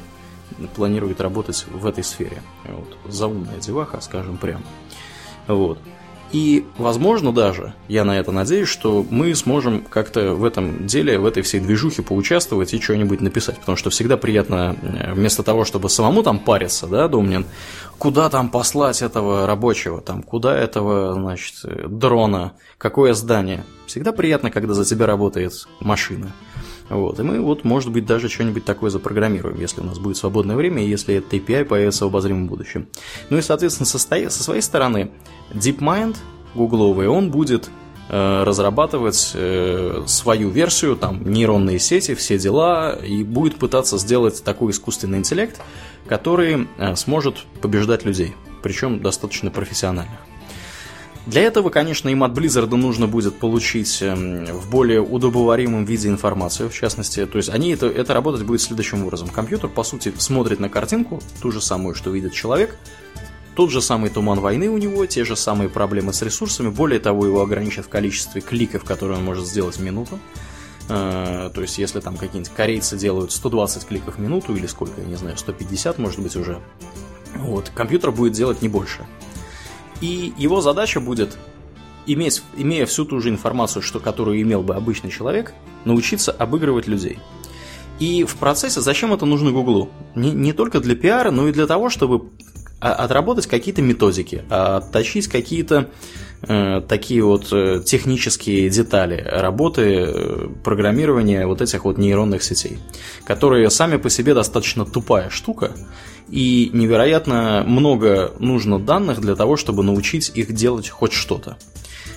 планирует 0.74 1.20
работать 1.20 1.64
в 1.70 1.86
этой 1.86 2.05
сфере. 2.05 2.42
Вот. 2.64 2.98
Заумная 3.12 3.59
деваха, 3.59 4.00
скажем 4.00 4.36
прямо. 4.36 4.64
Вот. 5.46 5.78
И, 6.35 6.66
возможно, 6.78 7.32
даже, 7.32 7.74
я 7.87 8.05
на 8.05 8.18
это 8.18 8.32
надеюсь, 8.32 8.66
что 8.66 9.07
мы 9.09 9.32
сможем 9.37 9.85
как-то 9.89 10.35
в 10.35 10.45
этом 10.45 10.85
деле, 10.85 11.16
в 11.16 11.26
этой 11.26 11.45
всей 11.45 11.61
движухе 11.61 12.03
поучаствовать 12.03 12.74
и 12.74 12.80
что-нибудь 12.80 13.20
написать. 13.20 13.57
Потому 13.61 13.76
что 13.76 13.91
всегда 13.91 14.16
приятно, 14.16 14.76
э, 14.82 15.12
вместо 15.12 15.45
того, 15.45 15.64
чтобы 15.64 15.89
самому 15.89 16.24
там 16.24 16.41
париться, 16.41 16.89
да, 16.89 17.07
Домнин, 17.07 17.47
куда 17.99 18.28
там 18.30 18.49
послать 18.49 19.01
этого 19.01 19.47
рабочего, 19.47 20.01
там, 20.01 20.24
куда 20.24 20.59
этого, 20.59 21.14
значит, 21.14 21.55
дрона, 21.89 22.55
какое 22.78 23.14
здание. 23.14 23.64
Всегда 23.87 24.11
приятно, 24.11 24.51
когда 24.51 24.74
за 24.74 24.85
тебя 24.85 25.07
работает 25.07 25.53
машина. 25.78 26.32
Вот. 26.91 27.18
И 27.18 27.22
мы 27.22 27.41
вот, 27.41 27.64
может 27.64 27.91
быть, 27.91 28.07
даже 28.07 28.28
что-нибудь 28.28 28.64
такое 28.64 28.91
запрограммируем, 28.91 29.59
если 29.59 29.80
у 29.80 29.85
нас 29.85 29.99
будет 29.99 30.16
свободное 30.16 30.57
время, 30.57 30.85
если 30.85 31.16
этот 31.16 31.32
API 31.32 31.64
появится 31.64 32.05
в 32.05 32.09
обозримом 32.09 32.47
будущем. 32.47 32.89
Ну 33.30 33.39
и, 33.39 33.43
соответственно, 33.43 33.87
со, 33.87 33.99
со 33.99 34.43
своей 34.43 34.61
стороны, 34.61 35.11
DeepMind 35.53 36.16
гугловый, 36.55 37.09
он 37.09 37.30
будет 37.30 37.70
э, 38.09 38.43
разрабатывать 38.45 39.32
э, 39.35 40.03
свою 40.07 40.51
версию, 40.51 40.97
там, 40.97 41.28
нейронные 41.28 41.78
сети, 41.78 42.14
все 42.14 42.39
дела, 42.39 42.97
и 42.97 43.22
будет 43.22 43.57
пытаться 43.57 43.99
сделать 43.99 44.43
такой 44.45 44.72
искусственный 44.72 45.18
интеллект, 45.18 45.61
который 46.07 46.68
э, 46.76 46.97
сможет 46.97 47.45
побеждать 47.61 48.05
людей, 48.05 48.35
причем 48.62 49.01
достаточно 49.01 49.51
профессиональных. 49.51 50.18
Для 51.27 51.43
этого, 51.43 51.70
конечно, 51.70 52.11
им 52.11 52.22
от 52.22 52.33
Blizzard 52.33 52.75
нужно 52.77 53.07
будет 53.07 53.39
получить 53.39 54.03
эм, 54.03 54.45
в 54.45 54.70
более 54.70 55.01
удобоваримом 55.01 55.87
виде 55.87 56.09
информацию, 56.09 56.68
в 56.68 56.75
частности. 56.75 57.25
То 57.25 57.39
есть 57.39 57.49
они 57.49 57.70
это, 57.70 57.87
это 57.87 58.12
работать 58.12 58.43
будет 58.43 58.61
следующим 58.61 59.05
образом. 59.05 59.29
Компьютер, 59.29 59.70
по 59.70 59.85
сути, 59.85 60.12
смотрит 60.18 60.61
на 60.61 60.68
картинку, 60.68 61.22
ту 61.41 61.51
же 61.51 61.62
самую, 61.62 61.95
что 61.95 62.11
видит 62.11 62.35
человек, 62.35 62.77
тот 63.55 63.70
же 63.70 63.81
самый 63.81 64.11
туман 64.11 64.41
войны 64.41 64.68
у 64.68 64.77
него, 64.77 65.07
те 65.07 65.25
же 65.25 65.35
самые 65.35 65.70
проблемы 65.70 66.12
с 66.12 66.20
ресурсами, 66.20 66.68
более 66.68 67.01
того, 67.01 67.25
его 67.25 67.41
ограничат 67.41 67.87
в 67.87 67.89
количестве 67.89 68.43
кликов, 68.43 68.85
которые 68.85 69.18
он 69.18 69.25
может 69.25 69.47
сделать 69.47 69.77
в 69.77 69.83
минуту. 69.83 70.18
Э, 70.89 71.51
то 71.55 71.62
есть, 71.62 71.79
если 71.79 72.01
там 72.01 72.16
какие-нибудь 72.16 72.53
корейцы 72.55 72.99
делают 72.99 73.33
120 73.33 73.87
кликов 73.87 74.16
в 74.16 74.20
минуту 74.20 74.55
или 74.55 74.66
сколько, 74.66 75.01
я 75.01 75.07
не 75.07 75.16
знаю, 75.16 75.39
150, 75.39 75.99
может 75.99 76.20
быть, 76.20 76.37
уже, 76.37 76.61
вот, 77.37 77.70
компьютер 77.75 78.11
будет 78.11 78.33
делать 78.33 78.61
не 78.61 78.68
больше. 78.68 79.07
И 80.01 80.32
его 80.36 80.61
задача 80.61 81.01
будет, 81.01 81.36
иметь, 82.07 82.42
имея 82.57 82.86
всю 82.86 83.05
ту 83.05 83.20
же 83.20 83.28
информацию, 83.28 83.82
что, 83.82 84.01
которую 84.01 84.40
имел 84.40 84.62
бы 84.62 84.74
обычный 84.74 85.11
человек, 85.11 85.55
научиться 85.84 86.32
обыгрывать 86.32 86.86
людей. 86.86 87.18
И 88.01 88.24
в 88.24 88.36
процессе 88.36 88.80
зачем 88.80 89.12
это 89.12 89.24
нужно 89.24 89.53
Гуглу? 89.53 89.88
Не, 90.14 90.32
не 90.32 90.53
только 90.53 90.80
для 90.80 90.97
пиара, 90.97 91.30
но 91.30 91.49
и 91.49 91.53
для 91.53 91.66
того, 91.66 91.90
чтобы 91.90 92.30
отработать 92.80 93.47
какие-то 93.47 93.80
методики, 93.80 94.45
отточить 94.51 95.28
какие-то 95.28 95.90
э, 96.42 96.82
такие 96.86 97.22
вот 97.22 97.51
э, 97.51 97.82
технические 97.84 98.68
детали 98.68 99.22
работы 99.26 99.82
э, 99.82 100.49
программирования 100.62 101.47
вот 101.47 101.62
этих 101.62 101.84
вот 101.84 101.97
нейронных 101.97 102.42
сетей, 102.42 102.78
которые 103.24 103.70
сами 103.70 103.97
по 103.97 104.11
себе 104.11 104.34
достаточно 104.34 104.84
тупая 104.84 105.30
штука, 105.30 105.72
и 106.29 106.70
невероятно 106.72 107.64
много 107.66 108.33
нужно 108.39 108.79
данных 108.79 109.20
для 109.20 109.37
того, 109.37 109.57
чтобы 109.57 109.83
научить 109.83 110.33
их 110.35 110.53
делать 110.53 110.89
хоть 110.89 111.12
что-то. 111.12 111.57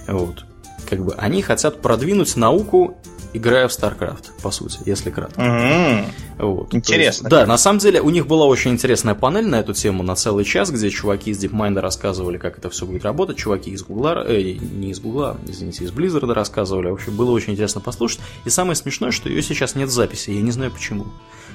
Вот. 0.08 0.46
Как 0.90 1.04
бы 1.04 1.14
они 1.16 1.42
хотят 1.42 1.82
продвинуть 1.82 2.36
науку 2.38 2.98
играя 3.38 3.68
в 3.68 3.72
StarCraft, 3.72 4.42
по 4.42 4.52
сути, 4.52 4.80
если 4.86 5.10
кратко. 5.10 5.42
Мгм. 5.42 6.06
Вот. 6.38 6.74
Интересно. 6.74 7.24
Есть, 7.24 7.30
да, 7.30 7.46
на 7.46 7.58
самом 7.58 7.80
деле 7.80 8.02
у 8.02 8.10
них 8.10 8.28
была 8.28 8.46
очень 8.46 8.72
интересная 8.72 9.16
панель 9.16 9.48
на 9.48 9.60
эту 9.60 9.74
тему 9.74 10.04
на 10.04 10.16
целый 10.16 10.46
час, 10.46 10.70
где 10.70 10.90
чуваки 10.90 11.32
из 11.32 11.44
DeepMind 11.44 11.80
рассказывали, 11.80 12.38
как 12.38 12.58
это 12.58 12.70
все 12.70 12.86
будет 12.86 13.04
работать, 13.04 13.38
чуваки 13.38 13.72
из 13.72 13.84
Гугла, 13.84 14.24
э, 14.28 14.42
не 14.42 14.92
из 14.92 15.00
Гугла, 15.00 15.38
извините, 15.48 15.86
из 15.86 15.92
Blizzard 15.92 16.32
рассказывали. 16.34 16.90
В 16.90 16.94
общем, 16.94 17.16
было 17.16 17.32
очень 17.32 17.54
интересно 17.54 17.82
послушать. 17.82 18.20
И 18.46 18.50
самое 18.50 18.76
смешное, 18.76 19.12
что 19.12 19.30
ее 19.30 19.42
сейчас 19.42 19.76
нет 19.76 19.90
записи, 19.90 20.32
я 20.32 20.42
не 20.42 20.52
знаю 20.52 20.72
почему. 20.72 21.08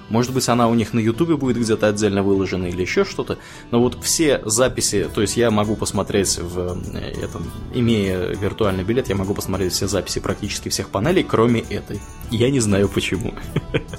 Может 0.08 0.34
быть, 0.34 0.46
она 0.48 0.68
у 0.68 0.74
них 0.74 0.92
на 0.92 0.98
Ютубе 0.98 1.36
будет 1.36 1.56
где-то 1.56 1.88
отдельно 1.88 2.22
выложена 2.22 2.66
или 2.66 2.82
еще 2.82 3.04
что-то. 3.04 3.38
Но 3.70 3.80
вот 3.80 3.96
все 4.02 4.42
записи, 4.44 5.08
то 5.12 5.22
есть 5.22 5.36
я 5.36 5.50
могу 5.50 5.76
посмотреть 5.76 6.38
в 6.38 6.78
э, 6.94 7.12
этом, 7.22 7.50
имея 7.72 8.26
виртуальный 8.28 8.84
билет, 8.84 9.08
я 9.08 9.14
могу 9.14 9.32
посмотреть 9.32 9.72
все 9.72 9.88
записи 9.88 10.20
практически 10.20 10.68
всех 10.68 10.90
панелей, 10.90 11.24
кроме 11.24 11.60
этой. 11.72 12.00
Я 12.30 12.50
не 12.50 12.60
знаю 12.60 12.88
почему. 12.88 13.34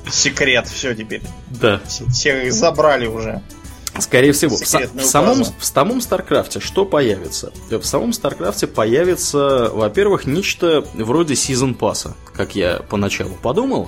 Секрет, 0.10 0.68
все 0.68 0.96
теперь. 0.96 1.22
Да. 1.50 1.82
Все, 1.88 2.06
все 2.10 2.48
их 2.48 2.54
забрали 2.54 3.06
уже. 3.08 3.42
Скорее 4.00 4.32
всего. 4.32 4.56
В, 4.58 4.62
са- 4.62 4.90
в 5.00 5.06
самом, 5.06 5.44
в 5.44 5.64
самом 5.66 6.02
Старкрафте 6.02 6.60
что 6.60 6.84
появится? 6.86 7.54
В 7.70 7.84
самом 7.84 8.12
Старкрафте 8.14 8.66
появится, 8.66 9.70
во-первых, 9.72 10.26
нечто 10.26 10.84
вроде 10.96 11.36
season 11.36 11.76
pass 11.76 12.03
а, 12.03 12.16
как 12.34 12.56
я 12.56 12.78
поначалу 12.90 13.36
подумал, 13.40 13.88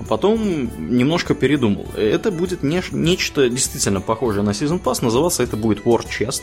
а 0.00 0.04
потом 0.04 0.96
немножко 0.96 1.34
передумал. 1.36 1.86
Это 1.96 2.32
будет 2.32 2.64
не- 2.64 2.82
нечто 2.90 3.48
действительно 3.48 4.00
похожее 4.00 4.42
на 4.42 4.54
season 4.54 4.80
pass, 4.80 5.02
называться 5.02 5.44
это 5.44 5.56
будет 5.56 5.84
War 5.84 6.04
Chest. 6.04 6.42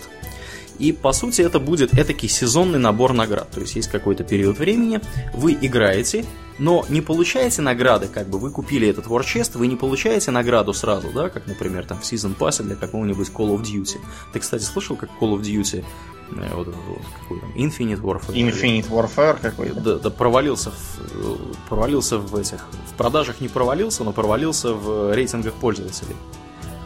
И 0.79 0.91
по 0.91 1.11
сути 1.13 1.41
это 1.41 1.59
будет 1.59 1.93
этакий 1.93 2.29
сезонный 2.29 2.79
набор 2.79 3.13
наград. 3.13 3.49
То 3.51 3.61
есть 3.61 3.75
есть 3.75 3.89
какой-то 3.89 4.23
период 4.23 4.57
времени, 4.57 4.99
вы 5.33 5.57
играете, 5.59 6.25
но 6.61 6.85
не 6.89 7.01
получаете 7.01 7.61
награды, 7.61 8.07
как 8.07 8.29
бы 8.29 8.37
вы 8.37 8.51
купили 8.51 8.87
этот 8.87 9.07
Chest, 9.07 9.57
вы 9.57 9.67
не 9.67 9.75
получаете 9.75 10.29
награду 10.31 10.73
сразу, 10.73 11.09
да, 11.13 11.29
как, 11.29 11.47
например, 11.47 11.85
там 11.85 11.99
в 11.99 12.03
Season 12.03 12.37
Pass 12.37 12.61
для 12.61 12.75
какого-нибудь 12.75 13.29
Call 13.29 13.55
of 13.55 13.63
Duty. 13.63 13.97
Ты, 14.31 14.39
кстати, 14.39 14.63
слышал, 14.63 14.95
как 14.95 15.09
Call 15.19 15.33
of 15.35 15.41
Duty, 15.41 15.83
э, 16.31 16.49
вот 16.53 16.67
вот, 16.67 16.75
какой 17.19 17.39
там, 17.39 17.51
Infinite 17.55 18.01
Warfare? 18.01 18.33
Infinite 18.33 18.89
Warfare 18.89 19.39
какой-то. 19.41 19.79
Да, 19.79 19.95
да 19.95 20.09
провалился 20.11 20.71
в, 20.71 21.67
провалился 21.67 22.19
в 22.19 22.35
этих, 22.35 22.67
в 22.91 22.93
продажах 22.95 23.41
не 23.41 23.47
провалился, 23.47 24.03
но 24.03 24.11
провалился 24.11 24.73
в 24.73 25.15
рейтингах 25.15 25.53
пользователей. 25.53 26.15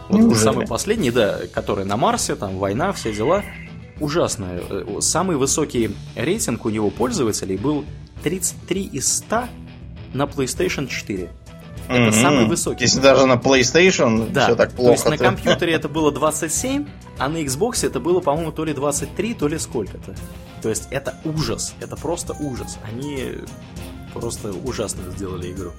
Вот 0.08 0.20
Неужели? 0.20 0.44
самый 0.44 0.68
последний, 0.68 1.12
да, 1.12 1.42
который 1.54 1.84
на 1.84 1.98
Марсе, 1.98 2.36
там 2.36 2.60
война, 2.60 2.94
все 2.94 3.12
дела, 3.14 3.44
ужасное. 4.00 4.62
Э, 4.70 4.98
Самый 5.02 5.38
высокий 5.38 5.96
рейтинг 6.16 6.66
у 6.66 6.70
него 6.70 6.89
пользователей 6.89 7.58
был 7.58 7.86
33 8.24 8.84
из 8.84 9.14
100 9.18 9.46
на 10.14 10.24
PlayStation 10.24 10.88
4. 10.88 11.30
Это 11.88 12.00
Мгм. 12.02 12.12
самый 12.14 12.46
высокий. 12.46 12.84
Если 12.84 13.00
даже 13.00 13.28
на 13.28 13.34
PlayStation 13.36 14.32
Да, 14.32 14.46
все 14.46 14.56
так 14.56 14.74
то 14.74 14.89
есть 14.89 15.04
плохо. 15.04 15.10
на 15.18 15.24
компьютере 15.24 15.74
это 15.76 15.88
было 15.88 16.12
27, 16.12 16.88
а 17.20 17.30
на 17.30 17.38
Xbox 17.43 17.86
это 17.86 18.00
было, 18.00 18.22
по-моему, 18.22 18.52
то 18.52 18.66
ли 18.66 18.74
23, 18.74 19.34
то 19.36 19.48
ли 19.48 19.60
сколько-то. 19.60 20.16
То 20.64 20.70
есть 20.70 20.88
это 20.89 21.14
ужас, 21.24 21.76
это 21.80 21.96
просто 21.96 22.34
ужас. 22.39 22.80
Они 22.91 23.36
просто 24.14 24.52
ужасно 24.52 25.04
сделали 25.16 25.52
игру. 25.52 25.74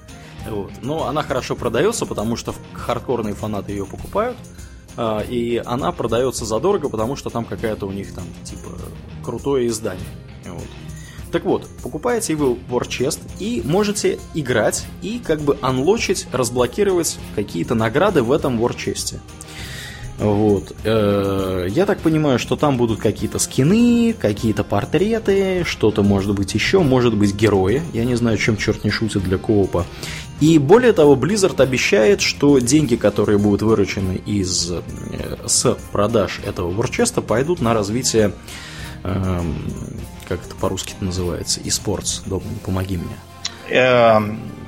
Вот. 0.49 0.71
Но 0.81 1.07
она 1.07 1.23
хорошо 1.23 1.55
продается, 1.57 2.05
потому 2.05 2.37
что 2.37 2.55
хардкорные 2.73 3.33
фанаты 3.33 3.73
ее 3.73 3.85
покупают. 3.85 4.37
А, 4.97 5.21
И 5.21 5.61
она 5.65 5.91
продается 5.91 6.45
задорого, 6.45 6.89
потому 6.89 7.15
что 7.15 7.29
там 7.29 7.45
какая-то 7.45 7.85
у 7.85 7.91
них 7.91 8.13
там, 8.13 8.25
типа, 8.43 8.69
крутое 9.23 9.67
издание. 9.67 10.05
Вот. 10.45 10.67
Так 11.31 11.43
вот, 11.43 11.67
покупаете 11.83 12.35
вы 12.35 12.57
War 12.69 13.19
и 13.39 13.61
можете 13.65 14.17
играть 14.33 14.85
и 15.01 15.19
как 15.19 15.41
бы 15.41 15.57
анлочить, 15.61 16.27
разблокировать 16.31 17.17
какие-то 17.35 17.75
награды 17.75 18.23
в 18.23 18.31
этом 18.31 18.61
War. 18.61 18.75
Вот. 20.19 20.75
Э, 20.83 21.67
Я 21.69 21.85
так 21.85 21.99
понимаю, 21.99 22.39
что 22.39 22.55
там 22.55 22.77
будут 22.77 22.99
какие-то 22.99 23.39
скины, 23.39 24.15
какие-то 24.19 24.63
портреты, 24.63 25.63
что-то 25.63 26.01
может 26.01 26.33
быть 26.33 26.53
еще, 26.53 26.79
может 26.79 27.13
быть 27.15 27.35
герои. 27.35 27.83
Я 27.93 28.03
не 28.03 28.15
знаю, 28.15 28.37
чем 28.37 28.57
черт 28.57 28.83
не 28.83 28.89
шутит 28.89 29.23
для 29.23 29.37
коопа. 29.37 29.85
И 30.39 30.59
более 30.59 30.93
того, 30.93 31.15
Blizzard 31.15 31.61
обещает, 31.61 32.21
что 32.21 32.59
деньги, 32.59 32.95
которые 32.95 33.39
будут 33.39 33.63
выручены 33.63 34.21
из, 34.25 34.71
э, 34.71 34.81
с 35.47 35.75
продаж 35.91 36.39
этого 36.45 36.69
ворчеста, 36.69 37.21
пойдут 37.21 37.59
на 37.59 37.73
развитие, 37.73 38.33
эм, 39.03 39.55
как 40.27 40.39
это 40.45 40.55
по-русски 40.55 40.93
называется, 40.99 41.59
e-sports. 41.61 42.21
Домнин, 42.27 42.59
помоги 42.63 42.97
мне. 42.97 43.17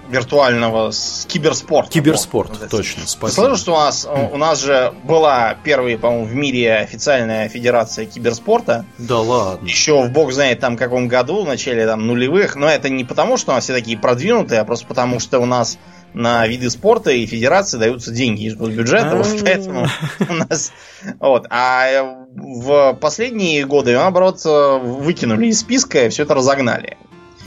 Виртуального 0.09 0.91
с 0.91 1.25
киберспорта. 1.27 1.91
Киберспорт, 1.91 2.51
Вот, 2.59 2.69
точно, 2.69 3.03
спасибо. 3.05 3.41
слышал, 3.41 3.57
что 3.57 3.73
у 3.73 3.77
нас, 3.77 4.07
у 4.31 4.37
нас 4.37 4.61
же 4.61 4.93
была 5.03 5.55
первая, 5.63 5.97
по-моему, 5.97 6.25
в 6.25 6.33
мире 6.33 6.75
официальная 6.75 7.47
федерация 7.47 8.05
киберспорта. 8.05 8.85
Да 8.97 9.19
ладно. 9.19 9.67
Еще 9.67 10.01
в 10.01 10.11
бог 10.11 10.31
знает 10.31 10.59
там 10.59 10.77
каком 10.77 11.07
году, 11.07 11.43
в 11.43 11.47
начале 11.47 11.85
там 11.85 12.07
нулевых. 12.07 12.55
Но 12.55 12.67
это 12.67 12.89
не 12.89 13.03
потому, 13.03 13.37
что 13.37 13.51
у 13.51 13.55
нас 13.55 13.65
все 13.65 13.73
такие 13.73 13.97
продвинутые, 13.97 14.61
а 14.61 14.65
просто 14.65 14.87
потому, 14.87 15.19
что 15.19 15.39
у 15.39 15.45
нас 15.45 15.77
на 16.13 16.47
виды 16.47 16.69
спорта 16.71 17.11
и 17.11 17.25
федерации 17.27 17.77
даются 17.77 18.11
деньги 18.11 18.45
из 18.47 18.55
бюджета, 18.55 19.15
вот 19.15 19.27
А. 19.27 19.43
поэтому 19.43 19.87
у 20.27 20.33
нас... 20.33 20.71
Вот. 21.19 21.45
А 21.49 22.25
в 22.35 22.93
последние 22.99 23.65
годы, 23.65 23.93
наоборот, 23.93 24.41
выкинули 24.43 25.47
из 25.47 25.59
списка 25.59 26.05
и 26.05 26.09
все 26.09 26.23
это 26.23 26.33
разогнали. 26.33 26.97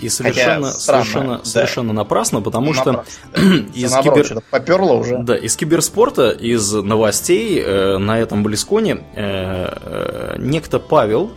И 0.01 0.09
совершенно, 0.09 0.70
странно, 0.70 1.05
совершенно, 1.05 1.38
да. 1.38 1.45
совершенно 1.45 1.93
напрасно, 1.93 2.40
потому 2.40 2.74
что 2.74 2.93
Напрасно, 2.93 3.20
да. 3.34 3.40
из 3.74 3.90
наоборот, 3.93 4.28
кибер... 4.28 4.43
поперло 4.51 4.93
уже. 4.95 5.18
Да, 5.18 5.36
из 5.36 5.57
киберспорта, 5.57 6.30
из 6.30 6.72
новостей 6.72 7.61
э, 7.61 7.99
на 7.99 8.18
этом 8.18 8.43
Близконе 8.43 9.05
э, 9.14 9.68
э, 9.70 10.36
некто 10.38 10.80
Павел 10.80 11.30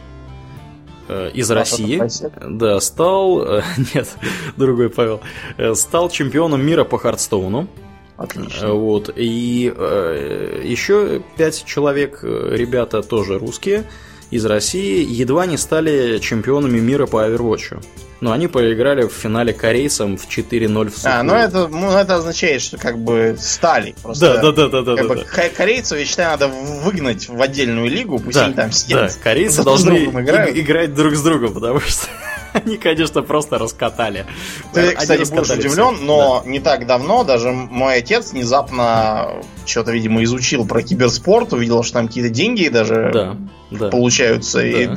э, 1.07 1.31
из 1.33 1.47
Паша 1.49 1.59
России, 1.59 2.03
да, 2.41 2.79
стал, 2.79 3.43
э, 3.43 3.61
нет, 3.93 4.09
другой 4.57 4.89
Павел, 4.89 5.21
э, 5.57 5.75
стал 5.75 6.09
чемпионом 6.09 6.65
мира 6.65 6.83
по 6.85 6.97
Хардстоуну. 6.97 7.63
Э, 7.63 7.85
Отлично. 8.17 8.73
Вот. 8.73 9.11
И 9.15 9.73
э, 9.75 10.61
еще 10.63 11.21
пять 11.37 11.65
человек, 11.65 12.19
э, 12.23 12.49
ребята 12.51 13.01
тоже 13.01 13.37
русские, 13.37 13.83
из 14.31 14.45
России, 14.45 15.05
едва 15.07 15.45
не 15.45 15.57
стали 15.57 16.19
чемпионами 16.19 16.79
мира 16.79 17.05
по 17.05 17.25
Overwatch. 17.27 17.83
Но 18.21 18.31
они 18.31 18.47
проиграли 18.47 19.03
в 19.03 19.11
финале 19.11 19.51
корейцам 19.53 20.17
в 20.17 20.25
4-0 20.27 20.89
в 20.89 20.95
А, 20.95 20.99
сухую. 20.99 21.23
ну 21.25 21.33
это, 21.35 21.67
ну 21.67 21.91
это 21.91 22.15
означает, 22.15 22.61
что 22.61 22.77
как 22.77 22.97
бы 22.97 23.35
стали. 23.39 23.93
Просто, 24.01 24.35
Да, 24.35 24.41
да, 24.41 24.51
да, 24.51 24.67
да, 24.69 24.81
да, 24.81 24.95
как 24.95 25.07
да, 25.07 25.13
бы, 25.13 25.15
да. 25.21 25.23
ко- 25.25 25.49
корейцев, 25.49 25.99
я 25.99 26.05
считаю, 26.05 26.29
надо 26.31 26.47
выгнать 26.47 27.27
в 27.27 27.41
отдельную 27.41 27.89
лигу, 27.89 28.17
пусть 28.19 28.35
Да, 28.37 28.45
они 28.45 28.53
там 28.53 28.69
да, 28.69 28.73
сидят. 28.73 29.19
корейцы 29.21 29.63
друг 29.63 29.77
с 29.79 29.83
должны 29.83 29.97
и- 29.97 30.61
играть 30.61 30.93
друг 30.95 31.13
с 31.13 31.21
другом, 31.21 31.53
потому 31.53 31.81
что 31.81 32.07
они, 32.53 32.77
конечно, 32.77 33.21
просто 33.21 33.57
раскатали. 33.57 34.25
Ты, 34.73 34.79
Они 34.81 34.95
кстати, 34.95 35.19
будешь 35.19 35.31
раскатали 35.49 35.59
удивлен, 35.67 35.95
всех. 35.95 36.07
но 36.07 36.43
не 36.45 36.59
так 36.61 36.87
давно 36.87 37.25
даже 37.25 37.51
мой 37.51 37.97
отец 37.97 38.31
внезапно 38.31 39.41
что-то, 39.65 39.91
видимо, 39.91 40.23
изучил 40.23 40.65
про 40.65 40.81
киберспорт, 40.81 41.51
увидел, 41.51 41.83
что 41.83 41.95
там 41.95 42.07
какие-то 42.07 42.29
деньги 42.29 42.69
даже 42.69 43.11
Да, 43.13 43.37
да. 43.71 43.89
получаются. 43.89 44.59
Да. 44.59 44.65
и, 44.67 44.89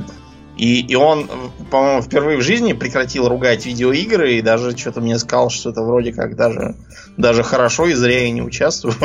и 0.59 0.95
он, 0.95 1.31
по-моему, 1.71 2.03
впервые 2.03 2.39
в 2.39 2.43
жизни 2.43 2.73
прекратил 2.73 3.29
ругать 3.29 3.65
видеоигры 3.65 4.35
и 4.35 4.43
даже 4.43 4.77
что-то 4.77 5.01
мне 5.01 5.19
сказал, 5.19 5.51
что 5.51 5.71
это 5.71 5.83
вроде 5.83 6.13
как 6.13 6.37
даже, 6.37 6.75
даже 7.17 7.43
хорошо 7.43 7.87
и 7.87 7.95
зря 7.95 8.23
я 8.23 8.31
не 8.31 8.43
участвую. 8.43 8.95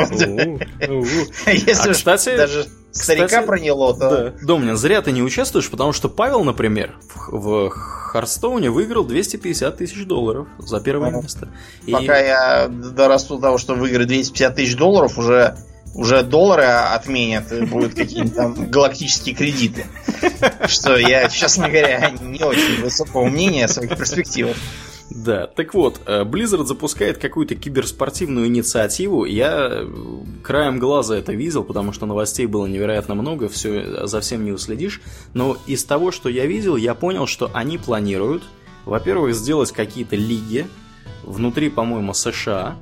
Если 1.46 1.90
А, 1.90 1.92
кстати, 1.92 2.36
даже 2.36 2.66
старика 2.92 3.42
проняло, 3.42 3.96
то... 3.96 4.34
Домнин, 4.42 4.76
зря 4.76 5.00
ты 5.02 5.12
не 5.12 5.22
участвуешь, 5.22 5.70
потому 5.70 5.92
что 5.92 6.08
Павел, 6.08 6.44
например, 6.44 6.96
в, 7.28 7.70
Харстоуне 7.70 8.70
выиграл 8.70 9.04
250 9.04 9.76
тысяч 9.76 10.06
долларов 10.06 10.46
за 10.58 10.80
первое 10.80 11.10
место. 11.10 11.48
И- 11.86 11.92
Пока 11.92 12.18
я 12.18 12.68
дорасту 12.68 13.36
до 13.36 13.42
того, 13.42 13.58
что 13.58 13.74
выиграть 13.74 14.06
250 14.06 14.54
тысяч 14.54 14.76
долларов, 14.76 15.18
уже, 15.18 15.56
уже 15.94 16.22
доллары 16.22 16.64
отменят, 16.64 17.52
и 17.52 17.64
будут 17.64 17.94
какие-нибудь 17.94 18.34
там 18.34 18.70
галактические 18.70 19.34
кредиты. 19.34 19.86
Что 20.66 20.96
я, 20.96 21.28
честно 21.28 21.68
говоря, 21.68 22.10
не 22.20 22.42
очень 22.42 22.82
высокого 22.82 23.26
мнения 23.26 23.66
о 23.66 23.68
своих 23.68 23.96
перспективах. 23.96 24.56
Да, 25.10 25.46
так 25.46 25.74
вот, 25.74 26.00
э, 26.06 26.24
Blizzard 26.24 26.64
запускает 26.64 27.18
какую-то 27.18 27.54
киберспортивную 27.54 28.46
инициативу. 28.46 29.24
Я 29.24 29.68
э, 29.70 29.88
краем 30.42 30.78
глаза 30.78 31.16
это 31.16 31.32
видел, 31.32 31.62
потому 31.62 31.92
что 31.92 32.06
новостей 32.06 32.46
было 32.46 32.66
невероятно 32.66 33.14
много, 33.14 33.48
все 33.48 34.06
за 34.06 34.20
всем 34.20 34.44
не 34.44 34.52
уследишь. 34.52 35.02
Но 35.34 35.56
из 35.66 35.84
того, 35.84 36.10
что 36.10 36.28
я 36.28 36.46
видел, 36.46 36.76
я 36.76 36.94
понял, 36.94 37.26
что 37.26 37.50
они 37.54 37.78
планируют, 37.78 38.42
во-первых, 38.86 39.34
сделать 39.34 39.72
какие-то 39.72 40.16
лиги 40.16 40.66
внутри, 41.22 41.70
по-моему, 41.70 42.12
США, 42.14 42.76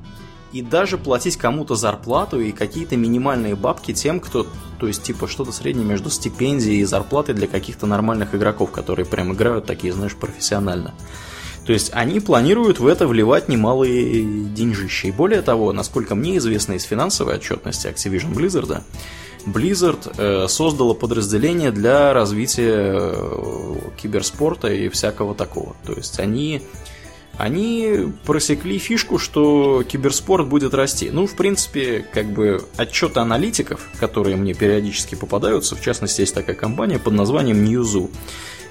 и 0.52 0.62
даже 0.62 0.98
платить 0.98 1.36
кому-то 1.36 1.74
зарплату 1.74 2.40
и 2.40 2.52
какие-то 2.52 2.96
минимальные 2.96 3.54
бабки 3.54 3.92
тем, 3.92 4.20
кто, 4.20 4.46
то 4.78 4.86
есть, 4.86 5.02
типа, 5.02 5.26
что-то 5.26 5.52
среднее 5.52 5.86
между 5.86 6.10
стипендией 6.10 6.80
и 6.80 6.84
зарплатой 6.84 7.34
для 7.34 7.46
каких-то 7.46 7.86
нормальных 7.86 8.34
игроков, 8.34 8.70
которые 8.70 9.06
прям 9.06 9.32
играют 9.32 9.66
такие, 9.66 9.92
знаешь, 9.92 10.14
профессионально. 10.14 10.94
То 11.66 11.72
есть 11.72 11.90
они 11.94 12.20
планируют 12.20 12.80
в 12.80 12.86
это 12.86 13.06
вливать 13.06 13.48
немалые 13.48 14.24
деньжища. 14.24 15.08
И 15.08 15.12
более 15.12 15.42
того, 15.42 15.72
насколько 15.72 16.14
мне 16.14 16.38
известно 16.38 16.72
из 16.74 16.82
финансовой 16.82 17.36
отчетности 17.36 17.86
Activision 17.86 18.34
Blizzard, 18.34 18.82
Blizzard 19.46 20.12
э, 20.16 20.48
создала 20.48 20.94
подразделение 20.94 21.70
для 21.70 22.12
развития 22.12 23.12
э, 23.12 23.74
киберспорта 24.00 24.72
и 24.72 24.88
всякого 24.88 25.34
такого. 25.34 25.76
То 25.84 25.92
есть 25.92 26.18
они 26.18 26.62
они 27.38 28.12
просекли 28.24 28.78
фишку, 28.78 29.18
что 29.18 29.82
киберспорт 29.82 30.46
будет 30.46 30.74
расти. 30.74 31.10
Ну, 31.10 31.26
в 31.26 31.34
принципе, 31.34 32.06
как 32.12 32.26
бы 32.26 32.64
отчеты 32.76 33.20
аналитиков, 33.20 33.88
которые 33.98 34.36
мне 34.36 34.54
периодически 34.54 35.14
попадаются, 35.14 35.74
в 35.74 35.80
частности, 35.80 36.20
есть 36.20 36.34
такая 36.34 36.56
компания 36.56 36.98
под 36.98 37.14
названием 37.14 37.64
Newzoo. 37.64 38.10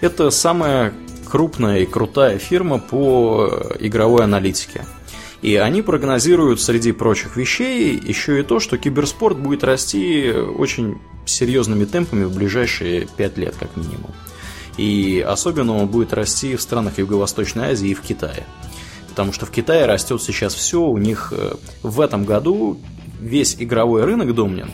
Это 0.01 0.29
самая 0.29 0.93
крупная 1.29 1.79
и 1.79 1.85
крутая 1.85 2.37
фирма 2.37 2.77
по 2.79 3.49
игровой 3.79 4.23
аналитике. 4.23 4.85
И 5.41 5.55
они 5.55 5.81
прогнозируют 5.81 6.61
среди 6.61 6.91
прочих 6.91 7.35
вещей 7.35 7.99
еще 7.99 8.39
и 8.39 8.43
то, 8.43 8.59
что 8.59 8.77
киберспорт 8.77 9.37
будет 9.37 9.63
расти 9.63 10.31
очень 10.31 10.99
серьезными 11.25 11.85
темпами 11.85 12.25
в 12.25 12.35
ближайшие 12.35 13.07
5 13.17 13.37
лет, 13.37 13.55
как 13.59 13.75
минимум. 13.75 14.11
И 14.77 15.25
особенно 15.27 15.75
он 15.75 15.87
будет 15.87 16.13
расти 16.13 16.55
в 16.55 16.61
странах 16.61 16.97
Юго-Восточной 16.97 17.71
Азии 17.71 17.89
и 17.89 17.93
в 17.93 18.01
Китае. 18.01 18.45
Потому 19.09 19.33
что 19.33 19.45
в 19.45 19.51
Китае 19.51 19.85
растет 19.85 20.21
сейчас 20.21 20.53
все, 20.53 20.81
у 20.81 20.97
них 20.97 21.33
э, 21.35 21.55
в 21.83 21.99
этом 21.99 22.23
году 22.23 22.79
весь 23.19 23.55
игровой 23.59 24.05
рынок 24.05 24.33
Домнин 24.33 24.71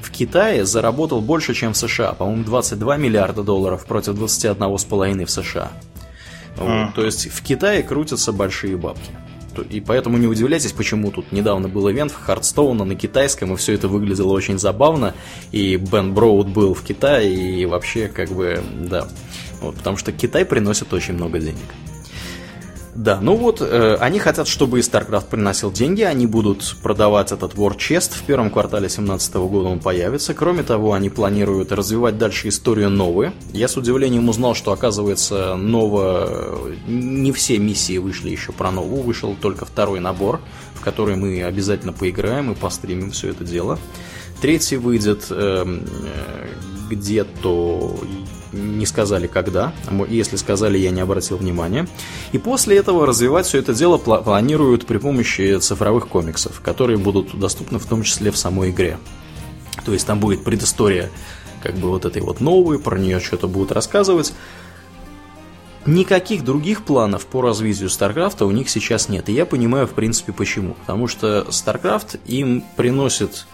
в 0.00 0.10
Китае 0.10 0.64
заработал 0.64 1.20
больше, 1.20 1.54
чем 1.54 1.72
в 1.72 1.76
США. 1.76 2.12
По-моему, 2.12 2.44
22 2.44 2.96
миллиарда 2.96 3.42
долларов 3.42 3.86
против 3.86 4.14
21,5 4.14 5.24
в 5.24 5.30
США. 5.30 5.72
Вот, 6.56 6.94
то 6.94 7.04
есть 7.04 7.28
в 7.30 7.42
Китае 7.42 7.82
крутятся 7.82 8.32
большие 8.32 8.76
бабки. 8.76 9.10
И 9.62 9.80
поэтому 9.80 10.18
не 10.18 10.26
удивляйтесь, 10.26 10.72
почему 10.72 11.10
тут 11.10 11.32
недавно 11.32 11.68
был 11.68 11.90
ивент 11.90 12.12
в 12.12 12.16
Хардстоуна 12.16 12.84
на 12.84 12.94
китайском, 12.94 13.52
и 13.52 13.56
все 13.56 13.74
это 13.74 13.88
выглядело 13.88 14.32
очень 14.32 14.58
забавно. 14.58 15.14
И 15.52 15.76
Бен 15.76 16.14
Броуд 16.14 16.48
был 16.48 16.74
в 16.74 16.82
Китае, 16.82 17.34
и 17.34 17.66
вообще, 17.66 18.08
как 18.08 18.30
бы, 18.30 18.62
да. 18.88 19.08
Вот, 19.60 19.76
потому 19.76 19.96
что 19.96 20.12
Китай 20.12 20.44
приносит 20.44 20.92
очень 20.92 21.14
много 21.14 21.38
денег. 21.38 21.64
Да, 22.94 23.18
ну 23.20 23.34
вот, 23.34 23.60
э, 23.60 23.96
они 23.96 24.20
хотят, 24.20 24.46
чтобы 24.46 24.78
и 24.78 24.82
StarCraft 24.82 25.26
приносил 25.28 25.72
деньги, 25.72 26.02
они 26.02 26.26
будут 26.26 26.76
продавать 26.80 27.32
этот 27.32 27.54
War 27.54 27.76
Chest, 27.76 28.16
в 28.16 28.22
первом 28.22 28.50
квартале 28.50 28.82
2017 28.82 29.34
года 29.34 29.68
он 29.68 29.80
появится. 29.80 30.32
Кроме 30.32 30.62
того, 30.62 30.92
они 30.92 31.10
планируют 31.10 31.72
развивать 31.72 32.18
дальше 32.18 32.48
историю 32.48 32.90
новые. 32.90 33.32
Я 33.52 33.66
с 33.66 33.76
удивлением 33.76 34.28
узнал, 34.28 34.54
что, 34.54 34.70
оказывается, 34.70 35.56
ново... 35.56 36.70
не 36.86 37.32
все 37.32 37.58
миссии 37.58 37.98
вышли 37.98 38.30
еще 38.30 38.52
про 38.52 38.70
новую, 38.70 39.02
вышел 39.02 39.36
только 39.40 39.64
второй 39.64 39.98
набор, 39.98 40.40
в 40.74 40.80
который 40.80 41.16
мы 41.16 41.42
обязательно 41.42 41.92
поиграем 41.92 42.52
и 42.52 42.54
постримим 42.54 43.10
все 43.10 43.30
это 43.30 43.42
дело. 43.42 43.78
Третий 44.40 44.76
выйдет 44.76 45.26
э, 45.30 45.64
где-то 46.90 47.98
не 48.54 48.86
сказали 48.86 49.26
когда, 49.26 49.72
если 50.08 50.36
сказали, 50.36 50.78
я 50.78 50.90
не 50.90 51.00
обратил 51.00 51.36
внимания. 51.36 51.86
И 52.32 52.38
после 52.38 52.76
этого 52.76 53.06
развивать 53.06 53.46
все 53.46 53.58
это 53.58 53.74
дело 53.74 53.98
планируют 53.98 54.86
при 54.86 54.98
помощи 54.98 55.58
цифровых 55.58 56.08
комиксов, 56.08 56.60
которые 56.60 56.98
будут 56.98 57.38
доступны 57.38 57.78
в 57.78 57.86
том 57.86 58.02
числе 58.02 58.30
в 58.30 58.36
самой 58.36 58.70
игре. 58.70 58.98
То 59.84 59.92
есть 59.92 60.06
там 60.06 60.20
будет 60.20 60.44
предыстория 60.44 61.10
как 61.62 61.74
бы 61.76 61.88
вот 61.88 62.04
этой 62.04 62.20
вот 62.22 62.40
новой, 62.40 62.78
про 62.78 62.98
нее 62.98 63.20
что-то 63.20 63.48
будут 63.48 63.72
рассказывать. 63.72 64.34
Никаких 65.86 66.44
других 66.44 66.84
планов 66.84 67.26
по 67.26 67.42
развитию 67.42 67.88
StarCraft 67.88 68.44
у 68.44 68.50
них 68.50 68.70
сейчас 68.70 69.08
нет. 69.08 69.28
И 69.28 69.32
я 69.32 69.44
понимаю, 69.44 69.86
в 69.86 69.92
принципе, 69.92 70.32
почему. 70.32 70.74
Потому 70.74 71.08
что 71.08 71.46
StarCraft 71.50 72.20
им 72.26 72.64
приносит 72.76 73.46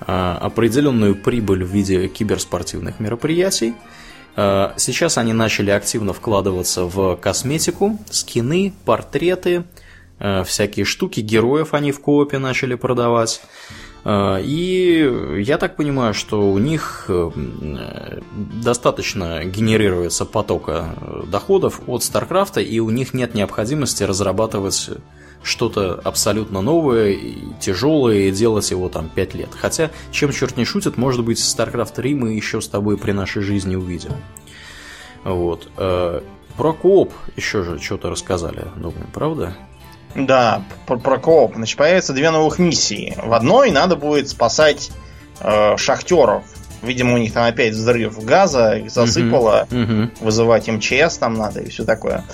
а, 0.00 0.38
определенную 0.40 1.14
прибыль 1.14 1.64
в 1.64 1.68
виде 1.68 2.08
киберспортивных 2.08 3.00
мероприятий. 3.00 3.74
Э, 4.38 4.70
сейчас 4.76 5.18
они 5.18 5.32
начали 5.32 5.70
активно 5.70 6.12
вкладываться 6.12 6.84
в 6.84 7.16
косметику, 7.16 7.98
скины, 8.08 8.72
портреты, 8.84 9.64
э, 10.20 10.44
всякие 10.44 10.84
штуки, 10.84 11.18
героев 11.18 11.74
они 11.74 11.90
в 11.90 12.00
коопе 12.00 12.38
начали 12.38 12.76
продавать. 12.76 13.40
Э, 14.04 14.40
и 14.40 15.42
я 15.42 15.58
так 15.58 15.74
понимаю, 15.74 16.14
что 16.14 16.52
у 16.52 16.58
них 16.58 17.10
достаточно 18.62 19.44
генерируется 19.44 20.24
потока 20.24 20.94
доходов 21.26 21.80
от 21.88 22.02
StarCraft, 22.02 22.62
и 22.62 22.78
у 22.78 22.90
них 22.90 23.14
нет 23.14 23.34
необходимости 23.34 24.04
разрабатывать 24.04 24.90
что-то 25.48 26.00
абсолютно 26.04 26.60
новое 26.60 27.10
и 27.10 27.34
тяжелое 27.60 28.28
и 28.28 28.30
делать 28.30 28.70
его 28.70 28.88
там 28.88 29.08
5 29.08 29.34
лет. 29.34 29.50
Хотя, 29.58 29.90
чем 30.12 30.32
черт 30.32 30.56
не 30.56 30.64
шутит, 30.64 30.96
может 30.96 31.24
быть, 31.24 31.38
StarCraft 31.38 31.94
3 31.94 32.14
мы 32.14 32.32
еще 32.34 32.60
с 32.60 32.68
тобой 32.68 32.98
при 32.98 33.12
нашей 33.12 33.42
жизни 33.42 33.74
увидим. 33.74 34.12
Вот. 35.24 35.68
Э, 35.76 36.20
про 36.56 36.72
кооп 36.72 37.12
еще 37.36 37.62
же 37.62 37.78
что-то 37.80 38.10
рассказали, 38.10 38.64
думаю, 38.76 39.06
правда? 39.12 39.56
Да, 40.14 40.62
про, 40.86 40.98
про 40.98 41.18
кооп. 41.18 41.54
Значит, 41.54 41.76
появятся 41.76 42.12
две 42.12 42.30
новых 42.30 42.58
миссии. 42.58 43.14
В 43.22 43.32
одной 43.32 43.70
надо 43.70 43.96
будет 43.96 44.28
спасать 44.28 44.90
э, 45.40 45.76
шахтеров 45.76 46.44
Видимо, 46.82 47.14
у 47.14 47.18
них 47.18 47.32
там 47.32 47.44
опять 47.44 47.74
взрыв 47.74 48.24
газа, 48.24 48.76
их 48.76 48.90
засыпало, 48.90 49.66
uh-huh. 49.70 49.86
Uh-huh. 49.86 50.10
вызывать 50.20 50.68
МЧС 50.68 51.18
там 51.18 51.34
надо 51.34 51.60
и 51.60 51.70
все 51.70 51.84
такое. 51.84 52.24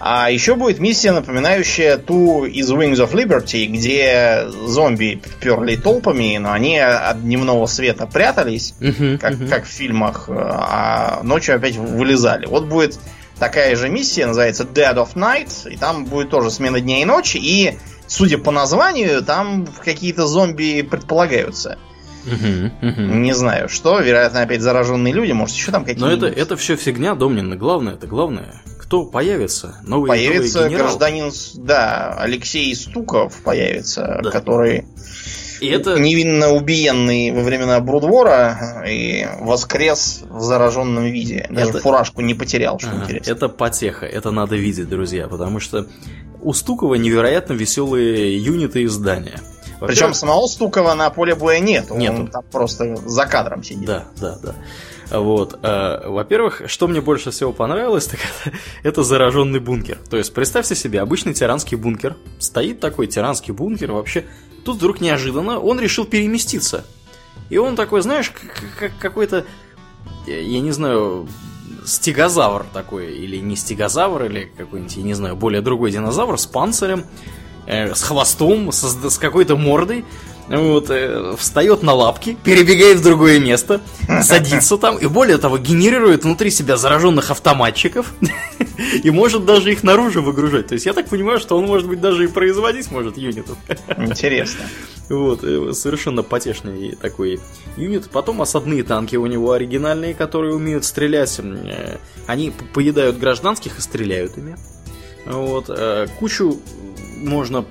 А 0.00 0.30
еще 0.30 0.54
будет 0.54 0.78
миссия, 0.80 1.12
напоминающая 1.12 1.96
ту 1.96 2.44
из 2.44 2.70
Wings 2.70 2.96
of 2.96 3.12
Liberty, 3.12 3.66
где 3.66 4.46
зомби 4.66 5.20
перли 5.40 5.76
толпами, 5.76 6.38
но 6.38 6.52
они 6.52 6.78
от 6.78 7.22
дневного 7.22 7.66
света 7.66 8.06
прятались, 8.06 8.74
uh-huh. 8.80 9.18
Как, 9.18 9.34
uh-huh. 9.34 9.48
как 9.48 9.64
в 9.64 9.68
фильмах, 9.68 10.28
а 10.28 11.20
ночью 11.22 11.56
опять 11.56 11.76
вылезали. 11.76 12.46
Вот 12.46 12.64
будет 12.64 12.98
такая 13.38 13.76
же 13.76 13.88
миссия, 13.88 14.26
называется 14.26 14.64
Dead 14.64 14.94
of 14.94 15.14
Night, 15.14 15.70
и 15.70 15.76
там 15.76 16.04
будет 16.04 16.30
тоже 16.30 16.50
смена 16.50 16.80
дня 16.80 17.02
и 17.02 17.04
ночи, 17.04 17.36
и, 17.36 17.78
судя 18.06 18.38
по 18.38 18.50
названию, 18.50 19.22
там 19.22 19.66
какие-то 19.84 20.26
зомби 20.26 20.82
предполагаются. 20.82 21.78
Угу, 22.26 22.88
угу. 22.88 23.00
Не 23.00 23.34
знаю, 23.34 23.68
что. 23.68 24.00
Вероятно, 24.00 24.42
опять 24.42 24.62
зараженные 24.62 25.12
люди, 25.12 25.32
может, 25.32 25.56
еще 25.56 25.72
там 25.72 25.84
какие-то. 25.84 26.06
Но 26.06 26.12
это, 26.12 26.26
это 26.26 26.56
все 26.56 26.76
фигня, 26.76 27.14
Домнин. 27.14 27.56
Главное, 27.58 27.94
это 27.94 28.06
главное. 28.06 28.62
Кто 28.78 29.04
появится? 29.04 29.76
Новый 29.84 30.08
Появится 30.08 30.62
новый 30.62 30.76
гражданин, 30.76 31.32
да, 31.54 32.14
Алексей 32.18 32.74
Стуков 32.74 33.40
появится, 33.42 34.20
да. 34.22 34.30
который 34.30 34.84
и 35.60 35.68
это... 35.68 35.98
невинно 35.98 36.52
убиенный 36.52 37.30
во 37.30 37.42
времена 37.42 37.80
Брудвора 37.80 38.84
и 38.86 39.26
воскрес 39.40 40.22
в 40.28 40.40
зараженном 40.40 41.04
виде. 41.04 41.46
Даже 41.50 41.70
это... 41.70 41.78
фуражку 41.78 42.20
не 42.20 42.34
потерял, 42.34 42.78
что 42.78 42.90
ага, 42.90 43.04
интересно. 43.04 43.30
Это 43.30 43.48
потеха, 43.48 44.06
это 44.06 44.30
надо 44.30 44.56
видеть, 44.56 44.88
друзья, 44.88 45.28
потому 45.28 45.60
что 45.60 45.86
у 46.42 46.52
Стукова 46.52 46.96
невероятно 46.96 47.54
веселые 47.54 48.36
юниты 48.36 48.84
издания. 48.84 49.40
Причем 49.80 50.14
самого 50.14 50.46
Стукова 50.46 50.94
на 50.94 51.10
поле 51.10 51.34
боя 51.34 51.58
нет. 51.58 51.90
Нет. 51.90 52.12
Он 52.12 52.26
там 52.28 52.44
просто 52.50 52.96
за 52.96 53.26
кадром 53.26 53.62
сидит. 53.62 53.86
Да, 53.86 54.06
да, 54.20 54.38
да. 54.42 54.54
Вот. 55.10 55.58
Э, 55.62 56.08
во-первых, 56.08 56.62
что 56.66 56.88
мне 56.88 57.00
больше 57.00 57.30
всего 57.30 57.52
понравилось, 57.52 58.06
так 58.06 58.20
это, 58.20 58.56
это 58.82 59.02
зараженный 59.02 59.60
бункер. 59.60 59.98
То 60.08 60.16
есть, 60.16 60.32
представьте 60.32 60.74
себе, 60.74 61.00
обычный 61.00 61.34
тиранский 61.34 61.76
бункер. 61.76 62.16
Стоит 62.38 62.80
такой 62.80 63.06
тиранский 63.06 63.52
бункер 63.52 63.92
вообще. 63.92 64.24
Тут 64.64 64.76
вдруг 64.78 65.00
неожиданно 65.00 65.58
он 65.58 65.78
решил 65.78 66.04
переместиться. 66.04 66.84
И 67.50 67.58
он 67.58 67.76
такой, 67.76 68.00
знаешь, 68.00 68.32
как 68.78 68.92
какой-то, 68.98 69.44
я 70.26 70.60
не 70.60 70.72
знаю, 70.72 71.28
стегозавр 71.84 72.64
такой, 72.72 73.12
или 73.12 73.36
не 73.36 73.56
стегозавр, 73.56 74.24
или 74.24 74.50
какой-нибудь, 74.56 74.96
я 74.96 75.02
не 75.02 75.14
знаю, 75.14 75.36
более 75.36 75.60
другой 75.60 75.90
динозавр 75.90 76.38
с 76.38 76.46
панцирем, 76.46 77.04
э, 77.66 77.94
с 77.94 78.02
хвостом, 78.02 78.72
с, 78.72 78.82
с 78.82 79.18
какой-то 79.18 79.56
мордой, 79.56 80.04
вот, 80.48 80.90
э, 80.90 81.34
встает 81.38 81.82
на 81.82 81.94
лапки, 81.94 82.36
перебегает 82.44 82.98
в 82.98 83.02
другое 83.02 83.38
место, 83.38 83.80
садится 84.22 84.76
там 84.76 84.98
и 84.98 85.06
более 85.06 85.38
того 85.38 85.58
генерирует 85.58 86.24
внутри 86.24 86.50
себя 86.50 86.76
зараженных 86.76 87.30
автоматчиков 87.30 88.12
и 89.02 89.10
может 89.10 89.46
даже 89.46 89.72
их 89.72 89.82
наружу 89.82 90.22
выгружать. 90.22 90.68
То 90.68 90.74
есть 90.74 90.86
я 90.86 90.92
так 90.92 91.08
понимаю, 91.08 91.40
что 91.40 91.56
он 91.56 91.64
может 91.64 91.88
быть 91.88 92.00
даже 92.00 92.24
и 92.24 92.26
производить 92.26 92.90
может 92.90 93.16
юнитов. 93.16 93.56
Интересно. 93.96 94.64
Вот, 95.10 95.40
э, 95.42 95.74
совершенно 95.74 96.22
потешный 96.22 96.96
такой 96.98 97.38
юнит. 97.76 98.08
Потом 98.10 98.40
осадные 98.40 98.82
танки 98.82 99.16
у 99.16 99.26
него 99.26 99.52
оригинальные, 99.52 100.14
которые 100.14 100.54
умеют 100.54 100.86
стрелять. 100.86 101.38
Э, 101.40 101.98
они 102.26 102.54
поедают 102.72 103.18
гражданских 103.18 103.78
и 103.78 103.82
стреляют 103.82 104.38
ими. 104.38 104.56
Вот, 105.26 105.70
кучу 106.18 106.58
можно 107.16 107.64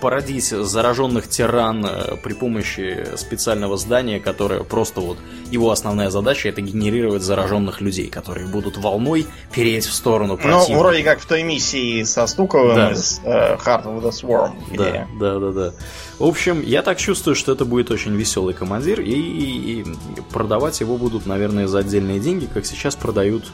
породить 0.00 0.44
зараженных 0.44 1.28
тиран 1.28 1.84
э, 1.84 2.16
при 2.22 2.32
помощи 2.32 3.04
специального 3.16 3.76
здания, 3.76 4.20
которое 4.20 4.62
просто 4.62 5.00
вот 5.00 5.18
его 5.50 5.70
основная 5.70 6.10
задача 6.10 6.48
это 6.48 6.60
генерировать 6.60 7.22
зараженных 7.22 7.80
людей, 7.80 8.08
которые 8.08 8.46
будут 8.46 8.76
волной 8.76 9.26
переть 9.52 9.86
в 9.86 9.92
сторону 9.92 10.34
ну, 10.34 10.36
противника. 10.36 10.72
Ну, 10.72 10.78
вроде 10.78 11.02
как 11.02 11.18
в 11.18 11.26
той 11.26 11.42
миссии 11.42 12.04
со 12.04 12.26
Стуковым 12.26 12.76
да. 12.76 12.92
из 12.92 13.20
uh, 13.24 13.58
Heart 13.60 13.86
of 13.86 14.02
the 14.02 14.10
Swarm. 14.10 14.52
Да, 14.76 15.08
да, 15.18 15.38
да, 15.38 15.52
да. 15.52 15.72
В 16.18 16.24
общем, 16.24 16.62
я 16.62 16.82
так 16.82 16.98
чувствую, 16.98 17.34
что 17.34 17.52
это 17.52 17.64
будет 17.64 17.90
очень 17.90 18.14
веселый 18.14 18.54
командир, 18.54 19.00
и, 19.00 19.10
и, 19.10 19.80
и 19.80 19.84
продавать 20.32 20.78
его 20.80 20.96
будут, 20.96 21.26
наверное, 21.26 21.66
за 21.66 21.80
отдельные 21.80 22.20
деньги, 22.20 22.48
как 22.52 22.66
сейчас 22.66 22.94
продают 22.94 23.44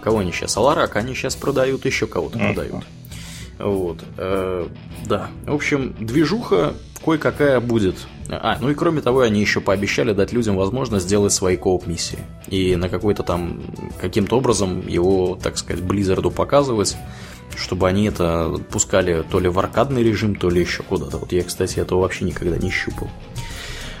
Кого 0.00 0.20
они 0.20 0.32
сейчас? 0.32 0.56
Аларак 0.56 0.96
они 0.96 1.14
сейчас 1.14 1.34
продают, 1.34 1.84
еще 1.84 2.06
кого-то 2.06 2.38
продают. 2.38 2.84
Вот. 3.58 4.04
Э, 4.16 4.66
да. 5.06 5.28
В 5.46 5.54
общем, 5.54 5.94
движуха 5.98 6.74
кое-какая 7.04 7.60
будет. 7.60 7.96
А, 8.30 8.58
ну 8.60 8.70
и 8.70 8.74
кроме 8.74 9.00
того, 9.00 9.20
они 9.20 9.40
еще 9.40 9.60
пообещали 9.60 10.12
дать 10.12 10.32
людям 10.32 10.56
возможность 10.56 11.06
сделать 11.06 11.32
свои 11.32 11.56
кооп-миссии. 11.56 12.18
И 12.48 12.76
на 12.76 12.88
какой-то 12.88 13.22
там, 13.22 13.62
каким-то 14.00 14.36
образом 14.36 14.86
его, 14.86 15.38
так 15.42 15.56
сказать, 15.56 15.82
Близзарду 15.82 16.30
показывать, 16.30 16.96
чтобы 17.56 17.88
они 17.88 18.06
это 18.06 18.60
пускали 18.70 19.24
то 19.30 19.40
ли 19.40 19.48
в 19.48 19.58
аркадный 19.58 20.02
режим, 20.02 20.34
то 20.34 20.50
ли 20.50 20.60
еще 20.60 20.82
куда-то. 20.82 21.18
Вот 21.18 21.32
я, 21.32 21.42
кстати, 21.42 21.78
этого 21.78 22.00
вообще 22.00 22.24
никогда 22.24 22.56
не 22.56 22.70
щупал. 22.70 23.08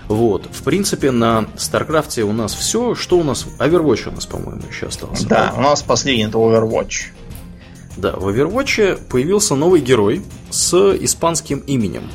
Вот, 0.08 0.46
в 0.50 0.62
принципе, 0.62 1.10
на 1.10 1.46
StarCraft 1.56 2.22
у 2.22 2.32
нас 2.32 2.54
все. 2.54 2.94
Что 2.94 3.18
у 3.18 3.24
нас? 3.24 3.46
Overwatch 3.58 4.08
у 4.08 4.12
нас, 4.12 4.26
по-моему, 4.26 4.62
еще 4.70 4.86
остался. 4.86 5.26
Да, 5.26 5.54
у 5.56 5.60
нас 5.60 5.82
последний 5.82 6.24
это 6.24 6.38
Overwatch. 6.38 7.08
Да, 7.98 8.12
в 8.12 8.28
Overwatch 8.28 9.08
появился 9.08 9.56
новый 9.56 9.80
герой 9.80 10.22
с 10.50 10.72
испанским 10.96 11.58
именем. 11.60 12.08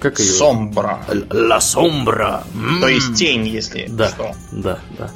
Как 0.00 0.18
ее? 0.18 0.32
Сомбра. 0.32 1.04
Ла 1.30 1.60
Сомбра. 1.60 2.42
То 2.80 2.88
есть 2.88 3.14
тень, 3.14 3.46
если 3.46 3.86
да, 3.88 4.08
что. 4.08 4.34
Да, 4.50 4.80
да. 4.98 5.10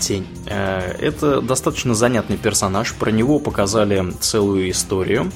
Тень. 0.00 0.26
Э, 0.46 0.96
это 0.98 1.40
достаточно 1.40 1.94
занятный 1.94 2.36
персонаж. 2.36 2.94
Про 2.94 3.10
него 3.10 3.38
показали 3.38 4.12
целую 4.20 4.70
историю. 4.70 5.30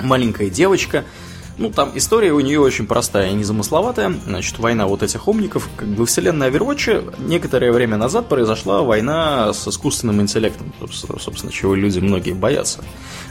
Маленькая 0.00 0.48
девочка– 0.50 1.04
ну, 1.60 1.70
там 1.70 1.92
история 1.94 2.32
у 2.32 2.40
нее 2.40 2.58
очень 2.58 2.86
простая 2.86 3.30
и 3.30 3.34
незамысловатая. 3.34 4.14
Значит, 4.26 4.58
война 4.58 4.86
вот 4.86 5.02
этих 5.02 5.28
умников. 5.28 5.68
Как 5.76 5.88
бы 5.88 6.06
вселенная 6.06 6.50
Overwatch 6.50 7.14
некоторое 7.18 7.70
время 7.70 7.98
назад 7.98 8.30
произошла 8.30 8.80
война 8.80 9.52
с 9.52 9.68
искусственным 9.68 10.22
интеллектом. 10.22 10.72
Собственно, 10.90 11.52
чего 11.52 11.74
люди 11.74 11.98
многие 11.98 12.32
боятся. 12.32 12.82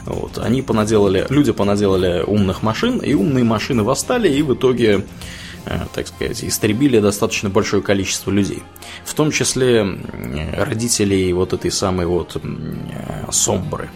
Вот. 0.06 0.38
Они 0.38 0.62
понаделали, 0.62 1.26
люди 1.28 1.50
понаделали 1.50 2.22
умных 2.22 2.62
машин, 2.62 2.98
и 2.98 3.14
умные 3.14 3.42
машины 3.42 3.82
восстали, 3.82 4.28
и 4.28 4.42
в 4.42 4.54
итоге 4.54 5.04
так 5.94 6.08
сказать, 6.08 6.42
истребили 6.44 7.00
достаточно 7.00 7.50
большое 7.50 7.82
количество 7.82 8.30
людей. 8.30 8.62
В 9.04 9.14
том 9.14 9.30
числе 9.30 9.86
родителей 10.54 11.32
вот 11.32 11.52
этой 11.52 11.70
самой 11.70 12.06
вот 12.06 12.36
э, 12.36 13.30
Сомбры. 13.30 13.90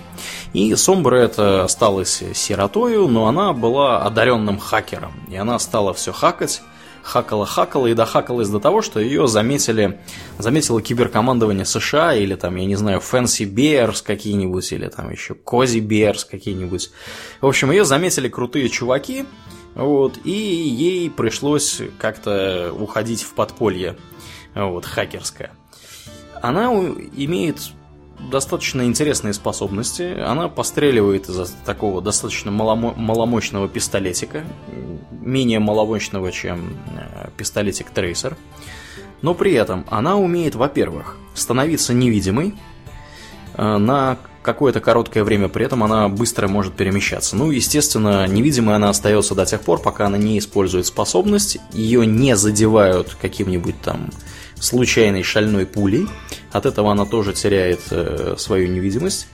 И 0.52 0.74
Сомбра 0.76 1.16
это 1.16 1.64
осталась 1.64 2.22
сиротою, 2.34 3.08
но 3.08 3.26
она 3.26 3.52
была 3.52 4.02
одаренным 4.02 4.58
хакером. 4.58 5.12
И 5.28 5.36
она 5.36 5.58
стала 5.58 5.92
все 5.94 6.12
хакать, 6.12 6.62
хакала-хакала 7.04 7.86
и 7.88 7.94
дохакалась 7.94 8.48
до 8.48 8.58
того, 8.58 8.80
что 8.80 8.98
ее 8.98 9.28
заметили, 9.28 10.00
заметило 10.38 10.80
киберкомандование 10.80 11.66
США 11.66 12.14
или 12.14 12.34
там, 12.34 12.56
я 12.56 12.64
не 12.64 12.76
знаю, 12.76 13.00
Fancy 13.00 13.44
Bears 13.44 14.02
какие-нибудь, 14.04 14.72
или 14.72 14.88
там 14.88 15.10
еще 15.10 15.34
Кози 15.34 15.80
Bears 15.80 16.26
какие-нибудь. 16.28 16.90
В 17.40 17.46
общем, 17.46 17.70
ее 17.70 17.84
заметили 17.84 18.28
крутые 18.28 18.68
чуваки, 18.70 19.26
вот, 19.74 20.18
и 20.24 20.30
ей 20.30 21.10
пришлось 21.10 21.82
как-то 21.98 22.72
уходить 22.72 23.22
в 23.22 23.34
подполье, 23.34 23.96
вот, 24.54 24.84
хакерское. 24.84 25.50
Она 26.40 26.66
имеет 27.16 27.58
достаточно 28.30 28.82
интересные 28.82 29.32
способности. 29.32 30.18
Она 30.20 30.48
постреливает 30.48 31.28
из 31.28 31.54
такого 31.64 32.00
достаточно 32.00 32.50
маломо- 32.50 32.94
маломощного 32.96 33.68
пистолетика, 33.68 34.44
менее 35.10 35.58
маломощного, 35.58 36.30
чем 36.32 36.76
э, 36.96 37.28
пистолетик 37.36 37.90
Трейсер. 37.90 38.36
Но 39.22 39.34
при 39.34 39.52
этом 39.52 39.84
она 39.90 40.16
умеет, 40.16 40.54
во-первых, 40.54 41.16
становиться 41.34 41.94
невидимой 41.94 42.54
э, 43.54 43.76
на 43.78 44.18
какое-то 44.44 44.80
короткое 44.80 45.24
время, 45.24 45.48
при 45.48 45.64
этом 45.64 45.82
она 45.82 46.08
быстро 46.08 46.46
может 46.46 46.74
перемещаться. 46.74 47.34
Ну, 47.34 47.50
естественно, 47.50 48.26
невидимой 48.28 48.76
она 48.76 48.90
остается 48.90 49.34
до 49.34 49.46
тех 49.46 49.62
пор, 49.62 49.80
пока 49.80 50.06
она 50.06 50.18
не 50.18 50.38
использует 50.38 50.86
способность, 50.86 51.58
ее 51.72 52.06
не 52.06 52.36
задевают 52.36 53.16
каким-нибудь 53.20 53.80
там 53.80 54.10
случайной 54.60 55.22
шальной 55.22 55.66
пулей. 55.66 56.06
От 56.52 56.66
этого 56.66 56.92
она 56.92 57.06
тоже 57.06 57.32
теряет 57.32 57.80
э, 57.90 58.36
свою 58.38 58.68
невидимость. 58.68 59.26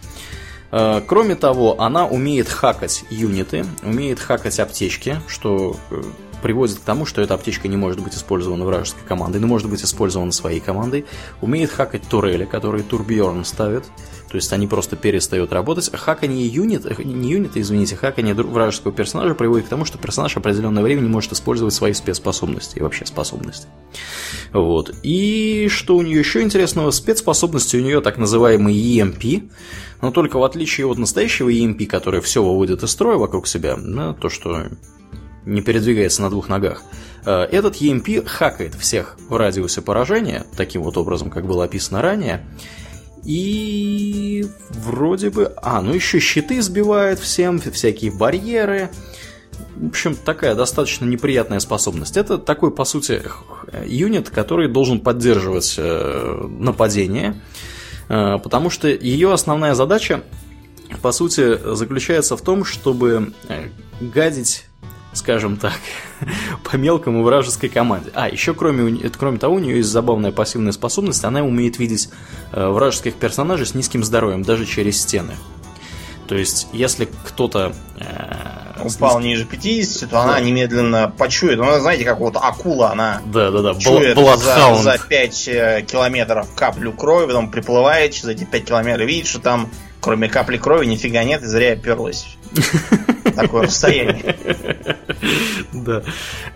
Э, 0.70 1.02
кроме 1.06 1.34
того, 1.34 1.80
она 1.80 2.06
умеет 2.06 2.48
хакать 2.48 3.04
юниты, 3.10 3.66
умеет 3.82 4.20
хакать 4.20 4.60
аптечки, 4.60 5.20
что 5.26 5.76
э, 5.90 6.02
приводит 6.40 6.78
к 6.78 6.82
тому, 6.82 7.06
что 7.06 7.22
эта 7.22 7.34
аптечка 7.34 7.68
не 7.68 7.76
может 7.76 8.00
быть 8.02 8.14
использована 8.14 8.64
вражеской 8.64 9.02
командой, 9.06 9.38
но 9.38 9.46
может 9.46 9.68
быть 9.68 9.84
использована 9.84 10.32
своей 10.32 10.60
командой. 10.60 11.06
Умеет 11.40 11.70
хакать 11.70 12.02
турели, 12.08 12.44
которые 12.44 12.82
Турбьорн 12.82 13.44
ставит. 13.44 13.84
То 14.30 14.36
есть 14.36 14.52
они 14.52 14.68
просто 14.68 14.94
перестают 14.94 15.52
работать. 15.52 15.90
Хакание 15.92 16.46
юнит, 16.46 16.86
э, 16.86 17.02
не 17.02 17.32
юнита, 17.32 17.60
извините, 17.60 17.96
хакание 17.96 18.32
вражеского 18.32 18.92
персонажа 18.92 19.34
приводит 19.34 19.66
к 19.66 19.68
тому, 19.68 19.84
что 19.84 19.98
персонаж 19.98 20.36
определенное 20.36 20.84
время 20.84 21.00
не 21.00 21.08
может 21.08 21.32
использовать 21.32 21.74
свои 21.74 21.92
спецспособности 21.92 22.78
и 22.78 22.82
вообще 22.82 23.06
способности. 23.06 23.66
Вот. 24.52 24.94
И 25.02 25.66
что 25.68 25.96
у 25.96 26.02
нее 26.02 26.20
еще 26.20 26.42
интересного? 26.42 26.92
Спецспособности 26.92 27.76
у 27.76 27.80
нее 27.80 28.00
так 28.00 28.18
называемый 28.18 28.74
EMP, 28.74 29.50
но 30.00 30.12
только 30.12 30.38
в 30.38 30.44
отличие 30.44 30.86
от 30.86 30.98
настоящего 30.98 31.48
EMP, 31.48 31.86
который 31.86 32.20
все 32.20 32.42
выводит 32.42 32.84
из 32.84 32.90
строя 32.90 33.16
вокруг 33.16 33.48
себя, 33.48 33.76
да, 33.76 34.14
то, 34.14 34.28
что 34.28 34.68
не 35.44 35.62
передвигается 35.62 36.22
на 36.22 36.30
двух 36.30 36.48
ногах. 36.48 36.82
Э, 37.24 37.42
этот 37.42 37.76
EMP 37.76 38.26
хакает 38.26 38.74
всех 38.74 39.16
в 39.28 39.36
радиусе 39.36 39.82
поражения, 39.82 40.44
таким 40.56 40.82
вот 40.82 40.96
образом, 40.96 41.30
как 41.30 41.46
было 41.46 41.64
описано 41.64 42.02
ранее. 42.02 42.46
И 43.24 44.46
вроде 44.70 45.30
бы... 45.30 45.52
А, 45.62 45.82
ну 45.82 45.92
еще 45.92 46.20
щиты 46.20 46.62
сбивает 46.62 47.18
всем, 47.18 47.58
всякие 47.58 48.10
барьеры. 48.10 48.90
В 49.76 49.88
общем, 49.88 50.16
такая 50.16 50.54
достаточно 50.54 51.04
неприятная 51.04 51.60
способность. 51.60 52.16
Это 52.16 52.38
такой, 52.38 52.70
по 52.70 52.84
сути, 52.84 53.22
юнит, 53.84 54.30
который 54.30 54.68
должен 54.68 55.00
поддерживать 55.00 55.74
э, 55.76 56.48
нападение, 56.48 57.40
э, 58.08 58.38
потому 58.38 58.70
что 58.70 58.88
ее 58.88 59.32
основная 59.32 59.74
задача, 59.74 60.22
по 61.02 61.12
сути, 61.12 61.74
заключается 61.74 62.36
в 62.36 62.42
том, 62.42 62.64
чтобы 62.64 63.32
гадить 64.00 64.64
скажем 65.12 65.56
так, 65.56 65.74
по 66.64 66.76
мелкому 66.76 67.22
вражеской 67.22 67.68
команде. 67.68 68.10
А, 68.14 68.28
еще 68.28 68.54
кроме, 68.54 69.08
кроме 69.10 69.38
того, 69.38 69.56
у 69.56 69.58
нее 69.58 69.78
есть 69.78 69.88
забавная 69.88 70.32
пассивная 70.32 70.72
способность, 70.72 71.24
она 71.24 71.42
умеет 71.42 71.78
видеть 71.78 72.10
э, 72.52 72.66
вражеских 72.66 73.14
персонажей 73.14 73.66
с 73.66 73.74
низким 73.74 74.04
здоровьем, 74.04 74.42
даже 74.42 74.66
через 74.66 75.00
стены. 75.00 75.34
То 76.28 76.36
есть, 76.36 76.68
если 76.72 77.08
кто-то... 77.24 77.72
Э, 77.98 78.84
Упал 78.84 79.18
низким... 79.18 79.20
ниже 79.22 79.44
50, 79.46 80.00
то 80.02 80.06
да. 80.14 80.22
она 80.22 80.40
немедленно 80.40 81.12
почует. 81.18 81.58
Ну, 81.58 81.80
знаете, 81.80 82.04
как 82.04 82.20
вот 82.20 82.36
акула, 82.36 82.92
она 82.92 83.20
да, 83.26 83.50
да, 83.50 83.62
да. 83.62 83.74
чует 83.74 84.16
за, 84.16 84.74
за 84.76 84.96
5 84.96 85.48
э, 85.48 85.82
километров 85.82 86.48
каплю 86.54 86.92
крови, 86.92 87.26
потом 87.26 87.50
приплывает 87.50 88.12
через 88.12 88.28
эти 88.28 88.44
5 88.44 88.64
километров, 88.64 89.08
видит, 89.08 89.26
что 89.26 89.40
там 89.40 89.68
кроме 90.00 90.28
капли 90.28 90.56
крови 90.56 90.86
нифига 90.86 91.24
нет, 91.24 91.42
и 91.42 91.46
зря 91.46 91.72
оперлась. 91.72 92.36
Такое 93.34 93.62
расстояние. 93.62 94.36
Да. 95.72 96.02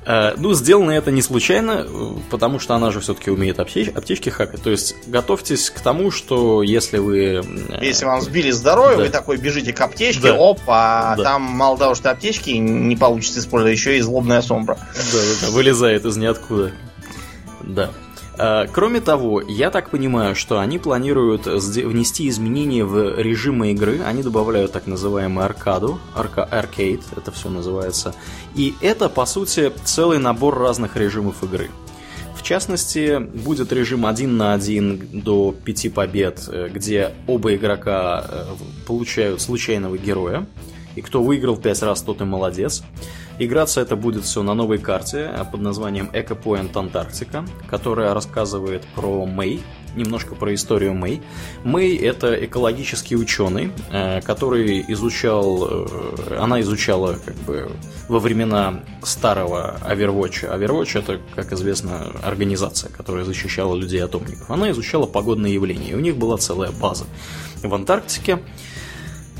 А, 0.04 0.34
ну, 0.36 0.52
сделано 0.54 0.90
это 0.90 1.10
не 1.10 1.22
случайно, 1.22 1.86
потому 2.30 2.58
что 2.58 2.74
она 2.74 2.90
же 2.90 3.00
все-таки 3.00 3.30
умеет 3.30 3.58
аптечки 3.58 4.30
хакать. 4.30 4.62
То 4.62 4.70
есть 4.70 4.96
готовьтесь 5.06 5.70
к 5.70 5.80
тому, 5.80 6.10
что 6.10 6.62
если 6.62 6.98
вы... 6.98 7.42
Э, 7.70 7.84
если 7.84 8.04
вам 8.04 8.20
сбили 8.20 8.50
здоровье, 8.50 8.96
вы 8.96 9.08
такой 9.08 9.36
бежите 9.36 9.72
к 9.72 9.80
аптечке, 9.80 10.30
опа, 10.30 11.16
там 11.16 11.42
мало 11.42 11.78
того, 11.78 11.94
что 11.94 12.10
аптечки 12.10 12.50
не 12.50 12.96
получится 12.96 13.40
использовать, 13.40 13.76
еще 13.76 13.96
и 13.98 14.00
злобная 14.00 14.42
сомбра. 14.42 14.76
Да, 14.94 15.18
да, 15.18 15.46
да, 15.46 15.50
вылезает 15.52 16.04
из 16.04 16.16
ниоткуда. 16.16 16.72
Да. 17.62 17.90
Э, 18.36 18.66
кроме 18.70 19.00
того, 19.00 19.40
я 19.40 19.70
так 19.70 19.90
понимаю, 19.90 20.34
что 20.34 20.58
они 20.58 20.78
планируют 20.78 21.46
внести 21.46 22.28
изменения 22.28 22.84
в 22.84 23.20
режимы 23.20 23.72
игры. 23.72 24.00
Они 24.04 24.22
добавляют 24.22 24.72
так 24.72 24.86
называемый 24.86 25.44
аркаду, 25.44 25.98
арка 26.14 26.44
аркейд, 26.44 27.02
это 27.16 27.30
все 27.30 27.48
называется. 27.48 28.14
И 28.54 28.74
это, 28.80 29.08
по 29.08 29.26
сути, 29.26 29.72
целый 29.84 30.18
набор 30.18 30.58
разных 30.58 30.96
режимов 30.96 31.42
игры. 31.42 31.70
В 32.34 32.42
частности, 32.42 33.18
будет 33.18 33.72
режим 33.72 34.04
1 34.04 34.36
на 34.36 34.52
1 34.52 35.22
до 35.22 35.54
5 35.64 35.94
побед, 35.94 36.48
э, 36.48 36.68
где 36.72 37.12
оба 37.26 37.54
игрока 37.54 38.24
э, 38.28 38.44
получают 38.86 39.40
случайного 39.40 39.96
героя 39.96 40.46
И 40.94 41.00
кто 41.00 41.22
выиграл 41.22 41.56
5 41.56 41.82
раз, 41.82 42.02
тот 42.02 42.20
и 42.20 42.24
молодец. 42.24 42.82
Играться 43.38 43.80
это 43.80 43.96
будет 43.96 44.24
все 44.24 44.42
на 44.42 44.54
новой 44.54 44.78
карте 44.78 45.30
под 45.50 45.60
названием 45.60 46.08
Eco 46.12 46.40
Point 46.40 46.76
Антарктика, 46.76 47.44
которая 47.68 48.14
рассказывает 48.14 48.84
про 48.94 49.26
Мэй, 49.26 49.60
немножко 49.96 50.36
про 50.36 50.54
историю 50.54 50.94
Мэй. 50.94 51.20
Мэй 51.64 51.96
это 51.96 52.32
экологический 52.44 53.16
ученый, 53.16 53.72
э, 53.90 54.20
который 54.20 54.84
изучал, 54.88 55.68
э, 55.68 56.38
она 56.38 56.60
изучала 56.60 57.16
как 57.24 57.34
бы 57.36 57.72
во 58.08 58.20
времена 58.20 58.82
старого 59.02 59.78
Overwatch. 59.84 60.48
Overwatch 60.48 60.98
это, 60.98 61.20
как 61.34 61.52
известно, 61.52 62.12
организация, 62.22 62.90
которая 62.92 63.24
защищала 63.24 63.74
людей 63.74 64.02
от 64.02 64.14
умников. 64.14 64.48
Она 64.48 64.70
изучала 64.70 65.06
погодные 65.06 65.54
явления, 65.54 65.90
и 65.90 65.94
у 65.94 66.00
них 66.00 66.16
была 66.16 66.36
целая 66.36 66.70
база 66.70 67.06
в 67.62 67.74
Антарктике. 67.74 68.38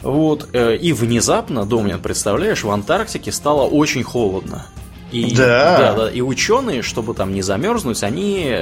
Вот, 0.04 0.48
э, 0.52 0.76
и 0.76 0.92
внезапно, 0.92 1.64
Домнин, 1.64 2.00
представляешь, 2.00 2.62
в 2.62 2.70
Антарктике 2.70 3.32
стало 3.32 3.62
очень 3.62 4.02
холодно. 4.02 4.66
И, 5.10 5.34
да. 5.34 5.78
да, 5.78 5.94
да. 5.94 6.10
И 6.10 6.20
ученые, 6.20 6.82
чтобы 6.82 7.14
там 7.14 7.32
не 7.32 7.42
замерзнуть, 7.42 8.02
они 8.02 8.52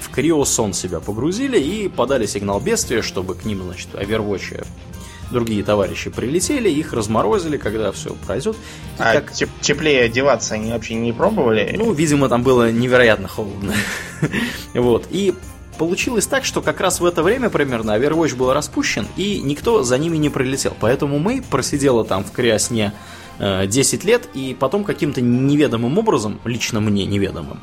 в 0.00 0.10
криосон 0.10 0.72
себя 0.72 0.98
погрузили 0.98 1.60
и 1.60 1.88
подали 1.88 2.26
сигнал 2.26 2.58
бедствия, 2.58 3.02
чтобы 3.02 3.34
к 3.34 3.44
ним, 3.44 3.62
значит, 3.62 3.88
Overwatch 3.92 4.64
другие 5.30 5.62
товарищи 5.62 6.10
прилетели, 6.10 6.68
их 6.68 6.92
разморозили, 6.92 7.56
когда 7.56 7.92
все 7.92 8.14
пройдет. 8.26 8.56
И 8.98 9.02
а 9.02 9.20
как... 9.20 9.32
теплее 9.60 10.04
одеваться 10.04 10.54
они 10.54 10.72
вообще 10.72 10.94
не 10.94 11.12
пробовали? 11.12 11.74
Ну, 11.76 11.92
видимо, 11.92 12.28
там 12.28 12.42
было 12.42 12.70
невероятно 12.70 13.28
холодно. 13.28 13.74
вот. 14.74 15.06
И 15.10 15.34
получилось 15.80 16.26
так, 16.26 16.44
что 16.44 16.60
как 16.60 16.78
раз 16.78 17.00
в 17.00 17.06
это 17.06 17.22
время 17.22 17.48
примерно 17.48 17.92
Overwatch 17.92 18.36
был 18.36 18.52
распущен, 18.52 19.08
и 19.16 19.40
никто 19.42 19.82
за 19.82 19.96
ними 19.96 20.18
не 20.18 20.28
прилетел. 20.28 20.76
Поэтому 20.78 21.18
мы 21.18 21.40
просидела 21.40 22.04
там 22.04 22.22
в 22.22 22.32
криосне 22.32 22.92
10 23.38 24.04
э, 24.04 24.06
лет, 24.06 24.28
и 24.34 24.54
потом 24.60 24.84
каким-то 24.84 25.22
неведомым 25.22 25.96
образом, 25.96 26.38
лично 26.44 26.80
мне 26.80 27.06
неведомым, 27.06 27.60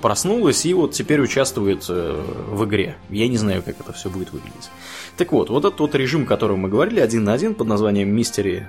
проснулась 0.00 0.66
и 0.66 0.74
вот 0.74 0.90
теперь 0.90 1.20
участвует 1.20 1.86
э, 1.88 2.20
в 2.48 2.64
игре. 2.64 2.96
Я 3.10 3.28
не 3.28 3.36
знаю, 3.36 3.62
как 3.62 3.78
это 3.78 3.92
все 3.92 4.10
будет 4.10 4.32
выглядеть. 4.32 4.68
Так 5.16 5.30
вот, 5.30 5.48
вот 5.48 5.64
этот 5.64 5.78
вот 5.78 5.94
режим, 5.94 6.24
о 6.24 6.26
котором 6.26 6.58
мы 6.58 6.68
говорили, 6.68 6.98
один 6.98 7.22
на 7.22 7.32
один 7.32 7.54
под 7.54 7.68
названием 7.68 8.12
Mystery 8.12 8.64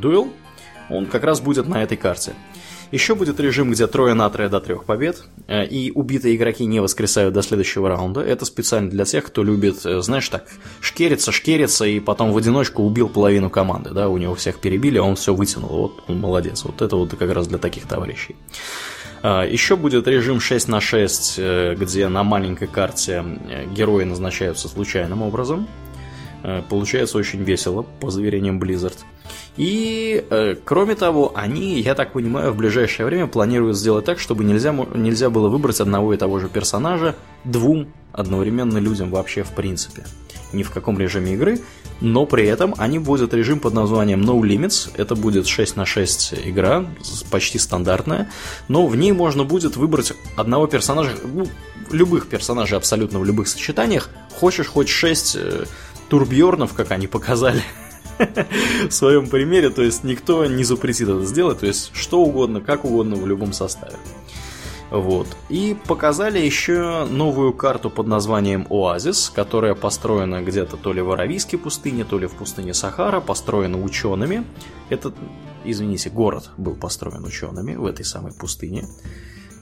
Duel, 0.00 0.32
он 0.88 1.04
как 1.04 1.24
раз 1.24 1.42
будет 1.42 1.68
на 1.68 1.82
этой 1.82 1.98
карте. 1.98 2.32
Еще 2.92 3.14
будет 3.14 3.40
режим, 3.40 3.72
где 3.72 3.86
трое 3.86 4.12
на 4.12 4.28
трое 4.28 4.50
до 4.50 4.60
трех 4.60 4.84
побед, 4.84 5.24
э, 5.48 5.66
и 5.66 5.90
убитые 5.90 6.36
игроки 6.36 6.66
не 6.66 6.78
воскресают 6.78 7.32
до 7.32 7.40
следующего 7.40 7.88
раунда. 7.88 8.20
Это 8.20 8.44
специально 8.44 8.90
для 8.90 9.06
тех, 9.06 9.24
кто 9.24 9.42
любит, 9.42 9.86
э, 9.86 10.02
знаешь, 10.02 10.28
так, 10.28 10.44
шкериться, 10.82 11.32
шкериться, 11.32 11.86
и 11.86 12.00
потом 12.00 12.32
в 12.32 12.36
одиночку 12.36 12.82
убил 12.82 13.08
половину 13.08 13.48
команды, 13.48 13.90
да, 13.90 14.10
у 14.10 14.18
него 14.18 14.34
всех 14.34 14.58
перебили, 14.58 14.98
а 14.98 15.04
он 15.04 15.16
все 15.16 15.34
вытянул, 15.34 15.70
вот 15.70 16.04
он 16.06 16.20
молодец. 16.20 16.64
Вот 16.64 16.82
это 16.82 16.96
вот 16.96 17.14
как 17.16 17.32
раз 17.32 17.48
для 17.48 17.56
таких 17.56 17.86
товарищей. 17.86 18.36
А, 19.22 19.46
Еще 19.46 19.76
будет 19.76 20.06
режим 20.06 20.38
6 20.38 20.68
на 20.68 20.82
6, 20.82 21.34
э, 21.38 21.74
где 21.74 22.08
на 22.08 22.22
маленькой 22.24 22.68
карте 22.68 23.24
герои 23.74 24.04
назначаются 24.04 24.68
случайным 24.68 25.22
образом. 25.22 25.66
Получается 26.68 27.18
очень 27.18 27.42
весело, 27.42 27.82
по 28.00 28.10
заверениям 28.10 28.60
Blizzard. 28.60 28.96
И, 29.56 30.24
э, 30.30 30.54
кроме 30.64 30.94
того, 30.94 31.32
они, 31.34 31.80
я 31.80 31.94
так 31.94 32.12
понимаю, 32.12 32.52
в 32.52 32.56
ближайшее 32.56 33.06
время 33.06 33.26
планируют 33.26 33.76
сделать 33.76 34.04
так, 34.04 34.18
чтобы 34.18 34.44
нельзя, 34.44 34.72
нельзя 34.94 35.28
было 35.30 35.48
выбрать 35.48 35.80
одного 35.80 36.14
и 36.14 36.16
того 36.16 36.38
же 36.40 36.48
персонажа 36.48 37.16
двум 37.44 37.88
одновременно 38.12 38.78
людям 38.78 39.10
вообще 39.10 39.42
в 39.42 39.50
принципе. 39.50 40.04
Ни 40.52 40.62
в 40.62 40.70
каком 40.70 40.98
режиме 40.98 41.34
игры, 41.34 41.60
но 42.00 42.26
при 42.26 42.46
этом 42.46 42.74
они 42.76 42.98
вводят 42.98 43.32
режим 43.32 43.58
под 43.58 43.74
названием 43.74 44.22
No 44.22 44.40
Limits. 44.40 44.90
Это 44.96 45.14
будет 45.14 45.46
6 45.46 45.76
на 45.76 45.86
6 45.86 46.34
игра, 46.44 46.84
почти 47.30 47.58
стандартная, 47.58 48.30
но 48.68 48.86
в 48.86 48.96
ней 48.96 49.12
можно 49.12 49.44
будет 49.44 49.76
выбрать 49.76 50.12
одного 50.36 50.66
персонажа, 50.66 51.12
ну, 51.22 51.46
любых 51.90 52.26
персонажей 52.26 52.76
абсолютно 52.76 53.18
в 53.18 53.24
любых 53.24 53.48
сочетаниях. 53.48 54.10
Хочешь 54.38 54.66
хоть 54.66 54.88
6 54.88 55.36
э, 55.36 55.64
турбьернов, 56.12 56.74
как 56.74 56.90
они 56.90 57.06
показали, 57.06 57.62
в 58.86 58.90
своем 58.90 59.30
примере, 59.30 59.70
то 59.70 59.80
есть 59.80 60.04
никто 60.04 60.44
не 60.44 60.62
запретит 60.62 61.08
это 61.08 61.24
сделать, 61.24 61.60
то 61.60 61.66
есть 61.66 61.90
что 61.94 62.20
угодно, 62.20 62.60
как 62.60 62.84
угодно 62.84 63.16
в 63.16 63.26
любом 63.26 63.54
составе. 63.54 63.96
Вот. 64.90 65.26
И 65.48 65.74
показали 65.86 66.38
еще 66.38 67.06
новую 67.06 67.54
карту 67.54 67.88
под 67.88 68.08
названием 68.08 68.66
Оазис, 68.68 69.32
которая 69.34 69.74
построена 69.74 70.42
где-то 70.42 70.76
то 70.76 70.92
ли 70.92 71.00
в 71.00 71.10
Аравийской 71.12 71.58
пустыне, 71.58 72.04
то 72.04 72.18
ли 72.18 72.26
в 72.26 72.32
пустыне 72.32 72.74
Сахара, 72.74 73.22
построена 73.22 73.82
учеными. 73.82 74.44
Этот, 74.90 75.14
извините, 75.64 76.10
город 76.10 76.50
был 76.58 76.74
построен 76.74 77.24
учеными 77.24 77.74
в 77.74 77.86
этой 77.86 78.04
самой 78.04 78.34
пустыне. 78.34 78.86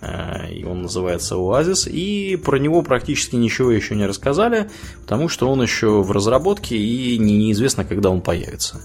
Э, 0.00 0.50
и 0.52 0.64
он 0.64 0.82
называется 0.82 1.36
Оазис, 1.36 1.86
и 1.86 2.36
про 2.36 2.58
него 2.58 2.82
практически 2.82 3.36
ничего 3.36 3.70
еще 3.70 3.94
не 3.94 4.06
рассказали, 4.06 4.70
потому 5.02 5.28
что 5.28 5.50
он 5.50 5.62
еще 5.62 6.02
в 6.02 6.10
разработке 6.10 6.76
и 6.76 7.18
неизвестно, 7.18 7.84
когда 7.84 8.10
он 8.10 8.20
появится. 8.20 8.80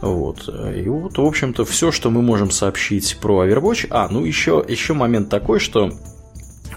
Вот. 0.00 0.48
И 0.48 0.88
вот, 0.88 1.16
в 1.16 1.24
общем-то, 1.24 1.64
все, 1.64 1.92
что 1.92 2.10
мы 2.10 2.22
можем 2.22 2.50
сообщить 2.50 3.18
про 3.20 3.46
Overwatch. 3.46 3.86
А, 3.90 4.08
ну 4.08 4.24
еще, 4.24 4.64
еще 4.66 4.94
момент 4.94 5.28
такой, 5.28 5.60
что 5.60 5.92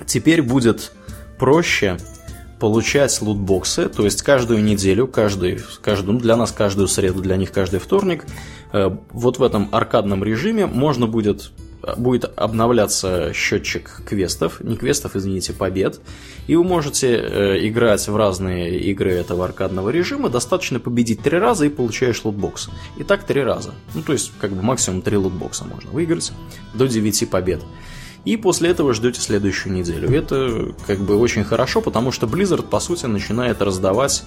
теперь 0.06 0.44
будет 0.44 0.92
проще 1.40 1.98
получать 2.60 3.22
лутбоксы, 3.22 3.90
то 3.90 4.06
есть 4.06 4.22
каждую 4.22 4.64
неделю, 4.64 5.08
каждый, 5.08 5.60
каждую, 5.82 6.14
ну, 6.14 6.20
для 6.20 6.38
нас 6.38 6.52
каждую 6.52 6.88
среду, 6.88 7.22
для 7.22 7.36
них 7.36 7.52
каждый 7.52 7.80
вторник, 7.80 8.26
э, 8.72 8.90
вот 9.12 9.40
в 9.40 9.44
этом 9.44 9.70
аркадном 9.72 10.24
режиме 10.24 10.66
можно 10.66 11.06
будет 11.06 11.52
будет 11.98 12.32
обновляться 12.36 13.32
счетчик 13.34 14.02
квестов, 14.06 14.62
не 14.62 14.76
квестов, 14.76 15.16
извините, 15.16 15.54
побед, 15.54 16.00
и 16.48 16.56
вы 16.56 16.64
можете 16.64 17.16
э, 17.16 17.68
играть 17.68 18.08
в 18.08 18.16
разные 18.16 18.80
игры 18.80 19.12
этого 19.12 19.46
аркадного 19.46 19.90
режима, 19.90 20.30
достаточно 20.30 20.80
победить 20.80 21.22
три 21.22 21.38
раза 21.38 21.66
и 21.66 21.70
получаешь 21.70 22.24
лутбокс. 22.24 22.70
И 22.98 23.04
так 23.04 23.24
три 23.24 23.42
раза. 23.42 23.74
Ну, 23.94 24.02
то 24.02 24.14
есть, 24.14 24.32
как 24.40 24.52
бы 24.52 24.62
максимум 24.62 25.02
три 25.02 25.18
лутбокса 25.18 25.66
можно 25.66 25.92
выиграть 25.92 26.32
до 26.74 26.88
9 26.88 27.30
побед 27.30 27.62
и 28.26 28.38
после 28.38 28.72
этого 28.72 28.94
ждете 28.94 29.22
следующую 29.22 29.74
неделю. 29.74 30.10
Это 30.12 30.74
как 30.88 31.00
бы 31.00 31.16
очень 31.18 31.44
хорошо, 31.44 31.80
потому 31.80 32.12
что 32.12 32.26
Blizzard, 32.26 32.64
по 32.64 32.80
сути, 32.80 33.06
начинает 33.06 33.62
раздавать 33.62 34.24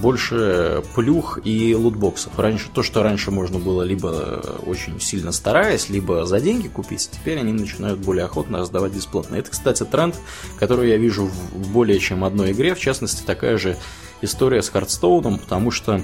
больше 0.00 0.84
плюх 0.94 1.40
и 1.44 1.74
лутбоксов. 1.74 2.38
Раньше, 2.38 2.68
то, 2.72 2.84
что 2.84 3.02
раньше 3.02 3.32
можно 3.32 3.58
было 3.58 3.82
либо 3.82 4.40
очень 4.64 5.00
сильно 5.00 5.32
стараясь, 5.32 5.90
либо 5.90 6.24
за 6.26 6.40
деньги 6.40 6.68
купить, 6.68 7.10
теперь 7.12 7.38
они 7.38 7.52
начинают 7.52 7.98
более 7.98 8.24
охотно 8.24 8.58
раздавать 8.58 8.92
бесплатно. 8.92 9.34
Это, 9.34 9.50
кстати, 9.50 9.82
тренд, 9.84 10.14
который 10.58 10.90
я 10.90 10.96
вижу 10.96 11.26
в 11.26 11.72
более 11.72 11.98
чем 11.98 12.24
одной 12.24 12.52
игре, 12.52 12.74
в 12.74 12.78
частности, 12.78 13.22
такая 13.24 13.58
же 13.58 13.76
история 14.22 14.62
с 14.62 14.68
Хардстоуном, 14.68 15.38
потому 15.38 15.70
что 15.72 16.02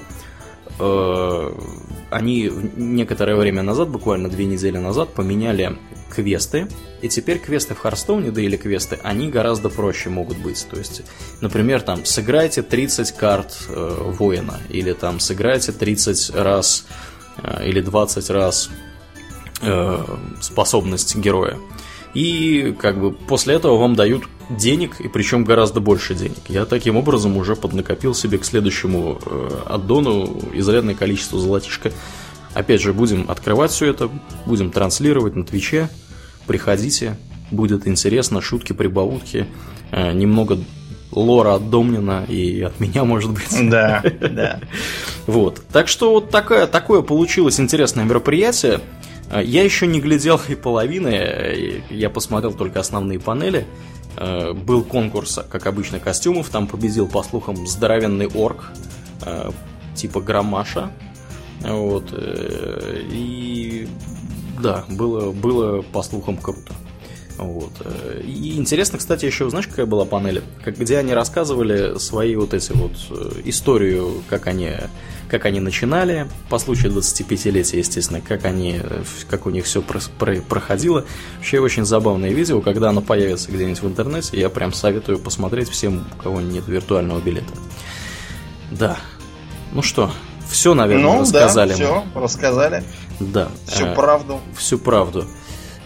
они 0.79 2.51
некоторое 2.75 3.35
время 3.35 3.63
назад, 3.63 3.89
буквально 3.89 4.29
две 4.29 4.45
недели 4.45 4.77
назад, 4.77 5.13
поменяли 5.13 5.77
квесты, 6.09 6.67
и 7.01 7.09
теперь 7.09 7.39
квесты 7.39 7.75
в 7.75 7.79
Харстоуне, 7.79 8.31
да 8.31 8.41
или 8.41 8.57
квесты, 8.57 8.97
они 9.03 9.29
гораздо 9.29 9.69
проще 9.69 10.09
могут 10.09 10.37
быть. 10.37 10.65
То 10.69 10.77
есть, 10.77 11.03
например, 11.41 11.81
там, 11.81 12.05
сыграйте 12.05 12.63
30 12.63 13.11
карт 13.11 13.55
э, 13.69 14.11
воина, 14.17 14.59
или 14.69 14.93
там, 14.93 15.19
сыграйте 15.19 15.71
30 15.71 16.35
раз 16.35 16.85
э, 17.43 17.67
или 17.67 17.81
20 17.81 18.29
раз 18.31 18.69
э, 19.61 20.05
способность 20.41 21.15
героя. 21.15 21.57
И 22.17 22.75
как 22.79 22.99
бы 22.99 23.11
после 23.11 23.53
этого 23.53 23.77
вам 23.77 23.95
дают 23.95 24.23
денег, 24.49 24.99
и 24.99 25.07
причем 25.07 25.43
гораздо 25.43 25.81
больше 25.81 26.15
денег. 26.15 26.39
Я 26.49 26.65
таким 26.65 26.97
образом 26.97 27.37
уже 27.37 27.55
поднакопил 27.55 28.15
себе 28.15 28.39
к 28.39 28.45
следующему 28.45 29.19
э, 29.23 29.49
аддону 29.67 30.41
изрядное 30.51 30.95
количество 30.95 31.39
золотишка. 31.39 31.91
Опять 32.55 32.81
же, 32.81 32.91
будем 32.91 33.29
открывать 33.29 33.69
все 33.69 33.91
это, 33.91 34.09
будем 34.47 34.71
транслировать 34.71 35.35
на 35.35 35.45
Твиче. 35.45 35.89
Приходите, 36.47 37.17
будет 37.51 37.87
интересно, 37.87 38.41
шутки, 38.41 38.73
прибаутки, 38.73 39.45
э, 39.91 40.11
немного 40.11 40.57
лора 41.11 41.53
от 41.53 41.69
Домнина 41.69 42.25
и 42.27 42.61
от 42.61 42.79
меня, 42.79 43.03
может 43.03 43.29
быть. 43.29 43.55
Да, 43.69 44.03
да. 44.21 44.59
Вот. 45.27 45.61
Так 45.71 45.87
что 45.87 46.13
вот 46.13 46.31
такое, 46.31 46.65
такое 46.65 47.03
получилось 47.03 47.59
интересное 47.59 48.05
мероприятие. 48.05 48.79
Э, 49.29 49.43
я 49.43 49.63
еще 49.63 49.87
не 49.87 49.99
глядел 49.99 50.39
и 50.47 50.55
половины, 50.55 51.83
я 51.89 52.09
посмотрел 52.09 52.53
только 52.53 52.79
основные 52.79 53.19
панели. 53.19 53.65
Э, 54.15 54.53
был 54.53 54.83
конкурс, 54.83 55.39
как 55.49 55.67
обычно, 55.67 55.99
костюмов. 55.99 56.49
Там 56.49 56.67
победил, 56.67 57.07
по 57.07 57.23
слухам, 57.23 57.67
здоровенный 57.67 58.27
орк, 58.27 58.71
типа 59.95 60.21
Громаша. 60.21 60.91
Вот. 61.61 62.09
Э, 62.11 63.01
и 63.11 63.87
да, 64.61 64.85
было, 64.89 65.31
было 65.31 65.81
по 65.81 66.03
слухам 66.03 66.37
круто. 66.37 66.73
Вот. 67.37 67.71
И 68.23 68.57
интересно, 68.57 68.97
кстати, 68.97 69.25
еще, 69.25 69.49
знаешь, 69.49 69.67
какая 69.67 69.85
была 69.85 70.05
панель? 70.05 70.41
Как, 70.63 70.77
где 70.77 70.97
они 70.97 71.13
рассказывали 71.13 71.97
свои 71.99 72.35
вот 72.35 72.53
эти 72.53 72.71
вот 72.71 72.93
историю, 73.45 74.23
как 74.27 74.47
они, 74.47 74.71
как 75.29 75.45
они 75.45 75.59
начинали, 75.59 76.27
по 76.49 76.57
случаю 76.57 76.91
25-летия, 76.91 77.77
естественно, 77.77 78.21
как 78.21 78.45
они, 78.45 78.81
как 79.29 79.45
у 79.45 79.51
них 79.51 79.65
все 79.65 79.81
про, 79.81 79.99
про, 80.17 80.41
проходило. 80.41 81.05
Вообще 81.37 81.59
очень 81.59 81.85
забавное 81.85 82.31
видео, 82.31 82.61
когда 82.61 82.89
оно 82.89 83.01
появится 83.01 83.51
где-нибудь 83.51 83.81
в 83.81 83.87
интернете, 83.87 84.39
я 84.39 84.49
прям 84.49 84.73
советую 84.73 85.19
посмотреть 85.19 85.69
всем, 85.69 86.07
у 86.17 86.21
кого 86.21 86.41
нет 86.41 86.67
виртуального 86.67 87.19
билета. 87.19 87.53
Да. 88.71 88.97
Ну 89.73 89.81
что, 89.81 90.11
все, 90.49 90.73
наверное, 90.73 91.13
ну, 91.13 91.21
рассказали. 91.21 91.69
Да, 91.69 91.75
все, 91.75 92.03
рассказали. 92.15 92.83
Да. 93.19 93.49
Всю 93.67 93.85
э, 93.85 93.95
правду. 93.95 94.39
Всю 94.55 94.79
правду. 94.79 95.25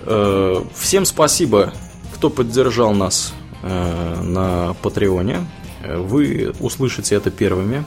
Э, 0.06 0.64
всем 0.76 1.06
спасибо, 1.06 1.74
кто 2.14 2.30
поддержал 2.30 2.94
нас 2.94 3.34
э, 3.64 4.22
на 4.22 4.74
Патреоне. 4.82 5.46
Э, 5.84 5.98
вы 5.98 6.54
услышите 6.60 7.16
это 7.16 7.32
первыми. 7.32 7.84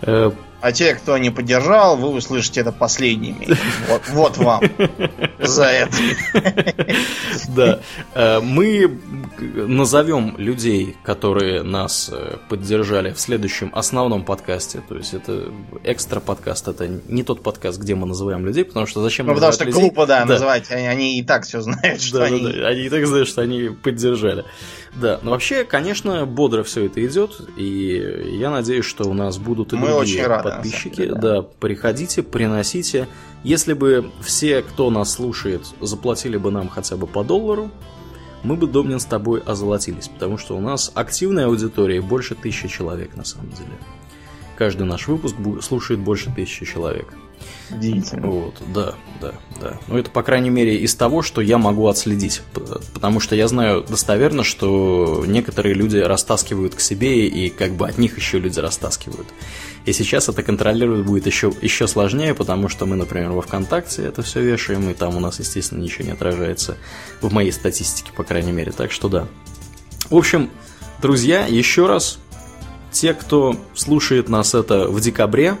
А 0.60 0.72
те, 0.72 0.94
кто 0.94 1.16
не 1.18 1.30
поддержал, 1.30 1.96
вы 1.96 2.08
услышите 2.08 2.60
это 2.60 2.72
последними. 2.72 3.46
Вот, 3.88 4.02
вот 4.08 4.36
вам 4.38 4.62
за 5.38 5.64
это. 5.64 5.96
Да. 7.48 7.80
Э, 8.14 8.40
мы 8.40 8.98
назовем 9.32 10.34
людей, 10.36 10.96
которые 11.02 11.62
нас 11.62 12.10
э, 12.12 12.36
поддержали 12.48 13.12
в 13.12 13.20
следующем 13.20 13.70
основном 13.74 14.24
подкасте. 14.24 14.82
То 14.88 14.96
есть 14.96 15.14
это 15.14 15.52
экстра 15.84 16.20
подкаст, 16.20 16.68
это 16.68 16.88
не 16.88 17.22
тот 17.22 17.42
подкаст, 17.42 17.78
где 17.78 17.94
мы 17.94 18.06
называем 18.06 18.44
людей, 18.44 18.64
потому 18.64 18.86
что 18.86 19.02
зачем 19.02 19.26
Ну, 19.26 19.34
потому 19.34 19.52
что 19.52 19.64
людей? 19.64 19.80
глупо, 19.80 20.06
да, 20.06 20.20
да, 20.20 20.26
называть. 20.26 20.70
Они, 20.70 20.86
они 20.86 21.18
и 21.18 21.22
так 21.22 21.44
все 21.44 21.60
знают, 21.60 22.02
что 22.02 22.18
да, 22.18 22.24
они... 22.24 22.40
Да, 22.42 22.52
да. 22.52 22.68
Они 22.68 22.82
и 22.82 22.88
так 22.90 23.06
знают, 23.06 23.28
что 23.28 23.42
они 23.42 23.68
поддержали. 23.68 24.44
Да, 24.94 25.20
но 25.22 25.32
вообще, 25.32 25.64
конечно, 25.64 26.26
бодро 26.26 26.62
все 26.62 26.86
это 26.86 27.04
идет, 27.06 27.40
и 27.56 28.36
я 28.38 28.50
надеюсь, 28.50 28.84
что 28.84 29.08
у 29.08 29.14
нас 29.14 29.38
будут 29.38 29.72
и 29.72 29.76
Мы 29.76 29.88
другие 29.88 30.26
рады, 30.26 30.50
подписчики. 30.50 30.96
Деле, 30.96 31.14
да. 31.14 31.20
да, 31.20 31.42
приходите, 31.42 32.22
приносите. 32.22 33.08
Если 33.44 33.74
бы 33.74 34.10
все, 34.20 34.62
кто 34.62 34.90
нас 34.90 35.12
слушает, 35.12 35.62
заплатили 35.80 36.36
бы 36.36 36.50
нам 36.50 36.68
хотя 36.68 36.96
бы 36.96 37.06
по 37.06 37.22
доллару, 37.22 37.70
мы 38.42 38.56
бы, 38.56 38.66
Домнин, 38.66 39.00
с 39.00 39.04
тобой 39.04 39.40
озолотились, 39.40 40.08
потому 40.08 40.38
что 40.38 40.56
у 40.56 40.60
нас 40.60 40.92
активная 40.94 41.46
аудитория 41.46 42.00
больше 42.00 42.34
тысячи 42.34 42.68
человек 42.68 43.16
на 43.16 43.24
самом 43.24 43.50
деле. 43.50 43.72
Каждый 44.56 44.86
наш 44.86 45.06
выпуск 45.06 45.36
слушает 45.60 46.00
больше 46.00 46.32
тысячи 46.34 46.64
человек. 46.64 47.12
Удивительно. 47.70 48.26
Вот, 48.28 48.54
да, 48.72 48.94
да, 49.20 49.34
да. 49.60 49.78
Ну, 49.88 49.98
это, 49.98 50.10
по 50.10 50.22
крайней 50.22 50.50
мере, 50.50 50.76
из 50.78 50.94
того, 50.94 51.22
что 51.22 51.40
я 51.40 51.58
могу 51.58 51.86
отследить. 51.86 52.42
Потому 52.94 53.20
что 53.20 53.34
я 53.36 53.48
знаю 53.48 53.84
достоверно, 53.88 54.42
что 54.42 55.24
некоторые 55.26 55.74
люди 55.74 55.98
растаскивают 55.98 56.74
к 56.74 56.80
себе, 56.80 57.26
и 57.26 57.50
как 57.50 57.72
бы 57.72 57.86
от 57.86 57.98
них 57.98 58.16
еще 58.16 58.38
люди 58.38 58.58
растаскивают. 58.58 59.28
И 59.84 59.92
сейчас 59.92 60.28
это 60.28 60.42
контролировать 60.42 61.06
будет 61.06 61.26
еще, 61.26 61.52
еще 61.62 61.86
сложнее, 61.86 62.34
потому 62.34 62.68
что 62.68 62.86
мы, 62.86 62.96
например, 62.96 63.30
во 63.30 63.42
ВКонтакте 63.42 64.02
это 64.02 64.22
все 64.22 64.40
вешаем, 64.40 64.88
и 64.90 64.94
там 64.94 65.16
у 65.16 65.20
нас, 65.20 65.38
естественно, 65.38 65.80
ничего 65.80 66.04
не 66.04 66.12
отражается 66.12 66.76
в 67.20 67.32
моей 67.32 67.52
статистике, 67.52 68.12
по 68.14 68.24
крайней 68.24 68.52
мере. 68.52 68.72
Так 68.72 68.92
что 68.92 69.08
да. 69.08 69.28
В 70.10 70.16
общем, 70.16 70.50
друзья, 71.00 71.46
еще 71.46 71.86
раз, 71.86 72.18
те, 72.92 73.14
кто 73.14 73.56
слушает 73.74 74.28
нас 74.28 74.54
это 74.54 74.88
в 74.88 75.00
декабре, 75.00 75.56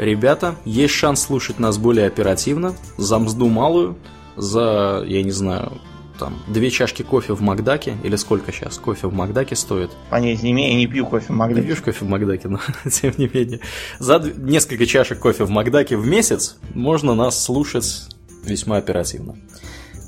ребята, 0.00 0.56
есть 0.64 0.94
шанс 0.94 1.22
слушать 1.22 1.58
нас 1.58 1.78
более 1.78 2.06
оперативно, 2.06 2.74
за 2.96 3.18
мзду 3.18 3.48
малую, 3.48 3.96
за, 4.36 5.04
я 5.06 5.22
не 5.22 5.30
знаю, 5.30 5.72
там, 6.18 6.38
две 6.48 6.70
чашки 6.70 7.02
кофе 7.02 7.34
в 7.34 7.40
Макдаке, 7.40 7.96
или 8.02 8.16
сколько 8.16 8.52
сейчас 8.52 8.78
кофе 8.78 9.06
в 9.08 9.14
Макдаке 9.14 9.56
стоит? 9.56 9.90
Понятия 10.10 10.44
не 10.44 10.52
имею, 10.52 10.72
я 10.72 10.78
не 10.78 10.86
пью 10.86 11.06
кофе 11.06 11.26
в 11.26 11.36
Макдаке. 11.36 11.60
Не 11.60 11.66
пьешь 11.66 11.80
кофе 11.80 12.04
в 12.04 12.08
Макдаке, 12.08 12.48
но 12.48 12.60
тем 12.90 13.14
не 13.16 13.28
менее. 13.32 13.60
За 13.98 14.18
несколько 14.18 14.86
чашек 14.86 15.18
кофе 15.18 15.44
в 15.44 15.50
Макдаке 15.50 15.96
в 15.96 16.06
месяц 16.06 16.56
можно 16.74 17.14
нас 17.14 17.42
слушать 17.42 18.08
весьма 18.44 18.76
оперативно. 18.76 19.36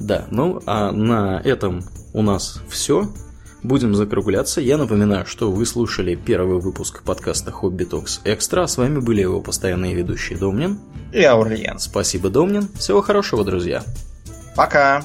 Да, 0.00 0.26
ну 0.30 0.60
а 0.66 0.90
на 0.92 1.40
этом 1.44 1.82
у 2.12 2.22
нас 2.22 2.60
все 2.68 3.08
будем 3.62 3.94
закругляться. 3.94 4.60
Я 4.60 4.78
напоминаю, 4.78 5.26
что 5.26 5.50
вы 5.50 5.66
слушали 5.66 6.14
первый 6.14 6.60
выпуск 6.60 7.02
подкаста 7.02 7.50
Хобби 7.50 7.84
Токс 7.84 8.20
Экстра. 8.24 8.66
С 8.66 8.76
вами 8.76 8.98
были 8.98 9.20
его 9.20 9.40
постоянные 9.40 9.94
ведущие 9.94 10.38
Домнин 10.38 10.78
и 11.12 11.22
Аурлиен. 11.22 11.78
Спасибо, 11.78 12.30
Домнин. 12.30 12.68
Всего 12.78 13.02
хорошего, 13.02 13.44
друзья. 13.44 13.82
Пока. 14.56 15.02